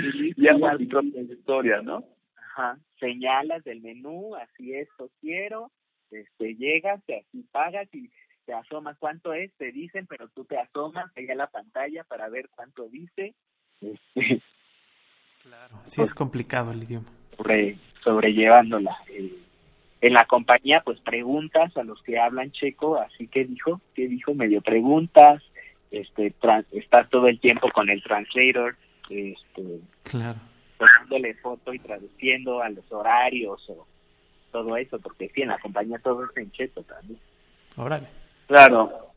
y 0.01 0.47
hago 0.47 0.77
mi 0.77 0.85
propia 0.85 1.21
historia, 1.21 1.81
¿no? 1.81 2.03
Ajá, 2.35 2.77
señalas 2.99 3.63
del 3.63 3.81
menú, 3.81 4.35
así 4.35 4.73
es, 4.73 4.87
quiero, 5.21 5.71
este, 6.11 6.55
llegas, 6.55 7.03
te 7.05 7.17
así 7.17 7.43
pagas 7.51 7.87
y 7.93 8.09
te 8.45 8.53
asomas 8.53 8.97
cuánto 8.99 9.33
es, 9.33 9.51
te 9.57 9.71
dicen, 9.71 10.07
pero 10.07 10.29
tú 10.29 10.45
te 10.45 10.57
asomas 10.57 11.11
allá 11.15 11.33
a 11.33 11.37
la 11.37 11.47
pantalla 11.47 12.03
para 12.03 12.29
ver 12.29 12.49
cuánto 12.55 12.87
dice. 12.87 13.33
Este, 13.81 14.41
claro, 15.43 15.81
sí 15.85 16.01
es 16.01 16.13
complicado 16.13 16.71
el 16.71 16.83
idioma. 16.83 17.09
Sobre, 17.35 17.77
sobrellevándola. 18.03 18.95
Eh, 19.09 19.33
en 20.01 20.13
la 20.13 20.25
compañía, 20.25 20.81
pues 20.85 20.99
preguntas 21.01 21.75
a 21.75 21.83
los 21.83 22.01
que 22.03 22.19
hablan 22.19 22.51
checo, 22.51 22.97
así 22.99 23.27
que 23.27 23.45
dijo, 23.45 23.81
que 23.95 24.07
dijo, 24.07 24.33
medio 24.35 24.61
preguntas, 24.61 25.41
este, 25.91 26.33
estás 26.71 27.09
todo 27.09 27.27
el 27.27 27.39
tiempo 27.39 27.71
con 27.71 27.89
el 27.89 28.03
translator, 28.03 28.75
este, 29.09 29.63
claro. 30.03 30.39
dándole 30.79 31.33
foto 31.35 31.73
y 31.73 31.79
traduciendo 31.79 32.61
a 32.61 32.69
los 32.69 32.89
horarios 32.91 33.63
o 33.69 33.87
todo 34.51 34.77
eso, 34.77 34.99
porque 34.99 35.29
sí, 35.29 35.41
en 35.41 35.49
la 35.49 35.59
compañía 35.59 35.99
todo 35.99 36.23
es 36.25 36.37
en 36.37 36.51
checo 36.51 36.83
también. 36.83 37.19
Órale. 37.75 38.07
Claro. 38.47 39.11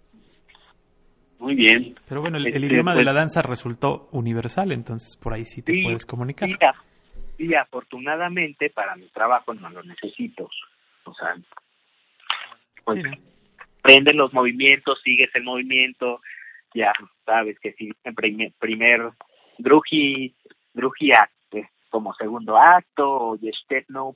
Muy 1.38 1.54
bien. 1.54 1.94
Pero 2.08 2.20
bueno, 2.20 2.38
el, 2.38 2.48
este, 2.48 2.58
idioma 2.58 2.94
de 2.94 3.04
la 3.04 3.12
pues 3.12 3.20
danza 3.20 3.42
resultó 3.42 4.08
universal, 4.12 4.72
entonces 4.72 5.16
por 5.16 5.34
ahí 5.34 5.44
sí 5.44 5.62
te 5.62 5.80
puedes 5.84 6.04
comunicar. 6.04 6.48
Sí, 7.36 7.54
afortunadamente 7.54 8.70
para 8.70 8.96
mi 8.96 9.06
trabajo 9.10 9.54
no 9.54 9.70
lo 9.70 9.82
necesito. 9.84 10.50
O 11.04 11.14
sea, 11.14 11.36
pues, 12.84 13.04
aprendes 13.78 14.16
los 14.16 14.32
movimientos, 14.32 15.00
sigues 15.04 15.30
el 15.34 15.44
movimiento, 15.44 16.20
ya 16.74 16.92
sabes 17.24 17.58
que 17.60 17.72
si 17.74 17.92
primer, 18.16 18.52
primer 18.58 19.12
drugi, 19.58 20.34
drugi 20.72 21.12
acto, 21.12 21.34
como 21.90 22.14
segundo 22.14 22.56
acto, 22.56 23.30
o 23.30 23.36
yestet 23.36 23.86
no 23.88 24.14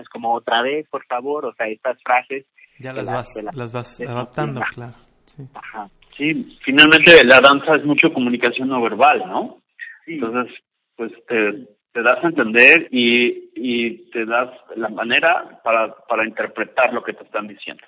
es 0.00 0.08
como 0.08 0.34
otra 0.34 0.62
vez, 0.62 0.88
por 0.88 1.04
favor, 1.06 1.46
o 1.46 1.54
sea, 1.54 1.66
estas 1.68 2.00
frases. 2.02 2.46
Ya 2.78 2.92
las, 2.92 3.06
vas, 3.06 3.28
las 3.54 3.72
vas 3.72 4.00
adaptando, 4.00 4.60
claro. 4.74 4.94
Sí. 5.26 5.44
Ajá. 5.54 5.88
sí, 6.16 6.58
finalmente 6.64 7.24
la 7.24 7.38
danza 7.40 7.76
es 7.76 7.84
mucho 7.84 8.12
comunicación 8.12 8.68
no 8.68 8.82
verbal, 8.82 9.20
¿no? 9.26 9.62
Entonces, 10.06 10.52
pues 10.96 11.12
te, 11.26 11.66
te 11.92 12.02
das 12.02 12.22
a 12.22 12.28
entender 12.28 12.88
y, 12.90 13.50
y 13.54 14.10
te 14.10 14.26
das 14.26 14.50
la 14.76 14.88
manera 14.88 15.60
para, 15.62 15.94
para 16.08 16.26
interpretar 16.26 16.92
lo 16.92 17.02
que 17.02 17.12
te 17.12 17.24
están 17.24 17.46
diciendo. 17.46 17.82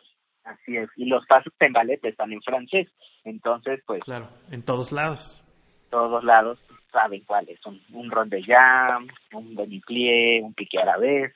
Así 0.45 0.77
es, 0.77 0.89
y 0.97 1.07
los 1.07 1.27
pasos 1.27 1.53
en 1.59 1.73
ballet 1.73 2.05
están 2.05 2.33
en 2.33 2.41
francés, 2.43 2.89
entonces 3.25 3.81
pues... 3.87 4.03
Claro, 4.05 4.29
en 4.51 4.63
todos 4.63 4.93
lados. 4.93 5.43
Todos 5.91 6.23
lados 6.23 6.59
saben 6.95 7.23
cuáles 7.27 7.61
son, 7.61 7.81
un 7.93 8.11
rondellán, 8.11 9.09
un 9.33 9.55
demi-plie, 9.57 10.41
un 10.41 10.55
piqué 10.55 10.79
arabesque. 10.79 11.35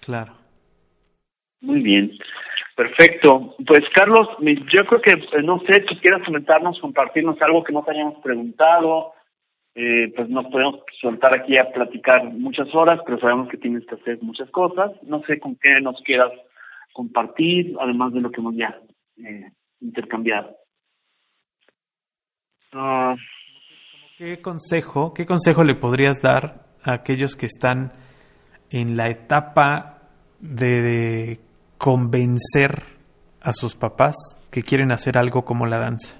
Claro. 0.00 0.34
Muy 1.60 1.80
bien, 1.80 2.10
perfecto. 2.76 3.54
Pues 3.66 3.84
Carlos, 3.94 4.28
yo 4.40 4.84
creo 4.86 5.00
que, 5.00 5.12
eh, 5.12 5.42
no 5.42 5.60
sé, 5.60 5.84
si 5.88 5.96
quieras 5.96 6.22
comentarnos, 6.26 6.78
compartirnos 6.80 7.40
algo 7.40 7.64
que 7.64 7.72
no 7.72 7.82
te 7.84 7.92
hayamos 7.92 8.22
preguntado, 8.22 9.14
eh, 9.76 10.12
pues 10.14 10.28
no 10.28 10.50
podemos 10.50 10.80
soltar 11.00 11.34
aquí 11.34 11.56
a 11.56 11.72
platicar 11.72 12.24
muchas 12.24 12.72
horas, 12.74 13.00
pero 13.06 13.18
sabemos 13.18 13.48
que 13.48 13.56
tienes 13.56 13.86
que 13.86 13.94
hacer 13.94 14.18
muchas 14.22 14.50
cosas. 14.50 14.92
No 15.02 15.22
sé 15.22 15.40
con 15.40 15.56
qué 15.56 15.80
nos 15.80 16.00
quieras 16.02 16.32
compartir, 16.92 17.74
además 17.80 18.12
de 18.12 18.20
lo 18.20 18.30
que 18.30 18.40
hemos 18.40 18.56
ya 18.56 18.78
eh, 19.24 19.50
intercambiado. 19.80 20.56
Ah, 22.72 23.14
¿Qué 24.16 24.40
consejo, 24.40 25.12
qué 25.12 25.26
consejo 25.26 25.64
le 25.64 25.74
podrías 25.74 26.22
dar 26.22 26.66
a 26.84 26.94
aquellos 26.94 27.34
que 27.34 27.46
están 27.46 27.92
en 28.70 28.96
la 28.96 29.08
etapa 29.08 30.02
de 30.38 31.40
convencer 31.78 32.84
a 33.42 33.52
sus 33.52 33.74
papás 33.74 34.14
que 34.52 34.62
quieren 34.62 34.92
hacer 34.92 35.18
algo 35.18 35.44
como 35.44 35.66
la 35.66 35.78
danza? 35.78 36.16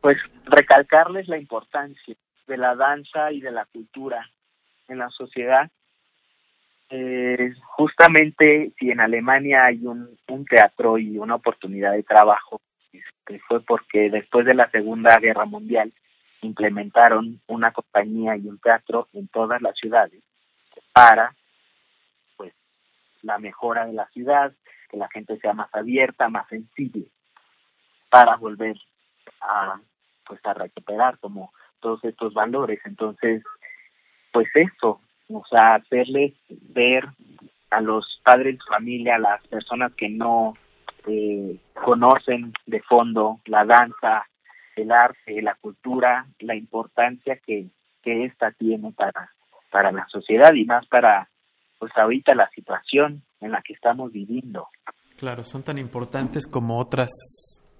Pues 0.00 0.16
recalcarles 0.46 1.28
la 1.28 1.36
importancia 1.36 2.16
de 2.46 2.56
la 2.56 2.74
danza 2.74 3.32
y 3.32 3.42
de 3.42 3.50
la 3.50 3.66
cultura 3.66 4.26
en 4.88 4.98
la 4.98 5.10
sociedad 5.10 5.70
eh, 6.90 7.52
justamente 7.76 8.72
si 8.78 8.90
en 8.90 9.00
Alemania 9.00 9.66
hay 9.66 9.86
un, 9.86 10.18
un 10.28 10.44
teatro 10.44 10.98
y 10.98 11.18
una 11.18 11.36
oportunidad 11.36 11.92
de 11.92 12.02
trabajo, 12.02 12.60
que 13.26 13.38
fue 13.40 13.60
porque 13.62 14.10
después 14.10 14.46
de 14.46 14.54
la 14.54 14.70
Segunda 14.70 15.16
Guerra 15.18 15.44
Mundial 15.44 15.92
implementaron 16.42 17.40
una 17.46 17.72
compañía 17.72 18.36
y 18.36 18.46
un 18.46 18.58
teatro 18.58 19.08
en 19.12 19.28
todas 19.28 19.60
las 19.62 19.76
ciudades 19.76 20.22
para 20.92 21.34
pues 22.36 22.52
la 23.22 23.38
mejora 23.38 23.86
de 23.86 23.92
la 23.92 24.08
ciudad, 24.08 24.52
que 24.88 24.96
la 24.96 25.08
gente 25.08 25.38
sea 25.38 25.52
más 25.52 25.72
abierta, 25.74 26.28
más 26.28 26.48
sensible, 26.48 27.06
para 28.08 28.36
volver 28.36 28.76
a 29.40 29.80
pues 30.26 30.40
a 30.44 30.54
recuperar 30.54 31.18
como 31.18 31.52
todos 31.80 32.04
estos 32.04 32.32
valores. 32.34 32.80
Entonces, 32.84 33.42
pues 34.32 34.48
eso, 34.54 35.00
o 35.28 35.44
sea, 35.46 35.74
hacerles 35.74 36.34
ver 36.48 37.04
a 37.70 37.80
los 37.80 38.20
padres 38.24 38.58
de 38.58 38.64
familia, 38.68 39.16
a 39.16 39.18
las 39.18 39.46
personas 39.48 39.92
que 39.94 40.08
no 40.08 40.54
eh, 41.06 41.58
conocen 41.74 42.52
de 42.66 42.80
fondo 42.82 43.40
la 43.46 43.64
danza, 43.64 44.26
el 44.76 44.90
arte, 44.92 45.42
la 45.42 45.54
cultura, 45.54 46.26
la 46.40 46.54
importancia 46.54 47.36
que, 47.44 47.66
que 48.02 48.24
esta 48.24 48.52
tiene 48.52 48.92
para, 48.92 49.30
para 49.70 49.92
la 49.92 50.06
sociedad 50.08 50.52
y 50.54 50.64
más 50.64 50.86
para, 50.86 51.28
pues 51.78 51.92
ahorita 51.96 52.34
la 52.34 52.48
situación 52.50 53.22
en 53.40 53.52
la 53.52 53.62
que 53.62 53.72
estamos 53.72 54.12
viviendo. 54.12 54.68
Claro, 55.16 55.44
son 55.44 55.62
tan 55.62 55.78
importantes 55.78 56.46
como 56.46 56.78
otras, 56.78 57.10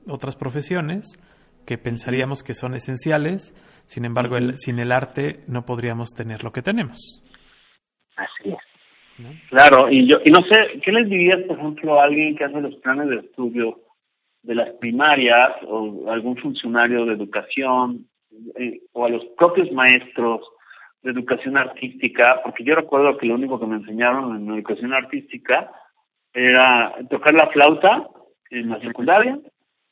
otras 0.07 0.37
profesiones 0.37 1.19
que 1.67 1.79
pensaríamos 1.79 2.43
que 2.43 2.55
son 2.55 2.75
esenciales, 2.75 3.55
sin 3.87 4.05
embargo, 4.05 4.37
el, 4.37 4.59
sin 4.59 4.79
el 4.79 4.93
arte 4.93 5.45
no 5.47 5.65
podríamos 5.65 6.11
tener 6.11 6.43
lo 6.45 6.53
que 6.53 6.63
tenemos. 6.63 7.23
Así 8.17 8.51
es. 8.51 8.70
Claro, 9.49 9.91
y 9.91 10.07
yo 10.07 10.19
y 10.25 10.31
no 10.31 10.45
sé, 10.47 10.81
¿qué 10.81 10.93
les 10.93 11.09
dirías, 11.09 11.43
por 11.43 11.59
ejemplo, 11.59 12.01
a 12.01 12.05
alguien 12.05 12.37
que 12.37 12.45
hace 12.45 12.61
los 12.61 12.75
planes 12.77 13.09
de 13.09 13.17
estudio 13.17 13.81
de 14.43 14.55
las 14.55 14.71
primarias 14.75 15.51
o 15.67 16.11
algún 16.11 16.37
funcionario 16.37 17.05
de 17.05 17.15
educación 17.15 18.07
eh, 18.57 18.81
o 18.93 19.05
a 19.05 19.11
los 19.11 19.25
propios 19.37 19.71
maestros 19.73 20.41
de 21.03 21.11
educación 21.11 21.57
artística? 21.57 22.41
Porque 22.43 22.65
yo 22.65 22.75
recuerdo 22.75 23.17
que 23.19 23.27
lo 23.27 23.35
único 23.35 23.59
que 23.59 23.67
me 23.67 23.77
enseñaron 23.77 24.37
en 24.37 24.55
educación 24.55 24.93
artística 24.93 25.71
era 26.33 26.95
tocar 27.11 27.35
la 27.35 27.49
flauta 27.49 28.09
en 28.51 28.71
la 28.71 28.81
secundaria 28.81 29.39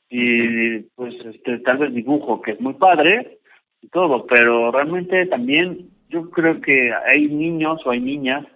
y 0.08 0.80
pues 0.94 1.14
este 1.24 1.58
tal 1.60 1.78
vez 1.78 1.92
dibujo, 1.92 2.40
que 2.40 2.52
es 2.52 2.60
muy 2.60 2.74
padre 2.74 3.38
y 3.82 3.88
todo, 3.88 4.26
pero 4.26 4.72
realmente 4.72 5.26
también 5.26 5.90
yo 6.08 6.30
creo 6.30 6.60
que 6.60 6.92
hay 6.92 7.28
niños 7.28 7.80
o 7.84 7.90
hay 7.90 8.00
niñas 8.00 8.46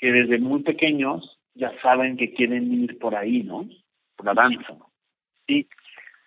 que 0.00 0.12
desde 0.12 0.38
muy 0.38 0.62
pequeños 0.62 1.38
ya 1.54 1.72
saben 1.82 2.16
que 2.16 2.32
quieren 2.32 2.72
ir 2.72 2.98
por 2.98 3.14
ahí, 3.14 3.42
¿no? 3.42 3.68
Por 4.16 4.26
la 4.26 4.34
danza. 4.34 4.76
Sí, 5.46 5.68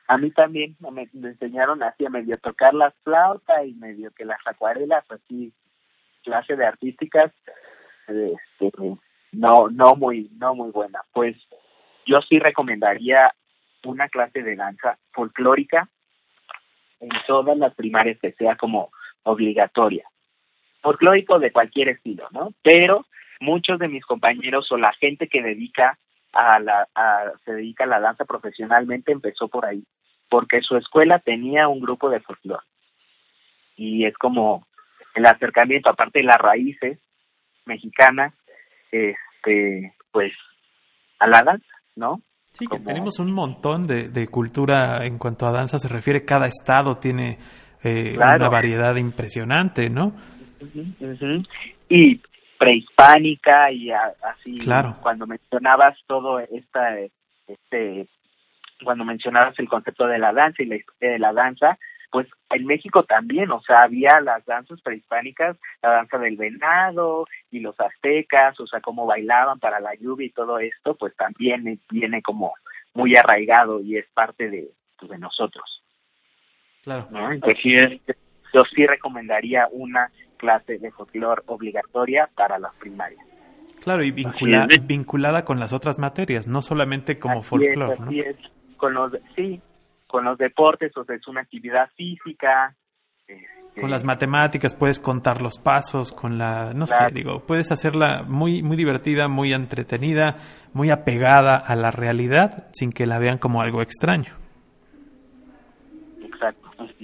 a 0.07 0.17
mí 0.17 0.31
también 0.31 0.75
me, 0.91 1.09
enseñaron 1.13 1.81
así 1.81 2.05
a 2.05 2.09
medio 2.09 2.37
tocar 2.37 2.73
la 2.73 2.91
flauta 3.03 3.65
y 3.65 3.73
medio 3.73 4.11
que 4.11 4.25
las 4.25 4.39
acuarelas, 4.45 5.03
así, 5.09 5.53
clase 6.23 6.55
de 6.55 6.65
artísticas, 6.65 7.31
este, 8.07 8.71
no, 9.31 9.69
no 9.69 9.95
muy, 9.95 10.29
no 10.37 10.55
muy 10.55 10.71
buena. 10.71 11.01
Pues 11.11 11.35
yo 12.05 12.21
sí 12.21 12.39
recomendaría 12.39 13.33
una 13.85 14.07
clase 14.09 14.43
de 14.43 14.55
danza 14.55 14.97
folclórica 15.11 15.89
en 16.99 17.09
todas 17.27 17.57
las 17.57 17.73
primarias 17.75 18.19
que 18.19 18.33
sea 18.33 18.55
como 18.55 18.91
obligatoria 19.23 20.05
folclórico 20.83 21.39
de 21.39 21.51
cualquier 21.51 21.89
estilo, 21.89 22.27
¿no? 22.31 22.53
Pero 22.61 23.07
muchos 23.43 23.79
de 23.79 23.87
mis 23.87 24.05
compañeros 24.05 24.71
o 24.71 24.77
la 24.77 24.93
gente 24.93 25.27
que 25.27 25.41
dedica 25.41 25.97
a 26.31 26.59
la 26.59 26.87
a, 26.95 27.31
se 27.45 27.53
dedica 27.53 27.83
a 27.83 27.87
la 27.87 27.99
danza 27.99 28.25
profesionalmente 28.25 29.11
empezó 29.11 29.47
por 29.47 29.65
ahí, 29.65 29.83
porque 30.29 30.61
su 30.61 30.75
escuela 30.77 31.19
tenía 31.19 31.67
un 31.67 31.79
grupo 31.79 32.09
de 32.09 32.21
folclore. 32.21 32.65
Y 33.75 34.05
es 34.05 34.17
como 34.17 34.65
el 35.15 35.25
acercamiento 35.25 35.89
aparte 35.89 36.19
de 36.19 36.25
las 36.25 36.37
raíces 36.37 36.99
mexicanas 37.65 38.33
este 38.91 39.93
pues 40.11 40.31
a 41.19 41.27
la 41.27 41.41
danza, 41.43 41.75
¿no? 41.95 42.21
Sí, 42.51 42.67
que 42.67 42.79
tenemos 42.79 43.19
un 43.19 43.31
montón 43.31 43.87
de, 43.87 44.09
de 44.09 44.27
cultura 44.27 45.05
en 45.05 45.17
cuanto 45.17 45.47
a 45.47 45.51
danza 45.51 45.79
se 45.79 45.87
refiere. 45.87 46.23
Cada 46.23 46.45
estado 46.45 46.97
tiene 46.97 47.39
eh, 47.83 48.15
una 48.15 48.47
variedad 48.47 48.95
impresionante, 48.95 49.89
¿no? 49.89 50.13
Y 51.89 52.21
prehispánica 52.57 53.71
y 53.71 53.91
así. 53.91 54.59
Claro. 54.59 54.95
Cuando 55.01 55.27
mencionabas 55.27 55.97
todo 56.07 56.39
esta, 56.39 56.97
este, 57.47 58.07
cuando 58.83 59.05
mencionabas 59.05 59.57
el 59.59 59.69
concepto 59.69 60.07
de 60.07 60.19
la 60.19 60.33
danza 60.33 60.63
y 60.63 60.67
la 60.67 60.75
historia 60.75 61.11
de 61.11 61.19
la 61.19 61.33
danza, 61.33 61.77
pues 62.11 62.27
en 62.51 62.65
México 62.67 63.03
también, 63.03 63.49
o 63.51 63.61
sea, 63.61 63.81
había 63.81 64.21
las 64.21 64.45
danzas 64.45 64.79
prehispánicas, 64.81 65.57
la 65.81 65.89
danza 65.89 66.19
del 66.19 66.37
venado 66.37 67.25
y 67.49 67.59
los 67.59 67.79
aztecas, 67.79 68.59
o 68.59 68.67
sea, 68.67 68.81
cómo 68.81 69.07
bailaban 69.07 69.59
para 69.59 69.79
la 69.79 69.95
lluvia 69.95 70.27
y 70.27 70.31
todo 70.31 70.59
esto, 70.59 70.95
pues 70.95 71.15
también 71.15 71.79
viene 71.89 72.21
como 72.21 72.53
muy 72.93 73.15
arraigado 73.15 73.81
y 73.81 73.97
es 73.97 74.05
parte 74.13 74.47
de, 74.49 74.69
pues, 74.99 75.11
de 75.11 75.17
nosotros. 75.17 75.81
Claro. 76.83 77.07
Yo 78.53 78.63
sí 78.75 78.85
recomendaría 78.85 79.67
una 79.71 80.09
clase 80.37 80.77
de 80.77 80.91
folclore 80.91 81.41
obligatoria 81.47 82.29
para 82.35 82.59
las 82.59 82.73
primarias. 82.75 83.25
Claro, 83.81 84.03
y 84.03 84.11
vinculada 84.11 85.43
con 85.43 85.59
las 85.59 85.73
otras 85.73 85.99
materias, 85.99 86.47
no 86.47 86.61
solamente 86.61 87.19
como 87.19 87.41
folclore, 87.41 87.97
¿no? 87.99 88.09
Con 88.77 88.93
los, 88.93 89.13
sí, 89.35 89.61
con 90.07 90.25
los 90.25 90.37
deportes, 90.37 90.95
o 90.95 91.03
sea, 91.03 91.15
es 91.15 91.27
una 91.27 91.41
actividad 91.41 91.89
física. 91.95 92.75
Este, 93.27 93.81
con 93.81 93.89
las 93.89 94.03
matemáticas 94.03 94.75
puedes 94.75 94.99
contar 94.99 95.41
los 95.41 95.57
pasos, 95.57 96.11
con 96.11 96.37
la, 96.37 96.73
no 96.73 96.85
sé, 96.85 96.95
digo, 97.13 97.39
puedes 97.45 97.71
hacerla 97.71 98.23
muy, 98.23 98.61
muy 98.61 98.77
divertida, 98.77 99.27
muy 99.27 99.53
entretenida, 99.53 100.37
muy 100.73 100.89
apegada 100.91 101.57
a 101.57 101.75
la 101.75 101.91
realidad, 101.91 102.67
sin 102.73 102.91
que 102.91 103.05
la 103.05 103.19
vean 103.19 103.37
como 103.37 103.61
algo 103.61 103.81
extraño. 103.81 104.42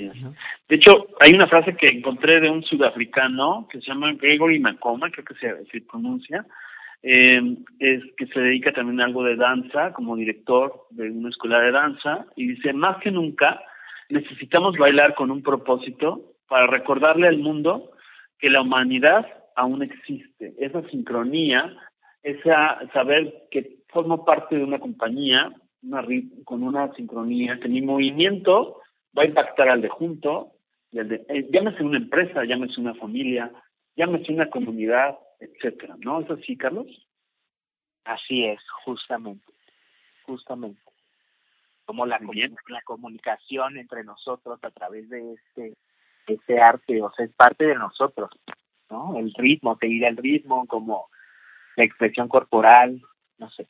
De 0.07 0.75
hecho, 0.75 1.07
hay 1.19 1.33
una 1.33 1.47
frase 1.47 1.75
que 1.75 1.87
encontré 1.87 2.39
de 2.39 2.49
un 2.49 2.63
sudafricano 2.63 3.67
que 3.71 3.79
se 3.79 3.87
llama 3.87 4.13
Gregory 4.13 4.59
Macoma, 4.59 5.11
creo 5.11 5.25
que 5.25 5.35
se, 5.35 5.65
se 5.65 5.81
pronuncia, 5.81 6.45
eh, 7.01 7.57
es 7.79 8.03
que 8.17 8.27
se 8.27 8.39
dedica 8.39 8.71
también 8.71 9.01
a 9.01 9.05
algo 9.05 9.23
de 9.23 9.35
danza, 9.35 9.93
como 9.93 10.15
director 10.15 10.87
de 10.91 11.09
una 11.09 11.29
escuela 11.29 11.59
de 11.59 11.71
danza, 11.71 12.25
y 12.35 12.47
dice, 12.47 12.73
más 12.73 12.97
que 12.97 13.11
nunca 13.11 13.61
necesitamos 14.09 14.77
bailar 14.77 15.15
con 15.15 15.31
un 15.31 15.43
propósito 15.43 16.33
para 16.47 16.67
recordarle 16.67 17.27
al 17.27 17.37
mundo 17.37 17.91
que 18.39 18.49
la 18.49 18.61
humanidad 18.61 19.25
aún 19.55 19.83
existe. 19.83 20.53
Esa 20.59 20.81
sincronía, 20.89 21.75
esa 22.23 22.79
saber 22.93 23.47
que 23.51 23.79
formo 23.89 24.25
parte 24.25 24.55
de 24.55 24.63
una 24.63 24.79
compañía 24.79 25.51
una, 25.83 26.05
con 26.43 26.63
una 26.63 26.93
sincronía, 26.93 27.59
que 27.59 27.69
mi 27.69 27.81
movimiento 27.81 28.78
va 29.17 29.23
a 29.23 29.25
impactar 29.27 29.69
al 29.69 29.81
de 29.81 29.89
junto, 29.89 30.53
y 30.91 30.99
al 30.99 31.09
de, 31.09 31.25
eh, 31.29 31.47
llámese 31.51 31.83
una 31.83 31.97
empresa, 31.97 32.43
llámese 32.43 32.79
una 32.79 32.95
familia, 32.95 33.51
llámese 33.95 34.31
una 34.31 34.49
comunidad, 34.49 35.17
etcétera, 35.39 35.95
¿no? 35.99 36.21
¿Es 36.21 36.29
así, 36.31 36.57
Carlos? 36.57 36.87
Así 38.05 38.45
es, 38.45 38.59
justamente, 38.85 39.45
justamente. 40.25 40.81
Como 41.85 42.05
la, 42.05 42.19
la 42.19 42.81
comunicación 42.83 43.77
entre 43.77 44.03
nosotros 44.03 44.59
a 44.61 44.71
través 44.71 45.09
de 45.09 45.33
este, 45.33 45.73
este 46.27 46.61
arte, 46.61 47.01
o 47.01 47.11
sea, 47.13 47.25
es 47.25 47.33
parte 47.33 47.65
de 47.65 47.75
nosotros, 47.75 48.29
¿no? 48.89 49.17
El 49.17 49.33
ritmo, 49.33 49.77
seguir 49.77 50.05
el 50.05 50.17
ritmo, 50.17 50.67
como 50.67 51.07
la 51.75 51.83
expresión 51.83 52.27
corporal, 52.27 53.01
no 53.37 53.49
sé. 53.51 53.67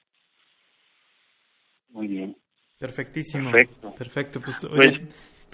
Muy 1.90 2.08
bien. 2.08 2.38
Perfectísimo. 2.80 3.52
Perfecto. 3.52 3.94
Perfecto. 3.94 4.40
Pues, 4.40 4.58
pues 4.62 5.02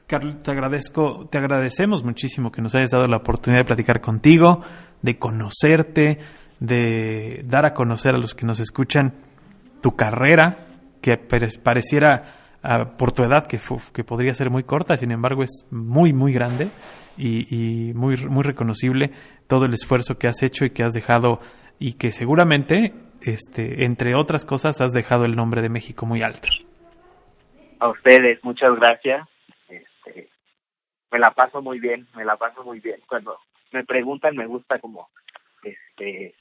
Carlos, 0.05 0.43
te 0.43 0.51
agradezco, 0.51 1.27
te 1.27 1.39
agradecemos 1.39 2.03
muchísimo 2.03 2.51
que 2.51 2.61
nos 2.61 2.75
hayas 2.75 2.91
dado 2.91 3.07
la 3.07 3.17
oportunidad 3.17 3.61
de 3.61 3.65
platicar 3.65 3.99
contigo, 3.99 4.61
de 5.01 5.17
conocerte, 5.17 6.19
de 6.59 7.41
dar 7.45 7.65
a 7.65 7.73
conocer 7.73 8.13
a 8.13 8.19
los 8.19 8.35
que 8.35 8.45
nos 8.45 8.59
escuchan 8.59 9.15
tu 9.81 9.95
carrera, 9.95 10.67
que 11.01 11.17
pareciera 11.17 12.57
ah, 12.61 12.95
por 12.95 13.11
tu 13.11 13.23
edad 13.23 13.47
que, 13.47 13.59
que 13.91 14.03
podría 14.03 14.35
ser 14.35 14.51
muy 14.51 14.63
corta, 14.63 14.95
sin 14.95 15.11
embargo 15.11 15.41
es 15.41 15.65
muy, 15.71 16.13
muy 16.13 16.31
grande 16.31 16.69
y, 17.17 17.87
y, 17.89 17.93
muy, 17.95 18.17
muy 18.27 18.43
reconocible 18.43 19.11
todo 19.47 19.65
el 19.65 19.73
esfuerzo 19.73 20.19
que 20.19 20.27
has 20.27 20.43
hecho 20.43 20.65
y 20.65 20.69
que 20.69 20.83
has 20.83 20.93
dejado 20.93 21.39
y 21.79 21.93
que 21.93 22.11
seguramente, 22.11 22.93
este, 23.21 23.85
entre 23.85 24.15
otras 24.15 24.45
cosas, 24.45 24.79
has 24.79 24.91
dejado 24.91 25.25
el 25.25 25.35
nombre 25.35 25.63
de 25.63 25.69
México 25.69 26.05
muy 26.05 26.21
alto. 26.21 26.49
A 27.79 27.89
ustedes, 27.89 28.43
muchas 28.43 28.75
gracias 28.75 29.27
me 31.15 31.19
la 31.19 31.31
paso 31.31 31.61
muy 31.61 31.79
bien, 31.79 32.07
me 32.13 32.25
la 32.25 32.35
paso 32.35 32.61
muy 32.65 32.81
bien. 32.81 32.99
Cuando 33.07 33.37
me 33.71 33.85
preguntan, 33.85 34.35
me 34.35 34.47
gusta 34.47 34.79
como, 34.79 35.07
este, 35.63 36.35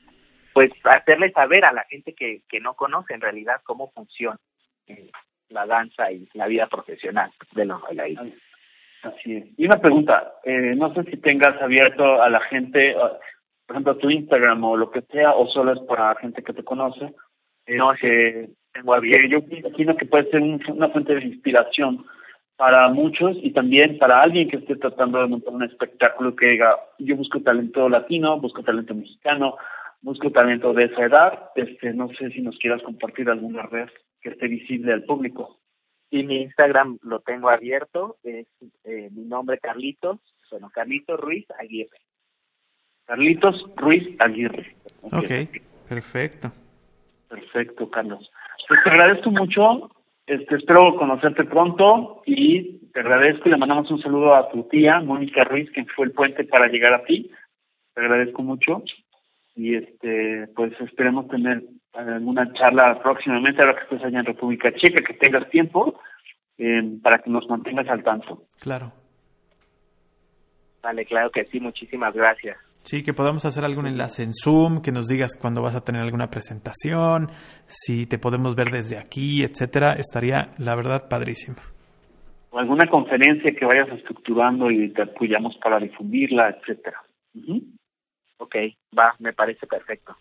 pues 0.53 0.73
hacerle 0.83 1.31
saber 1.31 1.65
a 1.65 1.73
la 1.73 1.85
gente 1.85 2.13
que, 2.13 2.43
que 2.49 2.59
no 2.59 2.75
conoce 2.75 3.15
en 3.15 3.21
realidad 3.21 3.61
cómo 3.63 3.93
funciona 3.93 4.39
eh, 4.89 5.13
la 5.49 5.65
danza 5.67 6.11
y 6.11 6.29
la 6.35 6.49
vida 6.49 6.67
profesional 6.67 7.31
de 7.53 7.65
los 7.65 7.81
bailarines. 7.83 8.35
Así 9.03 9.37
es. 9.37 9.45
Y 9.57 9.67
una 9.67 9.81
pregunta, 9.81 10.35
eh, 10.43 10.75
no 10.77 10.93
sé 10.93 11.05
si 11.05 11.19
tengas 11.19 11.61
abierto 11.63 12.21
a 12.21 12.29
la 12.29 12.41
gente, 12.41 12.97
por 13.67 13.77
ejemplo, 13.77 13.97
tu 13.99 14.11
Instagram 14.11 14.65
o 14.65 14.77
lo 14.77 14.91
que 14.91 15.03
sea, 15.03 15.35
o 15.35 15.47
solo 15.47 15.75
es 15.75 15.81
para 15.87 16.17
gente 16.17 16.43
que 16.43 16.53
te 16.53 16.65
conoce. 16.65 17.15
No, 17.69 17.93
que 18.01 18.49
tengo 18.75 18.95
abierto. 18.95 19.29
Yo 19.29 19.57
imagino 19.57 19.97
que 19.97 20.05
puede 20.05 20.31
ser 20.31 20.43
una 20.43 20.91
fuente 20.91 21.15
de 21.15 21.25
inspiración 21.25 22.05
para 22.57 22.89
muchos 22.89 23.37
y 23.43 23.53
también 23.53 23.99
para 23.99 24.23
alguien 24.23 24.49
que 24.49 24.59
esté 24.59 24.77
tratando 24.77 25.21
de 25.21 25.27
montar 25.27 25.55
un 25.55 25.63
espectáculo 25.63 26.37
que 26.37 26.47
diga, 26.47 26.77
yo 26.99 27.17
busco 27.17 27.41
talento 27.41 27.89
latino, 27.89 28.39
busco 28.39 28.63
talento 28.63 28.95
mexicano, 28.95 29.57
busco 30.03 30.31
talento 30.31 30.73
de 30.73 30.85
esa 30.85 31.05
edad, 31.05 31.51
este, 31.57 31.93
no 31.95 32.09
sé 32.11 32.31
si 32.31 32.43
nos 32.43 32.57
quieras 32.59 32.83
compartir 32.83 33.29
alguna 33.29 33.63
red 33.63 33.89
que 34.21 34.31
esté 34.31 34.47
visible 34.47 34.93
al 34.93 35.05
público. 35.05 35.59
Y 36.11 36.23
mi 36.23 36.43
Instagram 36.43 36.99
lo 37.03 37.21
tengo 37.21 37.49
abierto, 37.49 38.19
es 38.23 38.47
eh, 38.85 39.09
mi 39.11 39.25
nombre 39.25 39.59
Carlitos, 39.59 40.21
bueno, 40.51 40.71
Carlitos 40.73 41.19
Ruiz 41.19 41.47
Aguirre. 41.59 41.99
Carlitos 43.07 43.65
Ruiz 43.77 44.15
Aguirre. 44.21 44.77
Ok, 45.03 45.59
perfecto. 45.89 46.53
Perfecto, 47.29 47.91
Carlos. 47.91 48.31
Pues 48.69 48.81
te 48.83 48.91
agradezco 48.91 49.31
mucho 49.31 49.91
este, 50.27 50.57
espero 50.57 50.97
conocerte 50.97 51.45
pronto 51.45 52.23
y 52.25 52.79
te 52.93 53.01
agradezco 53.01 53.49
y 53.49 53.53
le 53.53 53.59
mandamos 53.59 53.91
un 53.91 54.01
saludo 54.01 54.35
a 54.35 54.49
tu 54.49 54.65
tía, 54.65 55.01
Mónica 55.01 55.45
Ruiz, 55.45 55.71
que 55.71 55.85
fue 55.95 56.07
el 56.07 56.13
puente 56.13 56.45
para 56.45 56.69
llegar 56.69 56.95
a 56.95 57.05
ti. 57.05 57.31
Te 57.95 58.01
agradezco 58.01 58.43
mucho 58.43 58.83
y 59.55 59.75
este 59.75 60.49
pues 60.57 60.73
esperemos 60.81 61.29
tener 61.29 61.63
alguna 61.93 62.53
charla 62.55 63.01
próximamente, 63.03 63.61
ahora 63.61 63.77
que 63.77 63.83
estés 63.83 64.03
allá 64.03 64.21
en 64.21 64.27
República 64.27 64.73
Checa, 64.73 65.05
que 65.05 65.15
tengas 65.15 65.49
tiempo 65.51 66.01
eh, 66.59 66.83
para 67.03 67.19
que 67.19 67.31
nos 67.31 67.49
mantengas 67.49 67.89
al 67.89 68.03
tanto. 68.03 68.45
Claro. 68.61 68.93
Vale, 70.83 71.05
claro 71.05 71.31
que 71.31 71.45
sí, 71.47 71.61
muchísimas 71.61 72.15
gracias. 72.15 72.57
Sí, 72.85 73.03
que 73.03 73.15
podamos 73.15 73.47
hacer 73.47 73.65
algún 73.65 73.87
enlace 73.87 74.23
en 74.23 74.33
Zoom, 74.35 74.83
que 74.83 74.93
nos 74.93 75.07
digas 75.07 75.39
cuándo 75.41 75.63
vas 75.63 75.75
a 75.75 75.83
tener 75.83 76.03
alguna 76.03 76.29
presentación, 76.29 77.31
si 77.67 78.07
te 78.07 78.19
podemos 78.19 78.55
ver 78.55 78.71
desde 78.71 78.99
aquí, 78.99 79.43
etcétera, 79.43 79.95
estaría 79.95 80.53
la 80.59 80.77
verdad 80.77 81.09
padrísimo. 81.09 81.57
O 82.51 82.59
alguna 82.59 82.87
conferencia 82.87 83.55
que 83.59 83.65
vayas 83.65 83.89
estructurando 83.89 84.71
y 84.71 84.93
te 84.93 85.03
apoyamos 85.03 85.57
para 85.63 85.79
difundirla, 85.79 86.51
etcétera. 86.51 87.03
Ok, 88.37 88.55
va, 88.97 89.15
me 89.19 89.33
parece 89.33 89.67
perfecto. 89.67 90.15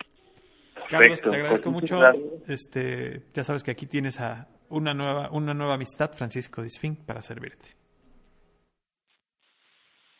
Carlos, 0.89 1.21
te 1.21 1.35
agradezco 1.35 1.69
pues, 1.69 1.81
mucho. 1.81 1.99
Este, 2.47 3.23
ya 3.33 3.43
sabes 3.43 3.61
que 3.61 3.71
aquí 3.71 3.87
tienes 3.87 4.21
a 4.21 4.47
una 4.69 4.93
nueva, 4.93 5.29
una 5.31 5.53
nueva 5.53 5.75
amistad, 5.75 6.11
Francisco 6.13 6.61
Disfín, 6.63 6.95
para 6.95 7.21
servirte. 7.21 7.65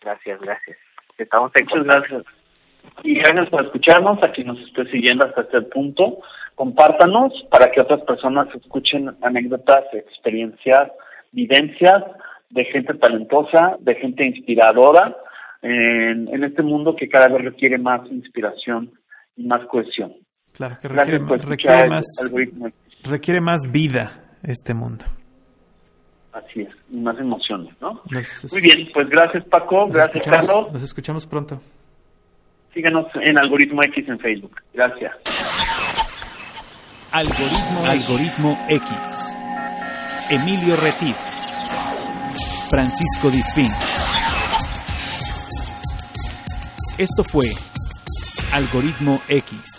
Gracias, 0.01 0.41
gracias. 0.41 0.77
Estamos 1.17 1.51
Muchas 1.59 1.83
gracias. 1.83 2.23
Y 3.03 3.15
gracias 3.15 3.49
por 3.49 3.65
escucharnos, 3.65 4.21
a 4.23 4.31
quien 4.31 4.47
nos 4.47 4.59
esté 4.59 4.85
siguiendo 4.91 5.25
hasta 5.25 5.41
este 5.41 5.61
punto. 5.61 6.19
Compártanos 6.55 7.33
para 7.49 7.71
que 7.71 7.81
otras 7.81 8.01
personas 8.01 8.47
escuchen 8.53 9.15
anécdotas, 9.21 9.85
experiencias, 9.93 10.91
vivencias 11.31 12.03
de 12.49 12.65
gente 12.65 12.93
talentosa, 12.95 13.77
de 13.79 13.95
gente 13.95 14.25
inspiradora 14.25 15.15
en, 15.61 16.27
en 16.27 16.43
este 16.43 16.61
mundo 16.61 16.95
que 16.95 17.09
cada 17.09 17.29
vez 17.29 17.43
requiere 17.43 17.77
más 17.77 18.01
inspiración 18.11 18.91
y 19.35 19.47
más 19.47 19.65
cohesión. 19.65 20.13
Claro, 20.53 20.77
que 20.79 20.87
requiere, 20.87 21.19
requiere 21.19 21.89
más, 21.89 22.05
requiere 23.03 23.41
más 23.41 23.61
vida 23.71 24.37
este 24.43 24.75
mundo. 24.75 25.05
Así 26.33 26.61
es, 26.61 26.69
y 26.91 26.99
más 26.99 27.17
emociones, 27.19 27.75
¿no? 27.79 28.01
Muy 28.51 28.61
bien, 28.61 28.89
pues 28.91 29.07
gracias 29.07 29.45
Paco, 29.45 29.87
gracias 29.87 30.25
Carlos. 30.25 30.73
Nos 30.73 30.81
escuchamos 30.81 31.27
pronto. 31.27 31.61
Síganos 32.73 33.05
en 33.21 33.39
Algoritmo 33.39 33.81
X 33.83 34.09
en 34.09 34.17
Facebook. 34.17 34.55
Gracias. 34.73 35.13
Algoritmo, 37.11 37.85
Algoritmo 37.87 38.57
X. 38.67 39.35
Emilio 40.31 40.75
Retif. 40.77 41.15
Francisco 42.71 43.29
Disfín. 43.29 43.69
Esto 46.97 47.23
fue 47.23 47.45
Algoritmo 48.51 49.21
X. 49.27 49.72